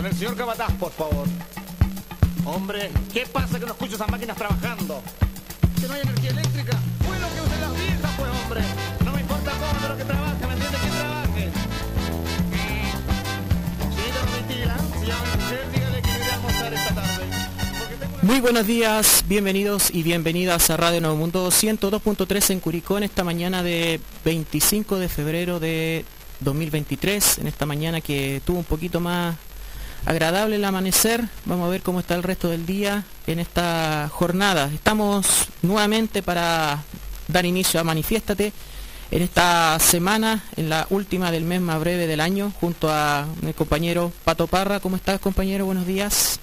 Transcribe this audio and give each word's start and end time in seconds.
Con 0.00 0.06
el 0.06 0.16
señor 0.16 0.34
Cabataz, 0.34 0.72
por 0.76 0.90
favor. 0.92 1.28
Hombre, 2.46 2.90
¿qué 3.12 3.26
pasa 3.26 3.60
que 3.60 3.66
no 3.66 3.72
escucho 3.72 3.96
esas 3.96 4.08
máquinas 4.08 4.34
trabajando? 4.34 5.02
Que 5.78 5.86
no 5.86 5.92
hay 5.92 6.00
energía 6.00 6.30
eléctrica. 6.30 6.80
Bueno 7.06 7.26
que 7.34 7.40
usen 7.42 7.60
las 7.60 7.76
viejas, 7.76 8.10
pues, 8.16 8.30
hombre. 8.30 8.60
No 9.04 9.12
me 9.12 9.20
importa 9.20 9.50
cómo, 9.50 9.78
pero 9.82 9.96
que 9.98 10.04
trabaje, 10.04 10.46
¿me 10.46 10.52
entiende? 10.54 10.78
Que 10.78 10.88
trabaje. 10.88 11.50
Señorita 13.94 14.20
Domitila, 14.24 14.76
si 15.04 15.10
a 15.10 15.18
mi 15.20 15.78
dígale 15.78 16.00
que 16.00 16.08
voy 16.08 16.28
a 16.30 16.34
almorzar 16.34 16.72
esta 16.72 16.94
tarde. 16.94 17.24
Muy 18.22 18.40
buenos 18.40 18.66
días, 18.66 19.24
bienvenidos 19.28 19.90
y 19.90 20.02
bienvenidas 20.02 20.70
a 20.70 20.78
Radio 20.78 21.02
Nuevo 21.02 21.16
Mundo 21.16 21.48
102.3 21.48 22.52
en 22.52 22.60
Curicó 22.60 22.96
en 22.96 23.04
esta 23.04 23.22
mañana 23.22 23.62
de 23.62 24.00
25 24.24 24.98
de 24.98 25.10
febrero 25.10 25.60
de 25.60 26.06
2023, 26.40 27.36
en 27.36 27.48
esta 27.48 27.66
mañana 27.66 28.00
que 28.00 28.40
tuvo 28.46 28.60
un 28.60 28.64
poquito 28.64 28.98
más 28.98 29.36
agradable 30.06 30.56
el 30.56 30.64
amanecer. 30.64 31.24
Vamos 31.44 31.66
a 31.66 31.70
ver 31.70 31.82
cómo 31.82 32.00
está 32.00 32.14
el 32.14 32.22
resto 32.22 32.48
del 32.48 32.66
día 32.66 33.04
en 33.26 33.38
esta 33.38 34.08
jornada. 34.12 34.70
Estamos 34.72 35.46
nuevamente 35.62 36.22
para 36.22 36.82
dar 37.28 37.46
inicio 37.46 37.80
a 37.80 37.84
Manifiéstate 37.84 38.52
en 39.10 39.22
esta 39.22 39.78
semana, 39.80 40.44
en 40.56 40.68
la 40.68 40.86
última 40.90 41.32
del 41.32 41.44
mes 41.44 41.60
más 41.60 41.80
breve 41.80 42.06
del 42.06 42.20
año, 42.20 42.52
junto 42.60 42.88
a 42.90 43.26
mi 43.42 43.52
compañero 43.52 44.12
Pato 44.24 44.46
Parra. 44.46 44.80
¿Cómo 44.80 44.96
estás, 44.96 45.20
compañero? 45.20 45.66
Buenos 45.66 45.86
días. 45.86 46.38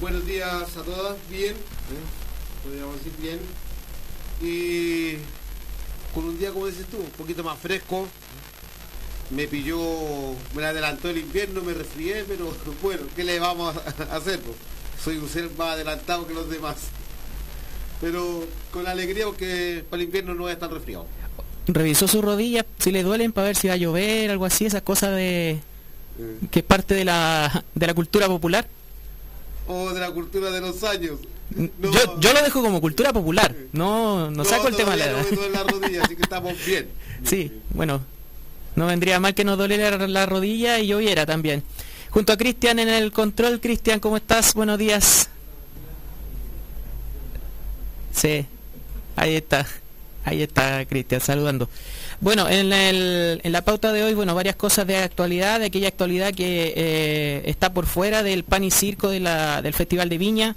Buenos 0.00 0.26
días 0.26 0.76
a 0.76 0.82
todas, 0.82 1.16
bien, 1.30 1.52
¿eh? 1.52 2.62
podríamos 2.62 2.96
decir 2.96 3.12
bien. 3.20 3.38
Y 4.42 5.16
con 6.14 6.24
un 6.24 6.38
día, 6.38 6.52
como 6.52 6.66
dices 6.66 6.86
tú, 6.86 6.98
un 6.98 7.10
poquito 7.10 7.42
más 7.42 7.58
fresco. 7.58 8.06
Me 9.34 9.46
pilló, 9.48 9.78
me 10.54 10.62
la 10.62 10.68
adelantó 10.68 11.10
el 11.10 11.18
invierno, 11.18 11.62
me 11.62 11.74
resfrié, 11.74 12.24
pero 12.28 12.52
bueno, 12.82 13.02
¿qué 13.16 13.24
le 13.24 13.38
vamos 13.38 13.74
a 13.76 14.16
hacer? 14.16 14.40
po? 14.40 14.54
Soy 15.02 15.16
un 15.18 15.28
ser 15.28 15.50
más 15.58 15.74
adelantado 15.74 16.26
que 16.26 16.34
los 16.34 16.48
demás. 16.48 16.76
Pero 18.00 18.44
con 18.70 18.86
alegría 18.86 19.26
porque 19.26 19.84
para 19.88 20.02
el 20.02 20.06
invierno 20.08 20.34
no 20.34 20.42
voy 20.42 20.50
a 20.50 20.54
estar 20.54 20.70
resfriado. 20.70 21.06
revisó 21.66 22.06
sus 22.08 22.22
rodillas, 22.22 22.64
si 22.78 22.90
le 22.90 23.02
duelen 23.02 23.32
para 23.32 23.46
ver 23.48 23.56
si 23.56 23.68
va 23.68 23.74
a 23.74 23.78
llover, 23.78 24.30
algo 24.30 24.44
así, 24.44 24.66
esa 24.66 24.80
cosa 24.82 25.10
de 25.10 25.60
Eh, 26.18 26.38
que 26.50 26.60
es 26.60 26.64
parte 26.64 26.94
de 26.94 27.04
la, 27.04 27.64
de 27.74 27.86
la 27.86 27.94
cultura 27.94 28.26
popular. 28.28 28.68
O 29.66 29.92
de 29.92 30.00
la 30.00 30.10
cultura 30.10 30.50
de 30.50 30.60
los 30.60 30.82
años. 30.84 31.18
No, 31.50 31.68
yo, 31.80 32.20
yo 32.20 32.32
lo 32.32 32.42
dejo 32.42 32.62
como 32.62 32.80
cultura 32.80 33.12
popular, 33.12 33.54
no, 33.72 34.30
no, 34.30 34.44
saco 34.44 34.68
el 34.68 34.76
tema 34.76 34.92
de 34.92 34.98
la 34.98 35.12
no 35.12 35.18
me 35.18 35.36
duele 35.36 35.50
la 35.50 35.62
rodilla, 35.70 36.02
así 36.04 36.16
que 36.16 36.22
estamos 36.22 36.52
bien. 36.64 36.88
Sí, 37.24 37.52
bueno, 37.70 38.00
no 38.76 38.86
vendría 38.86 39.20
mal 39.20 39.34
que 39.34 39.44
nos 39.44 39.58
doliera 39.58 39.96
la 40.08 40.26
rodilla 40.26 40.78
y 40.78 40.86
lloviera 40.88 41.26
también. 41.26 41.62
Junto 42.10 42.32
a 42.32 42.36
Cristian 42.36 42.78
en 42.78 42.88
el 42.88 43.12
control, 43.12 43.60
Cristian, 43.60 44.00
¿cómo 44.00 44.16
estás? 44.16 44.54
Buenos 44.54 44.78
días. 44.78 45.28
Sí, 48.12 48.46
ahí 49.16 49.34
está, 49.34 49.66
ahí 50.24 50.42
está 50.42 50.84
Cristian 50.86 51.20
saludando. 51.20 51.68
Bueno, 52.20 52.48
en, 52.48 52.72
el- 52.72 53.40
en 53.42 53.52
la 53.52 53.62
pauta 53.62 53.92
de 53.92 54.02
hoy, 54.04 54.14
bueno, 54.14 54.34
varias 54.34 54.56
cosas 54.56 54.86
de 54.86 54.96
actualidad, 54.98 55.60
de 55.60 55.66
aquella 55.66 55.88
actualidad 55.88 56.32
que 56.32 56.72
eh, 56.76 57.42
está 57.46 57.72
por 57.72 57.86
fuera 57.86 58.22
del 58.22 58.44
pan 58.44 58.62
y 58.64 58.70
circo 58.70 59.08
de 59.10 59.20
la- 59.20 59.62
del 59.62 59.74
Festival 59.74 60.08
de 60.08 60.18
Viña, 60.18 60.56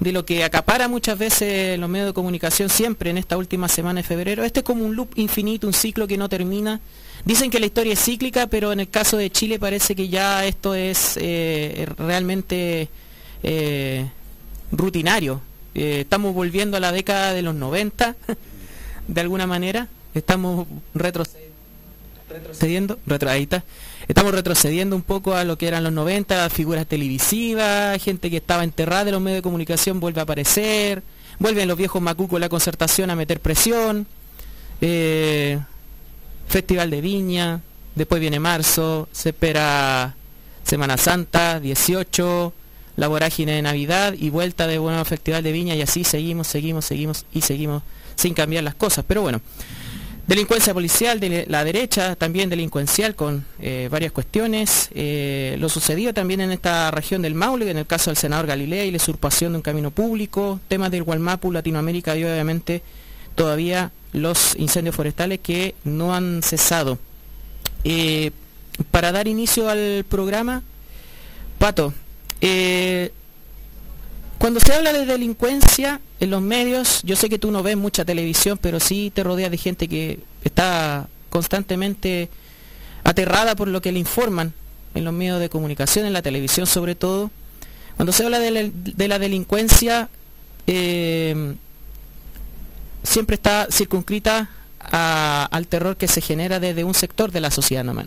de 0.00 0.12
lo 0.12 0.24
que 0.26 0.44
acapara 0.44 0.88
muchas 0.88 1.18
veces 1.18 1.78
los 1.78 1.88
medios 1.88 2.08
de 2.08 2.12
comunicación 2.12 2.68
siempre 2.68 3.10
en 3.10 3.18
esta 3.18 3.36
última 3.36 3.68
semana 3.68 4.02
de 4.02 4.06
febrero. 4.06 4.44
Este 4.44 4.60
es 4.60 4.64
como 4.64 4.84
un 4.84 4.94
loop 4.96 5.10
infinito, 5.16 5.66
un 5.66 5.72
ciclo 5.72 6.06
que 6.06 6.18
no 6.18 6.28
termina. 6.28 6.80
Dicen 7.24 7.50
que 7.50 7.60
la 7.60 7.66
historia 7.66 7.92
es 7.92 8.04
cíclica, 8.04 8.48
pero 8.48 8.72
en 8.72 8.80
el 8.80 8.88
caso 8.88 9.16
de 9.16 9.30
Chile 9.30 9.58
parece 9.58 9.94
que 9.94 10.08
ya 10.08 10.44
esto 10.44 10.74
es 10.74 11.16
eh, 11.20 11.86
realmente 11.96 12.88
eh, 13.44 14.06
rutinario. 14.72 15.40
Eh, 15.74 16.00
estamos 16.00 16.34
volviendo 16.34 16.76
a 16.76 16.80
la 16.80 16.90
década 16.90 17.32
de 17.32 17.42
los 17.42 17.54
90, 17.54 18.16
de 19.08 19.20
alguna 19.20 19.46
manera. 19.46 19.88
Estamos 20.14 20.66
retrocediendo 20.94 21.52
retrocediendo. 22.28 22.98
Estamos 24.08 24.32
retrocediendo 24.32 24.96
un 24.96 25.02
poco 25.02 25.34
a 25.34 25.44
lo 25.44 25.56
que 25.56 25.68
eran 25.68 25.84
los 25.84 25.92
90, 25.92 26.50
figuras 26.50 26.86
televisivas, 26.86 28.02
gente 28.02 28.30
que 28.30 28.38
estaba 28.38 28.64
enterrada 28.64 29.04
de 29.04 29.12
los 29.12 29.20
medios 29.20 29.38
de 29.38 29.42
comunicación 29.42 30.00
vuelve 30.00 30.20
a 30.20 30.24
aparecer, 30.24 31.02
vuelven 31.38 31.68
los 31.68 31.76
viejos 31.76 32.02
macucos 32.02 32.40
la 32.40 32.48
concertación 32.48 33.10
a 33.10 33.16
meter 33.16 33.40
presión, 33.40 34.06
Festival 36.52 36.90
de 36.90 37.00
Viña, 37.00 37.62
después 37.94 38.20
viene 38.20 38.38
marzo, 38.38 39.08
se 39.10 39.30
espera 39.30 40.14
Semana 40.62 40.98
Santa, 40.98 41.58
18, 41.60 42.52
la 42.96 43.08
vorágine 43.08 43.52
de 43.52 43.62
Navidad 43.62 44.12
y 44.12 44.28
vuelta 44.28 44.66
de 44.66 44.76
nuevo 44.76 45.02
Festival 45.06 45.42
de 45.42 45.50
Viña 45.50 45.74
y 45.74 45.80
así 45.80 46.04
seguimos, 46.04 46.48
seguimos, 46.48 46.84
seguimos 46.84 47.24
y 47.32 47.40
seguimos 47.40 47.82
sin 48.16 48.34
cambiar 48.34 48.64
las 48.64 48.74
cosas. 48.74 49.02
Pero 49.08 49.22
bueno, 49.22 49.40
Delincuencia 50.26 50.74
policial 50.74 51.18
de 51.20 51.46
la 51.48 51.64
derecha, 51.64 52.16
también 52.16 52.50
delincuencial 52.50 53.14
con 53.16 53.44
eh, 53.58 53.88
varias 53.90 54.12
cuestiones. 54.12 54.90
Eh, 54.94 55.56
lo 55.58 55.70
sucedido 55.70 56.12
también 56.12 56.42
en 56.42 56.52
esta 56.52 56.90
región 56.90 57.22
del 57.22 57.34
Maule, 57.34 57.70
en 57.70 57.78
el 57.78 57.86
caso 57.86 58.10
del 58.10 58.18
senador 58.18 58.46
Galilea 58.46 58.84
y 58.84 58.90
la 58.90 58.98
usurpación 58.98 59.52
de 59.52 59.56
un 59.56 59.62
camino 59.62 59.90
público, 59.90 60.60
temas 60.68 60.90
del 60.90 61.02
Gualmapu, 61.02 61.50
Latinoamérica 61.50 62.14
y 62.14 62.24
obviamente 62.24 62.82
todavía 63.34 63.92
los 64.12 64.56
incendios 64.56 64.94
forestales 64.94 65.40
que 65.40 65.74
no 65.84 66.14
han 66.14 66.42
cesado. 66.42 66.98
Eh, 67.84 68.30
para 68.90 69.12
dar 69.12 69.28
inicio 69.28 69.68
al 69.68 70.04
programa, 70.08 70.62
Pato, 71.58 71.92
eh, 72.40 73.12
cuando 74.38 74.60
se 74.60 74.72
habla 74.74 74.92
de 74.92 75.06
delincuencia 75.06 76.00
en 76.20 76.30
los 76.30 76.42
medios, 76.42 77.00
yo 77.04 77.16
sé 77.16 77.28
que 77.28 77.38
tú 77.38 77.50
no 77.50 77.62
ves 77.62 77.76
mucha 77.76 78.04
televisión, 78.04 78.58
pero 78.60 78.80
sí 78.80 79.12
te 79.14 79.22
rodeas 79.22 79.50
de 79.50 79.58
gente 79.58 79.88
que 79.88 80.20
está 80.42 81.08
constantemente 81.30 82.28
aterrada 83.04 83.54
por 83.54 83.68
lo 83.68 83.80
que 83.80 83.92
le 83.92 83.98
informan 83.98 84.52
en 84.94 85.04
los 85.04 85.12
medios 85.14 85.40
de 85.40 85.48
comunicación, 85.48 86.06
en 86.06 86.12
la 86.12 86.22
televisión 86.22 86.66
sobre 86.66 86.94
todo. 86.94 87.30
Cuando 87.96 88.12
se 88.12 88.24
habla 88.24 88.38
de 88.38 88.50
la, 88.50 88.70
de 88.72 89.08
la 89.08 89.18
delincuencia, 89.18 90.08
eh, 90.66 91.54
siempre 93.02 93.34
está 93.34 93.66
circunscrita 93.70 94.50
al 94.78 95.66
terror 95.68 95.96
que 95.96 96.08
se 96.08 96.20
genera 96.20 96.60
desde 96.60 96.84
un 96.84 96.94
sector 96.94 97.30
de 97.30 97.40
la 97.40 97.50
sociedad 97.50 97.84
nomás, 97.84 98.06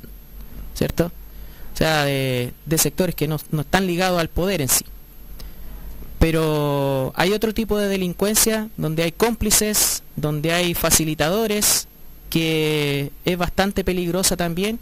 ¿cierto? 0.73 1.11
O 1.73 1.77
sea, 1.77 2.05
de, 2.05 2.53
de 2.65 2.77
sectores 2.77 3.15
que 3.15 3.27
no, 3.27 3.37
no 3.51 3.61
están 3.61 3.87
ligados 3.87 4.19
al 4.19 4.29
poder 4.29 4.61
en 4.61 4.69
sí. 4.69 4.85
Pero 6.19 7.11
hay 7.15 7.33
otro 7.33 7.53
tipo 7.53 7.77
de 7.77 7.87
delincuencia 7.87 8.69
donde 8.77 9.03
hay 9.03 9.11
cómplices, 9.11 10.03
donde 10.15 10.53
hay 10.53 10.73
facilitadores, 10.73 11.87
que 12.29 13.11
es 13.23 13.37
bastante 13.37 13.83
peligrosa 13.83 14.35
también 14.35 14.79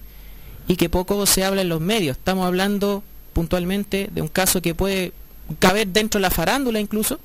y 0.67 0.75
que 0.75 0.89
poco 0.89 1.25
se 1.25 1.43
habla 1.43 1.61
en 1.61 1.69
los 1.69 1.81
medios. 1.81 2.17
Estamos 2.17 2.45
hablando 2.45 3.03
puntualmente 3.33 4.09
de 4.11 4.21
un 4.21 4.27
caso 4.27 4.61
que 4.61 4.75
puede 4.75 5.11
caber 5.59 5.87
dentro 5.87 6.19
de 6.19 6.23
la 6.23 6.29
farándula 6.29 6.79
incluso, 6.79 7.19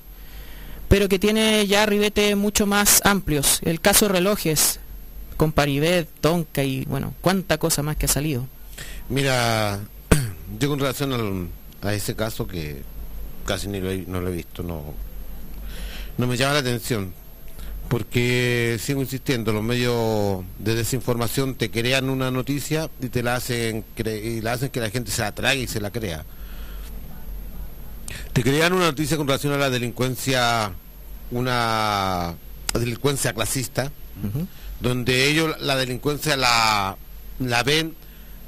pero 0.88 1.08
que 1.08 1.18
tiene 1.18 1.66
ya 1.66 1.84
ribetes 1.86 2.36
mucho 2.36 2.66
más 2.66 3.00
amplios. 3.04 3.60
El 3.62 3.80
caso 3.80 4.08
relojes, 4.08 4.80
con 5.36 5.52
Paribet, 5.52 6.08
Tonka 6.20 6.64
y 6.64 6.84
bueno, 6.86 7.14
cuánta 7.20 7.58
cosa 7.58 7.82
más 7.82 7.96
que 7.96 8.06
ha 8.06 8.08
salido. 8.08 8.46
Mira, 9.08 9.80
yo 10.58 10.68
con 10.68 10.78
relación 10.78 11.12
al- 11.12 11.48
a 11.88 11.94
ese 11.94 12.14
caso 12.16 12.46
que 12.46 12.82
casi 13.44 13.68
ni 13.68 13.80
lo 13.80 13.90
he, 13.90 13.98
no 14.06 14.20
lo 14.20 14.28
he 14.28 14.32
visto, 14.36 14.62
no, 14.62 14.82
no 16.18 16.26
me 16.26 16.36
llama 16.36 16.54
la 16.54 16.58
atención, 16.60 17.12
porque 17.88 18.78
sigo 18.82 19.00
insistiendo, 19.00 19.52
los 19.52 19.62
medios 19.62 20.44
de 20.58 20.74
desinformación 20.74 21.54
te 21.54 21.70
crean 21.70 22.10
una 22.10 22.30
noticia 22.30 22.90
y 23.00 23.08
te 23.08 23.22
la 23.22 23.36
hacen 23.36 23.84
cre- 23.96 24.22
y 24.22 24.40
la 24.40 24.52
hacen 24.54 24.68
que 24.70 24.80
la 24.80 24.90
gente 24.90 25.10
se 25.10 25.22
la 25.22 25.32
trague 25.32 25.62
y 25.62 25.66
se 25.68 25.80
la 25.80 25.90
crea. 25.90 26.24
Te 28.32 28.42
crean 28.42 28.72
una 28.72 28.86
noticia 28.86 29.16
con 29.16 29.26
relación 29.26 29.52
a 29.52 29.56
la 29.58 29.70
delincuencia, 29.70 30.72
una 31.30 32.34
delincuencia 32.74 33.32
clasista, 33.32 33.92
donde 34.80 35.28
ellos 35.28 35.60
la 35.60 35.76
delincuencia 35.76 36.36
la, 36.36 36.96
la 37.38 37.62
ven 37.62 37.94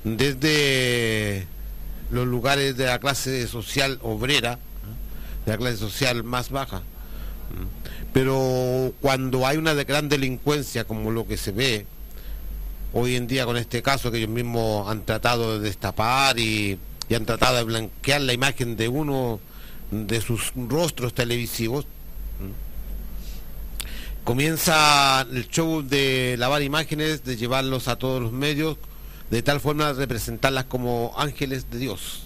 desde 0.04 1.46
los 2.10 2.26
lugares 2.26 2.76
de 2.76 2.86
la 2.86 2.98
clase 2.98 3.46
social 3.46 3.98
obrera, 4.02 4.58
de 5.46 5.52
la 5.52 5.58
clase 5.58 5.76
social 5.76 6.24
más 6.24 6.50
baja. 6.50 6.82
Pero 8.12 8.92
cuando 9.00 9.46
hay 9.46 9.56
una 9.56 9.74
de 9.74 9.84
gran 9.84 10.08
delincuencia 10.08 10.84
como 10.84 11.10
lo 11.10 11.26
que 11.26 11.36
se 11.36 11.52
ve 11.52 11.86
hoy 12.92 13.16
en 13.16 13.26
día 13.26 13.44
con 13.44 13.56
este 13.56 13.82
caso 13.82 14.10
que 14.10 14.18
ellos 14.18 14.30
mismos 14.30 14.88
han 14.88 15.04
tratado 15.04 15.58
de 15.58 15.68
destapar 15.68 16.38
y, 16.38 16.78
y 17.08 17.14
han 17.14 17.24
tratado 17.24 17.56
de 17.56 17.64
blanquear 17.64 18.20
la 18.20 18.32
imagen 18.32 18.76
de 18.76 18.88
uno 18.88 19.40
de 19.90 20.20
sus 20.20 20.52
rostros 20.68 21.14
televisivos, 21.14 21.86
comienza 24.24 25.26
el 25.30 25.48
show 25.48 25.82
de 25.82 26.36
lavar 26.38 26.62
imágenes, 26.62 27.24
de 27.24 27.36
llevarlos 27.36 27.88
a 27.88 27.96
todos 27.96 28.20
los 28.22 28.32
medios, 28.32 28.76
de 29.30 29.42
tal 29.42 29.60
forma 29.60 29.92
de 29.92 29.94
representarlas 29.94 30.64
como 30.64 31.12
ángeles 31.16 31.70
de 31.70 31.78
Dios. 31.78 32.22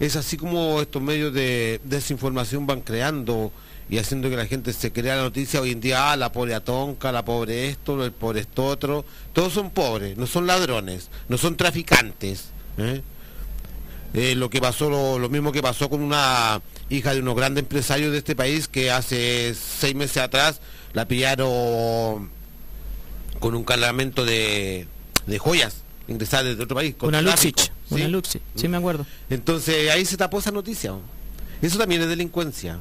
es 0.00 0.16
así 0.16 0.36
como 0.36 0.80
estos 0.80 1.00
medios 1.02 1.32
de 1.32 1.80
desinformación 1.84 2.66
van 2.66 2.80
creando 2.80 3.52
y 3.88 3.98
haciendo 3.98 4.30
que 4.30 4.36
la 4.36 4.46
gente 4.46 4.72
se 4.72 4.92
crea 4.92 5.16
la 5.16 5.22
noticia 5.22 5.60
hoy 5.60 5.70
en 5.70 5.80
día, 5.80 6.12
ah, 6.12 6.16
la 6.16 6.32
pobre 6.32 6.54
atonca, 6.54 7.12
la 7.12 7.24
pobre 7.24 7.68
esto, 7.68 8.02
el 8.04 8.12
pobre 8.12 8.40
esto 8.40 8.64
otro, 8.66 9.04
todos 9.32 9.52
son 9.52 9.70
pobres, 9.70 10.16
no 10.16 10.26
son 10.26 10.46
ladrones, 10.46 11.10
no 11.28 11.36
son 11.36 11.56
traficantes. 11.56 12.46
¿eh? 12.78 13.02
Eh, 14.14 14.34
lo 14.36 14.48
que 14.48 14.60
pasó, 14.60 15.18
lo, 15.18 15.28
mismo 15.28 15.52
que 15.52 15.60
pasó 15.60 15.90
con 15.90 16.00
una 16.00 16.62
hija 16.88 17.12
de 17.12 17.20
unos 17.20 17.34
grandes 17.34 17.62
empresarios 17.62 18.12
de 18.12 18.18
este 18.18 18.34
país 18.34 18.68
que 18.68 18.90
hace 18.90 19.54
seis 19.54 19.94
meses 19.94 20.18
atrás 20.18 20.60
la 20.94 21.06
pillaron 21.06 22.30
con 23.40 23.54
un 23.54 23.64
cargamento 23.64 24.24
de, 24.24 24.86
de 25.26 25.38
joyas 25.38 25.82
ingresadas 26.08 26.46
desde 26.46 26.62
otro 26.62 26.76
país. 26.76 26.94
Con 26.94 27.10
una 27.10 27.20
Luxich, 27.20 27.70
una 27.90 28.08
Luxich, 28.08 28.42
sí 28.54 28.68
me 28.68 28.78
acuerdo. 28.78 29.04
Entonces 29.28 29.90
ahí 29.90 30.04
se 30.06 30.16
tapó 30.16 30.38
esa 30.38 30.50
noticia. 30.50 30.94
Eso 31.60 31.78
también 31.78 32.02
es 32.02 32.08
delincuencia. 32.08 32.78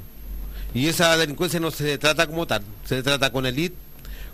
Y 0.73 0.87
esa 0.87 1.17
delincuencia 1.17 1.59
no 1.59 1.71
se 1.71 1.97
trata 1.97 2.27
como 2.27 2.47
tal, 2.47 2.63
se 2.85 3.03
trata 3.03 3.31
con 3.31 3.45
elite, 3.45 3.75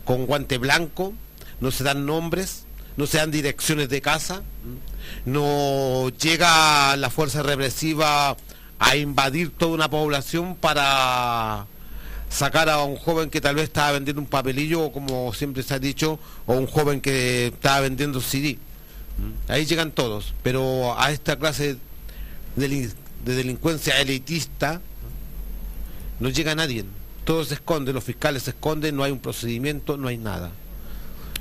con 0.05 0.25
guante 0.25 0.57
blanco, 0.57 1.13
no 1.59 1.71
se 1.71 1.83
dan 1.83 2.05
nombres, 2.05 2.65
no 2.95 3.07
se 3.07 3.17
dan 3.17 3.31
direcciones 3.31 3.89
de 3.89 4.01
casa, 4.01 4.41
no 5.25 6.09
llega 6.09 6.95
la 6.95 7.09
fuerza 7.09 7.43
represiva 7.43 8.37
a 8.79 8.95
invadir 8.95 9.51
toda 9.51 9.73
una 9.73 9.89
población 9.89 10.55
para 10.55 11.67
sacar 12.29 12.69
a 12.69 12.83
un 12.83 12.95
joven 12.95 13.29
que 13.29 13.41
tal 13.41 13.55
vez 13.55 13.65
estaba 13.65 13.93
vendiendo 13.93 14.21
un 14.21 14.27
papelillo, 14.27 14.91
como 14.91 15.33
siempre 15.33 15.63
se 15.63 15.73
ha 15.73 15.79
dicho, 15.79 16.19
o 16.45 16.53
un 16.53 16.67
joven 16.67 17.01
que 17.01 17.47
estaba 17.47 17.81
vendiendo 17.81 18.21
CD. 18.21 18.57
Ahí 19.47 19.65
llegan 19.65 19.91
todos, 19.91 20.33
pero 20.43 20.97
a 20.97 21.11
esta 21.11 21.37
clase 21.37 21.77
de, 22.55 22.91
delincuencia 23.25 23.99
elitista 23.99 24.81
no 26.19 26.29
llega 26.29 26.55
nadie. 26.55 26.85
Todo 27.25 27.43
se 27.43 27.55
esconde, 27.55 27.91
los 27.93 28.03
fiscales 28.03 28.43
se 28.43 28.51
esconden, 28.51 28.95
no 28.95 29.03
hay 29.03 29.11
un 29.11 29.19
procedimiento, 29.19 29.97
no 29.97 30.07
hay 30.07 30.17
nada. 30.17 30.51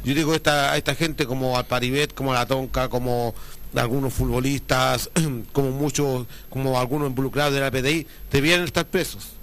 Yo 0.04 0.14
digo 0.14 0.34
esta, 0.34 0.72
a 0.72 0.76
esta 0.76 0.94
gente 0.94 1.26
como 1.26 1.56
al 1.56 1.66
Paribet, 1.66 2.14
como 2.14 2.32
a 2.32 2.36
la 2.36 2.46
Tonca, 2.46 2.88
como 2.88 3.34
algunos 3.74 4.12
futbolistas, 4.12 5.10
como 5.52 5.70
muchos, 5.70 6.26
como 6.50 6.78
algunos 6.78 7.08
involucrados 7.08 7.54
de 7.54 7.60
la 7.60 7.70
PDI, 7.70 8.06
debían 8.30 8.62
estar 8.62 8.86
presos. 8.86 9.37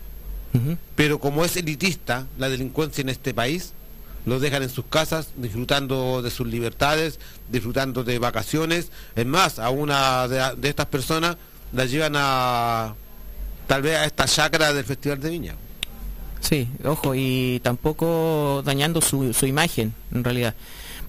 Pero 0.95 1.19
como 1.19 1.43
es 1.43 1.57
elitista 1.57 2.27
la 2.37 2.49
delincuencia 2.49 3.01
en 3.01 3.09
este 3.09 3.33
país, 3.33 3.73
los 4.25 4.41
dejan 4.41 4.63
en 4.63 4.69
sus 4.69 4.85
casas 4.85 5.29
disfrutando 5.35 6.21
de 6.21 6.31
sus 6.31 6.47
libertades, 6.47 7.19
disfrutando 7.49 8.03
de 8.03 8.19
vacaciones. 8.19 8.91
Es 9.15 9.25
más, 9.25 9.59
a 9.59 9.69
una 9.69 10.27
de, 10.27 10.55
de 10.57 10.69
estas 10.69 10.87
personas 10.87 11.37
la 11.73 11.85
llevan 11.85 12.13
a 12.15 12.95
tal 13.67 13.81
vez 13.81 13.97
a 13.97 14.05
esta 14.05 14.25
chacra 14.25 14.73
del 14.73 14.85
Festival 14.85 15.19
de 15.19 15.29
Viña. 15.29 15.55
Sí, 16.41 16.67
ojo, 16.83 17.15
y 17.15 17.59
tampoco 17.63 18.61
dañando 18.63 19.01
su, 19.01 19.33
su 19.33 19.47
imagen, 19.47 19.93
en 20.13 20.23
realidad. 20.23 20.53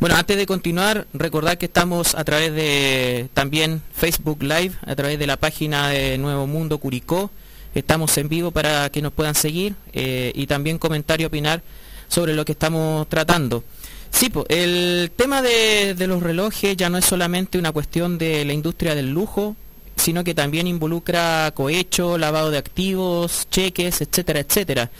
Bueno, 0.00 0.16
antes 0.16 0.36
de 0.36 0.46
continuar, 0.46 1.06
recordar 1.12 1.58
que 1.58 1.66
estamos 1.66 2.14
a 2.14 2.24
través 2.24 2.52
de 2.54 3.28
también 3.34 3.82
Facebook 3.94 4.42
Live, 4.42 4.72
a 4.86 4.94
través 4.94 5.18
de 5.18 5.26
la 5.26 5.36
página 5.36 5.88
de 5.88 6.18
Nuevo 6.18 6.46
Mundo 6.46 6.78
Curicó. 6.78 7.30
Estamos 7.76 8.16
en 8.16 8.30
vivo 8.30 8.52
para 8.52 8.88
que 8.88 9.02
nos 9.02 9.12
puedan 9.12 9.34
seguir 9.34 9.74
eh, 9.92 10.32
y 10.34 10.46
también 10.46 10.78
comentar 10.78 11.20
y 11.20 11.26
opinar 11.26 11.62
sobre 12.08 12.34
lo 12.34 12.44
que 12.44 12.52
estamos 12.52 13.06
tratando. 13.08 13.64
Sí, 14.10 14.32
el 14.48 15.10
tema 15.14 15.42
de, 15.42 15.94
los 16.06 16.22
relojes 16.22 16.74
ya 16.74 16.88
no 16.88 16.96
es 16.96 17.04
solamente 17.04 17.58
una 17.58 17.72
cuestión 17.72 18.16
de 18.16 18.46
la 18.46 18.54
industria 18.54 18.94
del 18.94 19.10
lujo, 19.10 19.56
sino 19.94 20.24
que 20.24 20.34
también 20.34 20.66
involucra 20.66 21.52
cohecho, 21.54 22.16
lavado 22.16 22.50
de 22.50 22.56
activos, 22.56 23.46
cheques, 23.50 24.00
etcétera, 24.00 24.40
etcétera. 24.40 24.90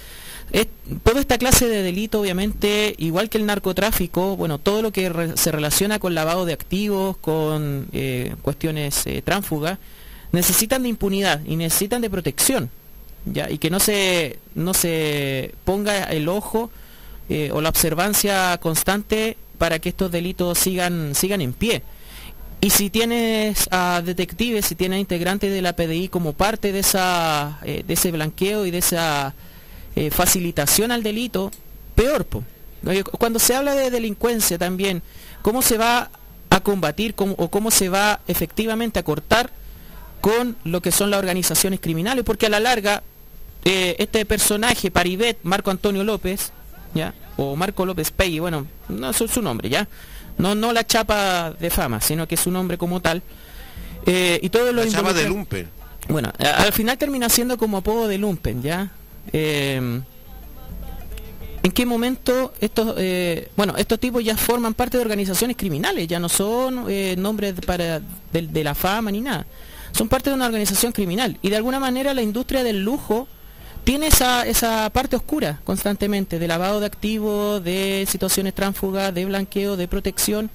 toda 1.02 1.20
esta 1.20 1.38
clase 1.38 1.68
de 1.68 1.82
delito, 1.82 2.20
obviamente, 2.20 2.94
igual 2.98 3.30
que 3.30 3.38
el 3.38 3.46
narcotráfico, 3.46 4.36
bueno, 4.36 4.58
todo 4.58 4.82
lo 4.82 4.92
que 4.92 5.32
se 5.36 5.50
relaciona 5.50 5.98
con 5.98 6.14
lavado 6.14 6.44
de 6.44 6.52
activos, 6.52 7.16
con 7.16 7.86
eh, 7.94 8.34
cuestiones 8.42 9.06
eh, 9.06 9.22
necesitan 10.32 10.82
de 10.82 10.88
impunidad 10.88 11.40
y 11.44 11.56
necesitan 11.56 12.02
de 12.02 12.10
protección, 12.10 12.70
¿ya? 13.24 13.50
Y 13.50 13.58
que 13.58 13.70
no 13.70 13.80
se, 13.80 14.38
no 14.54 14.74
se 14.74 15.54
ponga 15.64 16.04
el 16.04 16.28
ojo 16.28 16.70
eh, 17.28 17.50
o 17.52 17.60
la 17.60 17.68
observancia 17.68 18.58
constante 18.58 19.36
para 19.58 19.78
que 19.78 19.88
estos 19.88 20.10
delitos 20.12 20.58
sigan, 20.58 21.14
sigan 21.14 21.40
en 21.40 21.52
pie. 21.52 21.82
Y 22.60 22.70
si 22.70 22.90
tienes 22.90 23.68
a 23.70 24.02
detectives, 24.04 24.66
si 24.66 24.74
tienes 24.74 25.00
integrantes 25.00 25.52
de 25.52 25.62
la 25.62 25.74
PDI 25.74 26.08
como 26.08 26.32
parte 26.32 26.72
de, 26.72 26.80
esa, 26.80 27.58
eh, 27.64 27.84
de 27.86 27.94
ese 27.94 28.10
blanqueo 28.10 28.66
y 28.66 28.70
de 28.70 28.78
esa 28.78 29.34
eh, 29.94 30.10
facilitación 30.10 30.90
al 30.90 31.02
delito, 31.02 31.50
peor. 31.94 32.26
Cuando 33.18 33.38
se 33.38 33.54
habla 33.54 33.74
de 33.74 33.90
delincuencia 33.90 34.58
también, 34.58 35.02
¿cómo 35.42 35.62
se 35.62 35.76
va 35.76 36.10
a 36.50 36.60
combatir 36.60 37.14
o 37.16 37.48
cómo 37.48 37.70
se 37.70 37.88
va 37.88 38.20
efectivamente 38.28 38.98
a 38.98 39.02
cortar 39.02 39.50
con 40.26 40.56
lo 40.64 40.80
que 40.80 40.90
son 40.90 41.10
las 41.10 41.18
organizaciones 41.18 41.78
criminales? 41.78 42.24
Porque 42.24 42.46
a 42.46 42.48
la 42.48 42.58
larga, 42.58 43.04
eh, 43.64 43.94
este 44.00 44.24
personaje, 44.24 44.90
Paribet, 44.90 45.38
Marco 45.44 45.70
Antonio 45.70 46.02
López, 46.02 46.50
¿ya? 46.94 47.14
o 47.36 47.54
Marco 47.54 47.86
López 47.86 48.10
Peggy, 48.10 48.40
bueno, 48.40 48.66
no 48.88 49.10
es 49.10 49.16
su 49.16 49.40
nombre, 49.40 49.68
¿ya? 49.68 49.86
No, 50.36 50.56
no 50.56 50.72
la 50.72 50.84
chapa 50.84 51.52
de 51.52 51.70
fama, 51.70 52.00
sino 52.00 52.26
que 52.26 52.34
es 52.34 52.44
un 52.44 52.54
nombre 52.54 52.76
como 52.76 53.00
tal. 53.00 53.22
Eh, 54.04 54.40
y 54.42 54.48
todo 54.48 54.72
lo 54.72 54.82
la 54.84 54.90
chapa 54.90 55.12
de 55.12 55.28
Lumpen. 55.28 55.68
Bueno, 56.08 56.32
al 56.40 56.72
final 56.72 56.98
termina 56.98 57.28
siendo 57.28 57.56
como 57.56 57.76
apodo 57.76 58.08
de 58.08 58.18
Lumpen, 58.18 58.62
¿ya? 58.62 58.90
Eh, 59.32 60.00
¿En 61.62 61.72
qué 61.72 61.86
momento 61.86 62.52
estos, 62.60 62.96
eh, 62.98 63.48
bueno, 63.56 63.74
estos 63.76 64.00
tipos 64.00 64.24
ya 64.24 64.36
forman 64.36 64.74
parte 64.74 64.96
de 64.96 65.04
organizaciones 65.04 65.56
criminales? 65.56 66.08
Ya 66.08 66.18
no 66.18 66.28
son 66.28 66.86
nombres 67.22 67.54
para 67.64 68.00
de 68.32 68.64
la 68.64 68.74
fama 68.74 69.12
ni 69.12 69.20
nada. 69.20 69.46
Son 69.96 70.08
parte 70.08 70.30
de 70.30 70.36
una 70.36 70.46
organización 70.46 70.92
criminal. 70.92 71.38
Y 71.40 71.48
de 71.48 71.56
alguna 71.56 71.80
manera 71.80 72.12
la 72.12 72.22
industria 72.22 72.62
del 72.62 72.82
lujo 72.82 73.28
tiene 73.84 74.08
esa, 74.08 74.46
esa 74.46 74.90
parte 74.90 75.16
oscura 75.16 75.60
constantemente 75.64 76.38
de 76.38 76.48
lavado 76.48 76.80
de 76.80 76.86
activos, 76.86 77.64
de 77.64 78.04
situaciones 78.08 78.52
tránsfugas, 78.52 79.14
de 79.14 79.24
blanqueo, 79.24 79.76
de 79.76 79.88
protección 79.88 80.50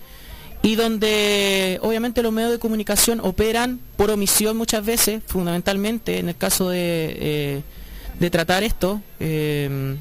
y 0.62 0.76
donde 0.76 1.80
obviamente 1.82 2.22
los 2.22 2.32
medios 2.32 2.52
de 2.52 2.60
comunicación 2.60 3.20
operan 3.22 3.80
por 3.96 4.12
omisión 4.12 4.58
muchas 4.58 4.86
veces, 4.86 5.24
fundamentalmente 5.26 6.20
en 6.20 6.30
el 6.30 6.36
caso 6.36 6.70
de, 6.70 7.64
eh, 8.20 8.30
tratar 8.30 8.64
esto 8.64 9.02
eh, 9.20 9.96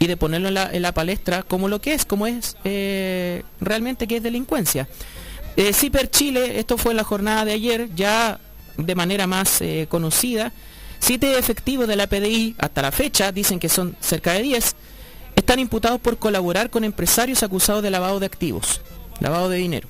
y 0.00 0.06
de 0.08 0.16
ponerlo 0.16 0.48
en 0.48 0.82
la, 0.82 0.92
palestra 0.92 1.44
como 1.44 1.68
lo 1.68 1.80
que 1.80 1.94
es, 1.94 2.04
como 2.04 2.26
es 2.26 2.56
eh, 2.64 3.44
realmente 3.60 4.08
que 4.08 4.16
es 4.16 4.22
delincuencia. 4.22 4.88
CIPER 5.56 6.10
Chile, 6.10 6.58
esto 6.58 6.78
fue 6.78 6.92
en 6.92 6.96
la 6.96 7.04
jornada 7.04 7.44
de 7.44 7.52
ayer, 7.52 7.88
ya 7.94 8.40
de 8.76 8.94
manera 8.94 9.26
más 9.26 9.62
conocida, 9.88 10.52
Siete 11.02 11.36
efectivos 11.36 11.88
de 11.88 11.96
la 11.96 12.06
PDI 12.06 12.54
hasta 12.58 12.80
la 12.80 12.92
fecha, 12.92 13.32
dicen 13.32 13.58
que 13.58 13.68
son 13.68 13.96
cerca 13.98 14.34
de 14.34 14.42
10, 14.42 14.76
están 15.34 15.58
imputados 15.58 16.00
por 16.00 16.16
colaborar 16.16 16.70
con 16.70 16.84
empresarios 16.84 17.42
acusados 17.42 17.82
de 17.82 17.90
lavado 17.90 18.20
de 18.20 18.26
activos, 18.26 18.80
lavado 19.18 19.48
de 19.48 19.58
dinero. 19.58 19.88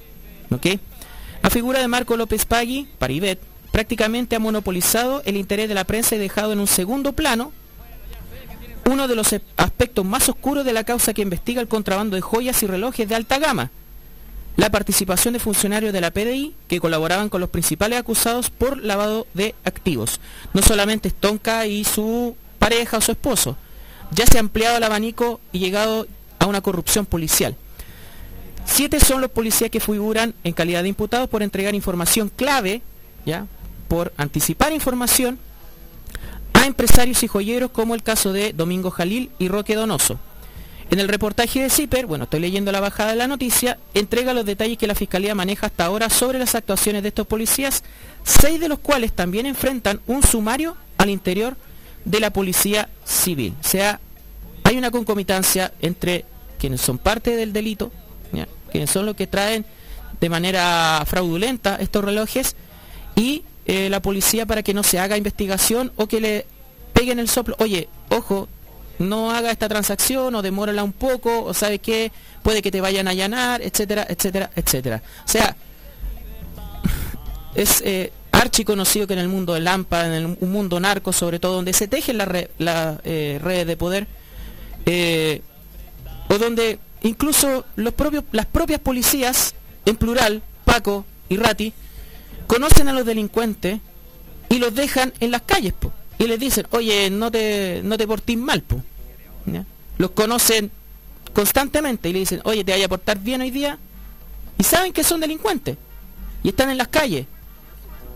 La 1.43 1.51
figura 1.51 1.81
de 1.81 1.87
Marco 1.87 2.17
López 2.17 2.47
Pagui, 2.47 2.89
Paribet, 2.99 3.39
prácticamente 3.73 4.37
ha 4.37 4.39
monopolizado 4.39 5.21
el 5.27 5.37
interés 5.37 5.69
de 5.69 5.75
la 5.75 5.85
prensa 5.85 6.15
y 6.15 6.19
dejado 6.19 6.55
en 6.55 6.61
un 6.61 6.67
segundo 6.67 7.13
plano 7.13 7.53
uno 8.91 9.07
de 9.07 9.15
los 9.15 9.35
aspectos 9.59 10.07
más 10.07 10.31
oscuros 10.31 10.65
de 10.65 10.73
la 10.73 10.85
causa 10.85 11.13
que 11.13 11.21
investiga 11.21 11.61
el 11.61 11.69
contrabando 11.69 12.17
de 12.17 12.23
joyas 12.23 12.63
y 12.63 12.67
relojes 12.67 13.07
de 13.07 13.15
alta 13.15 13.39
gama, 13.39 13.71
la 14.57 14.71
participación 14.71 15.35
de 15.35 15.41
funcionarios 15.41 15.93
de 15.93 16.01
la 16.01 16.11
PDI 16.11 16.55
que 16.69 16.81
colaboraban 16.81 17.29
con 17.29 17.41
los 17.41 17.51
principales 17.51 17.99
acusados 17.99 18.51
por 18.51 18.83
lavado 18.83 19.27
de 19.35 19.55
activos. 19.65 20.21
No 20.53 20.63
solamente 20.63 21.11
Stonka 21.11 21.67
y 21.67 21.85
su 21.85 22.37
pareja 22.59 22.99
o 22.99 23.01
su 23.01 23.13
esposo, 23.13 23.57
ya 24.11 24.27
se 24.27 24.37
ha 24.37 24.41
ampliado 24.41 24.77
el 24.77 24.85
abanico 24.85 25.41
y 25.53 25.59
llegado 25.59 26.07
a 26.39 26.47
una 26.47 26.61
corrupción 26.61 27.07
policial. 27.07 27.57
Siete 28.65 29.01
son 29.01 29.21
los 29.21 29.31
policías 29.31 29.71
que 29.71 29.81
figuran 29.81 30.35
en 30.45 30.53
calidad 30.53 30.83
de 30.83 30.89
imputados 30.89 31.29
por 31.29 31.43
entregar 31.43 31.75
información 31.75 32.31
clave, 32.35 32.83
ya, 33.27 33.47
por 33.89 34.13
anticipar 34.17 34.73
información 34.73 35.39
a 36.53 36.67
empresarios 36.67 37.23
y 37.23 37.29
joyeros 37.29 37.71
como 37.71 37.95
el 37.95 38.03
caso 38.03 38.33
de 38.33 38.53
Domingo 38.53 38.91
Jalil 38.91 39.31
y 39.39 39.49
Roque 39.49 39.75
Donoso. 39.75 40.19
En 40.93 41.01
el 41.01 41.09
reportaje 41.09 41.63
de 41.63 41.71
CIPER, 41.71 42.05
bueno, 42.05 42.25
estoy 42.25 42.41
leyendo 42.41 42.71
la 42.71 42.79
bajada 42.79 43.13
de 43.13 43.17
la 43.17 43.27
noticia, 43.27 43.79
entrega 43.95 44.35
los 44.35 44.45
detalles 44.45 44.77
que 44.77 44.87
la 44.87 44.95
Fiscalía 44.95 45.35
maneja 45.35 45.69
hasta 45.69 45.87
ahora 45.87 46.11
sobre 46.11 46.39
las 46.39 46.55
actuaciones 46.55 47.01
de 47.01 47.09
estos 47.09 47.27
policías, 47.27 47.83
seis 48.25 48.61
de 48.61 48.69
los 48.69 48.79
cuales 48.79 49.15
también 49.15 49.47
enfrentan 49.47 50.03
un 50.07 50.23
sumario 50.23 50.77
al 50.99 51.09
interior 51.09 51.57
de 52.05 52.21
la 52.21 52.31
Policía 52.31 52.91
Civil. 53.07 53.55
O 53.59 53.67
sea, 53.67 54.01
hay 54.65 54.77
una 54.77 54.91
concomitancia 54.91 55.73
entre 55.81 56.27
quienes 56.59 56.83
son 56.83 56.99
parte 56.99 57.37
del 57.37 57.55
delito, 57.55 57.91
quienes 58.71 58.91
son 58.91 59.07
los 59.07 59.17
que 59.17 59.27
traen 59.27 59.65
de 60.21 60.29
manera 60.29 61.03
fraudulenta 61.07 61.77
estos 61.77 62.05
relojes, 62.05 62.55
y 63.17 63.45
eh, 63.65 63.89
la 63.89 64.03
policía 64.03 64.45
para 64.45 64.63
que 64.63 64.75
no 64.75 64.83
se 64.83 64.99
haga 64.99 65.17
investigación 65.17 65.91
o 65.97 66.07
que 66.07 66.21
le 66.21 66.47
peguen 66.93 67.19
el 67.19 67.31
soplo. 67.31 67.57
Oye, 67.61 67.89
ojo, 68.11 68.47
no 69.03 69.31
haga 69.31 69.51
esta 69.51 69.69
transacción 69.69 70.35
o 70.35 70.43
demórala 70.43 70.85
un 70.85 70.93
poco, 70.93 71.45
o 71.45 71.55
sabe 71.55 71.79
qué, 71.79 72.13
puede 72.43 72.63
que 72.63 72.71
te 72.71 72.81
vayan 72.81 73.09
a 73.09 73.11
allanar, 73.11 73.63
etcétera, 73.63 74.07
etcétera, 74.09 74.51
etcétera. 74.55 75.03
O 75.25 75.29
sea, 75.29 75.57
es 77.55 77.83
eh, 77.85 78.13
archi 78.33 78.65
conocido 78.65 79.07
que 79.07 79.13
en 79.13 79.21
el 79.21 79.29
mundo 79.29 79.55
del 79.55 79.65
Lampa, 79.65 80.07
en 80.07 80.37
un 80.41 80.53
mundo 80.53 80.81
narco 80.81 81.13
sobre 81.13 81.39
todo, 81.39 81.55
donde 81.55 81.73
se 81.73 81.89
tejen 81.89 82.19
las 82.19 82.29
la, 82.59 83.01
eh, 83.05 83.39
redes 83.43 83.67
de 83.67 83.77
poder, 83.77 84.07
eh, 84.87 85.43
o 86.29 86.39
donde 86.39 86.79
incluso 87.03 87.65
los 87.77 87.95
propios, 87.95 88.25
las 88.33 88.47
propias 88.47 88.81
policías, 88.81 89.55
en 89.85 89.97
plural, 89.97 90.43
Paco 90.65 91.05
y 91.29 91.37
Rati, 91.37 91.73
conocen 92.47 92.89
a 92.89 92.93
los 92.93 93.05
delincuentes 93.05 93.81
y 94.49 94.59
los 94.59 94.75
dejan 94.75 95.13
en 95.21 95.31
las 95.31 95.43
calles, 95.43 95.75
y 96.19 96.27
les 96.27 96.39
dicen, 96.39 96.67
oye, 96.71 97.11
no 97.11 97.31
te, 97.31 97.81
no 97.85 97.97
te 97.97 98.07
portís 98.07 98.39
mal, 98.39 98.63
po. 98.63 98.83
Los 99.99 100.11
conocen 100.11 100.71
constantemente 101.33 102.09
y 102.09 102.13
le 102.13 102.19
dicen, 102.21 102.41
oye, 102.45 102.65
te 102.65 102.73
vaya 102.73 102.87
a 102.87 102.89
portar 102.89 103.19
bien 103.19 103.41
hoy 103.41 103.51
día. 103.51 103.79
Y 104.59 104.65
saben 104.65 104.93
que 104.93 105.05
son 105.05 105.21
delincuentes. 105.21 105.77
Y 106.43 106.49
están 106.51 106.71
en 106.71 106.79
las 106.79 106.89
calles. 106.89 107.27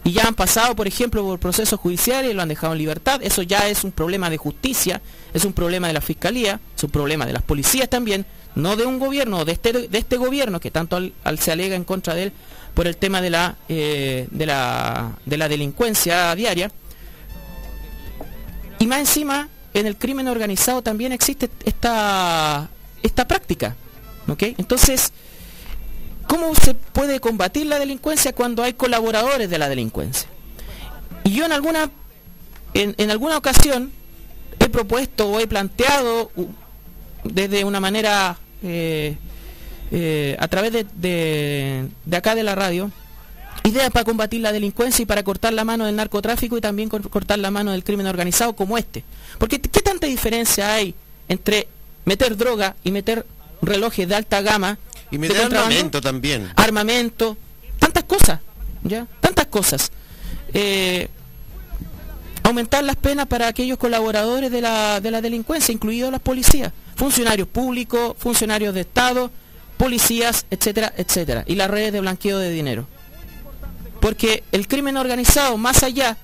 Y 0.04 0.12
ya 0.12 0.22
han 0.22 0.34
pasado, 0.34 0.76
por 0.76 0.86
ejemplo, 0.86 1.24
por 1.24 1.40
procesos 1.40 1.80
judiciales 1.80 2.30
y 2.30 2.34
lo 2.34 2.40
han 2.40 2.48
dejado 2.48 2.74
en 2.74 2.78
libertad. 2.78 3.20
Eso 3.22 3.42
ya 3.42 3.68
es 3.68 3.82
un 3.82 3.90
problema 3.90 4.30
de 4.30 4.36
justicia, 4.36 5.02
es 5.34 5.44
un 5.44 5.52
problema 5.52 5.88
de 5.88 5.94
la 5.94 6.00
fiscalía, 6.00 6.60
es 6.76 6.84
un 6.84 6.90
problema 6.90 7.26
de 7.26 7.32
las 7.32 7.42
policías 7.42 7.88
también, 7.88 8.24
no 8.54 8.76
de 8.76 8.86
un 8.86 9.00
gobierno, 9.00 9.44
de 9.44 9.50
este, 9.50 9.72
de 9.72 9.98
este 9.98 10.16
gobierno 10.16 10.60
que 10.60 10.70
tanto 10.70 11.00
se 11.38 11.50
alega 11.50 11.74
en 11.74 11.82
contra 11.82 12.14
de 12.14 12.24
él 12.24 12.32
por 12.74 12.86
el 12.86 12.96
tema 12.96 13.20
de 13.20 13.30
la, 13.30 13.56
eh, 13.68 14.28
de 14.30 14.46
la, 14.46 15.12
de 15.24 15.36
la 15.38 15.48
delincuencia 15.48 16.34
diaria. 16.36 16.70
Y 18.78 18.86
más 18.86 19.00
encima, 19.00 19.48
en 19.80 19.86
el 19.86 19.96
crimen 19.96 20.28
organizado 20.28 20.82
también 20.82 21.12
existe 21.12 21.50
esta, 21.64 22.68
esta 23.02 23.28
práctica. 23.28 23.76
¿ok? 24.28 24.42
Entonces, 24.58 25.12
¿cómo 26.26 26.54
se 26.54 26.74
puede 26.74 27.20
combatir 27.20 27.66
la 27.66 27.78
delincuencia 27.78 28.32
cuando 28.32 28.62
hay 28.62 28.72
colaboradores 28.72 29.50
de 29.50 29.58
la 29.58 29.68
delincuencia? 29.68 30.28
Y 31.24 31.34
yo 31.34 31.44
en 31.44 31.52
alguna, 31.52 31.90
en, 32.74 33.10
alguna 33.10 33.36
ocasión 33.36 33.92
he 34.58 34.68
propuesto 34.68 35.28
o 35.28 35.40
he 35.40 35.46
planteado 35.46 36.30
desde 37.24 37.64
una 37.64 37.80
manera 37.80 38.38
eh, 38.62 39.16
eh, 39.90 40.36
a 40.38 40.48
través 40.48 40.72
de, 40.72 41.88
de 42.04 42.16
acá 42.16 42.34
de 42.34 42.42
la 42.42 42.54
radio 42.54 42.90
Ideas 43.66 43.90
para 43.90 44.04
combatir 44.04 44.40
la 44.42 44.52
delincuencia 44.52 45.02
y 45.02 45.06
para 45.06 45.24
cortar 45.24 45.52
la 45.52 45.64
mano 45.64 45.86
del 45.86 45.96
narcotráfico 45.96 46.56
y 46.56 46.60
también 46.60 46.88
cortar 46.88 47.40
la 47.40 47.50
mano 47.50 47.72
del 47.72 47.82
crimen 47.82 48.06
organizado 48.06 48.54
como 48.54 48.78
este. 48.78 49.02
Porque 49.38 49.60
¿qué 49.60 49.80
tanta 49.80 50.06
diferencia 50.06 50.72
hay 50.72 50.94
entre 51.28 51.66
meter 52.04 52.36
droga 52.36 52.76
y 52.84 52.92
meter 52.92 53.26
relojes 53.62 54.08
de 54.08 54.14
alta 54.14 54.40
gama? 54.40 54.78
Y 55.10 55.18
meter 55.18 55.46
armamento 55.46 56.00
también. 56.00 56.52
Armamento, 56.54 57.36
tantas 57.80 58.04
cosas, 58.04 58.38
¿ya? 58.84 59.08
Tantas 59.20 59.46
cosas. 59.46 59.90
Eh, 60.54 61.08
aumentar 62.44 62.84
las 62.84 62.94
penas 62.94 63.26
para 63.26 63.48
aquellos 63.48 63.78
colaboradores 63.78 64.52
de 64.52 64.60
la, 64.60 65.00
de 65.00 65.10
la 65.10 65.20
delincuencia, 65.20 65.72
incluidos 65.72 66.12
las 66.12 66.20
policías, 66.20 66.72
funcionarios 66.94 67.48
públicos, 67.48 68.14
funcionarios 68.16 68.72
de 68.74 68.82
Estado, 68.82 69.32
policías, 69.76 70.46
etcétera, 70.52 70.92
etcétera, 70.96 71.42
y 71.48 71.56
las 71.56 71.68
redes 71.68 71.92
de 71.92 72.00
blanqueo 72.00 72.38
de 72.38 72.50
dinero. 72.50 72.86
Porque 74.00 74.42
el 74.52 74.68
crimen 74.68 74.96
organizado, 74.96 75.56
más 75.56 75.82
allá 75.82 76.16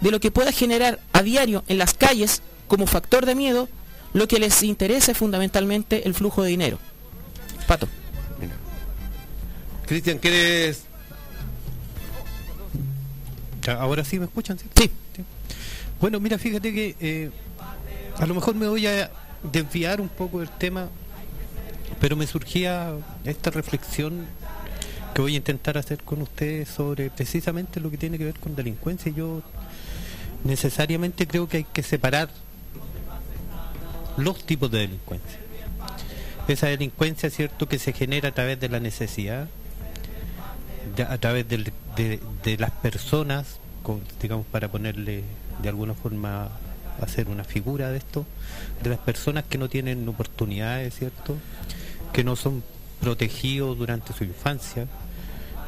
de 0.00 0.10
lo 0.10 0.20
que 0.20 0.30
pueda 0.30 0.52
generar 0.52 1.00
a 1.12 1.22
diario 1.22 1.64
en 1.68 1.78
las 1.78 1.94
calles 1.94 2.42
como 2.68 2.86
factor 2.86 3.26
de 3.26 3.34
miedo, 3.34 3.68
lo 4.12 4.28
que 4.28 4.38
les 4.38 4.62
interesa 4.62 5.12
es 5.12 5.18
fundamentalmente 5.18 6.06
el 6.06 6.14
flujo 6.14 6.42
de 6.42 6.50
dinero. 6.50 6.78
Pato. 7.66 7.88
Cristian, 9.86 10.18
¿quieres...? 10.18 10.84
Ahora 13.66 14.02
sí 14.04 14.18
me 14.18 14.24
escuchan, 14.24 14.58
¿sí? 14.58 14.90
Bueno, 16.00 16.20
mira, 16.20 16.38
fíjate 16.38 16.72
que 16.72 16.96
eh, 17.00 17.30
a 18.16 18.24
lo 18.24 18.34
mejor 18.34 18.54
me 18.54 18.66
voy 18.66 18.86
a 18.86 19.10
desviar 19.42 20.00
un 20.00 20.08
poco 20.08 20.40
del 20.40 20.48
tema, 20.48 20.88
pero 22.00 22.16
me 22.16 22.26
surgía 22.26 22.92
esta 23.24 23.50
reflexión 23.50 24.26
voy 25.20 25.34
a 25.34 25.38
intentar 25.38 25.76
hacer 25.78 26.02
con 26.02 26.22
ustedes 26.22 26.68
sobre 26.68 27.10
precisamente 27.10 27.80
lo 27.80 27.90
que 27.90 27.96
tiene 27.96 28.18
que 28.18 28.24
ver 28.24 28.38
con 28.38 28.54
delincuencia. 28.54 29.12
Yo 29.12 29.42
necesariamente 30.44 31.26
creo 31.26 31.48
que 31.48 31.58
hay 31.58 31.64
que 31.64 31.82
separar 31.82 32.28
los 34.16 34.44
tipos 34.44 34.70
de 34.70 34.78
delincuencia. 34.78 35.38
Esa 36.46 36.68
delincuencia, 36.68 37.30
cierto, 37.30 37.68
que 37.68 37.78
se 37.78 37.92
genera 37.92 38.30
a 38.30 38.32
través 38.32 38.58
de 38.58 38.68
la 38.68 38.80
necesidad, 38.80 39.48
a 41.08 41.18
través 41.18 41.46
de, 41.48 42.56
las 42.58 42.70
personas, 42.70 43.58
digamos, 44.20 44.46
para 44.46 44.68
ponerle 44.68 45.24
de 45.62 45.68
alguna 45.68 45.94
forma 45.94 46.48
hacer 47.02 47.28
una 47.28 47.44
figura 47.44 47.90
de 47.90 47.98
esto, 47.98 48.24
de 48.82 48.90
las 48.90 48.98
personas 48.98 49.44
que 49.44 49.58
no 49.58 49.68
tienen 49.68 50.08
oportunidades, 50.08 50.94
¿cierto? 50.94 51.36
Que 52.12 52.24
no 52.24 52.34
son 52.34 52.64
protegido 53.00 53.74
durante 53.74 54.12
su 54.12 54.24
infancia 54.24 54.88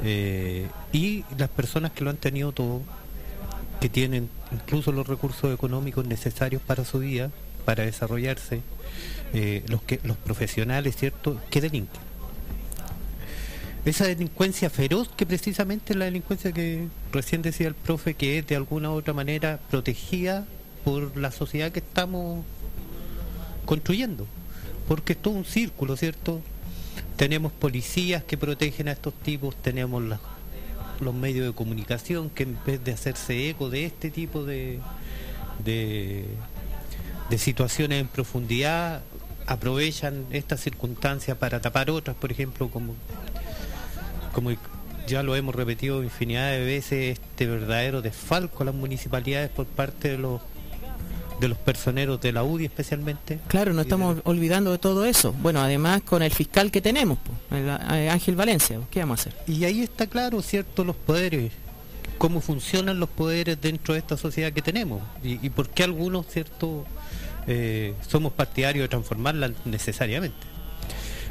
eh, 0.05 0.69
y 0.93 1.25
las 1.37 1.49
personas 1.49 1.93
que 1.93 2.05
lo 2.05 2.11
han 2.11 2.17
tenido 2.17 2.53
todo, 2.53 2.83
que 3.81 3.89
tienen 3.89 4.29
incluso 4.53 4.93
los 4.93 5.07
recursos 5.07 5.53
económicos 5.53 6.07
necesarios 6.07 6.63
para 6.63 6.85
su 6.85 6.99
vida, 6.99 7.31
para 7.65 7.85
desarrollarse, 7.85 8.63
eh, 9.33 9.65
los 9.69 9.83
que 9.83 10.01
los 10.03 10.17
profesionales, 10.17 10.97
¿cierto?, 10.97 11.41
que 11.51 11.61
delinquen. 11.61 12.11
Esa 13.85 14.07
delincuencia 14.07 14.69
feroz 14.69 15.09
que 15.17 15.25
precisamente 15.25 15.95
es 15.95 15.99
la 15.99 16.05
delincuencia 16.05 16.53
que 16.53 16.89
recién 17.13 17.41
decía 17.41 17.67
el 17.67 17.75
profe, 17.75 18.13
que 18.13 18.39
es 18.39 18.47
de 18.47 18.57
alguna 18.57 18.91
u 18.91 18.95
otra 18.95 19.15
manera 19.15 19.59
protegida 19.71 20.47
por 20.85 21.17
la 21.17 21.31
sociedad 21.31 21.73
que 21.73 21.79
estamos 21.79 22.45
construyendo. 23.65 24.27
Porque 24.87 25.15
es 25.15 25.23
todo 25.23 25.33
un 25.33 25.47
círculo, 25.47 25.97
¿cierto? 25.97 26.43
Tenemos 27.21 27.53
policías 27.53 28.25
que 28.25 28.39
protegen 28.39 28.89
a 28.89 28.93
estos 28.93 29.13
tipos, 29.13 29.55
tenemos 29.55 30.03
los 31.01 31.15
medios 31.15 31.47
de 31.49 31.53
comunicación 31.53 32.31
que 32.31 32.45
en 32.45 32.59
vez 32.65 32.83
de 32.83 32.93
hacerse 32.93 33.51
eco 33.51 33.69
de 33.69 33.85
este 33.85 34.11
tipo 34.11 34.43
de, 34.43 34.79
de, 35.63 36.25
situaciones 37.37 38.01
en 38.01 38.09
profundidad, 38.09 39.03
aprovechan 39.47 40.25
estas 40.31 40.61
circunstancias 40.61 41.37
para 41.37 41.61
tapar 41.61 41.91
otras, 41.91 42.17
por 42.17 42.33
ejemplo, 42.33 42.71
como, 42.71 42.95
como 44.33 44.53
ya 45.07 45.23
lo 45.23 45.37
hemos 45.37 45.55
repetido 45.55 46.03
infinidad 46.03 46.51
de 46.53 46.65
veces, 46.65 47.19
este 47.19 47.47
verdadero 47.47 48.01
desfalco 48.01 48.63
a 48.63 48.65
las 48.65 48.75
municipalidades 48.75 49.51
por 49.51 49.67
parte 49.67 50.09
de 50.09 50.17
los 50.17 50.41
de 51.41 51.49
los 51.49 51.59
personeros 51.59 52.21
de 52.21 52.33
la 52.33 52.45
UDI 52.45 52.67
especialmente. 52.67 53.41
Claro, 53.49 53.73
no 53.73 53.81
estamos 53.81 54.19
olvidando 54.25 54.71
de 54.73 54.79
todo 54.79 55.07
eso. 55.07 55.33
Bueno, 55.33 55.61
además 55.61 56.03
con 56.03 56.23
el 56.23 56.31
fiscal 56.31 56.71
que 56.71 56.81
tenemos, 56.83 57.19
eh, 57.51 58.09
Ángel 58.11 58.37
Valencia, 58.37 58.79
¿qué 58.91 59.01
vamos 59.01 59.21
a 59.21 59.31
hacer? 59.31 59.37
Y 59.47 59.65
ahí 59.65 59.81
está 59.81 60.07
claro, 60.07 60.43
¿cierto?, 60.43 60.85
los 60.85 60.97
poderes, 60.97 61.51
cómo 62.19 62.41
funcionan 62.43 63.01
los 63.01 63.09
poderes 63.09 63.59
dentro 63.61 63.95
de 63.95 64.01
esta 64.01 64.19
sociedad 64.19 64.53
que 64.53 64.61
tenemos 64.61 65.03
y, 65.25 65.49
por 65.51 65.71
qué 65.71 65.83
algunos, 65.83 66.27
¿cierto?, 66.27 66.85
eh, 67.47 67.95
somos 68.07 68.35
partidarios 68.35 68.85
de 68.85 68.89
transformarla 68.89 69.51
necesariamente. 69.65 70.37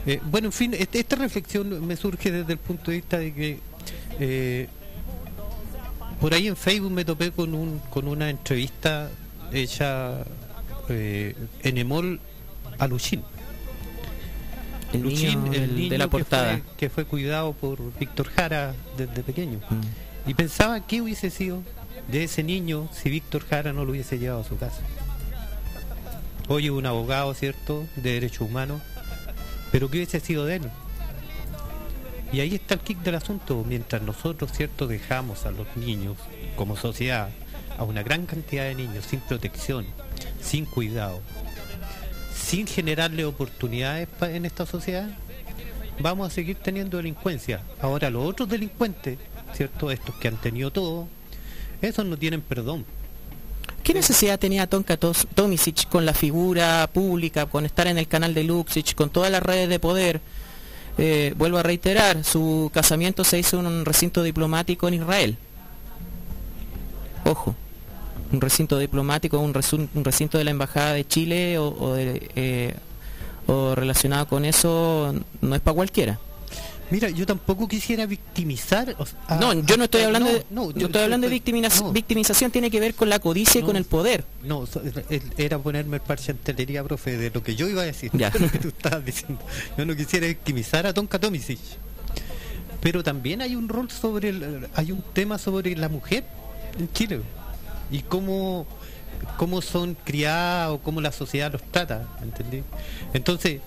Eh, 0.07 0.19
bueno, 0.25 0.47
en 0.47 0.53
fin, 0.53 0.73
este, 0.73 0.99
esta 0.99 1.17
reflexión 1.17 1.85
me 1.85 1.95
surge 1.95 2.31
desde 2.31 2.53
el 2.53 2.59
punto 2.59 2.89
de 2.89 2.97
vista 2.97 3.19
de 3.19 3.33
que 3.33 4.69
por 6.19 6.33
ahí 6.33 6.47
en 6.47 6.57
Facebook 6.57 6.91
me 6.91 7.05
topé 7.05 7.31
con, 7.31 7.53
un, 7.53 7.79
con 7.89 8.07
una 8.07 8.29
entrevista 8.29 9.09
ella 9.53 10.23
eh, 10.89 11.35
en 11.63 11.77
Emol 11.77 12.19
a 12.77 12.87
Luchín. 12.87 13.23
El 14.93 15.01
Luchín, 15.01 15.53
el 15.53 15.75
niño 15.75 15.89
de 15.89 15.97
la 15.97 16.07
portada. 16.07 16.61
Que 16.77 16.89
fue, 16.89 17.05
cuidado 17.05 17.53
por 17.53 17.77
Víctor 17.99 18.29
Jara 18.29 18.73
desde 18.97 19.21
pequeño. 19.21 19.59
Mm. 19.69 20.29
Y 20.29 20.33
pensaba 20.33 20.85
qué 20.85 21.01
hubiese 21.01 21.29
sido 21.29 21.61
de 22.07 22.23
ese 22.23 22.43
niño 22.43 22.89
si 22.91 23.09
Víctor 23.09 23.45
Jara 23.47 23.71
no 23.71 23.85
lo 23.85 23.91
hubiese 23.91 24.17
llevado 24.17 24.41
a 24.41 24.43
su 24.43 24.57
casa. 24.57 24.81
Hoy 26.47 26.69
un 26.69 26.85
abogado, 26.87 27.33
¿cierto?, 27.35 27.85
de 27.95 28.13
derechos 28.13 28.49
humanos, 28.49 28.81
pero 29.71 29.89
qué 29.89 29.97
hubiese 29.97 30.19
sido 30.19 30.45
de 30.45 30.55
él. 30.55 30.71
Y 32.33 32.39
ahí 32.39 32.55
está 32.55 32.73
el 32.75 32.79
kick 32.79 32.99
del 32.99 33.15
asunto. 33.15 33.63
Mientras 33.67 34.01
nosotros, 34.01 34.51
¿cierto?, 34.51 34.87
dejamos 34.87 35.45
a 35.45 35.51
los 35.51 35.67
niños 35.77 36.17
como 36.55 36.75
sociedad 36.75 37.29
a 37.79 37.85
una 37.85 38.03
gran 38.03 38.25
cantidad 38.25 38.65
de 38.65 38.75
niños 38.75 39.05
sin 39.05 39.21
protección, 39.21 39.85
sin 40.41 40.65
cuidado, 40.65 41.21
sin 42.35 42.67
generarle 42.67 43.23
oportunidades 43.23 44.09
en 44.21 44.45
esta 44.45 44.65
sociedad, 44.65 45.09
vamos 45.99 46.27
a 46.27 46.35
seguir 46.35 46.57
teniendo 46.57 46.97
delincuencia. 46.97 47.61
Ahora 47.81 48.09
los 48.09 48.25
otros 48.25 48.49
delincuentes, 48.49 49.17
¿cierto? 49.53 49.91
Estos 49.91 50.13
que 50.15 50.27
han 50.27 50.35
tenido 50.35 50.71
todo, 50.71 51.07
esos 51.81 52.05
no 52.05 52.17
tienen 52.17 52.41
perdón. 52.41 52.85
¿Qué 53.81 53.93
necesidad 53.93 54.37
tenía 54.37 54.67
Tonka 54.67 54.97
Tomisic 54.97 55.87
con 55.87 56.05
la 56.05 56.13
figura 56.13 56.89
pública, 56.93 57.45
con 57.45 57.65
estar 57.65 57.87
en 57.87 57.97
el 57.97 58.09
canal 58.09 58.33
de 58.33 58.43
Luxich, 58.43 58.93
con 58.93 59.09
todas 59.09 59.31
las 59.31 59.41
redes 59.41 59.69
de 59.69 59.79
poder? 59.79 60.19
Eh, 60.97 61.33
vuelvo 61.37 61.59
a 61.59 61.63
reiterar, 61.63 62.25
su 62.25 62.69
casamiento 62.73 63.23
se 63.23 63.39
hizo 63.39 63.57
en 63.57 63.67
un 63.67 63.85
recinto 63.85 64.21
diplomático 64.21 64.89
en 64.89 64.95
Israel. 64.95 65.37
Ojo, 67.23 67.55
un 68.31 68.41
recinto 68.41 68.77
diplomático, 68.77 69.39
un, 69.39 69.53
recinto 69.53 70.37
de 70.37 70.43
la 70.43 70.51
Embajada 70.51 70.93
de 70.93 71.05
Chile 71.07 71.57
o, 71.57 71.67
o 71.79 71.93
de, 71.93 72.29
eh, 72.35 72.73
o 73.47 73.73
relacionado 73.75 74.27
con 74.27 74.45
eso 74.45 75.13
no 75.41 75.55
es 75.55 75.61
para 75.61 75.75
cualquiera. 75.75 76.19
Mira, 76.91 77.07
yo 77.09 77.23
tampoco 77.27 77.67
quisiera 77.67 78.07
victimizar. 78.07 78.95
no, 79.39 79.53
yo 79.61 79.77
no 79.77 79.83
estoy 79.83 80.01
hablando 80.01 80.31
de, 80.33 80.43
no, 80.49 80.71
yo 80.71 80.87
estoy 80.87 81.03
hablando 81.03 81.29
de 81.29 81.35
victimiza- 81.39 81.83
no, 81.83 81.91
victimización, 81.91 82.49
tiene 82.49 82.71
que 82.71 82.79
ver 82.79 82.95
con 82.95 83.09
la 83.09 83.19
codicia 83.19 83.61
y 83.61 83.63
con 83.63 83.75
el 83.75 83.85
poder. 83.85 84.23
No, 84.43 84.65
era 85.37 85.59
ponerme 85.59 85.97
el 85.97 86.01
parche 86.01 86.31
en 86.31 86.39
telería, 86.39 86.83
profe, 86.83 87.15
de 87.17 87.29
lo 87.29 87.43
que 87.43 87.55
yo 87.55 87.67
iba 87.69 87.83
a 87.83 87.85
decir, 87.85 88.09
Ya. 88.13 88.29
de 88.31 88.39
lo 88.39 88.49
que 88.49 88.57
tú 88.57 88.69
estabas 88.69 89.05
diciendo. 89.05 89.39
Yo 89.77 89.85
no 89.85 89.95
quisiera 89.95 90.25
victimizar 90.25 90.87
a 90.87 90.93
Tonka 90.93 91.19
Tomisic. 91.19 91.59
Pero 92.81 93.03
también 93.03 93.41
hay 93.41 93.55
un 93.55 93.69
rol 93.69 93.91
sobre, 93.91 94.29
el- 94.29 94.67
hay 94.73 94.91
un 94.91 95.03
tema 95.13 95.37
sobre 95.37 95.75
la 95.75 95.89
mujer 95.89 96.23
en 96.79 96.91
Chile 96.93 97.19
y 97.91 98.01
cómo, 98.01 98.65
cómo 99.37 99.61
son 99.61 99.95
criadas 100.03 100.69
o 100.71 100.79
cómo 100.79 101.01
la 101.01 101.11
sociedad 101.11 101.51
los 101.51 101.63
trata, 101.63 102.07
¿entendí? 102.21 102.63
Entonces, 103.13 103.61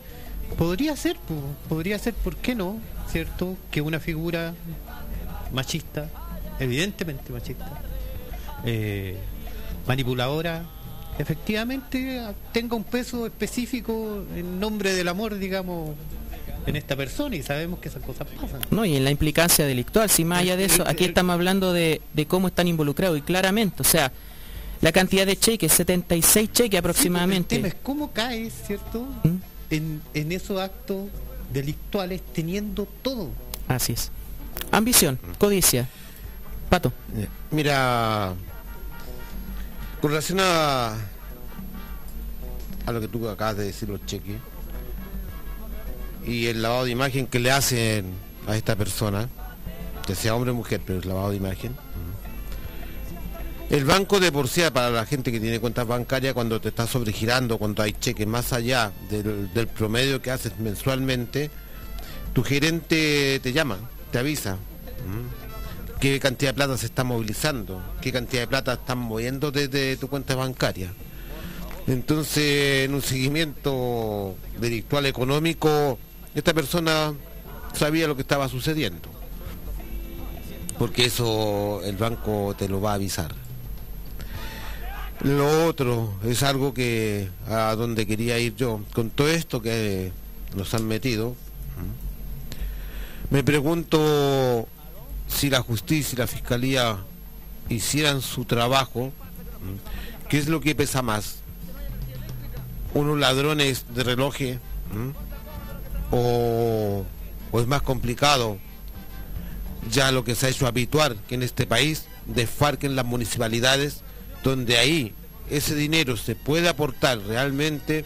podría 0.57 0.97
ser, 0.97 1.17
po, 1.17 1.35
podría 1.69 1.99
ser, 1.99 2.14
¿por 2.14 2.37
qué 2.37 2.55
no? 2.55 2.79
¿Cierto? 3.09 3.57
Que 3.71 3.81
una 3.81 4.00
figura 4.00 4.55
machista, 5.52 6.09
evidentemente 6.59 7.33
machista, 7.33 7.83
eh, 8.64 9.17
manipuladora, 9.87 10.64
efectivamente 11.19 12.23
tenga 12.52 12.76
un 12.76 12.85
peso 12.85 13.26
específico 13.26 14.25
en 14.35 14.61
nombre 14.61 14.95
del 14.95 15.09
amor, 15.09 15.38
digamos, 15.38 15.91
en 16.66 16.76
esta 16.76 16.95
persona 16.97 17.35
y 17.37 17.42
sabemos 17.42 17.78
que 17.81 17.88
esas 17.88 18.02
cosas 18.02 18.26
pasan. 18.40 18.61
No, 18.71 18.85
y 18.85 18.97
en 18.97 19.04
la 19.04 19.11
implicancia 19.11 19.66
delictual, 19.66 20.09
si 20.11 20.25
más 20.25 20.40
allá 20.40 20.57
de 20.57 20.64
eso, 20.66 20.85
aquí 20.87 21.04
estamos 21.04 21.35
hablando 21.35 21.73
de, 21.73 22.00
de 22.14 22.26
cómo 22.26 22.49
están 22.49 22.69
involucrados 22.69 23.19
y 23.19 23.23
claramente, 23.23 23.83
o 23.83 23.85
sea, 23.85 24.12
la 24.81 24.92
cantidad 24.92 25.26
de 25.26 25.37
cheques, 25.37 25.73
76 25.73 26.50
cheques 26.52 26.71
Sí, 26.73 26.76
aproximadamente. 26.76 27.54
el 27.57 27.62
tema 27.62 27.69
es 27.69 27.76
cómo 27.83 28.12
caes, 28.12 28.52
¿cierto? 28.66 29.02
¿Mm? 29.25 29.37
En, 29.71 30.02
en 30.14 30.33
esos 30.33 30.61
actos 30.61 31.09
delictuales 31.52 32.21
teniendo 32.33 32.87
todo. 33.02 33.31
Así 33.69 33.92
es. 33.92 34.11
Ambición, 34.71 35.19
codicia. 35.38 35.88
Pato. 36.69 36.92
Eh, 37.16 37.26
Mira, 37.50 38.33
con 40.00 40.11
relación 40.11 40.40
a, 40.40 40.95
a 42.87 42.92
lo 42.92 43.00
que 43.00 43.09
tú 43.09 43.28
acabas 43.28 43.57
de 43.59 43.64
decir, 43.64 43.88
los 43.88 44.04
cheques, 44.07 44.37
y 46.26 46.47
el 46.47 46.62
lavado 46.62 46.85
de 46.85 46.91
imagen 46.91 47.26
que 47.26 47.38
le 47.38 47.50
hacen 47.50 48.07
a 48.47 48.57
esta 48.57 48.76
persona, 48.76 49.29
que 50.07 50.14
sea 50.14 50.35
hombre 50.35 50.50
o 50.50 50.55
mujer, 50.55 50.81
pero 50.85 50.99
es 50.99 51.05
lavado 51.05 51.31
de 51.31 51.37
imagen. 51.37 51.76
El 53.71 53.85
banco 53.85 54.21
de 54.21 54.31
por 54.31 54.49
sí, 54.49 54.61
para 54.73 54.91
la 54.91 55.07
gente 55.07 55.33
que 55.33 55.41
tiene 55.41 55.59
cuentas 55.59 55.87
bancarias, 55.87 56.35
cuando 56.35 56.61
te 56.61 56.69
está 56.69 56.87
sobregirando, 56.87 57.57
cuando 57.57 57.83
hay 57.83 57.93
cheques 57.93 58.26
más 58.26 58.52
allá 58.52 58.93
del, 59.09 59.52
del 59.55 59.67
promedio 59.67 60.21
que 60.21 60.31
haces 60.31 60.59
mensualmente, 60.59 61.50
tu 62.33 62.43
gerente 62.43 63.41
te 63.43 63.52
llama, 63.52 63.79
te 64.11 64.19
avisa. 64.19 64.59
qué 66.00 66.19
cantidad 66.21 66.50
de 66.50 66.55
plata 66.55 66.76
se 66.76 66.87
está 66.87 67.05
movilizando, 67.05 67.83
qué 68.00 68.12
cantidad 68.12 68.43
de 68.43 68.49
plata 68.49 68.75
están 68.75 68.99
moviendo 68.99 69.50
desde 69.50 69.97
tu 69.97 70.09
cuenta 70.09 70.35
bancaria. 70.35 70.93
Entonces, 71.87 72.85
en 72.85 72.95
un 72.95 73.02
seguimiento 73.02 74.37
delictual 74.61 75.06
económico, 75.06 75.99
esta 76.34 76.54
persona 76.54 77.14
sabía 77.75 78.06
lo 78.06 78.16
que 78.16 78.23
estaba 78.23 78.49
sucediendo. 78.49 79.08
Porque 80.78 81.04
eso 81.04 81.80
el 81.84 81.97
banco 81.97 82.54
te 82.56 82.68
lo 82.68 82.80
va 82.80 82.92
a 82.92 82.95
avisar. 82.95 83.32
Lo 85.21 85.66
otro 85.66 86.14
es 86.25 86.42
algo 86.42 86.75
que 86.75 87.28
a 87.47 87.75
donde 87.76 88.06
quería 88.06 88.38
ir 88.38 88.56
yo. 88.56 88.80
Con 88.92 89.10
todo 89.10 89.28
esto 89.28 89.62
que 89.62 90.12
nos 90.56 90.75
han 90.75 90.86
metido, 90.86 91.36
me 93.30 93.45
pregunto 93.45 94.66
si 95.28 95.49
la 95.49 95.60
justicia 95.60 96.16
y 96.16 96.18
la 96.18 96.26
fiscalía 96.26 96.99
hicieran 97.68 98.21
su 98.21 98.45
trabajo. 98.45 99.12
¿qué 100.28 100.38
es 100.38 100.49
lo 100.49 100.60
que 100.60 100.75
pesa 100.75 101.02
más? 101.02 101.36
¿Unos 102.95 103.18
ladrones 103.18 103.84
de 103.95 104.02
relojes? 104.02 104.58
¿m? 104.92 105.12
¿O, 106.13 107.07
es 107.55 107.67
más 107.67 107.83
complicado 107.83 108.59
ya 109.91 110.13
lo 110.13 110.25
que 110.25 110.35
se 110.35 110.47
ha 110.47 110.51
hecho 110.51 110.67
habitual, 110.67 111.19
que 111.27 111.35
en 111.35 111.43
este 111.43 111.67
país 111.67 112.05
desfarquen 112.27 112.95
las 112.95 113.05
municipalidades, 113.05 114.03
donde 114.45 114.79
ahí 114.79 115.15
ese 115.51 115.75
dinero 115.75 116.17
se 116.17 116.37
puede 116.37 116.69
aportar 116.69 117.19
realmente 117.21 118.05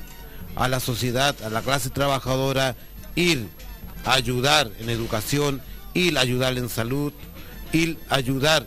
a 0.55 0.69
la 0.69 0.81
sociedad, 0.81 1.35
a 1.45 1.51
la 1.51 1.63
clase 1.63 1.91
trabajadora, 1.91 2.77
ir 3.15 3.49
a 4.05 4.15
ayudar 4.15 4.71
en 4.79 4.89
educación, 4.89 5.61
ir 5.93 6.17
a 6.17 6.23
ayudar 6.23 6.57
en 6.57 6.69
salud, 6.69 7.13
ir 7.73 7.99
a 8.09 8.15
ayudar 8.15 8.67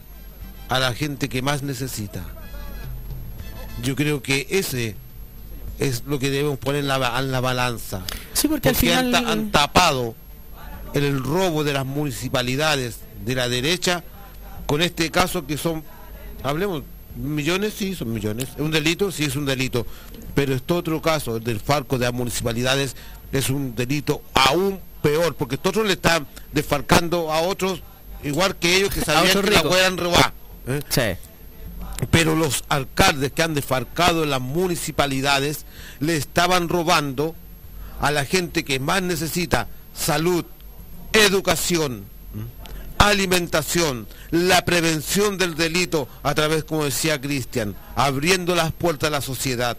a 0.68 0.80
la 0.80 0.94
gente 0.94 1.30
que 1.30 1.42
más 1.42 1.64
necesita. 1.64 2.24
Yo 3.82 3.96
creo 3.96 4.22
que 4.22 4.48
ese 4.50 4.96
es 5.80 6.04
lo 6.06 6.20
que 6.20 6.30
debemos 6.30 6.60
poner 6.60 6.82
en 6.82 6.88
la 6.88 7.40
balanza. 7.40 8.04
Sí, 8.40 8.48
porque 8.48 8.70
al 8.70 8.76
Porque 8.76 8.94
han, 8.94 9.06
final... 9.06 9.24
ta- 9.24 9.32
han 9.32 9.52
tapado 9.52 10.16
el 10.94 11.24
robo 11.24 11.64
de 11.64 11.74
las 11.74 11.86
municipalidades 11.86 13.00
de 13.26 13.36
la 13.36 13.50
derecha 13.50 14.04
con 14.66 14.82
este 14.82 15.10
caso 15.12 15.46
que 15.46 15.58
son, 15.58 15.84
hablemos, 16.44 16.84
millones, 17.16 17.74
sí, 17.78 17.96
son 17.96 18.14
millones. 18.14 18.50
¿Es 18.56 18.62
un 18.62 18.72
delito? 18.72 19.12
Sí, 19.12 19.26
es 19.26 19.36
un 19.36 19.46
delito. 19.46 19.86
Pero 20.36 20.54
este 20.54 20.74
otro 20.74 21.02
caso, 21.02 21.38
el 21.38 21.44
del 21.44 21.60
farco 21.60 21.98
de 21.98 22.06
las 22.06 22.14
municipalidades, 22.14 22.96
es 23.32 23.50
un 23.50 23.76
delito 23.76 24.22
aún 24.34 24.80
peor, 25.02 25.36
porque 25.36 25.56
estos 25.56 25.72
otros 25.72 25.88
le 25.88 25.94
están 25.94 26.28
desfalcando 26.54 27.32
a 27.32 27.42
otros, 27.42 27.82
igual 28.24 28.56
que 28.58 28.76
ellos 28.78 28.94
que 28.94 29.02
sabían 29.06 29.42
que 29.42 29.52
la 29.52 29.64
puedan 29.64 29.98
robar. 29.98 30.34
¿eh? 30.68 30.82
Sí. 30.90 32.06
pero 32.12 32.36
los 32.36 32.64
alcaldes 32.70 33.32
que 33.32 33.42
han 33.44 33.54
desfarcado 33.56 34.24
en 34.24 34.30
las 34.30 34.42
municipalidades 34.42 35.66
le 36.00 36.16
estaban 36.16 36.70
robando 36.70 37.36
a 38.00 38.12
la 38.12 38.26
gente 38.26 38.64
que 38.64 38.80
más 38.80 39.02
necesita 39.02 39.68
salud, 39.94 40.46
educación, 41.14 42.06
alimentación, 42.98 44.08
la 44.32 44.64
prevención 44.66 45.38
del 45.38 45.56
delito 45.56 46.08
a 46.24 46.34
través, 46.36 46.64
como 46.64 46.86
decía 46.86 47.20
Cristian, 47.22 47.76
abriendo 47.96 48.56
las 48.56 48.72
puertas 48.72 49.08
a 49.08 49.12
la 49.12 49.22
sociedad, 49.22 49.78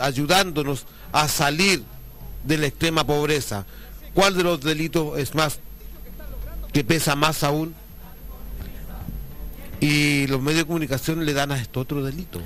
ayudándonos 0.00 0.86
a 1.12 1.28
salir 1.28 1.82
de 2.44 2.58
la 2.58 2.66
extrema 2.66 3.04
pobreza. 3.06 3.66
¿Cuál 4.14 4.36
de 4.36 4.42
los 4.42 4.60
delitos 4.60 5.18
es 5.18 5.34
más 5.34 5.58
que 6.72 6.84
pesa 6.84 7.14
más 7.16 7.42
aún? 7.42 7.74
y 9.80 10.26
los 10.26 10.40
medios 10.40 10.62
de 10.62 10.66
comunicación 10.66 11.24
le 11.24 11.32
dan 11.34 11.52
a 11.52 11.56
esto 11.56 11.78
otro 11.78 12.02
delito. 12.02 12.40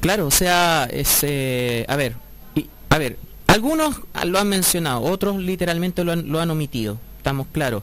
Claro, 0.00 0.26
o 0.26 0.30
sea, 0.30 0.86
es, 0.92 1.20
eh, 1.22 1.86
a 1.88 1.96
ver, 1.96 2.16
y- 2.54 2.68
a 2.90 2.98
ver, 2.98 3.16
algunos 3.56 3.96
lo 4.24 4.38
han 4.38 4.48
mencionado, 4.48 5.00
otros 5.02 5.38
literalmente 5.38 6.04
lo 6.04 6.40
han, 6.40 6.50
omitido, 6.50 6.98
estamos 7.16 7.46
claros. 7.50 7.82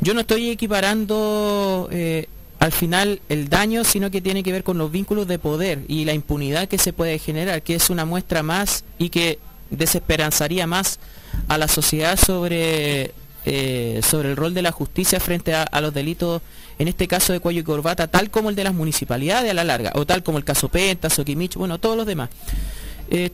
Yo 0.00 0.14
no 0.14 0.20
estoy 0.20 0.50
equiparando 0.50 1.88
eh, 1.90 2.28
al 2.58 2.72
final 2.72 3.20
el 3.30 3.48
daño, 3.48 3.84
sino 3.84 4.10
que 4.10 4.20
tiene 4.20 4.42
que 4.42 4.52
ver 4.52 4.62
con 4.62 4.76
los 4.76 4.92
vínculos 4.92 5.26
de 5.26 5.38
poder 5.38 5.80
y 5.88 6.04
la 6.04 6.12
impunidad 6.12 6.68
que 6.68 6.76
se 6.76 6.92
puede 6.92 7.18
generar, 7.18 7.62
que 7.62 7.74
es 7.74 7.88
una 7.88 8.04
muestra 8.04 8.42
más 8.42 8.84
y 8.98 9.08
que 9.08 9.38
desesperanzaría 9.70 10.66
más 10.66 11.00
a 11.48 11.56
la 11.56 11.68
sociedad 11.68 12.18
sobre, 12.18 13.12
eh, 13.46 14.00
sobre 14.02 14.30
el 14.30 14.36
rol 14.36 14.52
de 14.52 14.62
la 14.62 14.72
justicia 14.72 15.20
frente 15.20 15.54
a, 15.54 15.80
los 15.80 15.94
delitos, 15.94 16.42
en 16.78 16.86
este 16.86 17.08
caso 17.08 17.32
de 17.32 17.40
cuello 17.40 17.60
y 17.60 17.64
corbata, 17.64 18.08
tal 18.08 18.30
como 18.30 18.50
el 18.50 18.56
de 18.56 18.64
las 18.64 18.74
municipalidades 18.74 19.50
a 19.50 19.54
la 19.54 19.64
larga, 19.64 19.92
o 19.94 20.04
tal 20.04 20.22
como 20.22 20.36
el 20.36 20.44
caso 20.44 20.68
Penta, 20.68 21.08
Soquimich, 21.08 21.54
bueno, 21.54 21.78
todos 21.78 21.96
los 21.96 22.06
demás. 22.06 22.28
Eh, 23.10 23.30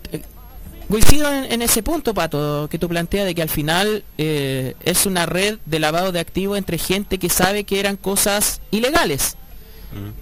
coincido 0.89 1.33
en, 1.33 1.51
en 1.51 1.63
ese 1.63 1.83
punto, 1.83 2.15
Pato, 2.15 2.69
que 2.71 2.79
tú 2.79 2.89
planteas 2.89 3.27
de 3.27 3.35
que 3.35 3.43
al 3.43 3.49
final 3.49 4.05
eh, 4.19 4.75
es 4.85 5.07
una 5.07 5.27
red 5.27 5.59
de 5.67 5.79
lavado 5.79 6.13
de 6.13 6.21
activos 6.21 6.59
entre 6.59 6.79
gente 6.79 7.19
que 7.19 7.29
sabe 7.29 7.65
que 7.65 7.81
eran 7.81 7.97
cosas 7.97 8.61
ilegales 8.71 9.37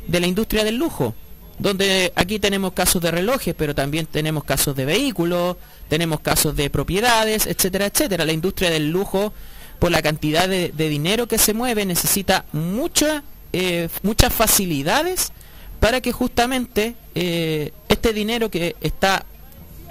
de 0.06 0.20
la 0.20 0.26
industria 0.26 0.64
del 0.64 0.76
lujo, 0.76 1.14
donde 1.58 2.12
aquí 2.14 2.38
tenemos 2.38 2.74
casos 2.74 3.00
de 3.00 3.10
relojes, 3.10 3.54
pero 3.56 3.74
también 3.74 4.04
tenemos 4.04 4.44
casos 4.44 4.76
de 4.76 4.84
vehículos, 4.84 5.56
tenemos 5.88 6.20
casos 6.20 6.54
de 6.54 6.68
propiedades, 6.68 7.46
etcétera, 7.46 7.86
etcétera. 7.86 8.26
La 8.26 8.32
industria 8.32 8.68
del 8.68 8.90
lujo, 8.90 9.32
por 9.78 9.90
la 9.90 10.02
cantidad 10.02 10.46
de, 10.46 10.72
de 10.76 10.88
dinero 10.90 11.26
que 11.26 11.38
se 11.38 11.54
mueve, 11.54 11.86
necesita 11.86 12.44
mucha 12.52 13.22
eh, 13.52 13.90
muchas 14.02 14.32
facilidades 14.32 15.30
para 15.78 16.00
que 16.00 16.10
justamente 16.10 16.94
eh, 17.14 17.72
este 17.88 18.14
dinero 18.14 18.50
que 18.50 18.76
está 18.80 19.26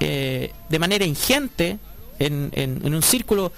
eh, 0.02 0.52
de 0.70 0.80
manera 0.80 1.06
ingente 1.06 1.78
en, 2.20 2.50
en- 2.54 2.94
un 2.94 3.02
círculo 3.02 3.52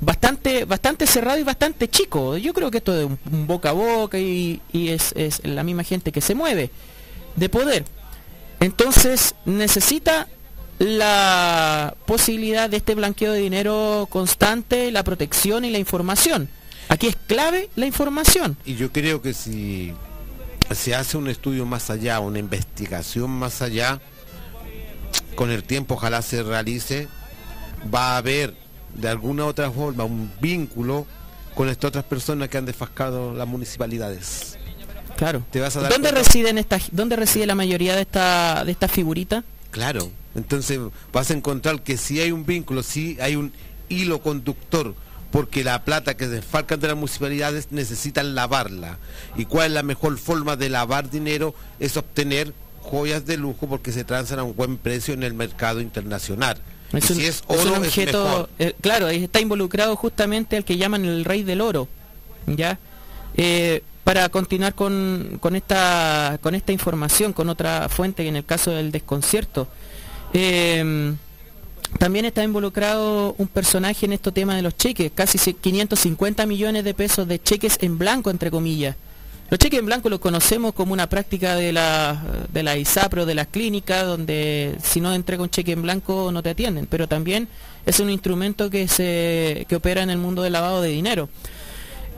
bastante 0.00 0.64
bastante 0.64 1.06
cerrado 1.06 1.38
y 1.38 1.42
bastante 1.44 1.88
chico. 1.88 2.36
Yo 2.36 2.52
creo 2.52 2.70
que 2.70 2.78
esto 2.78 2.98
es 2.98 3.06
un, 3.06 3.18
un 3.30 3.46
boca 3.46 3.70
a 3.70 3.72
boca 3.72 4.18
y, 4.18 4.60
y 4.72 4.88
es, 4.88 5.12
es 5.16 5.44
la 5.44 5.62
misma 5.62 5.84
gente 5.84 6.10
que 6.12 6.20
se 6.20 6.34
mueve 6.34 6.70
de 7.36 7.48
poder. 7.48 7.84
Entonces 8.60 9.34
necesita 9.44 10.28
la 10.78 11.94
posibilidad 12.06 12.68
de 12.68 12.78
este 12.78 12.94
blanqueo 12.94 13.32
de 13.32 13.38
dinero 13.40 14.06
constante, 14.10 14.90
la 14.90 15.04
protección 15.04 15.64
y 15.64 15.70
la 15.70 15.78
información. 15.78 16.48
Aquí 16.88 17.06
es 17.06 17.16
clave 17.26 17.70
la 17.76 17.86
información. 17.86 18.56
Y 18.64 18.74
yo 18.74 18.92
creo 18.92 19.22
que 19.22 19.32
si 19.32 19.92
se 20.72 20.94
hace 20.94 21.16
un 21.16 21.28
estudio 21.28 21.64
más 21.66 21.88
allá, 21.90 22.18
una 22.20 22.38
investigación 22.38 23.30
más 23.30 23.62
allá, 23.62 24.00
con 25.34 25.50
el 25.50 25.64
tiempo 25.64 25.94
ojalá 25.94 26.22
se 26.22 26.42
realice, 26.42 27.08
va 27.92 28.14
a 28.14 28.16
haber 28.18 28.54
de 28.94 29.08
alguna 29.08 29.46
otra 29.46 29.70
forma 29.70 30.04
un 30.04 30.30
vínculo 30.40 31.06
con 31.54 31.68
estas 31.68 31.88
otras 31.88 32.04
personas 32.04 32.48
que 32.48 32.58
han 32.58 32.66
desfascado 32.66 33.34
las 33.34 33.46
municipalidades. 33.48 34.58
Claro. 35.16 35.44
Te 35.50 35.60
vas 35.60 35.76
a 35.76 35.80
dar 35.82 35.90
¿Dónde 35.92 36.10
cuenta- 36.10 36.24
residen 36.28 36.58
estas 36.58 36.84
dónde 36.90 37.16
reside 37.16 37.46
la 37.46 37.54
mayoría 37.54 37.94
de 37.94 38.02
esta 38.02 38.64
de 38.64 38.72
estas 38.72 38.90
figuritas? 38.90 39.44
Claro, 39.70 40.10
entonces 40.34 40.80
vas 41.12 41.30
a 41.30 41.34
encontrar 41.34 41.82
que 41.82 41.96
si 41.96 42.20
hay 42.20 42.32
un 42.32 42.44
vínculo, 42.44 42.82
si 42.82 43.18
hay 43.20 43.36
un 43.36 43.52
hilo 43.88 44.20
conductor, 44.20 44.94
porque 45.30 45.64
la 45.64 45.84
plata 45.84 46.14
que 46.16 46.28
desfalcan 46.28 46.80
de 46.80 46.88
las 46.88 46.96
municipalidades 46.96 47.68
necesitan 47.70 48.34
lavarla. 48.34 48.98
¿Y 49.36 49.46
cuál 49.46 49.68
es 49.68 49.72
la 49.72 49.82
mejor 49.82 50.18
forma 50.18 50.56
de 50.56 50.68
lavar 50.68 51.08
dinero? 51.10 51.54
Es 51.80 51.96
obtener 51.96 52.52
joyas 52.82 53.24
de 53.26 53.36
lujo 53.36 53.66
porque 53.68 53.92
se 53.92 54.04
transan 54.04 54.38
a 54.38 54.42
un 54.44 54.54
buen 54.54 54.76
precio 54.76 55.14
en 55.14 55.22
el 55.22 55.34
mercado 55.34 55.80
internacional. 55.80 56.58
Es 56.92 57.08
un, 57.10 57.16
si 57.16 57.24
es 57.24 57.36
es 57.36 57.42
oro, 57.46 57.76
es 57.76 57.78
objeto, 57.88 58.24
mejor. 58.24 58.50
eh, 58.58 58.74
claro, 58.80 59.08
está 59.08 59.40
involucrado 59.40 59.96
justamente 59.96 60.56
al 60.58 60.64
que 60.64 60.76
llaman 60.76 61.04
el 61.06 61.24
rey 61.24 61.42
del 61.42 61.60
oro, 61.62 61.88
¿ya? 62.46 62.78
Eh, 63.36 63.82
para 64.04 64.28
continuar 64.28 64.74
con, 64.74 65.38
con 65.40 65.56
esta 65.56 66.38
con 66.42 66.54
esta 66.54 66.72
información, 66.72 67.32
con 67.32 67.48
otra 67.48 67.88
fuente, 67.88 68.26
en 68.28 68.36
el 68.36 68.44
caso 68.44 68.72
del 68.72 68.90
desconcierto, 68.92 69.68
eh, 70.34 71.14
también 71.98 72.24
está 72.24 72.42
involucrado 72.42 73.34
un 73.38 73.46
personaje 73.48 74.06
en 74.06 74.12
estos 74.12 74.32
temas 74.34 74.56
de 74.56 74.62
los 74.62 74.76
cheques, 74.76 75.12
casi 75.14 75.38
se- 75.38 75.54
550 75.54 76.46
millones 76.46 76.84
de 76.84 76.94
pesos 76.94 77.28
de 77.28 77.40
cheques 77.40 77.78
en 77.80 77.96
blanco, 77.98 78.30
entre 78.30 78.50
comillas. 78.50 78.96
Los 79.52 79.58
cheques 79.58 79.80
en 79.80 79.84
blanco 79.84 80.08
los 80.08 80.18
conocemos 80.18 80.72
como 80.72 80.94
una 80.94 81.10
práctica 81.10 81.56
de 81.56 81.74
la, 81.74 82.18
de 82.50 82.62
la 82.62 82.78
ISAPRO, 82.78 83.26
de 83.26 83.34
las 83.34 83.48
clínicas, 83.48 84.06
donde 84.06 84.78
si 84.82 84.98
no 84.98 85.12
entrega 85.12 85.42
un 85.42 85.50
cheque 85.50 85.72
en 85.72 85.82
blanco 85.82 86.32
no 86.32 86.42
te 86.42 86.48
atienden, 86.48 86.86
pero 86.86 87.06
también 87.06 87.48
es 87.84 88.00
un 88.00 88.08
instrumento 88.08 88.70
que, 88.70 88.88
se, 88.88 89.66
que 89.68 89.76
opera 89.76 90.02
en 90.02 90.08
el 90.08 90.16
mundo 90.16 90.40
del 90.40 90.54
lavado 90.54 90.80
de 90.80 90.88
dinero. 90.88 91.28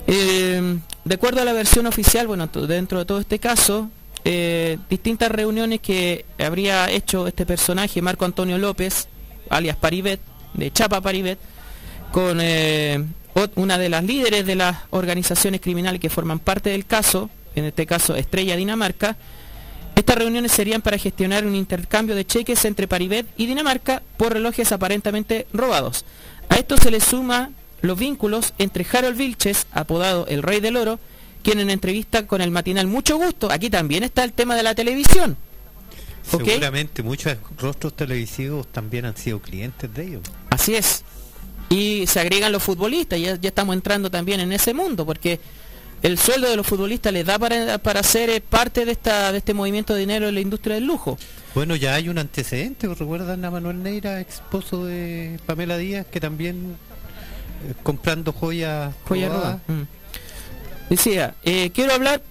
Eh, 0.06 0.78
de 1.04 1.14
acuerdo 1.16 1.42
a 1.42 1.44
la 1.44 1.52
versión 1.52 1.88
oficial, 1.88 2.28
bueno, 2.28 2.46
dentro 2.46 3.00
de 3.00 3.04
todo 3.04 3.18
este 3.18 3.40
caso, 3.40 3.90
eh, 4.24 4.78
distintas 4.88 5.32
reuniones 5.32 5.80
que 5.80 6.24
habría 6.38 6.88
hecho 6.88 7.26
este 7.26 7.44
personaje, 7.44 8.00
Marco 8.00 8.24
Antonio 8.24 8.58
López, 8.58 9.08
alias 9.50 9.76
Paribet, 9.76 10.20
de 10.52 10.70
Chapa 10.70 11.00
Paribet, 11.00 11.40
con 12.12 12.38
eh, 12.40 13.04
una 13.56 13.78
de 13.78 13.88
las 13.88 14.04
líderes 14.04 14.46
de 14.46 14.54
las 14.54 14.78
organizaciones 14.90 15.60
criminales 15.60 16.00
que 16.00 16.10
forman 16.10 16.38
parte 16.38 16.70
del 16.70 16.86
caso, 16.86 17.30
en 17.54 17.64
este 17.64 17.86
caso 17.86 18.14
Estrella 18.16 18.56
Dinamarca. 18.56 19.16
Estas 19.96 20.16
reuniones 20.16 20.52
serían 20.52 20.82
para 20.82 20.98
gestionar 20.98 21.46
un 21.46 21.54
intercambio 21.54 22.16
de 22.16 22.24
cheques 22.24 22.64
entre 22.64 22.88
Paribet 22.88 23.26
y 23.36 23.46
Dinamarca 23.46 24.02
por 24.16 24.32
relojes 24.32 24.72
aparentemente 24.72 25.46
robados. 25.52 26.04
A 26.48 26.56
esto 26.56 26.76
se 26.76 26.90
le 26.90 27.00
suma 27.00 27.50
los 27.80 27.98
vínculos 27.98 28.54
entre 28.58 28.86
Harold 28.90 29.16
Vilches, 29.16 29.66
apodado 29.72 30.26
el 30.26 30.42
Rey 30.42 30.60
del 30.60 30.76
Oro, 30.76 30.98
quien 31.42 31.60
en 31.60 31.70
entrevista 31.70 32.26
con 32.26 32.40
el 32.40 32.50
matinal 32.50 32.86
Mucho 32.86 33.18
Gusto, 33.18 33.52
aquí 33.52 33.70
también 33.70 34.02
está 34.02 34.24
el 34.24 34.32
tema 34.32 34.56
de 34.56 34.62
la 34.62 34.74
televisión. 34.74 35.36
Seguramente 36.28 37.02
muchos 37.02 37.36
rostros 37.58 37.94
televisivos 37.94 38.66
también 38.68 39.04
han 39.04 39.16
sido 39.16 39.40
clientes 39.40 39.92
de 39.92 40.06
ellos. 40.06 40.22
Así 40.50 40.74
es. 40.74 41.04
Y 41.70 42.06
se 42.06 42.20
agregan 42.20 42.52
los 42.52 42.62
futbolistas, 42.62 43.18
ya, 43.18 43.36
ya 43.36 43.48
estamos 43.48 43.74
entrando 43.74 44.10
también 44.10 44.40
en 44.40 44.52
ese 44.52 44.74
mundo, 44.74 45.04
porque 45.06 45.40
el 46.02 46.18
sueldo 46.18 46.50
de 46.50 46.56
los 46.56 46.66
futbolistas 46.66 47.12
les 47.12 47.24
da 47.24 47.38
para, 47.38 47.78
para 47.78 48.02
ser 48.02 48.28
eh, 48.30 48.40
parte 48.40 48.84
de, 48.84 48.92
esta, 48.92 49.32
de 49.32 49.38
este 49.38 49.54
movimiento 49.54 49.94
de 49.94 50.00
dinero 50.00 50.28
en 50.28 50.34
la 50.34 50.40
industria 50.40 50.74
del 50.74 50.84
lujo. 50.84 51.18
Bueno, 51.54 51.76
ya 51.76 51.94
hay 51.94 52.08
un 52.08 52.18
antecedente, 52.18 52.86
¿recuerdan 52.86 53.44
a 53.44 53.50
Manuel 53.50 53.82
Neira, 53.82 54.20
esposo 54.20 54.84
de 54.84 55.40
Pamela 55.46 55.78
Díaz, 55.78 56.06
que 56.10 56.20
también 56.20 56.76
eh, 57.66 57.74
comprando 57.82 58.32
joyas 58.32 58.94
Joya 59.08 59.28
robadas? 59.28 59.60
roba. 59.66 59.78
Mm. 59.80 59.86
Decía, 60.90 61.34
eh, 61.44 61.70
quiero 61.74 61.94
hablar 61.94 62.22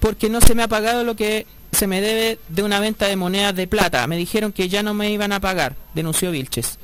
porque 0.00 0.28
no 0.28 0.42
se 0.42 0.54
me 0.54 0.62
ha 0.62 0.68
pagado 0.68 1.04
lo 1.04 1.16
que 1.16 1.46
se 1.72 1.86
me 1.86 2.02
debe 2.02 2.38
de 2.48 2.62
una 2.62 2.78
venta 2.78 3.06
de 3.08 3.16
monedas 3.16 3.56
de 3.56 3.66
plata. 3.66 4.06
Me 4.06 4.16
dijeron 4.18 4.52
que 4.52 4.68
ya 4.68 4.82
no 4.82 4.92
me 4.92 5.10
iban 5.10 5.32
a 5.32 5.40
pagar, 5.40 5.76
denunció 5.94 6.30
Vilches. 6.30 6.78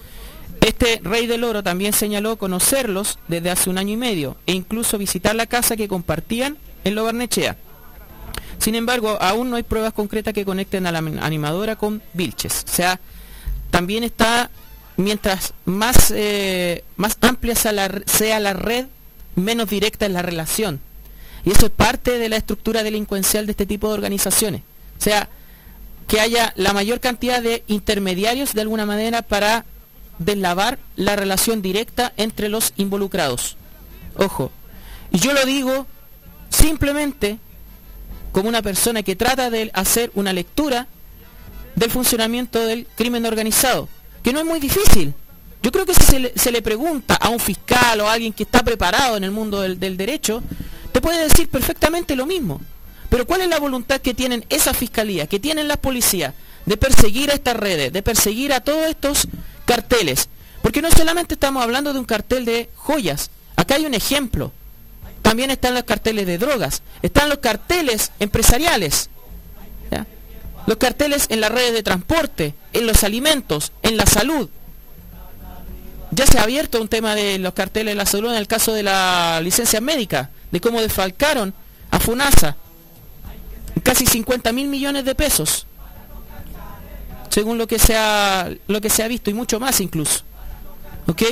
Este 0.61 1.01
rey 1.03 1.27
del 1.27 1.45
oro 1.45 1.63
también 1.63 1.93
señaló 1.93 2.37
conocerlos 2.37 3.19
desde 3.29 3.51
hace 3.51 3.71
un 3.71 3.79
año 3.79 3.95
y 3.95 3.97
medio 3.97 4.37
e 4.47 4.53
incluso 4.53 4.99
visitar 4.99 5.35
la 5.35 5.47
casa 5.47 5.77
que 5.77 5.89
compartían 5.89 6.59
en 6.85 6.95
Lo 6.95 7.05
Barnechea. 7.05 7.57
Sin 8.59 8.75
embargo, 8.75 9.17
aún 9.23 9.49
no 9.49 9.57
hay 9.57 9.63
pruebas 9.63 9.95
concretas 9.95 10.35
que 10.35 10.45
conecten 10.45 10.87
a 10.87 10.93
la 10.93 10.99
animadora 10.99 11.77
con 11.77 12.03
Vilches. 12.13 12.65
O 12.69 12.73
sea, 12.73 13.01
también 13.71 14.05
está, 14.05 14.51
mientras 14.99 15.55
más, 15.65 16.13
eh, 16.15 16.85
más 16.97 17.17
amplia 17.23 17.55
sea 17.55 17.73
la, 17.73 18.03
sea 18.05 18.39
la 18.39 18.53
red, 18.53 18.87
menos 19.37 19.71
directa 19.71 20.05
es 20.05 20.13
la 20.13 20.21
relación. 20.21 20.81
Y 21.43 21.53
eso 21.53 21.67
es 21.67 21.73
parte 21.73 22.19
de 22.19 22.29
la 22.29 22.37
estructura 22.37 22.83
delincuencial 22.83 23.47
de 23.47 23.53
este 23.53 23.65
tipo 23.65 23.89
de 23.89 23.95
organizaciones. 23.95 24.61
O 24.99 25.03
sea, 25.03 25.31
que 26.07 26.21
haya 26.21 26.53
la 26.57 26.75
mayor 26.75 27.01
cantidad 27.01 27.41
de 27.41 27.63
intermediarios 27.67 28.53
de 28.53 28.61
alguna 28.61 28.85
manera 28.85 29.23
para 29.23 29.65
deslavar 30.21 30.79
la 30.95 31.17
relación 31.17 31.63
directa 31.63 32.13
entre 32.17 32.49
los 32.49 32.73
involucrados. 32.77 33.57
Ojo, 34.17 34.53
y 35.11 35.19
yo 35.19 35.33
lo 35.33 35.45
digo 35.45 35.87
simplemente 36.51 37.39
como 38.31 38.49
una 38.49 38.63
persona 38.63 39.03
que 39.03 39.17
trata 39.17 39.51
de 39.51 39.71
hacer 39.75 40.13
una 40.15 40.33
lectura 40.33 40.87
del 41.75 41.91
funcionamiento 41.91 42.65
del 42.65 42.87
crimen 42.95 43.27
organizado, 43.27 43.89
que 44.23 44.33
no 44.33 44.41
es 44.41 44.47
muy 44.47 44.61
difícil. 44.61 45.15
Yo 45.63 45.73
creo 45.73 45.85
que 45.85 45.95
si 45.95 46.31
se 46.35 46.53
le, 46.53 46.63
pregunta 46.63 47.17
a 47.17 47.29
un 47.29 47.39
fiscal 47.39 48.01
o 48.01 48.09
a 48.09 48.13
alguien 48.13 48.33
que 48.33 48.45
está 48.45 48.63
preparado 48.63 49.17
en 49.17 49.25
el 49.25 49.31
mundo 49.31 49.61
del, 49.61 49.79
del 49.81 49.97
derecho, 49.97 50.43
te 50.93 51.01
puede 51.01 51.23
decir 51.23 51.49
perfectamente 51.49 52.17
lo 52.17 52.27
mismo. 52.27 52.61
Pero 53.09 53.27
¿cuál 53.27 53.41
es 53.43 53.49
la 53.49 53.59
voluntad 53.59 54.01
que 54.01 54.15
tienen 54.15 54.45
esa 54.49 54.73
fiscalía, 54.73 55.27
que 55.27 55.41
tienen 55.41 55.69
las 55.69 55.79
policías, 55.79 56.35
de 56.67 56.77
perseguir 56.77 57.31
a 57.31 57.35
estas 57.35 57.57
redes, 57.57 57.93
de 57.93 58.03
perseguir 58.03 58.53
a 58.53 58.61
todos 58.61 58.89
estos 58.89 59.27
carteles? 59.71 60.29
Porque 60.63 60.83
no 60.83 60.91
solamente 60.91 61.35
estamos 61.35 61.63
hablando 61.63 61.93
de 61.93 62.01
un 62.01 62.05
cartel 62.05 62.45
de 62.45 62.69
joyas, 62.75 63.31
acá 63.55 63.77
hay 63.77 63.87
un 63.87 63.95
ejemplo. 63.95 64.53
También 65.23 65.51
están 65.53 65.75
los 65.75 65.85
carteles 65.85 66.27
de 66.27 66.39
drogas, 66.39 66.83
están 67.03 67.29
los 67.29 67.39
carteles 67.39 68.11
empresariales, 68.19 69.11
los 70.67 70.77
carteles 70.77 71.27
en 71.31 71.41
las 71.41 71.51
redes 71.51 71.73
de 71.73 71.83
transporte, 71.83 72.55
en 72.73 72.87
los 72.87 73.05
alimentos, 73.05 73.73
en 73.83 73.97
la 73.97 74.07
salud. 74.07 74.49
Ya 76.11 76.27
se 76.27 76.39
ha 76.39 76.43
abierto 76.43 76.81
un 76.81 76.89
tema 76.89 77.15
de 77.15 77.39
los 77.39 77.55
carteles 77.55 77.93
de 77.93 77.97
la 77.97 78.07
salud 78.07 78.31
en 78.31 78.37
el 78.39 78.49
caso 78.49 78.73
de 78.73 78.83
la 78.83 79.41
licencia 79.41 79.81
médica, 79.81 80.31
de 80.51 80.61
cómo 80.61 80.81
desfalcaron 80.81 81.55
a 81.91 82.01
FUNASA 82.01 82.57
casi 83.85 84.05
50 84.05 84.53
mil 84.53 84.69
millones 84.69 85.05
de 85.05 85.15
pesos, 85.15 85.67
según 87.31 87.57
lo 87.59 87.67
que 87.67 87.79
se 87.79 87.97
ha, 87.97 88.51
lo 88.67 88.81
que 88.81 88.91
se 88.91 89.03
ha 89.03 89.09
visto 89.09 89.31
y 89.31 89.35
mucho 89.35 89.59
más 89.59 89.81
incluso. 89.81 90.23
¿Ok? 91.07 91.23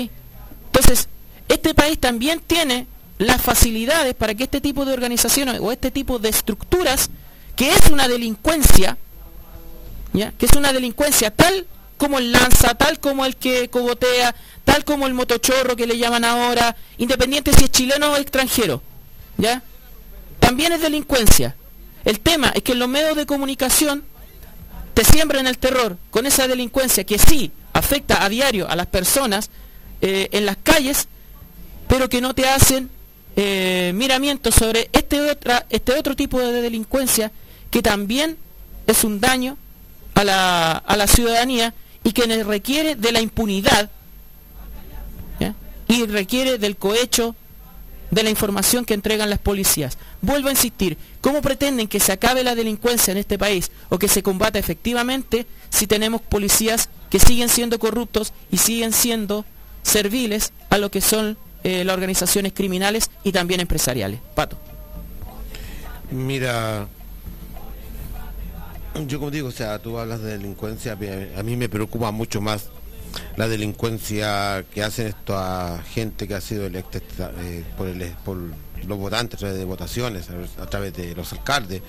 Entonces, 0.67 1.09
este 1.49 1.75
país 1.75 1.99
también 1.99 2.41
tiene 2.41 2.87
las 3.19 3.43
facilidades 3.43 4.15
para 4.15 4.35
que 4.35 4.45
este 4.45 4.61
tipo 4.61 4.85
de 4.85 4.93
organizaciones 4.93 5.61
o 5.61 5.73
este 5.73 5.91
tipo 5.91 6.19
de 6.19 6.29
estructuras, 6.29 7.11
que 7.57 7.71
es 7.73 7.91
una 7.91 8.07
delincuencia, 8.07 8.97
¿ya? 10.13 10.33
que 10.33 10.47
es 10.47 10.53
una 10.53 10.73
delincuencia 10.73 11.31
tal 11.33 11.67
como 11.97 12.19
el 12.19 12.31
lanza, 12.31 12.75
tal 12.75 13.01
como 13.01 13.27
el 13.27 13.37
que 13.37 13.69
cogotea, 13.69 14.35
tal 14.65 14.85
como 14.85 15.07
el 15.09 15.15
motochorro 15.15 15.75
que 15.75 15.87
le 15.87 15.99
llaman 15.99 16.25
ahora, 16.25 16.77
independiente 16.97 17.53
si 17.53 17.65
es 17.65 17.71
chileno 17.73 18.13
o 18.13 18.17
extranjero, 18.17 18.81
¿ya? 19.37 19.63
También 20.39 20.73
es 20.73 20.81
delincuencia. 20.81 21.57
El 22.05 22.21
tema 22.21 22.51
es 22.55 22.63
que 22.63 22.73
en 22.73 22.79
los 22.79 22.89
medios 22.89 23.17
de 23.17 23.27
comunicación 23.27 24.05
te 24.99 25.05
siembran 25.05 25.47
el 25.47 25.59
terror 25.59 25.97
con 26.11 26.27
esa 26.27 26.49
delincuencia 26.49 27.05
que 27.05 27.21
sí 27.21 27.53
afecta 27.73 28.25
a 28.25 28.29
diario 28.29 28.69
a 28.69 28.75
las 28.75 28.89
personas 28.89 29.49
eh, 30.01 30.29
en 30.33 30.45
las 30.45 30.57
calles, 30.57 31.07
pero 31.87 32.09
que 32.09 32.21
no 32.21 32.35
te 32.35 32.49
hacen 32.49 32.91
eh, 33.37 33.93
miramientos 33.95 34.57
sobre 34.57 34.91
este, 34.93 35.39
este 35.71 35.93
otro 35.93 36.17
tipo 36.17 36.41
de 36.41 36.63
delincuencia 36.63 37.31
que 37.71 37.81
también 37.81 38.39
es 38.89 39.05
un 39.05 39.21
daño 39.21 39.57
a 40.17 40.25
la, 40.25 40.73
a 40.73 40.97
la 40.97 41.07
ciudadanía 41.07 41.75
y 42.03 42.11
que 42.11 42.43
requiere 42.43 42.97
de 42.97 43.13
la 43.13 43.21
impunidad 43.21 43.91
y 45.87 46.07
requiere 46.07 46.59
del 46.59 46.77
cohecho 46.77 47.37
de 48.11 48.23
la 48.23 48.31
información 48.31 48.85
que 48.85 48.95
entregan 48.95 49.31
las 49.31 49.39
policías. 49.39 49.99
Vuelvo 50.23 50.49
a 50.49 50.53
insistir, 50.53 50.97
¿cómo 51.21 51.43
pretenden 51.43 51.89
que 51.89 52.01
se 52.01 52.13
acabe 52.13 52.45
la 52.45 52.55
delincuencia 52.55 53.13
en 53.13 53.19
este 53.19 53.39
país 53.39 53.71
o 53.89 53.99
que 53.99 54.09
se 54.09 54.23
combata 54.23 54.59
efectivamente 54.59 55.47
si 55.71 55.87
tenemos 55.87 56.23
policías 56.23 56.89
que 57.11 57.19
siguen 57.19 57.49
siendo 57.49 57.79
corruptos 57.79 58.33
y 58.51 58.59
siguen 58.59 58.93
siendo 58.93 59.45
serviles 59.83 60.53
a 60.71 60.79
lo 60.79 60.91
que 60.91 61.01
son 61.01 61.37
eh, 61.65 61.85
las 61.85 61.95
organizaciones 61.95 62.53
criminales 62.53 63.11
y 63.25 63.33
también 63.33 63.61
empresariales? 63.61 64.21
Pato. 64.35 64.59
Mira, 66.11 66.89
yo 69.07 69.19
como 69.19 69.31
digo, 69.31 69.49
o 69.49 69.53
sea, 69.53 69.79
tú 69.79 69.99
hablas 69.99 70.23
de 70.23 70.39
delincuencia, 70.39 70.97
a 71.37 71.43
mí 71.43 71.57
me 71.57 71.69
preocupa 71.69 72.11
mucho 72.11 72.41
más 72.41 72.71
la 73.37 73.49
delincuencia 73.49 74.65
que 74.73 74.83
hacen 74.83 75.09
esta 75.09 75.83
gente 75.93 76.27
que 76.27 76.35
ha 76.35 76.41
sido 76.41 76.67
electa 76.67 76.99
eh, 77.41 77.65
por, 77.77 78.37
los 78.87 78.99
votantes 78.99 79.37
a 79.37 79.39
través 79.39 79.59
de 79.59 79.65
votaciones, 79.65 80.29
a, 80.61 80.67
través 80.67 80.95
de 80.95 81.15
los 81.15 81.33
alcaldes. 81.33 81.83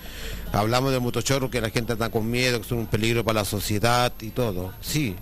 Hablamos 0.52 0.92
de 0.92 1.00
motochorro 1.00 1.50
que 1.50 1.62
la 1.62 1.70
gente 1.70 1.94
está 1.94 2.10
con 2.10 2.30
miedo, 2.30 2.62
que 2.62 2.68
son 2.68 2.80
un 2.80 2.88
peligro 2.88 3.24
para 3.24 3.42
la 3.42 3.46
sociedad 3.46 4.12
y 4.22 4.30
todo. 4.30 4.74
Sí, 4.82 5.16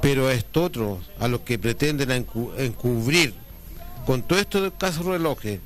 pero 0.00 0.30
esto 0.30 0.64
otro, 0.64 1.00
a 1.18 1.28
los 1.28 1.40
que 1.40 1.58
pretenden 1.58 2.10
encubrir 2.10 3.34
con 4.06 4.22
todo 4.22 4.38
esto 4.38 4.60
del 4.60 4.74
caso 4.76 5.02
relojes, 5.02 5.60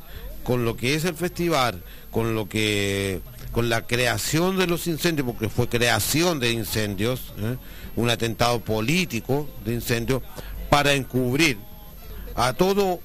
con 0.44 0.64
lo 0.64 0.76
que 0.76 0.94
es 0.94 1.04
el 1.04 1.14
festival, 1.14 1.82
con 2.10 2.34
lo 2.34 2.48
que 2.48 3.20
con 3.52 3.68
la 3.68 3.86
creación 3.86 4.56
de 4.56 4.66
los 4.66 4.86
incendios, 4.86 5.26
porque 5.26 5.48
fue 5.48 5.68
creación 5.68 6.38
de 6.38 6.52
incendios, 6.52 7.32
¿eh? 7.38 7.56
Un 7.96 8.10
atentado 8.10 8.60
político 8.60 9.48
de 9.64 9.74
incendio 9.74 10.22
para 10.70 10.94
encubrir 10.94 11.58
a 12.34 12.52
todo 12.52 13.00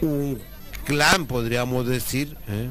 un 0.00 0.40
clan, 0.84 1.26
podríamos 1.26 1.86
decir, 1.86 2.36
¿eh? 2.48 2.70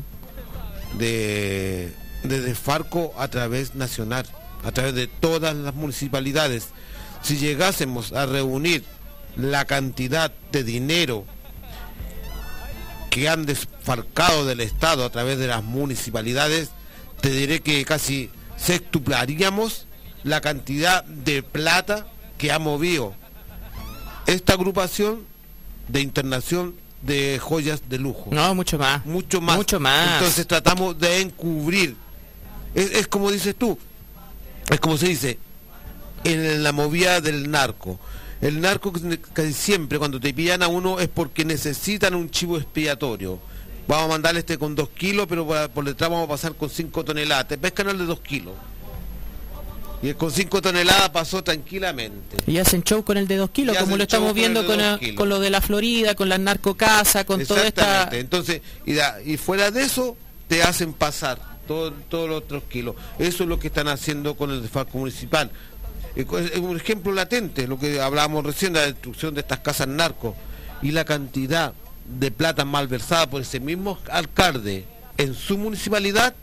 de, 0.97 1.93
de 2.23 2.41
desfarco 2.41 3.13
a 3.17 3.27
través 3.27 3.75
nacional, 3.75 4.25
a 4.63 4.71
través 4.71 4.93
de 4.95 5.07
todas 5.07 5.55
las 5.55 5.73
municipalidades. 5.73 6.69
Si 7.21 7.37
llegásemos 7.37 8.13
a 8.13 8.25
reunir 8.25 8.83
la 9.35 9.65
cantidad 9.65 10.31
de 10.51 10.63
dinero 10.63 11.25
que 13.09 13.27
han 13.27 13.45
desfalcado 13.45 14.45
del 14.45 14.61
Estado 14.61 15.05
a 15.05 15.09
través 15.09 15.37
de 15.37 15.47
las 15.47 15.63
municipalidades, 15.63 16.69
te 17.19 17.29
diré 17.29 17.61
que 17.61 17.83
casi 17.85 18.29
sextuplaríamos 18.57 19.87
la 20.23 20.41
cantidad 20.41 21.03
de 21.03 21.43
plata 21.43 22.07
que 22.37 22.51
ha 22.51 22.59
movido 22.59 23.13
esta 24.27 24.53
agrupación 24.53 25.25
de 25.87 26.01
internación 26.01 26.75
de 27.01 27.39
joyas 27.39 27.81
de 27.89 27.97
lujo. 27.97 28.29
No, 28.31 28.53
mucho 28.55 28.77
más. 28.77 29.05
Mucho 29.05 29.41
más. 29.41 29.57
Mucho 29.57 29.79
más. 29.79 30.13
Entonces 30.13 30.47
tratamos 30.47 30.97
de 30.99 31.21
encubrir. 31.21 31.95
Es, 32.73 33.07
como 33.07 33.31
dices 33.31 33.55
tú, 33.55 33.77
es 34.69 34.79
como 34.79 34.97
se 34.97 35.07
dice, 35.07 35.39
en 36.23 36.63
la 36.63 36.71
movida 36.71 37.19
del 37.19 37.49
narco. 37.51 37.99
El 38.39 38.61
narco 38.61 38.93
casi 39.33 39.53
siempre 39.53 39.99
cuando 39.99 40.19
te 40.19 40.33
pillan 40.33 40.63
a 40.63 40.67
uno 40.67 40.99
es 40.99 41.09
porque 41.09 41.43
necesitan 41.43 42.15
un 42.15 42.29
chivo 42.29 42.57
expiatorio. 42.57 43.39
Vamos 43.87 44.05
a 44.05 44.09
mandarle 44.09 44.39
este 44.39 44.57
con 44.57 44.75
dos 44.75 44.89
kilos, 44.89 45.27
pero 45.27 45.45
por, 45.45 45.69
por 45.71 45.85
detrás 45.85 46.09
vamos 46.09 46.25
a 46.25 46.29
pasar 46.29 46.55
con 46.55 46.69
cinco 46.69 47.03
toneladas. 47.03 47.47
Te 47.49 47.57
pescan 47.57 47.89
el 47.89 47.97
de 47.97 48.05
dos 48.05 48.21
kilos. 48.21 48.53
Y 50.01 50.13
con 50.15 50.31
5 50.31 50.61
toneladas 50.61 51.09
pasó 51.09 51.43
tranquilamente. 51.43 52.37
Y 52.47 52.57
hacen 52.57 52.83
show 52.83 53.03
con 53.03 53.17
el 53.17 53.27
de 53.27 53.35
2 53.35 53.49
kilos, 53.51 53.77
como 53.77 53.97
lo 53.97 54.03
estamos 54.03 54.33
viendo 54.33 54.65
con, 54.65 54.79
con, 55.15 55.29
lo 55.29 55.39
de 55.39 55.49
la 55.51 55.61
Florida, 55.61 56.15
con 56.15 56.27
la 56.27 56.37
narcocasa, 56.37 57.23
con 57.23 57.45
toda 57.45 57.67
esta... 57.67 58.09
Entonces, 58.11 58.61
y, 58.85 58.95
y 59.25 59.37
fuera 59.37 59.69
de 59.69 59.83
eso, 59.83 60.17
te 60.47 60.63
hacen 60.63 60.93
pasar 60.93 61.39
todos 61.67 61.93
los 62.29 62.37
otros 62.37 62.63
kilos. 62.63 62.95
Eso 63.19 63.43
es 63.43 63.49
lo 63.49 63.59
que 63.59 63.67
están 63.67 63.87
haciendo 63.87 64.35
con 64.35 64.51
el 64.51 64.61
desfalco 64.61 64.97
municipal. 64.97 65.51
Es 66.15 66.25
un 66.57 66.75
ejemplo 66.75 67.13
latente, 67.13 67.67
lo 67.67 67.79
que 67.79 68.01
hablábamos 68.01 68.45
recién, 68.45 68.73
la 68.73 68.81
destrucción 68.81 69.33
de 69.33 69.41
estas 69.41 69.59
casas 69.59 69.87
narcos 69.87 70.35
y 70.81 70.91
la 70.91 71.05
cantidad 71.05 71.73
de 72.05 72.31
plata 72.31 72.65
malversada 72.65 73.29
por 73.29 73.41
ese 73.41 73.59
mismo 73.59 73.97
alcalde 74.09 74.85
en 75.17 75.33
su 75.33 75.57
municipalidad 75.57 76.35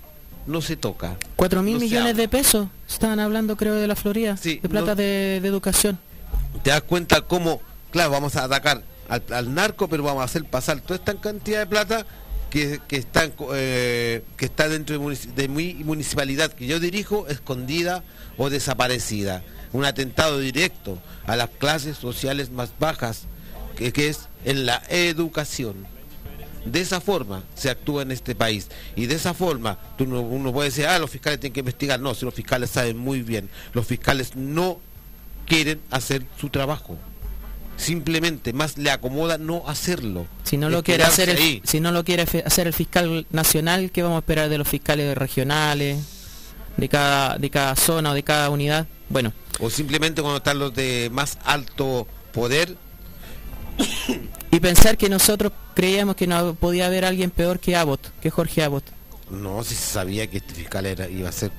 no 0.49 0.63
se 0.63 0.77
toca. 0.77 1.17
¿Cuatro 1.37 1.63
mil 1.63 1.79
millones 1.79 2.17
de 2.17 2.29
pesos? 2.29 2.69
Estaban 2.89 3.21
hablando, 3.21 3.57
creo, 3.57 3.75
de 3.75 3.87
la 3.87 3.95
Florida, 3.95 4.35
de 4.43 4.69
plata 4.69 4.95
de, 4.95 5.37
educación. 5.37 5.99
Te 6.63 6.71
das 6.71 6.83
cuenta 6.83 7.21
cómo, 7.21 7.61
claro, 7.91 8.11
vamos 8.11 8.35
a 8.37 8.45
atacar 8.45 8.83
al, 9.09 9.55
narco, 9.55 9.89
pero 9.89 10.03
vamos 10.03 10.23
a 10.23 10.25
hacer 10.25 10.45
pasar 10.45 10.81
toda 10.81 10.97
esta 10.97 11.15
cantidad 11.15 11.61
de 11.61 11.67
plata 11.67 12.07
que, 12.51 12.81
eh, 12.91 14.25
que 14.37 14.45
está 14.47 14.69
dentro 14.69 14.99
de, 14.99 15.49
mi 15.49 15.75
municipalidad 15.75 16.53
que 16.53 16.67
yo 16.67 16.81
dirijo, 16.81 17.29
escondida 17.29 18.03
o 18.37 18.51
desaparecida. 18.51 19.45
Un 19.73 19.85
atentado 19.85 20.39
directo 20.39 20.99
a 21.27 21.37
las 21.37 21.51
clases 21.51 21.99
sociales 21.99 22.51
más 22.51 22.73
bajas, 22.79 23.25
que 23.77 24.09
es 24.09 24.29
en 24.45 24.65
la 24.65 24.83
educación. 24.89 25.98
De 26.65 26.81
esa 26.81 27.01
forma 27.01 27.45
se 27.55 27.71
actúa 27.71 28.03
en 28.03 28.13
este 28.13 28.35
país. 28.35 28.69
Y 28.97 29.07
de 29.07 29.15
esa 29.15 29.35
forma, 29.35 29.79
tú 29.97 30.05
uno 30.05 30.53
puede 30.53 30.69
decir, 30.69 30.87
ah, 30.87 30.99
los 30.99 31.11
fiscales 31.11 31.41
tienen 31.41 31.55
que 31.55 31.61
investigar. 31.61 32.01
No, 32.01 32.15
si 32.15 32.25
los 32.25 32.35
fiscales 32.35 32.71
saben 32.71 32.99
muy 32.99 33.23
bien, 33.23 33.49
los 33.73 33.87
fiscales 33.87 34.37
no 34.37 34.81
quieren 35.47 35.81
hacer 35.91 36.25
su 36.39 36.51
trabajo. 36.51 36.99
Simplemente 37.77 38.53
más 38.53 38.77
le 38.77 38.91
acomoda 38.91 39.39
no 39.39 39.63
hacerlo. 39.69 40.27
Si 40.43 40.57
no 40.57 40.69
lo 40.69 40.83
quiere 40.83 41.05
hacer 41.05 41.31
el, 41.31 41.63
si 41.65 41.81
no 41.81 41.93
lo 41.93 42.05
quiere 42.05 42.23
hacer 42.23 42.67
el 42.67 42.73
fiscal 42.73 43.27
nacional, 43.31 43.93
¿qué 43.93 44.03
vamos 44.03 44.17
a 44.17 44.19
esperar 44.19 44.49
de 44.49 44.59
los 44.59 44.69
fiscales 44.69 45.17
regionales, 45.17 45.99
de 46.77 46.89
cada, 46.89 47.39
de 47.39 47.51
cada 47.51 47.77
zona 47.77 48.11
o 48.11 48.15
de 48.15 48.25
cada 48.25 48.51
unidad? 48.51 48.89
Bueno. 49.09 49.33
O 49.61 49.71
simplemente 49.71 50.23
cuando 50.23 50.39
están 50.39 50.59
los 50.59 50.75
de 50.75 51.09
más 51.13 51.39
alto 51.45 52.09
poder, 52.33 52.77
y 54.51 54.61
pensar 54.61 54.97
que 54.97 55.09
nosotros 55.09 55.53
creíamos 55.75 56.17
que 56.17 56.27
no 56.27 56.55
podía 56.55 56.87
haber 56.87 57.05
alguien 57.05 57.31
peor 57.31 57.59
que 57.59 57.77
Abbott, 57.77 58.11
que 58.21 58.31
Jorge 58.31 58.63
Abbott. 58.63 58.85
No, 59.31 59.63
si 59.63 59.75
se 59.75 59.93
sabía 59.93 60.27
que 60.27 60.39
este 60.39 60.55
fiscal 60.55 60.87
era, 60.87 61.09
iba 61.09 61.29
a 61.29 61.33
ser 61.33 61.51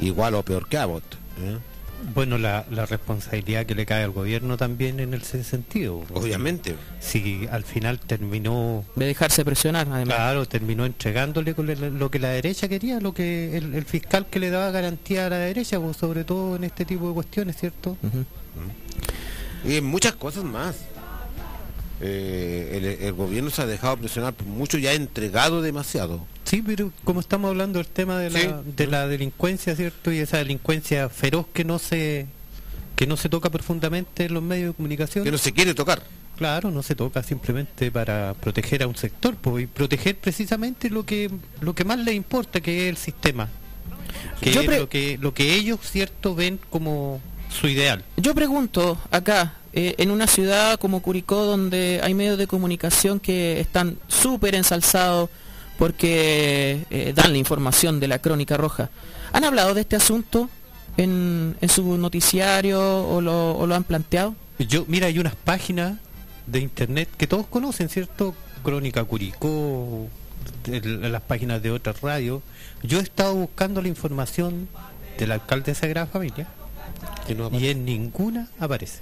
igual 0.00 0.34
o 0.34 0.42
peor 0.42 0.68
que 0.68 0.78
Abbott. 0.78 1.04
¿eh? 1.38 1.58
Bueno, 2.14 2.38
la, 2.38 2.64
responsabilidad 2.86 3.66
que 3.66 3.74
le 3.74 3.84
cae 3.86 4.04
al 4.04 4.10
gobierno 4.10 4.56
también 4.56 5.00
en 5.00 5.14
ese 5.14 5.44
sentido. 5.44 6.02
Obviamente. 6.14 6.74
Si 6.98 7.46
al 7.50 7.64
final 7.64 8.00
terminó... 8.00 8.84
De 8.96 9.06
dejarse 9.06 9.44
presionar, 9.44 9.86
además. 9.90 10.16
Claro, 10.16 10.46
terminó 10.46 10.86
entregándole 10.86 11.54
lo 11.54 12.10
que 12.10 12.18
la 12.18 12.30
derecha 12.30 12.68
quería, 12.68 13.00
lo 13.00 13.12
que 13.12 13.56
el, 13.56 13.84
fiscal 13.84 14.26
que 14.26 14.40
le 14.40 14.50
daba 14.50 14.70
garantía 14.70 15.26
a 15.26 15.30
la 15.30 15.38
derecha, 15.38 15.78
pues, 15.78 15.96
sobre 15.96 16.24
todo 16.24 16.56
en 16.56 16.64
este 16.64 16.84
tipo 16.84 17.08
de 17.08 17.14
cuestiones, 17.14 17.56
¿cierto? 17.56 17.96
Y 19.64 19.76
en 19.76 19.84
muchas 19.84 20.14
cosas 20.14 20.44
más. 20.44 20.76
Eh, 22.02 22.98
el, 23.02 23.12
gobierno 23.12 23.50
se 23.50 23.60
ha 23.62 23.66
dejado 23.66 23.98
presionar 23.98 24.34
mucho 24.46 24.78
y 24.78 24.86
ha 24.86 24.94
entregado 24.94 25.60
demasiado. 25.60 26.26
Sí, 26.44 26.62
pero 26.64 26.92
como 27.04 27.20
estamos 27.20 27.50
hablando 27.50 27.78
del 27.78 27.88
tema 27.88 28.18
de 28.18 28.30
la, 28.30 28.62
de 28.62 28.86
la 28.86 29.06
delincuencia, 29.06 29.76
¿cierto? 29.76 30.10
Y 30.10 30.18
esa 30.18 30.38
delincuencia 30.38 31.08
feroz 31.08 31.46
que 31.52 31.64
no 31.64 31.78
se 31.78 32.26
que 32.96 33.06
no 33.06 33.16
se 33.16 33.30
toca 33.30 33.48
profundamente 33.48 34.26
en 34.26 34.34
los 34.34 34.42
medios 34.42 34.68
de 34.68 34.74
comunicación. 34.74 35.24
Que 35.24 35.32
no 35.32 35.38
se 35.38 35.52
quiere 35.52 35.72
tocar. 35.72 36.02
Claro, 36.36 36.70
no 36.70 36.82
se 36.82 36.94
toca 36.94 37.22
simplemente 37.22 37.90
para 37.90 38.34
proteger 38.34 38.82
a 38.82 38.86
un 38.86 38.94
sector 38.94 39.36
pues, 39.36 39.64
y 39.64 39.66
proteger 39.66 40.16
precisamente 40.16 40.90
lo 40.90 41.04
que 41.06 41.30
lo 41.60 41.74
que 41.74 41.84
más 41.84 41.98
les 41.98 42.14
importa, 42.14 42.60
que 42.60 42.84
es 42.84 42.90
el 42.90 42.96
sistema. 42.96 43.48
Que 44.40 44.50
es 44.50 44.66
lo 44.66 44.88
que 44.88 45.18
lo 45.18 45.34
que 45.34 45.54
ellos, 45.54 45.80
cierto, 45.82 46.34
ven 46.34 46.58
como 46.70 47.20
su 47.50 47.68
ideal. 47.68 48.04
Yo 48.16 48.34
pregunto 48.34 48.98
acá, 49.10 49.54
eh, 49.72 49.94
en 49.98 50.10
una 50.10 50.26
ciudad 50.26 50.78
como 50.80 51.00
Curicó, 51.00 51.44
donde 51.44 52.00
hay 52.02 52.12
medios 52.12 52.38
de 52.38 52.48
comunicación 52.48 53.20
que 53.20 53.60
están 53.60 53.98
súper 54.08 54.56
ensalzados 54.56 55.30
porque 55.78 56.84
eh, 56.90 57.12
dan 57.14 57.32
la 57.32 57.38
información 57.38 58.00
de 58.00 58.08
la 58.08 58.18
crónica 58.18 58.56
roja, 58.56 58.90
¿han 59.32 59.44
hablado 59.44 59.72
de 59.74 59.82
este 59.82 59.96
asunto 59.96 60.50
en, 60.96 61.56
su 61.68 61.96
noticiario 61.96 62.80
o 63.08 63.20
lo, 63.20 63.74
han 63.74 63.84
planteado? 63.84 64.34
Yo, 64.58 64.84
mira, 64.88 65.06
hay 65.06 65.18
unas 65.18 65.36
páginas 65.36 65.98
de 66.46 66.58
internet 66.58 67.08
que 67.16 67.26
todos 67.26 67.46
conocen, 67.46 67.88
¿cierto? 67.88 68.34
Crónica 68.62 69.04
Curicó, 69.04 70.08
las 70.66 71.22
páginas 71.22 71.62
de 71.62 71.70
otras 71.70 72.00
radios. 72.02 72.42
Yo 72.82 72.98
he 72.98 73.02
estado 73.02 73.34
buscando 73.34 73.80
la 73.80 73.88
información 73.88 74.68
del 75.16 75.32
alcalde 75.32 75.72
de 75.72 75.74
Sagrada 75.76 76.06
Familia 76.06 76.48
y 77.52 77.68
en 77.68 77.84
ninguna 77.84 78.48
aparece. 78.58 78.98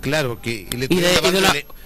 Claro, 0.00 0.40
que 0.40 0.68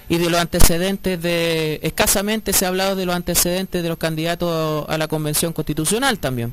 y 0.08 0.18
de, 0.18 0.30
los 0.30 0.40
antecedentes 0.40 1.20
de... 1.22 1.80
Escasamente 1.82 2.52
se 2.52 2.64
ha 2.64 2.68
hablado 2.68 2.96
de 2.96 3.06
los 3.06 3.14
antecedentes 3.14 3.82
de 3.82 3.88
los 3.88 3.98
candidatos 3.98 4.86
a 4.88 4.98
la 4.98 5.08
convención 5.08 5.52
constitucional 5.52 6.18
también. 6.18 6.52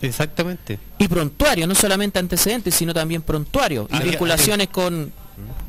Exactamente. 0.00 0.78
Y 0.98 1.08
prontuario, 1.08 1.66
no 1.66 1.74
solamente 1.74 2.18
antecedentes, 2.18 2.74
sino 2.74 2.92
también 2.92 3.22
prontuario. 3.22 3.88
Y 3.90 4.02
vinculaciones 4.02 4.68
con 4.68 5.12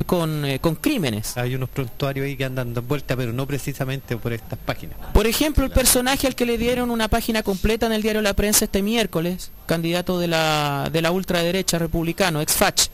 con, 0.06 0.44
eh, 0.44 0.58
con 0.60 0.74
crímenes. 0.74 1.36
Hay 1.36 1.54
unos 1.54 1.68
prontuarios 1.68 2.26
ahí 2.26 2.36
que 2.36 2.44
andan 2.44 2.74
dando 2.74 2.82
vuelta, 2.82 3.16
pero 3.16 3.32
no 3.32 3.46
precisamente 3.46 4.16
por 4.16 4.32
estas 4.32 4.58
páginas. 4.58 4.96
Por 5.12 5.26
ejemplo, 5.26 5.64
el 5.64 5.70
personaje 5.70 6.26
al 6.26 6.34
que 6.34 6.46
le 6.46 6.58
dieron 6.58 6.90
una 6.90 7.08
página 7.08 7.42
completa 7.42 7.86
en 7.86 7.92
el 7.92 8.02
diario 8.02 8.22
La 8.22 8.34
Prensa 8.34 8.64
este 8.66 8.82
miércoles, 8.82 9.50
candidato 9.66 10.18
de 10.18 10.28
la, 10.28 10.88
de 10.92 11.02
la 11.02 11.10
ultraderecha 11.10 11.78
republicano, 11.78 12.40
ex-FACH, 12.40 12.88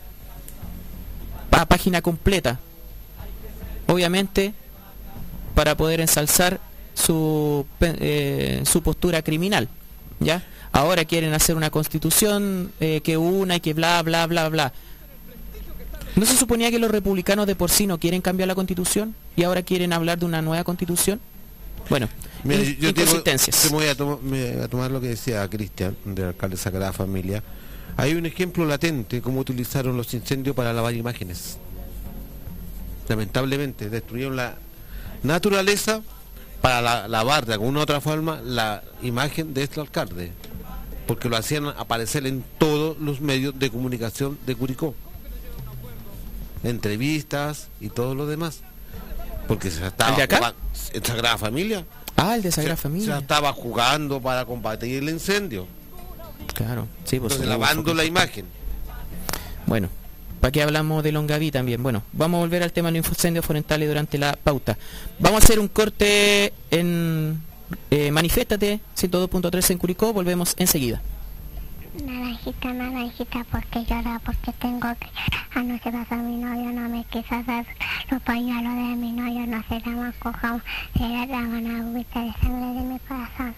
a 1.50 1.66
página 1.66 2.00
completa. 2.00 2.58
Obviamente, 3.86 4.54
para 5.54 5.76
poder 5.76 6.00
ensalzar 6.00 6.60
su, 6.94 7.66
eh, 7.80 8.62
su 8.64 8.82
postura 8.82 9.22
criminal. 9.22 9.68
¿ya? 10.20 10.42
Ahora 10.72 11.04
quieren 11.04 11.34
hacer 11.34 11.56
una 11.56 11.70
constitución 11.70 12.72
eh, 12.80 13.00
que 13.02 13.16
una 13.16 13.56
y 13.56 13.60
que 13.60 13.74
bla, 13.74 14.02
bla, 14.02 14.26
bla, 14.26 14.48
bla. 14.48 14.72
¿No 16.16 16.26
se 16.26 16.36
suponía 16.36 16.70
que 16.70 16.78
los 16.78 16.90
republicanos 16.90 17.46
de 17.46 17.54
por 17.54 17.70
sí 17.70 17.86
no 17.86 17.98
quieren 17.98 18.20
cambiar 18.20 18.48
la 18.48 18.54
constitución 18.54 19.14
y 19.36 19.44
ahora 19.44 19.62
quieren 19.62 19.92
hablar 19.92 20.18
de 20.18 20.26
una 20.26 20.42
nueva 20.42 20.64
constitución? 20.64 21.20
Bueno, 21.88 22.08
yo 22.44 22.88
inconsistencias. 22.88 23.70
voy 23.70 23.86
a, 23.86 23.94
tomar 23.94 24.90
lo 24.90 25.00
que 25.00 25.08
decía 25.08 25.48
Cristian, 25.48 25.96
del 26.04 26.26
alcalde 26.26 26.56
Sagrada 26.56 26.92
Familia. 26.92 27.42
Hay 27.96 28.14
un 28.14 28.26
ejemplo 28.26 28.64
latente 28.64 29.20
cómo 29.20 29.40
utilizaron 29.40 29.96
los 29.96 30.12
incendios 30.14 30.54
para 30.54 30.72
lavar 30.72 30.94
imágenes. 30.94 31.58
Lamentablemente, 33.08 33.90
destruyeron 33.90 34.36
la 34.36 34.56
naturaleza 35.22 36.02
para 36.60 37.08
lavar 37.08 37.46
de 37.46 37.54
alguna 37.54 37.80
u 37.80 37.82
otra 37.82 38.00
forma 38.00 38.40
la 38.42 38.82
imagen 39.02 39.54
de 39.54 39.64
este 39.64 39.80
alcalde, 39.80 40.32
porque 41.06 41.28
lo 41.28 41.36
hacían 41.36 41.66
aparecer 41.66 42.26
en 42.26 42.44
todos 42.58 42.98
los 42.98 43.20
medios 43.20 43.58
de 43.58 43.70
comunicación 43.70 44.38
de 44.46 44.54
Curicó 44.54 44.94
entrevistas 46.64 47.68
y 47.80 47.88
todo 47.88 48.14
lo 48.14 48.26
demás. 48.26 48.60
Porque 49.48 49.70
se 49.70 49.86
estaba 49.86 50.16
en 50.92 51.04
Sagrada 51.04 51.38
Familia. 51.38 51.84
Ah, 52.16 52.36
el 52.36 52.42
de 52.42 52.52
Sagrada 52.52 52.76
Familia. 52.76 53.16
Se 53.16 53.20
estaba 53.22 53.52
jugando 53.52 54.20
para 54.20 54.44
combatir 54.44 55.02
el 55.02 55.08
incendio. 55.08 55.66
Claro, 56.54 56.86
sí, 57.04 57.18
pues 57.18 57.38
lavando 57.40 57.94
la 57.94 58.04
imagen. 58.04 58.46
Bueno, 59.66 59.88
¿para 60.40 60.52
qué 60.52 60.62
hablamos 60.62 61.02
de 61.02 61.12
Longaví 61.12 61.50
también? 61.50 61.82
Bueno, 61.82 62.02
vamos 62.12 62.38
a 62.38 62.40
volver 62.42 62.62
al 62.62 62.72
tema 62.72 62.90
de 62.90 62.98
los 62.98 63.08
incendios 63.08 63.44
forestales 63.44 63.88
durante 63.88 64.18
la 64.18 64.36
pauta. 64.36 64.76
Vamos 65.18 65.42
a 65.42 65.44
hacer 65.44 65.58
un 65.58 65.68
corte 65.68 66.52
en 66.70 67.40
eh, 67.90 68.10
Manifiéstate 68.10 68.80
102.3 68.96 69.70
en 69.70 69.78
Curicó, 69.78 70.12
volvemos 70.12 70.54
enseguida. 70.58 71.00
Naranjita, 71.94 72.72
naranjita, 72.72 73.44
porque 73.50 73.84
llora, 73.84 74.20
porque 74.24 74.52
tengo 74.52 74.88
que 74.94 75.08
Anoche 75.54 75.90
pasó 75.90 76.14
mi 76.14 76.36
novio, 76.36 76.70
no 76.72 76.88
me 76.88 77.04
quiso 77.04 77.42
dar 77.42 77.66
los 78.08 78.22
pañuelos 78.22 78.72
de 78.72 78.96
mi 78.96 79.12
novio, 79.12 79.46
no 79.48 79.62
se 79.68 79.80
llama 79.80 80.12
cojón, 80.20 80.62
se 80.96 81.26
llama 81.26 81.80
agüita 81.80 82.20
de 82.20 82.32
sangre 82.34 82.80
de 82.80 82.86
mi 82.86 82.98
corazón. 83.00 83.54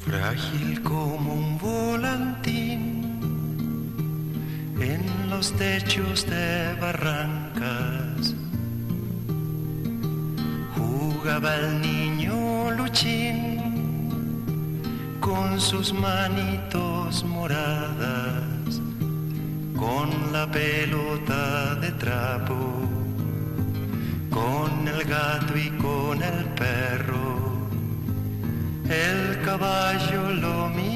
Frágil 0.00 0.82
como 0.82 1.34
un 1.34 1.58
volantín 1.58 2.29
los 5.40 5.52
techos 5.52 6.26
de 6.26 6.74
barrancas. 6.82 8.34
Jugaba 10.76 11.54
el 11.54 11.80
niño 11.80 12.70
Luchín 12.72 13.56
con 15.18 15.58
sus 15.58 15.94
manitos 15.94 17.24
moradas, 17.24 18.82
con 19.82 20.08
la 20.30 20.46
pelota 20.46 21.74
de 21.76 21.90
trapo, 21.92 22.60
con 24.28 24.70
el 24.88 25.04
gato 25.04 25.56
y 25.56 25.70
con 25.86 26.22
el 26.22 26.44
perro. 26.62 27.66
El 28.90 29.40
caballo 29.42 30.22
lo 30.34 30.68
miraba 30.68 30.89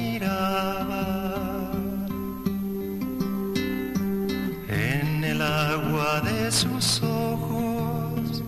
de 6.21 6.51
sus 6.51 7.01
ojos 7.03 8.43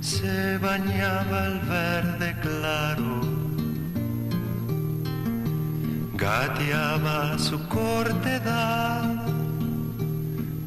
se 0.00 0.58
bañaba 0.58 1.46
el 1.46 1.58
verde 1.60 2.36
claro. 2.40 3.20
Gateaba 6.14 7.38
su 7.38 7.58
cortedad 7.68 9.22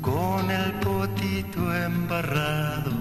con 0.01 0.49
el 0.49 0.71
potito 0.73 1.75
embarrado, 1.75 2.91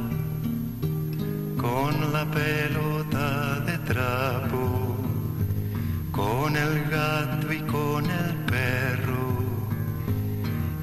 con 1.57 2.13
la 2.13 2.25
pelota 2.25 3.61
de 3.67 3.79
trapo, 3.79 4.97
con 6.11 6.57
el 6.57 6.85
gato 6.91 7.53
y 7.53 7.61
con 7.61 8.05
el 8.05 8.35
perro 8.47 9.21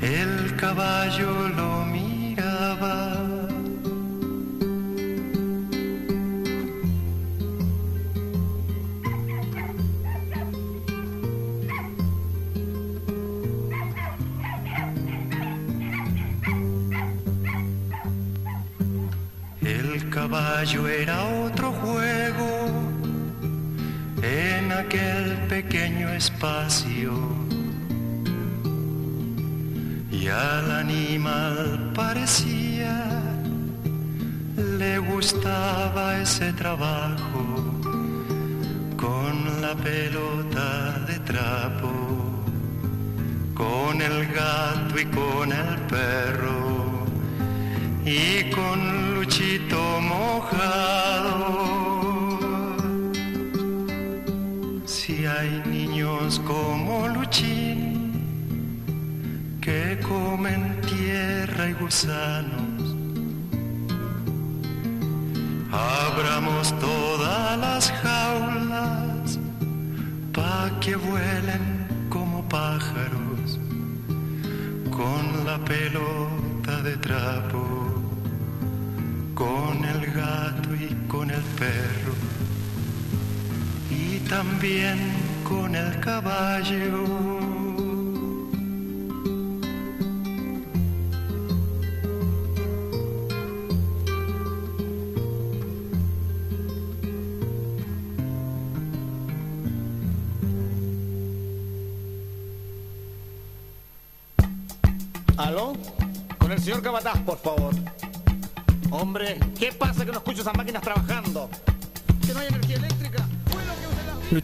el 0.01 0.55
caballo 0.55 1.49
lo 1.49 1.86
El 2.79 2.85
caballo 20.09 20.87
era 20.87 21.25
otro 21.45 21.71
juego 21.71 22.69
en 24.21 24.71
aquel 24.71 25.33
pequeño 25.49 26.09
espacio. 26.09 27.11
Y 30.11 30.27
al 30.27 30.71
animal 30.71 31.91
parecía 31.95 32.56
le 35.27 35.33
gustaba 35.33 36.21
ese 36.21 36.53
trabajo 36.53 37.43
con 38.95 39.61
la 39.61 39.75
pelota 39.75 40.99
de 41.05 41.19
trapo, 41.19 41.91
con 43.53 44.01
el 44.01 44.27
gato 44.27 44.97
y 44.97 45.05
con 45.05 45.51
el 45.51 45.75
perro 45.89 47.05
y 48.05 48.49
con 48.51 49.15
Luchito 49.15 49.99
mojado. 49.99 51.57
Si 54.85 55.25
hay 55.25 55.61
niños 55.65 56.39
como 56.45 57.07
Luchín, 57.09 58.13
que 59.59 59.99
comen 60.07 60.79
tierra 60.81 61.67
y 61.67 61.73
gusanos. 61.73 62.66
Abramos 66.17 66.73
todas 66.79 67.59
las 67.59 67.91
jaulas 67.91 69.37
pa' 70.33 70.71
que 70.81 70.95
vuelen 70.95 71.85
como 72.09 72.41
pájaros 72.49 73.59
con 74.89 75.45
la 75.45 75.59
pelota 75.59 76.81
de 76.81 76.97
trapo, 76.97 77.63
con 79.35 79.85
el 79.85 80.11
gato 80.11 80.69
y 80.73 80.89
con 81.07 81.29
el 81.29 81.43
perro 81.61 82.15
y 83.91 84.17
también 84.27 84.97
con 85.43 85.75
el 85.75 85.99
caballo 85.99 87.26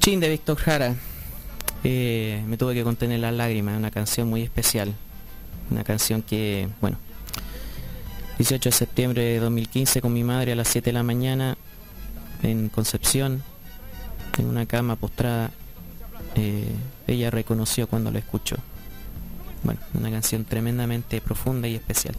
Luchín 0.04 0.20
de 0.20 0.28
Víctor 0.28 0.58
Jara. 0.58 0.96
Eh, 1.86 2.44
me 2.46 2.58
tuve 2.58 2.74
que 2.74 2.84
contener 2.84 3.22
las 3.22 3.34
lágrimas, 3.34 3.78
una 3.78 3.90
canción 3.90 4.28
muy 4.28 4.42
especial. 4.42 4.94
Una 5.72 5.86
canción 5.86 6.22
que, 6.22 6.68
bueno, 6.82 6.98
18 8.38 8.68
de 8.68 8.74
septiembre 8.74 9.24
de 9.24 9.40
2015 9.40 10.02
con 10.02 10.12
mi 10.12 10.26
madre 10.26 10.52
a 10.52 10.56
las 10.58 10.68
7 10.68 10.90
de 10.90 10.92
la 10.92 11.04
mañana 11.04 11.56
en 12.42 12.68
Concepción, 12.68 13.44
en 14.38 14.48
una 14.48 14.66
cama 14.66 14.98
postrada. 14.98 15.52
eh, 16.36 16.68
ella 17.08 17.32
reconoció 17.32 17.88
cuando 17.88 18.12
la 18.12 18.20
escuchó. 18.20 18.58
Bueno, 19.64 19.80
una 19.94 20.12
canción 20.12 20.44
tremendamente 20.44 21.22
profunda 21.22 21.70
y 21.70 21.76
especial. 21.76 22.16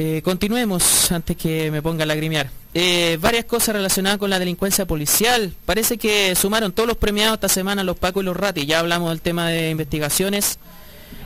Eh, 0.00 0.22
continuemos 0.22 1.10
antes 1.10 1.36
que 1.36 1.72
me 1.72 1.82
ponga 1.82 2.04
a 2.04 2.06
lagrimear. 2.06 2.48
Eh, 2.72 3.18
varias 3.20 3.46
cosas 3.46 3.74
relacionadas 3.74 4.18
con 4.18 4.30
la 4.30 4.38
delincuencia 4.38 4.86
policial. 4.86 5.52
Parece 5.66 5.98
que 5.98 6.36
sumaron 6.36 6.70
todos 6.70 6.86
los 6.86 6.96
premiados 6.96 7.34
esta 7.34 7.48
semana 7.48 7.82
los 7.82 7.98
Paco 7.98 8.20
y 8.20 8.24
los 8.24 8.36
Rati. 8.36 8.64
Ya 8.64 8.78
hablamos 8.78 9.08
del 9.08 9.20
tema 9.20 9.48
de 9.48 9.70
investigaciones 9.70 10.60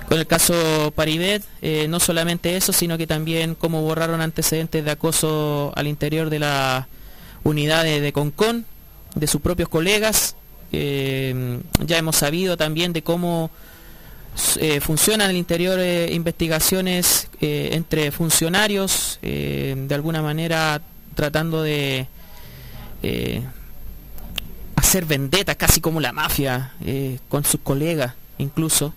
con 0.09 0.19
el 0.19 0.27
caso 0.27 0.91
Paribet. 0.97 1.43
Eh, 1.61 1.87
no 1.91 2.01
solamente 2.01 2.57
eso, 2.57 2.73
sino 2.73 2.97
que 2.97 3.07
también 3.07 3.57
cómo 3.57 3.83
borraron 3.83 4.23
antecedentes 4.23 4.83
de 4.83 4.91
acoso 4.91 5.75
al 5.77 5.87
interior 5.87 6.31
de 6.31 6.39
la 6.39 6.89
unidad 7.45 7.85
de, 7.85 8.01
de 8.01 8.13
Concón, 8.15 8.65
de 9.15 9.27
sus 9.27 9.43
propios 9.43 9.69
colegas. 9.69 10.35
Eh, 10.73 11.61
ya 11.85 11.99
hemos 11.99 12.17
sabido 12.17 12.57
también 12.57 12.95
de 12.95 13.03
cómo 13.03 13.51
eh, 14.59 14.81
funcionan 14.81 15.31
al 15.31 15.37
interior 15.37 15.79
eh, 15.79 16.09
investigaciones 16.13 17.29
eh, 17.41 17.71
entre 17.73 18.11
funcionarios, 18.11 19.19
eh, 19.23 19.75
de 19.77 19.95
alguna 19.95 20.23
manera 20.23 20.81
tratando 21.15 21.63
de 21.63 22.07
hacer 24.77 25.05
vendetas, 25.07 25.57
casi 25.57 25.81
como 25.81 26.01
la 26.01 26.13
mafia, 26.13 26.73
con 27.29 27.45
sus 27.45 27.61
colegas 27.61 28.15
incluso. 28.39 28.95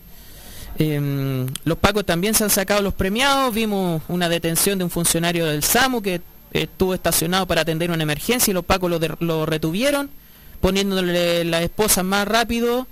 Em, 0.78 1.48
los 1.64 1.78
pacos 1.80 2.06
también 2.06 2.34
se 2.36 2.44
han 2.44 2.50
sacado 2.50 2.82
los 2.82 2.94
premiados, 2.94 3.54
vimos 3.54 4.04
una 4.08 4.30
detención 4.30 4.78
de 4.78 4.84
un 4.84 4.92
funcionario 4.92 5.48
del 5.48 5.64
SAMU 5.64 6.02
que 6.02 6.22
estuvo 6.52 6.94
estacionado 6.94 7.48
para 7.48 7.62
atender 7.62 7.90
una 7.90 8.04
emergencia 8.04 8.52
y 8.52 8.54
los 8.54 8.64
pacos 8.64 8.92
lo, 8.92 9.00
lo 9.20 9.46
retuvieron, 9.46 10.10
poniéndole 10.62 11.44
la 11.46 11.62
esposa 11.64 12.04
más 12.04 12.28
rápido 12.28 12.88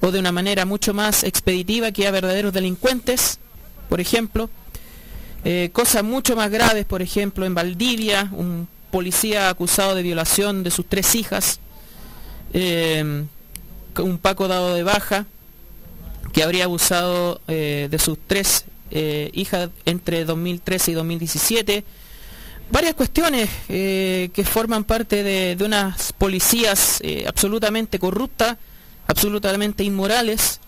o 0.00 0.10
de 0.10 0.18
una 0.18 0.32
manera 0.32 0.64
mucho 0.64 0.94
más 0.94 1.24
expeditiva 1.24 1.92
que 1.92 2.06
a 2.06 2.10
verdaderos 2.10 2.52
delincuentes, 2.52 3.38
por 3.88 4.00
ejemplo. 4.00 4.50
Eh, 5.44 5.70
cosas 5.72 6.02
mucho 6.02 6.34
más 6.34 6.50
graves, 6.50 6.84
por 6.86 7.02
ejemplo, 7.02 7.46
en 7.46 7.54
Valdivia, 7.54 8.28
un 8.32 8.68
policía 8.90 9.48
acusado 9.48 9.94
de 9.94 10.02
violación 10.02 10.64
de 10.64 10.70
sus 10.70 10.86
tres 10.86 11.14
hijas, 11.14 11.60
eh, 12.52 13.24
un 13.98 14.18
Paco 14.18 14.48
dado 14.48 14.74
de 14.74 14.82
baja, 14.82 15.26
que 16.32 16.42
habría 16.42 16.64
abusado 16.64 17.40
eh, 17.48 17.88
de 17.90 17.98
sus 17.98 18.18
tres 18.26 18.64
hijas 18.90 19.70
entre 19.84 20.24
2013 20.24 20.92
y 20.92 20.94
2017. 20.94 21.84
Varias 22.70 22.94
cuestiones 22.94 23.50
que 23.68 24.48
forman 24.48 24.84
parte 24.84 25.22
de, 25.22 25.56
unas 25.64 26.12
policías 26.12 27.02
absolutamente 27.26 27.98
corruptas, 27.98 28.56
absolutamente 29.06 29.84
inmorales, 29.84 30.60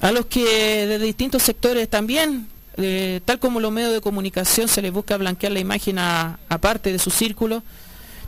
a 0.00 0.12
los 0.12 0.26
que 0.26 0.86
de 0.86 0.98
distintos 0.98 1.42
sectores 1.42 1.88
también, 1.88 2.48
eh, 2.76 3.20
tal 3.24 3.38
como 3.38 3.60
los 3.60 3.72
medios 3.72 3.92
de 3.92 4.00
comunicación 4.00 4.68
se 4.68 4.80
les 4.80 4.92
busca 4.92 5.16
blanquear 5.16 5.52
la 5.52 5.60
imagen 5.60 5.98
a, 5.98 6.38
a 6.48 6.58
parte 6.58 6.92
de 6.92 6.98
su 6.98 7.10
círculo, 7.10 7.62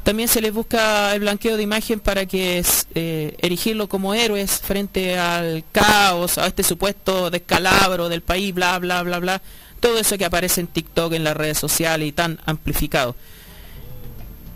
también 0.03 0.29
se 0.29 0.41
les 0.41 0.53
busca 0.53 1.15
el 1.15 1.21
blanqueo 1.21 1.57
de 1.57 1.63
imagen 1.63 2.01
para 2.01 2.27
que 2.27 2.65
eh, 2.95 3.37
erigirlo 3.39 3.89
como 3.89 4.15
héroes 4.15 4.61
frente 4.61 5.17
al 5.17 5.63
caos, 5.71 6.39
a 6.39 6.47
este 6.49 6.65
supuesto 6.65 7.31
descalabro 7.31 8.09
del 8.09 8.21
país, 8.21 8.53
bla, 8.53 8.79
bla, 8.81 9.03
bla, 9.05 9.21
bla. 9.21 9.43
Todo 9.79 9.99
eso 9.99 10.19
que 10.19 10.25
aparece 10.25 10.61
en 10.61 10.67
TikTok, 10.67 11.13
en 11.13 11.25
las 11.25 11.37
redes 11.37 11.59
sociales 11.59 12.09
y 12.09 12.13
tan 12.13 12.41
amplificado. 12.47 13.15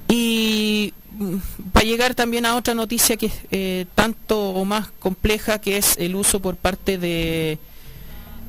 Y 0.09 0.95
mm, 1.19 1.37
para 1.73 1.87
llegar 1.87 2.15
también 2.15 2.47
a 2.47 2.57
otra 2.57 2.75
noticia 2.75 3.17
que 3.17 3.27
es 3.27 3.35
eh, 3.51 3.87
tanto 3.95 4.51
o 4.51 4.65
más 4.65 4.89
compleja, 4.99 5.61
que 5.61 5.79
es 5.79 5.97
el 5.99 6.15
uso 6.15 6.41
por 6.41 6.57
parte 6.57 6.99
de 6.99 7.59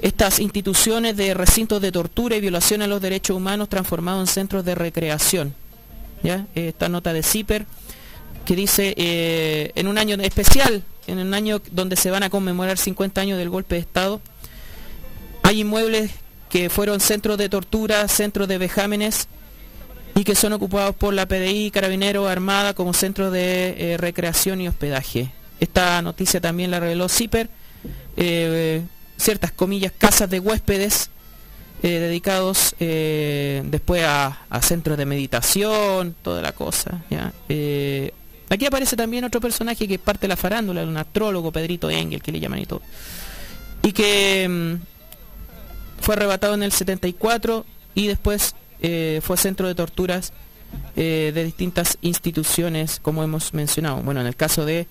estas 0.02 0.40
instituciones 0.40 1.18
de 1.18 1.34
recintos 1.34 1.82
de 1.82 1.92
tortura 1.92 2.36
y 2.36 2.42
violación 2.42 2.82
a 2.82 2.88
los 2.88 3.02
derechos 3.02 3.36
humanos 3.36 3.70
transformados 3.70 4.30
en 4.30 4.34
centros 4.34 4.66
de 4.66 4.76
recreación. 4.76 5.56
¿ya? 6.24 6.46
Esta 6.56 6.90
nota 6.90 7.14
de 7.14 7.24
CIPER 7.24 7.66
que 8.46 8.56
dice 8.56 8.94
eh, 8.96 9.72
en 9.76 9.88
un 9.88 9.98
año 9.98 10.16
especial, 10.22 10.82
en 11.06 11.20
un 11.20 11.34
año 11.34 11.62
donde 11.72 11.98
se 11.98 12.12
van 12.12 12.24
a 12.24 12.30
conmemorar 12.30 12.78
50 12.78 13.20
años 13.20 13.38
del 13.38 13.50
golpe 13.50 13.76
de 13.76 13.82
Estado, 13.82 14.22
hay 15.44 15.62
inmuebles 15.62 16.12
que 16.50 16.70
fueron 16.70 17.02
centros 17.02 17.38
de 17.38 17.50
tortura, 17.50 18.08
centros 18.08 18.48
de 18.48 18.58
vejámenes 18.58 19.28
y 20.18 20.24
que 20.24 20.34
son 20.34 20.52
ocupados 20.54 20.96
por 20.96 21.14
la 21.14 21.28
PDI, 21.28 21.70
Carabineros, 21.70 22.28
Armada 22.28 22.74
como 22.74 22.92
centros 22.94 23.32
de 23.32 23.94
eh, 23.94 23.98
recreación 23.98 24.60
y 24.60 24.68
hospedaje. 24.68 25.32
Esta 25.60 26.02
noticia 26.02 26.42
también 26.42 26.72
la 26.72 26.80
reveló 26.80 27.08
CIPER, 27.08 27.50
eh, 28.16 28.82
ciertas 29.16 29.52
comillas, 29.52 29.94
casas 29.96 30.28
de 30.32 30.40
huéspedes 30.40 31.12
eh, 31.84 32.00
dedicados 32.00 32.76
después 32.80 34.04
a, 34.06 34.40
centros 34.62 34.98
de 34.98 35.06
meditación, 35.06 36.16
toda 36.24 36.42
la 36.42 36.52
cosa. 36.52 37.04
aquí 38.50 38.66
aparece 38.66 38.96
también 38.96 39.24
otro 39.24 39.40
personaje 39.40 39.88
que 39.88 40.00
parte 40.00 40.22
de 40.22 40.30
la 40.30 40.36
farándula, 40.36 40.82
un 40.82 40.98
astrólogo, 40.98 41.52
Pedrito 41.52 41.92
Engel, 41.92 42.24
que 42.24 42.32
le 42.32 42.40
llaman 42.40 42.58
y 42.60 42.66
todo. 42.66 42.82
Y 43.84 43.92
que 43.92 44.48
mm, 44.50 46.02
fue 46.02 46.16
arrebatado 46.16 46.56
en 46.56 46.64
el 46.64 46.72
74 46.72 47.68
y 47.94 48.08
después 48.08 48.56
eh, 48.82 49.20
fue 49.24 49.38
centro 49.38 49.68
de 49.68 49.76
torturas 49.76 50.34
eh, 50.96 51.32
de 51.34 51.44
distintas 51.44 51.98
instituciones, 52.02 53.00
como 53.02 53.24
hemos 53.24 53.54
mencionado. 53.54 54.02
Bueno, 54.02 54.22
en 54.22 54.28
el 54.28 54.36
caso 54.36 54.66
de 54.66 54.88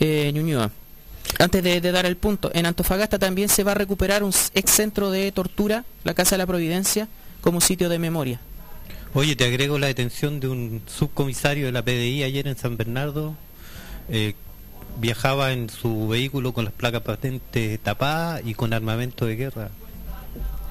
eh. 0.00 0.70
Antes 1.38 1.62
de, 1.62 1.80
de 1.80 1.92
dar 1.92 2.06
el 2.06 2.16
punto, 2.16 2.50
en 2.54 2.66
Antofagasta 2.66 3.18
también 3.18 3.48
se 3.48 3.64
va 3.64 3.72
a 3.72 3.74
recuperar 3.74 4.22
un 4.22 4.32
ex 4.54 4.70
centro 4.70 5.10
de 5.10 5.30
tortura, 5.32 5.84
la 6.04 6.14
Casa 6.14 6.36
de 6.36 6.38
la 6.38 6.46
Providencia, 6.46 7.08
como 7.40 7.60
sitio 7.60 7.88
de 7.88 7.98
memoria. 7.98 8.40
Oye, 9.14 9.36
te 9.36 9.44
agrego 9.44 9.78
la 9.78 9.86
detención 9.86 10.40
de 10.40 10.48
un 10.48 10.82
subcomisario 10.86 11.66
de 11.66 11.72
la 11.72 11.82
PDI 11.82 12.24
ayer 12.24 12.46
en 12.46 12.56
San 12.56 12.76
Bernardo. 12.76 13.34
Eh, 14.08 14.34
viajaba 15.00 15.52
en 15.52 15.70
su 15.70 16.08
vehículo 16.08 16.52
con 16.52 16.64
las 16.64 16.74
placas 16.74 17.02
patentes 17.02 17.78
tapadas 17.80 18.42
y 18.44 18.54
con 18.54 18.72
armamento 18.72 19.26
de 19.26 19.36
guerra. 19.36 19.70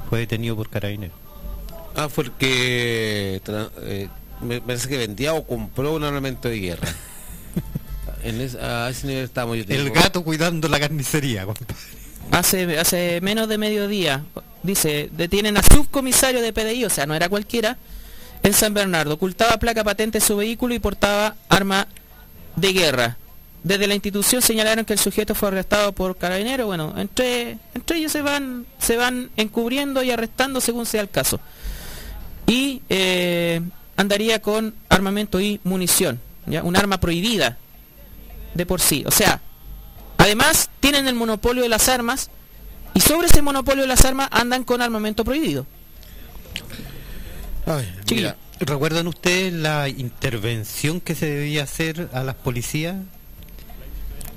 Fue 0.10 0.20
detenido 0.20 0.56
por 0.56 0.70
carabineros. 0.70 1.27
Ah, 1.98 2.10
fue 2.10 2.26
el 2.26 2.32
que 2.34 3.42
eh, 3.82 4.08
me 4.42 4.62
parece 4.62 4.88
que 4.88 4.98
vendía 4.98 5.34
o 5.34 5.46
compró 5.46 5.94
un 5.96 6.04
armamento 6.04 6.48
de 6.48 6.60
guerra. 6.60 6.88
en 8.24 8.40
es- 8.40 8.56
a 8.56 8.90
ese 8.90 9.08
nivel 9.08 9.24
estamos. 9.24 9.58
Yo 9.58 9.64
El 9.68 9.86
digo. 9.86 9.96
gato 9.96 10.24
cuidando 10.24 10.68
la 10.68 10.80
carnicería, 10.80 11.46
compadre. 11.46 11.76
Hace, 12.32 12.78
hace 12.78 13.20
menos 13.22 13.48
de 13.48 13.58
mediodía, 13.58 14.24
dice, 14.62 15.10
detienen 15.14 15.58
a 15.58 15.64
subcomisario 15.64 16.42
de 16.42 16.52
PDI, 16.54 16.86
o 16.86 16.90
sea, 16.90 17.06
no 17.06 17.16
era 17.16 17.30
cualquiera, 17.30 17.78
en 18.44 18.54
San 18.54 18.74
Bernardo. 18.74 19.14
Ocultaba 19.16 19.58
placa 19.58 19.84
patente 19.84 20.18
en 20.20 20.24
su 20.24 20.36
vehículo 20.36 20.74
y 20.76 20.80
portaba 20.80 21.36
arma 21.50 21.88
de 22.58 22.74
guerra. 22.74 23.18
Desde 23.64 23.88
la 23.88 23.96
institución 23.96 24.42
señalaron 24.42 24.86
que 24.86 24.94
el 24.94 25.00
sujeto 25.00 25.36
fue 25.36 25.48
arrestado 25.48 25.94
por 25.94 26.16
carabineros. 26.18 26.68
Bueno, 26.68 26.94
entre, 26.98 27.58
entre 27.74 27.98
ellos 27.98 28.12
se 28.12 28.22
van, 28.22 28.66
se 28.78 28.98
van 28.98 29.30
encubriendo 29.36 30.04
y 30.04 30.12
arrestando 30.12 30.62
según 30.62 30.86
sea 30.86 31.02
el 31.02 31.10
caso. 31.10 31.40
Eh, 32.90 33.62
andaría 33.96 34.42
con 34.42 34.74
armamento 34.90 35.40
y 35.40 35.60
munición, 35.64 36.20
¿ya? 36.46 36.64
un 36.64 36.76
arma 36.76 37.00
prohibida 37.00 37.58
de 38.54 38.66
por 38.66 38.82
sí. 38.82 39.04
O 39.06 39.12
sea, 39.12 39.42
Además, 40.18 40.70
tienen 40.80 41.08
el 41.08 41.16
monopolio 41.16 41.64
de 41.64 41.70
las 41.70 41.88
armas 41.88 42.30
y 42.94 43.00
sobre 43.00 43.28
ese 43.28 43.42
monopolio 43.42 43.84
de 43.84 43.88
las 43.88 44.04
armas 44.04 44.28
andan 44.32 44.64
con 44.64 44.82
armamento 44.82 45.24
prohibido. 45.24 45.66
Ay, 47.66 47.90
mira, 48.12 48.36
¿Recuerdan 48.60 49.08
ustedes 49.08 49.54
la 49.54 49.88
intervención 49.88 51.00
que 51.00 51.14
se 51.14 51.28
debía 51.28 51.64
hacer 51.64 52.10
a 52.12 52.24
las 52.24 52.36
policías? 52.36 52.96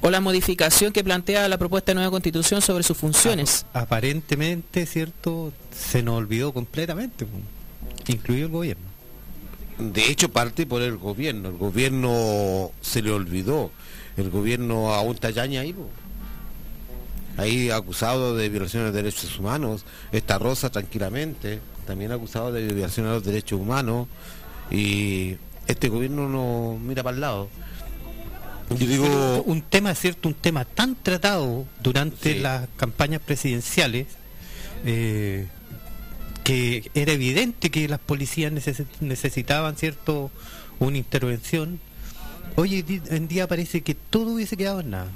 O 0.03 0.11
la 0.11 0.21
modificación 0.21 0.93
que 0.93 1.03
plantea 1.03 1.49
la 1.49 1.59
propuesta 1.59 1.91
de 1.91 1.97
nueva 1.97 2.11
constitución 2.11 2.63
sobre 2.63 2.85
sus 2.85 2.97
funciones. 2.97 3.67
Aparentemente, 3.73 4.87
¿cierto? 4.87 5.53
Se 5.75 6.03
nos 6.03 6.19
olvidó 6.19 6.53
completamente. 6.53 7.27
Incluido 8.11 8.47
el 8.47 8.53
gobierno. 8.53 8.85
de 9.79 10.11
hecho 10.11 10.29
parte 10.31 10.67
por 10.67 10.83
el 10.83 10.97
gobierno. 10.99 11.49
El 11.49 11.57
gobierno 11.57 12.71
se 12.83 13.01
le 13.03 13.11
olvidó. 13.11 13.71
El 14.17 14.29
gobierno 14.31 14.93
aún 14.93 15.15
está 15.15 15.31
yaña 15.31 15.61
ahí. 15.63 15.73
po. 15.73 15.89
Ahí 17.37 17.71
acusado 17.71 18.37
de 18.37 18.49
violaciones 18.49 18.93
de 18.93 19.03
derechos 19.03 19.39
humanos. 19.39 19.85
Esta 20.13 20.39
Rosa 20.39 20.71
tranquilamente. 20.71 21.61
también 21.87 22.13
acusado 22.13 22.53
de 22.53 22.67
violación 22.73 23.07
a 23.07 23.15
los 23.15 23.25
derechos 23.25 23.59
humanos 23.59 24.07
y 24.71 25.37
este 25.67 25.89
gobierno 25.89 26.29
no 26.29 26.79
mira 26.79 27.03
para 27.03 27.15
el 27.17 27.21
lado. 27.21 27.49
Yo 28.69 28.87
digo, 28.87 29.43
un 29.47 29.63
tema, 29.63 29.93
¿cierto? 29.97 30.29
Un 30.29 30.35
tema 30.35 30.65
tan 30.65 30.95
tratado 30.95 31.65
durante 31.83 32.35
Sí. 32.35 32.39
las 32.39 32.69
campañas 32.77 33.21
presidenciales 33.23 34.07
eh, 34.85 35.49
que 36.45 36.91
era 36.95 37.13
evidente 37.13 37.71
que 37.71 37.89
las 37.89 37.99
policías 38.01 38.53
neces- 38.53 38.87
necesitaban, 39.01 39.77
¿cierto? 39.77 40.31
Una 40.79 40.99
intervención. 40.99 41.81
Hoy 42.57 42.85
en 43.11 43.29
día 43.29 43.47
parece 43.47 43.83
que 43.83 43.95
todo 43.95 44.33
hubiese 44.33 44.57
quedado 44.57 44.81
en 44.81 44.91
nada. 44.91 45.09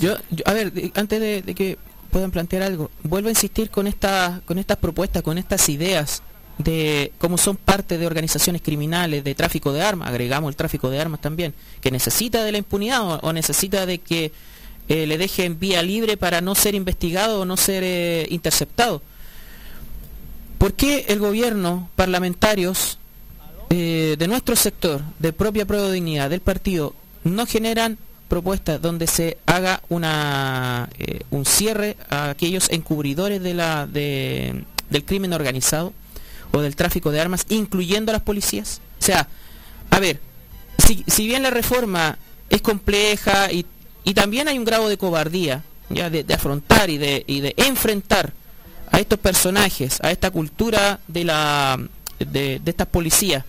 Yo, 0.00 0.16
yo- 0.30 0.44
a 0.46 0.52
ver, 0.52 0.72
de- 0.72 0.92
antes 0.94 1.20
de, 1.20 1.54
que 1.54 1.78
puedan 2.10 2.30
plantear 2.30 2.62
algo, 2.62 2.90
vuelvo 3.02 3.28
a 3.28 3.32
insistir 3.32 3.70
con 3.70 3.86
estas, 3.86 4.40
con 4.42 4.58
estas 4.58 4.78
propuestas, 4.78 5.22
con 5.22 5.38
estas 5.38 5.68
ideas 5.68 6.22
de 6.56 7.12
cómo 7.18 7.38
son 7.38 7.56
parte 7.56 7.98
de 7.98 8.06
organizaciones 8.06 8.62
criminales, 8.62 9.22
de 9.22 9.34
tráfico 9.34 9.72
de 9.72 9.82
armas, 9.82 10.08
agregamos 10.08 10.48
el 10.48 10.56
tráfico 10.56 10.90
de 10.90 11.00
armas 11.00 11.20
también, 11.20 11.54
que 11.80 11.90
necesita 11.92 12.42
de 12.42 12.50
la 12.52 12.58
impunidad 12.58 13.02
o, 13.02 13.18
o 13.20 13.32
necesita 13.32 13.86
de 13.86 13.98
que 13.98 14.32
eh, 14.88 15.06
le 15.06 15.18
dejen 15.18 15.58
vía 15.60 15.82
libre 15.82 16.16
para 16.16 16.40
no 16.40 16.54
ser 16.54 16.74
investigado 16.74 17.42
o 17.42 17.44
no 17.44 17.56
ser 17.56 17.82
eh, 17.84 18.26
interceptado. 18.30 19.02
¿Por 20.58 20.74
qué 20.74 21.06
el 21.08 21.20
gobierno, 21.20 21.88
parlamentarios 21.94 22.98
eh, 23.70 24.16
de 24.18 24.28
nuestro 24.28 24.56
sector, 24.56 25.02
de 25.20 25.32
propia 25.32 25.64
prueba 25.66 25.86
de 25.86 25.94
dignidad, 25.94 26.30
del 26.30 26.40
partido, 26.40 26.94
no 27.22 27.46
generan 27.46 27.96
propuestas 28.26 28.82
donde 28.82 29.06
se 29.06 29.38
haga 29.46 29.82
una 29.88 30.88
eh, 30.98 31.20
un 31.30 31.46
cierre 31.46 31.96
a 32.10 32.30
aquellos 32.30 32.70
encubridores 32.70 33.42
del 33.42 34.64
crimen 35.06 35.32
organizado 35.32 35.92
o 36.52 36.60
del 36.60 36.76
tráfico 36.76 37.12
de 37.12 37.20
armas, 37.20 37.46
incluyendo 37.50 38.10
a 38.10 38.14
las 38.14 38.22
policías? 38.22 38.80
O 38.98 39.02
sea, 39.02 39.28
a 39.90 40.00
ver, 40.00 40.20
si, 40.78 41.04
si 41.06 41.26
bien 41.26 41.44
la 41.44 41.50
reforma 41.50 42.18
es 42.50 42.62
compleja 42.62 43.52
y, 43.52 43.64
y 44.02 44.14
también 44.14 44.48
hay 44.48 44.58
un 44.58 44.64
grado 44.64 44.88
de 44.88 44.98
cobardía, 44.98 45.62
ya 45.88 46.10
de, 46.10 46.24
de 46.24 46.34
afrontar 46.34 46.90
y 46.90 46.98
de, 46.98 47.22
y 47.28 47.40
de 47.40 47.54
enfrentar 47.56 48.32
a 48.90 49.00
estos 49.00 49.18
personajes, 49.18 49.98
a 50.02 50.10
esta 50.10 50.30
cultura 50.30 51.00
de 51.06 51.24
la 51.24 51.78
de, 52.18 52.60
estas 52.64 52.86
policías, 52.86 53.44